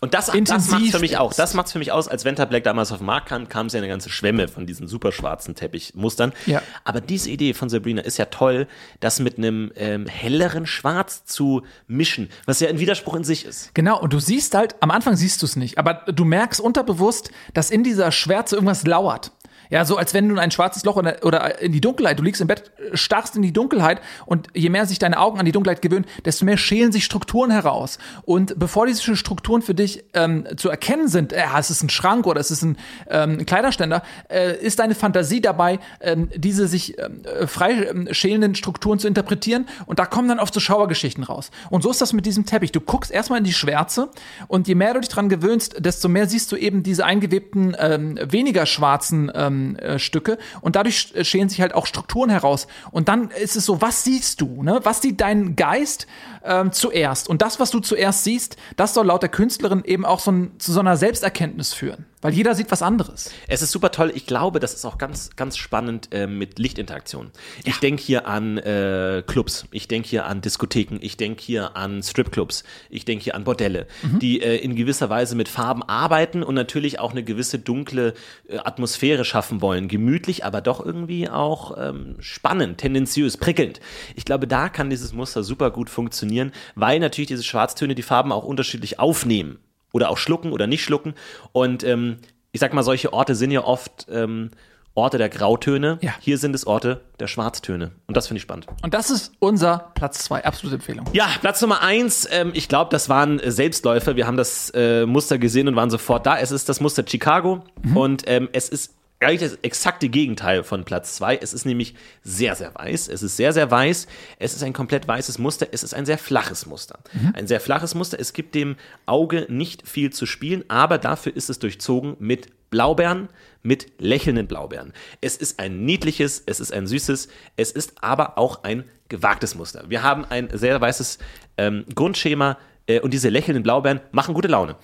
Und 0.00 0.14
das, 0.14 0.26
das 0.26 0.34
Intensiv 0.34 0.72
macht 0.72 0.90
für 0.90 0.98
mich 0.98 1.18
auch. 1.18 1.32
Das 1.34 1.54
macht 1.54 1.68
für 1.68 1.78
mich 1.78 1.92
aus, 1.92 2.08
als 2.08 2.24
Venta 2.24 2.46
Black 2.46 2.64
damals 2.64 2.90
auf 2.90 2.98
den 2.98 3.06
Markt 3.06 3.28
kam, 3.28 3.48
kam 3.48 3.66
es 3.66 3.74
ja 3.74 3.78
eine 3.78 3.88
ganze 3.88 4.10
Schwemme 4.10 4.48
von 4.48 4.66
diesen 4.66 4.88
super 4.88 5.12
schwarzen 5.12 5.54
Teppichmustern. 5.54 6.32
Ja. 6.46 6.62
Aber 6.84 7.00
diese 7.00 7.30
Idee 7.30 7.54
von 7.54 7.68
Sabrina 7.68 8.02
ist 8.02 8.16
ja 8.16 8.24
toll, 8.26 8.66
das 9.00 9.20
mit 9.20 9.38
einem 9.38 9.72
ähm, 9.76 10.06
helleren 10.06 10.66
Schwarz 10.66 11.24
zu 11.26 11.62
mischen, 11.86 12.30
was 12.46 12.60
ja 12.60 12.68
ein 12.68 12.78
Widerspruch 12.78 13.14
in 13.14 13.24
sich 13.24 13.44
ist. 13.44 13.74
Genau, 13.74 14.00
und 14.00 14.12
du 14.12 14.18
siehst 14.18 14.54
halt, 14.54 14.74
am 14.80 14.90
Anfang 14.90 15.16
siehst 15.16 15.42
du 15.42 15.46
es 15.46 15.54
nicht, 15.56 15.78
aber 15.78 15.94
du 15.94 16.24
merkst 16.24 16.60
unterbewusst, 16.60 17.30
dass 17.52 17.70
in 17.70 17.84
dieser 17.84 18.10
Schwärze 18.10 18.56
irgendwas 18.56 18.86
lauert. 18.86 19.32
Ja, 19.70 19.84
so 19.84 19.96
als 19.96 20.14
wenn 20.14 20.28
du 20.28 20.34
in 20.34 20.40
ein 20.40 20.50
schwarzes 20.50 20.84
Loch 20.84 20.96
oder, 20.96 21.60
in 21.60 21.70
die 21.70 21.80
Dunkelheit, 21.80 22.18
du 22.18 22.24
liegst 22.24 22.40
im 22.40 22.48
Bett, 22.48 22.72
starrst 22.92 23.36
in 23.36 23.42
die 23.42 23.52
Dunkelheit 23.52 24.00
und 24.26 24.48
je 24.52 24.68
mehr 24.68 24.84
sich 24.84 24.98
deine 24.98 25.18
Augen 25.18 25.38
an 25.38 25.46
die 25.46 25.52
Dunkelheit 25.52 25.80
gewöhnen, 25.80 26.06
desto 26.24 26.44
mehr 26.44 26.56
schälen 26.56 26.90
sich 26.90 27.04
Strukturen 27.04 27.52
heraus. 27.52 27.98
Und 28.22 28.58
bevor 28.58 28.86
diese 28.86 29.16
Strukturen 29.16 29.62
für 29.62 29.74
dich 29.74 30.04
ähm, 30.12 30.46
zu 30.56 30.68
erkennen 30.68 31.06
sind, 31.06 31.32
äh, 31.32 31.44
es 31.56 31.70
ist 31.70 31.82
ein 31.82 31.88
Schrank 31.88 32.26
oder 32.26 32.40
es 32.40 32.50
ist 32.50 32.62
ein 32.62 32.76
ähm, 33.08 33.46
Kleiderständer, 33.46 34.02
äh, 34.28 34.56
ist 34.56 34.80
deine 34.80 34.96
Fantasie 34.96 35.40
dabei, 35.40 35.78
ähm, 36.00 36.28
diese 36.34 36.66
sich 36.66 36.98
ähm, 36.98 37.22
äh, 37.24 37.46
frei 37.46 37.84
ähm, 37.84 38.54
Strukturen 38.54 38.98
zu 38.98 39.06
interpretieren 39.06 39.66
und 39.86 40.00
da 40.00 40.06
kommen 40.06 40.28
dann 40.28 40.40
oft 40.40 40.52
so 40.52 40.58
Schauergeschichten 40.58 41.22
raus. 41.22 41.50
Und 41.70 41.82
so 41.82 41.90
ist 41.90 42.00
das 42.00 42.12
mit 42.12 42.26
diesem 42.26 42.44
Teppich. 42.44 42.72
Du 42.72 42.80
guckst 42.80 43.12
erstmal 43.12 43.38
in 43.38 43.44
die 43.44 43.52
Schwärze 43.52 44.10
und 44.48 44.66
je 44.66 44.74
mehr 44.74 44.94
du 44.94 45.00
dich 45.00 45.08
dran 45.08 45.28
gewöhnst, 45.28 45.76
desto 45.78 46.08
mehr 46.08 46.26
siehst 46.26 46.50
du 46.50 46.56
eben 46.56 46.82
diese 46.82 47.04
eingewebten, 47.04 47.76
ähm, 47.78 48.18
weniger 48.22 48.66
schwarzen 48.66 49.30
ähm, 49.34 49.59
äh, 49.76 49.98
Stücke 49.98 50.38
und 50.60 50.76
dadurch 50.76 50.96
sch- 51.14 51.24
schälen 51.24 51.48
sich 51.48 51.60
halt 51.60 51.74
auch 51.74 51.86
Strukturen 51.86 52.30
heraus. 52.30 52.66
Und 52.90 53.08
dann 53.08 53.30
ist 53.30 53.56
es 53.56 53.64
so, 53.66 53.80
was 53.80 54.04
siehst 54.04 54.40
du? 54.40 54.62
Ne? 54.62 54.80
Was 54.82 55.00
sieht 55.02 55.20
dein 55.20 55.56
Geist 55.56 56.06
ähm, 56.44 56.72
zuerst? 56.72 57.28
Und 57.28 57.42
das, 57.42 57.60
was 57.60 57.70
du 57.70 57.80
zuerst 57.80 58.24
siehst, 58.24 58.56
das 58.76 58.94
soll 58.94 59.06
laut 59.06 59.22
der 59.22 59.30
Künstlerin 59.30 59.82
eben 59.84 60.04
auch 60.04 60.20
so 60.20 60.32
ein, 60.32 60.52
zu 60.58 60.72
so 60.72 60.80
einer 60.80 60.96
Selbsterkenntnis 60.96 61.72
führen. 61.72 62.06
Weil 62.22 62.34
jeder 62.34 62.54
sieht 62.54 62.70
was 62.70 62.82
anderes. 62.82 63.30
Es 63.48 63.62
ist 63.62 63.70
super 63.70 63.90
toll. 63.90 64.12
Ich 64.14 64.26
glaube, 64.26 64.60
das 64.60 64.74
ist 64.74 64.84
auch 64.84 64.98
ganz, 64.98 65.30
ganz 65.36 65.56
spannend 65.56 66.08
äh, 66.12 66.26
mit 66.26 66.58
Lichtinteraktion. 66.58 67.30
Ich 67.64 67.78
denke 67.78 68.02
hier 68.02 68.26
an 68.26 68.58
äh, 68.58 69.22
Clubs, 69.26 69.64
ich 69.70 69.88
denke 69.88 70.06
hier 70.06 70.26
an 70.26 70.42
Diskotheken, 70.42 70.98
ich 71.00 71.16
denke 71.16 71.42
hier 71.42 71.76
an 71.76 72.02
Stripclubs, 72.02 72.64
ich 72.90 73.06
denke 73.06 73.24
hier 73.24 73.34
an 73.34 73.44
Bordelle, 73.44 73.86
die 74.20 74.42
äh, 74.42 74.56
in 74.56 74.76
gewisser 74.76 75.08
Weise 75.08 75.34
mit 75.34 75.48
Farben 75.48 75.82
arbeiten 75.82 76.42
und 76.42 76.54
natürlich 76.54 76.98
auch 76.98 77.12
eine 77.12 77.22
gewisse 77.22 77.58
dunkle 77.58 78.12
äh, 78.48 78.58
Atmosphäre 78.58 79.24
schaffen 79.24 79.62
wollen. 79.62 79.88
Gemütlich, 79.88 80.44
aber 80.44 80.60
doch 80.60 80.84
irgendwie 80.84 81.30
auch 81.30 81.78
ähm, 81.78 82.16
spannend, 82.18 82.78
tendenziös, 82.78 83.38
prickelnd. 83.38 83.80
Ich 84.14 84.26
glaube, 84.26 84.46
da 84.46 84.68
kann 84.68 84.90
dieses 84.90 85.14
Muster 85.14 85.42
super 85.42 85.70
gut 85.70 85.88
funktionieren, 85.88 86.29
weil 86.74 86.98
natürlich 86.98 87.28
diese 87.28 87.44
Schwarztöne 87.44 87.94
die 87.94 88.02
Farben 88.02 88.32
auch 88.32 88.44
unterschiedlich 88.44 88.98
aufnehmen 88.98 89.58
oder 89.92 90.10
auch 90.10 90.18
schlucken 90.18 90.52
oder 90.52 90.66
nicht 90.66 90.84
schlucken. 90.84 91.14
Und 91.52 91.84
ähm, 91.84 92.18
ich 92.52 92.60
sag 92.60 92.72
mal, 92.72 92.82
solche 92.82 93.12
Orte 93.12 93.34
sind 93.34 93.50
ja 93.50 93.64
oft 93.64 94.06
ähm, 94.10 94.50
Orte 94.94 95.18
der 95.18 95.28
Grautöne. 95.28 95.98
Ja. 96.02 96.14
Hier 96.20 96.36
sind 96.36 96.54
es 96.54 96.66
Orte 96.66 97.00
der 97.20 97.28
Schwarztöne. 97.28 97.92
Und 98.06 98.16
das 98.16 98.26
finde 98.26 98.38
ich 98.38 98.42
spannend. 98.42 98.66
Und 98.82 98.92
das 98.92 99.10
ist 99.10 99.32
unser 99.38 99.92
Platz 99.94 100.24
zwei. 100.24 100.44
Absolute 100.44 100.76
Empfehlung. 100.76 101.06
Ja, 101.12 101.28
Platz 101.40 101.60
Nummer 101.60 101.80
eins, 101.80 102.28
ähm, 102.30 102.50
ich 102.54 102.68
glaube, 102.68 102.90
das 102.90 103.08
waren 103.08 103.38
äh, 103.38 103.50
Selbstläufer. 103.50 104.16
Wir 104.16 104.26
haben 104.26 104.36
das 104.36 104.70
äh, 104.70 105.06
Muster 105.06 105.38
gesehen 105.38 105.68
und 105.68 105.76
waren 105.76 105.90
sofort 105.90 106.26
da. 106.26 106.38
Es 106.38 106.50
ist 106.50 106.68
das 106.68 106.80
Muster 106.80 107.04
Chicago 107.06 107.62
und 107.94 108.24
ähm, 108.26 108.48
es 108.52 108.68
ist 108.68 108.94
eigentlich 109.20 109.50
das 109.50 109.58
exakte 109.62 110.08
Gegenteil 110.08 110.64
von 110.64 110.84
Platz 110.84 111.16
zwei. 111.16 111.36
Es 111.36 111.52
ist 111.52 111.66
nämlich 111.66 111.94
sehr, 112.22 112.54
sehr 112.56 112.74
weiß. 112.74 113.08
Es 113.08 113.22
ist 113.22 113.36
sehr, 113.36 113.52
sehr 113.52 113.70
weiß. 113.70 114.06
Es 114.38 114.54
ist 114.54 114.62
ein 114.62 114.72
komplett 114.72 115.06
weißes 115.06 115.38
Muster. 115.38 115.68
Es 115.72 115.82
ist 115.82 115.92
ein 115.92 116.06
sehr 116.06 116.16
flaches 116.16 116.64
Muster. 116.66 116.98
Ein 117.34 117.46
sehr 117.46 117.60
flaches 117.60 117.94
Muster. 117.94 118.18
Es 118.18 118.32
gibt 118.32 118.54
dem 118.54 118.76
Auge 119.04 119.46
nicht 119.50 119.86
viel 119.86 120.10
zu 120.10 120.24
spielen, 120.24 120.64
aber 120.68 120.96
dafür 120.96 121.36
ist 121.36 121.50
es 121.50 121.58
durchzogen 121.58 122.16
mit 122.18 122.48
Blaubeeren, 122.70 123.28
mit 123.62 123.92
lächelnden 123.98 124.46
Blaubeeren. 124.46 124.92
Es 125.20 125.36
ist 125.36 125.60
ein 125.60 125.84
niedliches, 125.84 126.42
es 126.46 126.60
ist 126.60 126.72
ein 126.72 126.86
süßes, 126.86 127.28
es 127.56 127.72
ist 127.72 128.02
aber 128.02 128.38
auch 128.38 128.62
ein 128.62 128.84
gewagtes 129.08 129.54
Muster. 129.54 129.84
Wir 129.88 130.02
haben 130.02 130.24
ein 130.24 130.48
sehr 130.56 130.80
weißes 130.80 131.18
ähm, 131.58 131.84
Grundschema 131.94 132.56
äh, 132.86 133.00
und 133.00 133.12
diese 133.12 133.28
lächelnden 133.28 133.64
Blaubeeren 133.64 134.00
machen 134.12 134.34
gute 134.34 134.48
Laune. 134.48 134.76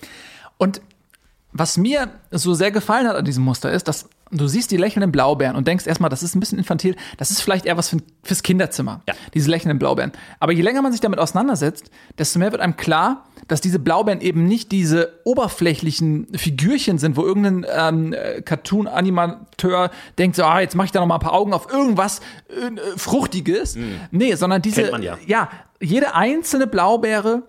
Und 0.57 0.81
was 1.53 1.77
mir 1.77 2.11
so 2.29 2.53
sehr 2.53 2.71
gefallen 2.71 3.07
hat 3.07 3.15
an 3.15 3.25
diesem 3.25 3.43
Muster 3.43 3.71
ist, 3.71 3.87
dass 3.87 4.09
du 4.31 4.47
siehst 4.47 4.71
die 4.71 4.77
lächelnden 4.77 5.11
Blaubeeren 5.11 5.55
und 5.55 5.67
denkst 5.67 5.87
erstmal, 5.87 6.09
das 6.09 6.23
ist 6.23 6.35
ein 6.35 6.39
bisschen 6.39 6.57
infantil, 6.57 6.95
das 7.17 7.31
ist 7.31 7.41
vielleicht 7.41 7.65
eher 7.65 7.77
was 7.77 7.89
für, 7.89 7.97
fürs 8.23 8.43
Kinderzimmer, 8.43 9.01
Ja. 9.07 9.13
diese 9.33 9.49
lächelnden 9.49 9.79
Blaubeeren. 9.79 10.11
Aber 10.39 10.51
je 10.51 10.61
länger 10.61 10.81
man 10.81 10.91
sich 10.91 11.01
damit 11.01 11.19
auseinandersetzt, 11.19 11.89
desto 12.17 12.39
mehr 12.39 12.51
wird 12.51 12.61
einem 12.61 12.77
klar, 12.77 13.25
dass 13.47 13.61
diese 13.61 13.79
Blaubeeren 13.79 14.19
eben 14.21 14.45
nicht 14.45 14.71
diese 14.71 15.19
oberflächlichen 15.23 16.27
Figürchen 16.35 16.97
sind, 16.97 17.15
wo 17.15 17.23
irgendein 17.25 17.65
ähm, 17.73 18.13
äh, 18.13 18.41
Cartoon-Animateur 18.41 19.91
denkt, 20.17 20.35
so, 20.35 20.43
ah, 20.43 20.59
jetzt 20.59 20.75
mache 20.75 20.85
ich 20.85 20.91
da 20.91 20.99
noch 20.99 21.07
mal 21.07 21.15
ein 21.15 21.21
paar 21.21 21.33
Augen 21.33 21.53
auf 21.53 21.71
irgendwas 21.71 22.19
äh, 22.49 22.97
Fruchtiges. 22.97 23.77
Nee, 24.11 24.35
sondern 24.35 24.61
diese, 24.61 24.91
ja. 25.01 25.17
ja, 25.25 25.49
jede 25.79 26.13
einzelne 26.15 26.67
Blaubeere 26.67 27.43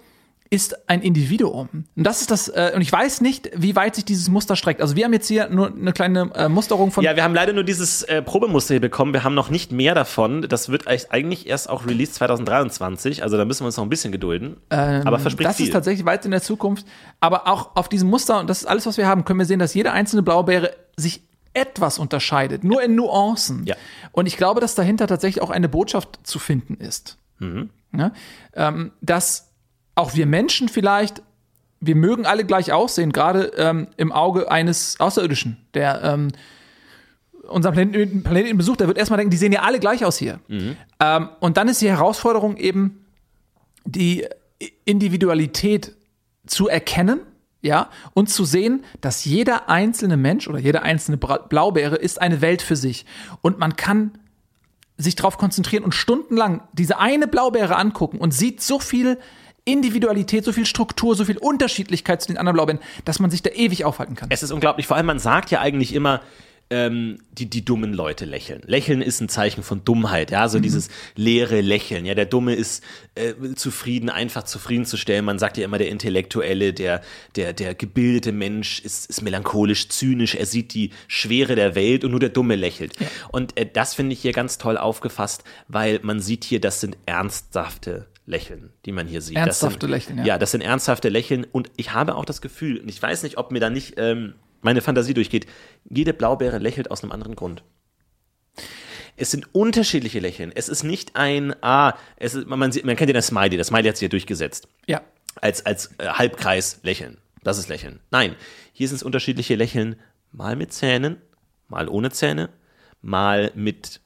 ist 0.51 0.89
ein 0.89 1.03
Individuum. 1.03 1.69
Und 1.95 2.05
das 2.05 2.23
ist 2.23 2.31
das, 2.31 2.49
äh, 2.49 2.73
und 2.75 2.81
ich 2.81 2.91
weiß 2.91 3.21
nicht, 3.21 3.51
wie 3.55 3.77
weit 3.77 3.95
sich 3.95 4.05
dieses 4.05 4.29
Muster 4.29 4.57
streckt. 4.57 4.81
Also 4.81 4.97
wir 4.97 5.05
haben 5.05 5.13
jetzt 5.13 5.29
hier 5.29 5.49
nur 5.49 5.75
eine 5.75 5.93
kleine 5.93 6.31
äh, 6.35 6.49
Musterung 6.49 6.91
von. 6.91 7.05
Ja, 7.05 7.15
wir 7.17 7.23
haben 7.25 7.35
leider 7.35 7.53
nur 7.53 7.65
dieses 7.65 8.03
äh, 8.05 8.23
Probemuster 8.23 8.75
hier 8.75 8.81
bekommen. 8.81 9.13
Wir 9.13 9.25
haben 9.25 9.35
noch 9.35 9.51
nicht 9.51 9.73
mehr 9.73 9.95
davon. 9.95 10.43
Das 10.49 10.69
wird 10.71 10.87
eigentlich- 10.89 11.47
erst 11.47 11.69
auch 11.69 11.87
released 11.87 12.15
2023. 12.15 13.23
Also 13.23 13.37
da 13.37 13.45
müssen 13.45 13.61
wir 13.63 13.67
uns 13.67 13.77
noch 13.77 13.85
ein 13.85 13.91
bisschen 13.91 14.13
gedulden. 14.13 14.57
Aber 14.71 15.19
verspricht 15.19 15.41
Ähm, 15.47 15.51
das 15.51 15.57
viel. 15.57 15.67
ist 15.67 15.73
tatsächlich 15.73 16.07
weit 16.07 16.25
in 16.25 16.31
der 16.31 16.43
Zukunft. 16.43 16.87
Aber 17.21 17.47
auch 17.47 17.77
auf 17.77 17.89
diesem 17.89 18.09
Muster, 18.09 18.41
und 18.41 18.49
das 18.49 18.61
ist 18.61 18.67
alles, 18.67 18.87
was 18.87 18.97
wir 18.97 19.07
haben, 19.07 19.25
können 19.25 19.39
wir 19.39 19.47
sehen, 19.47 19.59
dass 19.59 19.75
jede 19.75 19.93
einzelne 19.93 20.23
Blaubeere 20.23 20.71
sich 20.97 21.23
etwas 21.55 21.99
unterscheidet, 21.99 22.63
nur 22.65 22.83
in 22.83 22.95
Nuancen. 22.95 23.65
Ja. 23.65 23.75
Und 24.13 24.27
ich 24.27 24.37
glaube, 24.37 24.61
dass 24.61 24.75
dahinter 24.75 25.07
tatsächlich 25.07 25.43
auch 25.43 25.51
eine 25.51 25.69
Botschaft 25.69 26.21
zu 26.23 26.39
finden 26.39 26.75
ist. 26.75 27.19
Mhm. 27.39 27.71
Ne? 27.91 28.13
Ähm, 28.55 28.93
dass 29.01 29.48
auch 29.99 30.15
wir 30.15 30.27
Menschen 30.27 30.69
vielleicht, 30.69 31.23
wir 31.81 31.97
mögen 31.97 32.25
alle 32.25 32.45
gleich 32.45 32.73
aussehen, 32.73 33.13
gerade 33.13 33.53
ähm, 33.57 33.89
im 33.97 34.13
Auge 34.13 34.51
eines 34.51 34.99
Außerirdischen, 35.01 35.59
der 35.75 36.03
ähm, 36.03 36.29
unseren 37.49 37.75
Planeten, 37.75 38.23
Planeten 38.23 38.59
besucht, 38.59 38.81
der 38.81 38.87
wird 38.87 38.99
erstmal 38.99 39.19
denken, 39.19 39.31
die 39.31 39.37
sehen 39.37 39.53
ja 39.53 39.63
alle 39.63 39.81
gleich 39.81 40.05
aus 40.05 40.17
hier. 40.17 40.41
Ähm, 41.01 41.29
und 41.41 41.57
dann 41.57 41.69
ist 41.69 41.83
die 41.83 41.89
Herausforderung 41.89 42.57
eben, 42.57 43.05
die 43.85 44.27
Individualität 44.85 45.95
zu 46.47 46.69
erkennen, 46.69 47.21
ja, 47.61 47.91
und 48.15 48.31
zu 48.31 48.45
sehen, 48.45 48.85
dass 49.01 49.25
jeder 49.25 49.69
einzelne 49.69 50.17
Mensch 50.17 50.47
oder 50.47 50.61
jede 50.61 50.83
einzelne 50.83 51.17
Blaubeere 51.17 51.97
ist 51.97 52.21
eine 52.21 52.41
Welt 52.41 52.63
für 52.63 52.77
sich. 52.77 53.05
Und 53.43 53.59
man 53.59 53.75
kann 53.75 54.13
sich 54.97 55.17
darauf 55.17 55.39
konzentrieren 55.39 55.83
und 55.83 55.93
stundenlang 55.93 56.63
diese 56.73 57.01
eine 57.01 57.27
Blaubeere 57.27 57.77
angucken 57.77 58.19
und 58.19 58.33
sieht 58.33 58.61
so 58.61 58.79
viel 58.79 59.19
Individualität, 59.69 60.45
so 60.45 60.53
viel 60.53 60.67
Struktur, 60.67 61.15
so 61.15 61.25
viel 61.25 61.39
Unterschiedlichkeit 61.39 62.23
zu 62.23 62.29
den 62.29 62.39
anderen 62.39 62.55
Blaubeeren, 62.55 62.81
dass 63.05 63.21
man 63.21 63.31
sich 63.31 63.43
da 63.43 63.51
ewig 63.51 63.85
aufhalten 63.85 64.15
kann. 64.15 64.29
Es 64.31 64.43
ist 64.43 64.51
unglaublich. 64.51 64.87
Vor 64.87 64.97
allem, 64.97 65.07
man 65.07 65.19
sagt 65.19 65.51
ja 65.51 65.61
eigentlich 65.61 65.95
immer, 65.95 66.23
ähm, 66.71 67.19
die, 67.33 67.49
die 67.49 67.65
dummen 67.65 67.93
Leute 67.95 68.25
lächeln. 68.25 68.63
Lächeln 68.67 69.01
ist 69.01 69.21
ein 69.21 69.29
Zeichen 69.29 69.63
von 69.63 69.85
Dummheit, 69.85 70.31
ja, 70.31 70.49
so 70.49 70.61
dieses 70.61 70.89
leere 71.17 71.61
Lächeln. 71.61 72.05
Ja, 72.05 72.15
der 72.15 72.27
Dumme 72.27 72.55
ist 72.55 72.85
äh, 73.15 73.33
zufrieden, 73.55 74.11
einfach 74.11 74.43
zufriedenzustellen. 74.43 75.25
Man 75.25 75.39
sagt 75.39 75.57
ja 75.57 75.65
immer, 75.65 75.79
der 75.79 75.89
Intellektuelle, 75.89 76.75
der, 76.75 77.01
der, 77.37 77.53
der 77.53 77.75
gebildete 77.75 78.33
Mensch 78.33 78.81
ist, 78.81 79.09
ist 79.09 79.23
melancholisch, 79.23 79.89
zynisch, 79.89 80.35
er 80.35 80.47
sieht 80.47 80.75
die 80.75 80.91
Schwere 81.07 81.55
der 81.55 81.75
Welt 81.75 82.05
und 82.05 82.11
nur 82.11 82.21
der 82.21 82.29
Dumme 82.29 82.57
lächelt. 82.57 82.95
Und 83.33 83.57
äh, 83.57 83.67
das 83.71 83.95
finde 83.95 84.13
ich 84.13 84.21
hier 84.21 84.33
ganz 84.33 84.59
toll 84.59 84.77
aufgefasst, 84.77 85.45
weil 85.69 86.01
man 86.03 86.21
sieht 86.21 86.45
hier, 86.45 86.61
das 86.61 86.81
sind 86.81 86.99
ernsthafte 87.07 88.09
Lächeln, 88.29 88.73
die 88.85 88.93
man 88.93 89.07
hier 89.07 89.23
sieht. 89.23 89.37
Ernsthafte 89.37 89.79
das 89.79 89.81
sind, 89.81 89.91
Lächeln, 89.91 90.19
ja. 90.19 90.25
Ja, 90.25 90.39
das 90.39 90.51
sind 90.51 90.61
ernsthafte 90.61 91.09
Lächeln 91.09 91.47
und 91.51 91.71
ich 91.77 91.95
habe 91.95 92.15
auch 92.15 92.27
das 92.27 92.43
Gefühl, 92.43 92.79
und 92.79 92.89
ich 92.89 93.01
weiß 93.01 93.23
nicht, 93.23 93.39
ob 93.39 93.51
mir 93.51 93.59
da 93.59 93.71
nicht 93.71 93.95
ähm, 93.97 94.35
meine 94.61 94.83
Fantasie 94.83 95.15
durchgeht, 95.15 95.47
jede 95.89 96.13
Blaubeere 96.13 96.59
lächelt 96.59 96.91
aus 96.91 97.03
einem 97.03 97.13
anderen 97.13 97.37
Grund. 97.37 97.63
Es 99.17 99.31
sind 99.31 99.53
unterschiedliche 99.55 100.21
Lächeln. 100.21 100.53
Es 100.55 100.69
ist 100.69 100.85
nicht 100.85 101.17
ein, 101.17 101.55
ah, 101.63 101.95
es 102.17 102.35
ist, 102.35 102.47
man, 102.47 102.71
sieht, 102.71 102.85
man 102.85 102.97
kennt 102.97 103.09
ja 103.09 103.15
das 103.15 103.29
Smiley, 103.29 103.57
das 103.57 103.69
Smiley 103.69 103.89
hat 103.89 103.97
sich 103.97 104.07
ja 104.07 104.11
durchgesetzt. 104.11 104.69
Ja. 104.87 105.01
Als, 105.41 105.65
als 105.65 105.95
äh, 105.99 106.07
Halbkreis 106.09 106.81
lächeln. 106.83 107.17
Das 107.43 107.59
ist 107.59 107.69
Lächeln. 107.69 108.01
Nein, 108.11 108.35
hier 108.73 108.89
sind 108.89 108.97
es 108.97 109.03
unterschiedliche 109.03 109.55
Lächeln, 109.55 109.97
mal 110.33 110.55
mit 110.55 110.73
Zähnen, 110.73 111.17
mal 111.69 111.89
ohne 111.89 112.11
Zähne, 112.11 112.51
mal 113.01 113.53
mit 113.55 114.01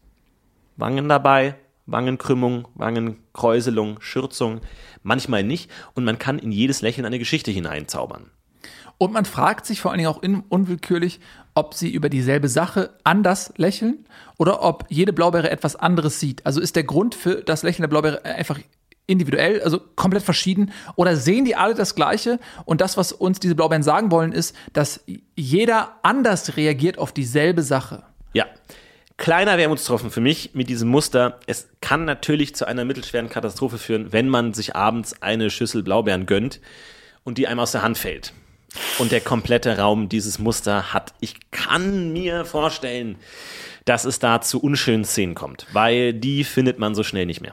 Wangen 0.77 1.09
dabei, 1.09 1.57
Wangenkrümmung, 1.93 2.69
Wangenkräuselung, 2.75 4.01
Schürzung, 4.01 4.61
manchmal 5.03 5.45
nicht. 5.45 5.71
Und 5.95 6.05
man 6.05 6.19
kann 6.19 6.39
in 6.39 6.51
jedes 6.51 6.83
Lächeln 6.83 7.07
eine 7.07 7.19
Geschichte 7.19 7.51
hineinzaubern. 7.51 8.31
Und 8.99 9.13
man 9.13 9.25
fragt 9.25 9.67
sich 9.67 9.81
vor 9.81 9.91
allen 9.91 9.99
Dingen 9.99 10.11
auch 10.11 10.23
unwillkürlich, 10.23 11.21
ob 11.55 11.75
sie 11.75 11.91
über 11.91 12.09
dieselbe 12.09 12.49
Sache 12.49 12.91
anders 13.05 13.53
lächeln 13.57 14.07
oder 14.39 14.63
ob 14.63 14.87
jede 14.89 15.13
Blaubeere 15.13 15.51
etwas 15.51 15.77
anderes 15.77 16.21
sieht. 16.21 16.47
Also 16.47 16.61
ist 16.61 16.77
der 16.77 16.85
Grund 16.85 17.15
für 17.15 17.43
das 17.43 17.63
Lächeln 17.63 17.83
der 17.83 17.89
Blaubeere 17.89 18.25
einfach 18.25 18.61
individuell, 19.07 19.61
also 19.63 19.81
komplett 19.97 20.23
verschieden 20.23 20.71
oder 20.95 21.17
sehen 21.17 21.45
die 21.45 21.57
alle 21.57 21.75
das 21.75 21.95
Gleiche? 21.95 22.39
Und 22.65 22.81
das, 22.81 22.97
was 22.97 23.13
uns 23.13 23.41
diese 23.41 23.55
Blaubeeren 23.55 23.83
sagen 23.83 24.11
wollen, 24.11 24.33
ist, 24.33 24.55
dass 24.73 25.05
jeder 25.35 25.97
anders 26.03 26.57
reagiert 26.57 26.99
auf 26.99 27.13
dieselbe 27.13 27.63
Sache. 27.63 28.05
Ja. 28.33 28.47
Kleiner 29.23 29.57
Wermutstropfen 29.57 30.11
für 30.11 30.21
mich 30.21 30.51
mit 30.53 30.69
diesem 30.69 30.89
Muster. 30.89 31.39
Es 31.47 31.69
kann 31.81 32.05
natürlich 32.05 32.57
zu 32.57 32.67
einer 32.67 32.85
mittelschweren 32.85 33.29
Katastrophe 33.29 33.79
führen, 33.79 34.13
wenn 34.13 34.29
man 34.29 34.53
sich 34.53 34.75
abends 34.75 35.23
eine 35.23 35.49
Schüssel 35.49 35.85
Blaubeeren 35.85 36.27
gönnt 36.27 36.61
und 37.23 37.39
die 37.39 37.47
einem 37.47 37.61
aus 37.61 37.71
der 37.71 37.83
Hand 37.83 37.99
fällt. 37.99 38.33
Und 38.99 39.13
der 39.13 39.21
komplette 39.21 39.79
Raum 39.79 40.09
dieses 40.09 40.41
Muster 40.41 40.93
hat. 40.93 41.15
Ich 41.21 41.37
kann 41.53 42.13
mir 42.13 42.45
vorstellen, 42.45 43.17
dass 43.85 44.05
es 44.05 44.19
da 44.19 44.41
zu 44.41 44.61
unschönen 44.61 45.05
Szenen 45.05 45.37
kommt, 45.37 45.69
weil 45.73 46.15
die 46.15 46.43
findet 46.43 46.81
man 46.81 46.97
so 46.97 47.05
schnell 47.05 47.27
nicht 47.27 47.43
mehr. 47.43 47.53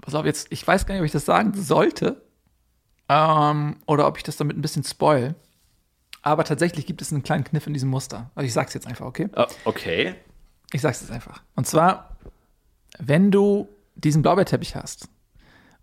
Pass 0.00 0.14
auf, 0.14 0.24
jetzt, 0.24 0.46
ich 0.48 0.66
weiß 0.66 0.86
gar 0.86 0.94
nicht, 0.94 1.02
ob 1.02 1.06
ich 1.06 1.12
das 1.12 1.26
sagen 1.26 1.52
sollte 1.52 2.22
ähm, 3.10 3.76
oder 3.84 4.06
ob 4.06 4.16
ich 4.16 4.22
das 4.22 4.38
damit 4.38 4.56
ein 4.56 4.62
bisschen 4.62 4.84
spoil. 4.84 5.34
Aber 6.22 6.44
tatsächlich 6.44 6.86
gibt 6.86 7.02
es 7.02 7.12
einen 7.12 7.22
kleinen 7.22 7.44
Kniff 7.44 7.66
in 7.66 7.74
diesem 7.74 7.90
Muster. 7.90 8.30
Also 8.34 8.46
ich 8.46 8.54
sag's 8.54 8.72
jetzt 8.72 8.86
einfach, 8.86 9.04
okay? 9.04 9.28
Oh, 9.36 9.44
okay. 9.66 10.14
Ich 10.72 10.80
sag's 10.80 11.00
jetzt 11.00 11.10
einfach. 11.10 11.42
Und 11.56 11.66
zwar, 11.66 12.16
wenn 12.98 13.30
du 13.30 13.68
diesen 13.94 14.22
Blaubeerteppich 14.22 14.76
hast 14.76 15.08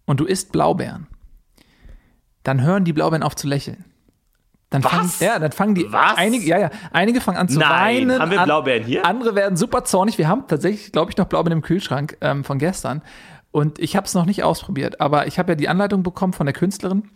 und 0.05 0.19
du 0.19 0.25
isst 0.25 0.51
Blaubeeren, 0.51 1.07
dann 2.43 2.61
hören 2.61 2.85
die 2.85 2.93
Blaubeeren 2.93 3.23
auf 3.23 3.35
zu 3.35 3.47
lächeln. 3.47 3.85
Dann 4.69 4.83
Was? 4.83 4.91
fangen, 4.91 5.11
ja, 5.19 5.39
dann 5.39 5.51
fangen 5.51 5.75
die 5.75 5.91
Was? 5.91 6.17
einige, 6.17 6.45
ja, 6.45 6.59
ja, 6.59 6.69
einige 6.91 7.21
fangen 7.21 7.37
an 7.37 7.47
zu 7.47 7.57
Nein, 7.59 8.09
weinen. 8.09 8.19
haben 8.21 8.31
wir 8.31 8.43
Blaubeeren 8.43 8.83
hier? 8.83 9.05
Andere 9.05 9.33
werden 9.33 9.55
super 9.55 9.85
zornig. 9.85 10.17
Wir 10.17 10.27
haben 10.27 10.45
tatsächlich, 10.47 10.91
glaube 10.91 11.11
ich, 11.11 11.17
noch 11.17 11.25
Blaubeeren 11.27 11.59
im 11.59 11.61
Kühlschrank 11.61 12.17
ähm, 12.19 12.43
von 12.43 12.59
gestern. 12.59 13.01
Und 13.51 13.79
ich 13.79 13.95
habe 13.95 14.05
es 14.05 14.13
noch 14.13 14.25
nicht 14.25 14.43
ausprobiert, 14.43 14.99
aber 14.99 15.27
ich 15.27 15.39
habe 15.39 15.53
ja 15.53 15.55
die 15.55 15.69
Anleitung 15.69 16.03
bekommen 16.03 16.33
von 16.33 16.45
der 16.45 16.53
Künstlerin 16.53 17.09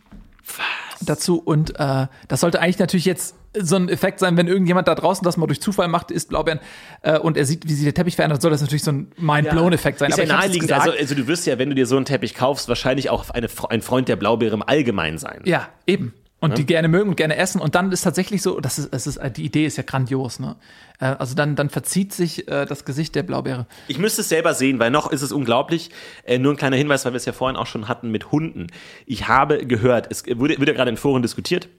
dazu 1.02 1.40
und 1.40 1.78
äh, 1.80 2.08
das 2.28 2.40
sollte 2.40 2.62
eigentlich 2.62 2.80
natürlich 2.80 3.06
jetzt 3.06 3.36
so 3.60 3.76
ein 3.76 3.90
Effekt 3.90 4.20
sein, 4.20 4.38
wenn 4.38 4.48
irgendjemand 4.48 4.88
da 4.88 4.96
draußen 4.96 5.24
das 5.24 5.38
mal 5.38 5.48
durch 5.48 5.62
Zufall 5.62 5.88
macht, 5.88 6.12
isst 6.12 6.30
Blaubeeren 6.30 6.60
äh, 7.02 7.18
und 7.18 7.38
er 7.38 7.46
sieht, 7.46 7.68
wie 7.68 7.74
sich 7.74 7.84
der 7.84 7.94
Teppich 7.94 8.16
verändert, 8.16 8.42
soll 8.42 8.52
das 8.52 8.62
natürlich 8.62 8.84
so 8.84 8.92
ein 8.92 9.12
Mind-Blown-Effekt 9.18 10.00
sein. 10.00 10.10
Ist 10.10 10.18
ja 10.18 10.24
hab's 10.24 10.30
jetzt 10.30 10.42
naheliegend. 10.42 10.72
Also, 10.72 10.92
also 10.92 11.16
du 11.16 11.28
wirst 11.28 11.46
ja, 11.46 11.58
wenn 11.60 11.70
du 11.70 11.76
dir 11.76 11.86
so 11.86 11.98
einen 11.98 12.06
Teppich 12.06 12.34
kaufst, 12.34 12.70
wahrscheinlich 12.70 13.10
auch 13.10 13.30
eine, 13.30 13.48
ein 13.70 13.82
Freund 13.82 14.08
der 14.08 14.16
Blaubeere 14.16 14.54
im 14.54 14.64
Allgemeinen 14.64 15.18
sein. 15.18 15.42
Ja, 15.46 15.68
eben. 15.86 16.14
Und 16.44 16.58
die 16.58 16.66
gerne 16.66 16.88
mögen 16.88 17.10
und 17.10 17.18
gerne 17.18 17.36
essen. 17.36 17.62
Und 17.62 17.76
dann 17.76 17.92
ist 17.92 18.02
tatsächlich 18.02 18.42
so, 18.42 18.60
das 18.60 18.80
ist, 18.80 18.92
es 18.92 19.06
ist, 19.06 19.20
die 19.38 19.46
Idee 19.46 19.68
ist 19.68 19.78
ja 19.78 19.84
grandios, 19.84 20.40
ne? 20.40 20.56
Äh, 21.00 21.06
Also 21.20 21.36
dann, 21.36 21.56
dann 21.56 21.70
verzieht 21.70 22.14
sich 22.14 22.48
äh, 22.48 22.66
das 22.66 22.84
Gesicht 22.84 23.14
der 23.14 23.22
Blaubeere. 23.22 23.68
Ich 23.88 24.00
müsste 24.00 24.22
es 24.22 24.30
selber 24.30 24.56
sehen, 24.56 24.80
weil 24.80 24.90
noch 24.90 25.12
ist 25.12 25.22
es 25.22 25.32
unglaublich. 25.32 25.92
Äh, 26.24 26.40
nur 26.40 26.54
ein 26.54 26.58
kleiner 26.58 26.78
Hinweis, 26.78 27.06
weil 27.06 27.14
wir 27.14 27.18
es 27.18 27.26
ja 27.26 27.34
vorhin 27.34 27.56
auch 27.56 27.68
schon 27.68 27.88
hatten 27.88 28.10
mit 28.10 28.32
Hunden. 28.32 28.68
Ich 29.06 29.28
habe 29.28 29.68
gehört, 29.68 30.08
es 30.10 30.24
wurde, 30.26 30.58
wird 30.58 30.68
ja 30.68 30.74
gerade 30.74 30.90
in 30.90 30.98
Foren 30.98 31.22
diskutiert, 31.22 31.70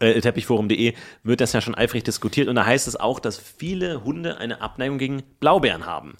äh, 0.00 0.20
teppichforum.de 0.20 0.94
wird 1.22 1.40
das 1.40 1.52
ja 1.52 1.60
schon 1.60 1.74
eifrig 1.74 2.04
diskutiert 2.04 2.48
und 2.48 2.54
da 2.56 2.64
heißt 2.66 2.86
es 2.88 2.96
auch, 2.96 3.20
dass 3.20 3.38
viele 3.38 4.04
Hunde 4.04 4.38
eine 4.38 4.60
Abneigung 4.60 4.98
gegen 4.98 5.22
Blaubeeren 5.40 5.86
haben. 5.86 6.16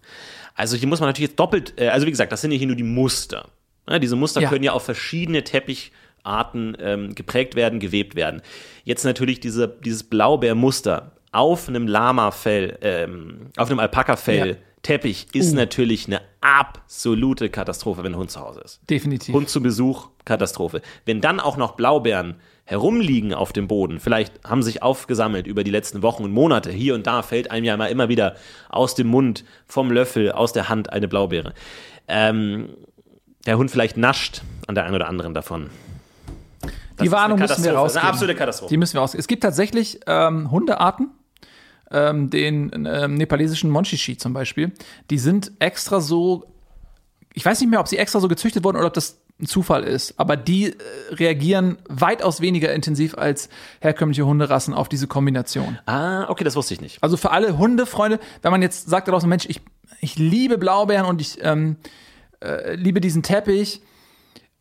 Also 0.55 0.77
hier 0.77 0.89
muss 0.89 1.01
man 1.01 1.09
natürlich 1.09 1.31
jetzt 1.31 1.39
doppelt, 1.41 1.75
äh, 1.81 1.89
also 1.89 2.07
wie 2.07 2.11
gesagt, 2.11 2.33
das 2.33 2.41
sind 2.41 2.51
ja 2.53 2.59
hier 2.59 2.67
nur 2.67 2.77
die 2.77 2.83
Muster. 2.83 3.49
Ja, 3.89 3.99
diese 3.99 4.17
Muster 4.17 4.41
Ja. 4.41 4.49
können 4.49 4.65
ja 4.65 4.73
auf 4.73 4.85
verschiedene 4.85 5.45
Teppicharten 5.45 6.77
ähm, 6.81 7.15
geprägt 7.15 7.55
werden, 7.55 7.79
gewebt 7.81 8.15
werden. 8.17 8.43
Jetzt 8.85 9.05
natürlich 9.05 9.41
diese, 9.41 9.69
dieses 9.69 10.03
Blaubeermuster 10.03 11.13
auf 11.33 11.69
einem 11.69 11.87
Lama-Fell, 11.87 12.79
ähm, 12.83 13.51
auf 13.57 13.71
einem 13.71 13.79
Alpaka-Fell, 13.81 14.49
Ja. 14.51 14.57
Teppich 14.83 15.27
ist 15.35 15.55
natürlich 15.55 16.07
eine 16.07 16.21
absolute 16.41 17.49
Katastrophe, 17.51 18.05
wenn 18.05 18.13
ein 18.13 18.19
Hund 18.19 18.31
zu 18.31 18.41
Hause 18.41 18.61
ist. 18.61 18.81
Definitiv. 18.89 19.35
Hund 19.35 19.49
zu 19.49 19.61
Besuch, 19.61 20.09
Katastrophe. 20.25 20.83
Wenn 21.05 21.21
dann 21.21 21.41
auch 21.41 21.57
noch 21.57 21.73
Blaubeeren 21.73 22.37
herumliegen 22.69 23.33
auf 23.33 23.55
dem 23.55 23.67
Boden, 23.67 23.99
vielleicht 23.99 24.45
haben 24.45 24.63
sich 24.63 24.83
aufgesammelt 24.83 25.47
über 25.47 25.65
die 25.65 25.71
letzten 25.71 26.03
Wochen 26.03 26.23
und 26.25 26.33
Monate, 26.33 26.71
hier 26.71 26.95
und 26.95 27.07
da 27.07 27.23
fällt 27.23 27.51
einem 27.51 27.65
ja 27.65 27.75
mal 27.79 27.87
immer 27.87 28.11
wieder 28.11 28.37
aus 28.69 28.95
dem 28.95 29.07
Mund, 29.07 29.43
vom 29.67 29.91
Löffel, 29.91 30.33
aus 30.33 30.53
der 30.53 30.69
Hand 30.69 30.93
eine 30.93 31.09
Blaubeere. 31.09 31.55
Ähm, 32.09 32.69
der 33.47 33.57
Hund 33.57 33.71
vielleicht 33.71 33.97
nascht 33.97 34.43
an 34.67 34.75
der 34.75 34.85
einen 34.85 34.95
oder 34.95 35.09
anderen 35.09 35.33
davon. 35.33 35.71
Das 36.61 37.05
die 37.05 37.11
Warnung 37.11 37.39
müssen 37.39 37.65
wir 37.65 37.73
Katastrophe. 37.73 37.85
Das 37.85 37.93
ist 37.93 37.97
rausgeben. 37.97 38.03
Eine 38.03 38.11
absolute 38.11 38.35
Katastrophe. 38.35 38.71
Die 38.71 38.77
müssen 38.77 38.95
wir 38.95 39.01
aus. 39.01 39.15
Es 39.15 39.27
gibt 39.29 39.43
tatsächlich 39.43 40.01
ähm, 40.07 40.51
Hundearten, 40.51 41.11
ähm, 41.91 42.29
den 42.29 42.87
ähm, 42.87 43.15
nepalesischen 43.15 43.71
Monchichi 43.71 44.19
zum 44.19 44.35
Beispiel, 44.35 44.73
die 45.09 45.19
sind 45.19 45.53
extra 45.59 46.03
so, 46.03 46.45
ich 47.33 47.47
weiß 47.47 47.61
nicht 47.61 47.71
mehr, 47.71 47.81
ob 47.81 47.89
sie 47.89 47.97
extra 47.97 48.21
so 48.21 48.29
gezüchtet 48.29 48.63
wurden 48.63 48.77
oder 48.77 48.89
ob 48.89 48.95
das 48.95 49.23
ein 49.41 49.47
Zufall 49.47 49.85
ist, 49.85 50.15
aber 50.19 50.37
die 50.37 50.67
äh, 50.67 50.75
reagieren 51.13 51.79
weitaus 51.89 52.41
weniger 52.41 52.73
intensiv 52.73 53.17
als 53.17 53.49
herkömmliche 53.81 54.27
Hunderassen 54.27 54.75
auf 54.75 54.89
diese 54.89 55.07
Kombination. 55.07 55.79
ah, 55.87 56.29
okay, 56.29 56.43
das 56.45 56.57
wusste 56.57 56.75
ich 56.75 56.81
nicht. 56.81 57.03
Also 57.03 57.17
für 57.17 57.31
alle 57.31 57.57
Hundefreunde, 57.57 58.19
wenn 58.43 58.51
man 58.51 58.63
jetzt 58.63 58.89
sagt 58.91 59.07
da 59.07 59.13
draußen, 59.13 59.29
Mensch, 59.29 59.47
ich, 59.49 59.61
ich 60.01 60.19
liebe 60.19 60.59
Blaubeeren 60.59 61.07
und 61.07 61.21
ich 61.21 61.39
ähm, 61.43 61.77
äh, 62.41 62.75
liebe 62.75 63.01
diesen 63.01 63.23
Teppich, 63.23 63.81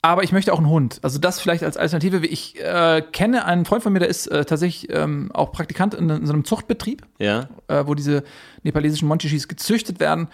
aber 0.03 0.23
ich 0.23 0.31
möchte 0.31 0.53
auch 0.53 0.59
einen 0.59 0.69
Hund. 0.69 0.99
Also 1.01 1.17
das 1.17 1.39
vielleicht 1.39 1.63
als 1.63 1.75
Alternative. 1.75 2.23
Ich 2.25 2.59
äh, 2.63 3.01
kenne 3.11 3.45
einen 3.45 3.65
Freund 3.65 3.81
von 3.81 3.91
mir, 3.91 3.99
der 3.99 4.07
ist 4.07 4.27
äh, 4.27 4.45
tatsächlich 4.45 4.93
ähm, 4.95 5.31
auch 5.33 5.51
Praktikant 5.51 5.95
in, 5.95 6.07
in 6.09 6.25
so 6.27 6.33
einem 6.33 6.45
Zuchtbetrieb, 6.45 7.01
Ja. 7.17 7.49
äh, 7.67 7.83
wo 7.87 7.95
diese 7.95 8.23
nepalesischen 8.61 9.07
Monchichis 9.07 9.47
gezüchtet 9.47 9.99
werden. 9.99 10.27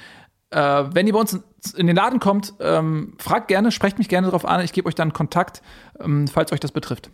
Äh, 0.53 0.93
wenn 0.93 1.07
ihr 1.07 1.13
bei 1.13 1.19
uns 1.19 1.39
in, 1.75 1.87
den 1.87 1.95
Laden 1.95 2.19
kommt, 2.19 2.53
ähm, 2.59 3.15
fragt 3.17 3.47
gerne, 3.47 3.71
sprecht 3.71 3.97
mich 3.97 4.07
gerne 4.07 4.27
darauf 4.27 4.45
an. 4.45 4.61
Ich 4.61 4.71
gebe 4.73 4.87
euch 4.87 4.95
dann 4.95 5.13
Kontakt, 5.13 5.61
ähm, 5.99 6.27
falls 6.27 6.51
euch 6.51 6.59
das 6.59 6.71
betrifft. 6.71 7.09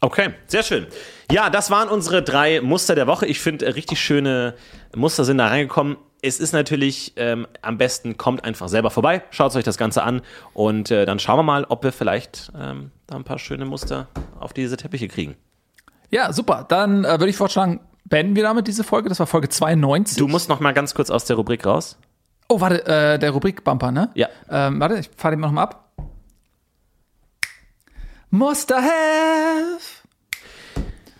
Okay, 0.00 0.30
sehr 0.46 0.62
schön. 0.62 0.86
Ja, 1.30 1.50
das 1.50 1.70
waren 1.70 1.90
unsere 1.90 2.22
drei 2.22 2.62
Muster 2.62 2.94
der 2.94 3.06
Woche. 3.06 3.26
Ich 3.26 3.40
finde, 3.40 3.66
äh, 3.66 3.70
richtig 3.70 4.00
schöne 4.00 4.54
Muster 4.96 5.24
sind 5.24 5.38
da 5.38 5.48
reingekommen. 5.48 5.98
Es 6.22 6.40
ist 6.40 6.52
natürlich 6.52 7.12
ähm, 7.16 7.46
am 7.60 7.76
besten, 7.76 8.16
kommt 8.16 8.44
einfach 8.44 8.68
selber 8.68 8.90
vorbei, 8.90 9.22
schaut 9.30 9.54
euch 9.56 9.64
das 9.64 9.78
Ganze 9.78 10.02
an 10.02 10.22
und 10.52 10.90
äh, 10.90 11.06
dann 11.06 11.18
schauen 11.18 11.38
wir 11.38 11.42
mal, 11.42 11.64
ob 11.64 11.82
wir 11.82 11.92
vielleicht 11.92 12.52
ähm, 12.58 12.90
da 13.06 13.16
ein 13.16 13.24
paar 13.24 13.38
schöne 13.38 13.64
Muster 13.64 14.08
auf 14.38 14.52
diese 14.52 14.76
Teppiche 14.76 15.08
kriegen. 15.08 15.36
Ja, 16.10 16.32
super. 16.32 16.66
Dann 16.68 17.04
äh, 17.04 17.12
würde 17.20 17.28
ich 17.28 17.36
vorschlagen, 17.36 17.80
beenden 18.04 18.36
wir 18.36 18.42
damit 18.42 18.68
diese 18.68 18.84
Folge. 18.84 19.08
Das 19.08 19.18
war 19.18 19.26
Folge 19.26 19.48
92. 19.48 20.18
Du 20.18 20.28
musst 20.28 20.48
noch 20.48 20.60
mal 20.60 20.72
ganz 20.72 20.94
kurz 20.94 21.10
aus 21.10 21.24
der 21.24 21.36
Rubrik 21.36 21.64
raus. 21.64 21.98
Oh, 22.52 22.60
warte, 22.60 22.84
äh, 22.84 23.16
der 23.16 23.30
Rubrik-Bumper, 23.30 23.92
ne? 23.92 24.10
Ja. 24.14 24.28
Ähm, 24.50 24.80
warte, 24.80 24.98
ich 24.98 25.08
fahre 25.16 25.36
den 25.36 25.40
mal 25.40 25.62
ab. 25.62 25.92
Muster 28.30 28.82
have. 28.82 29.99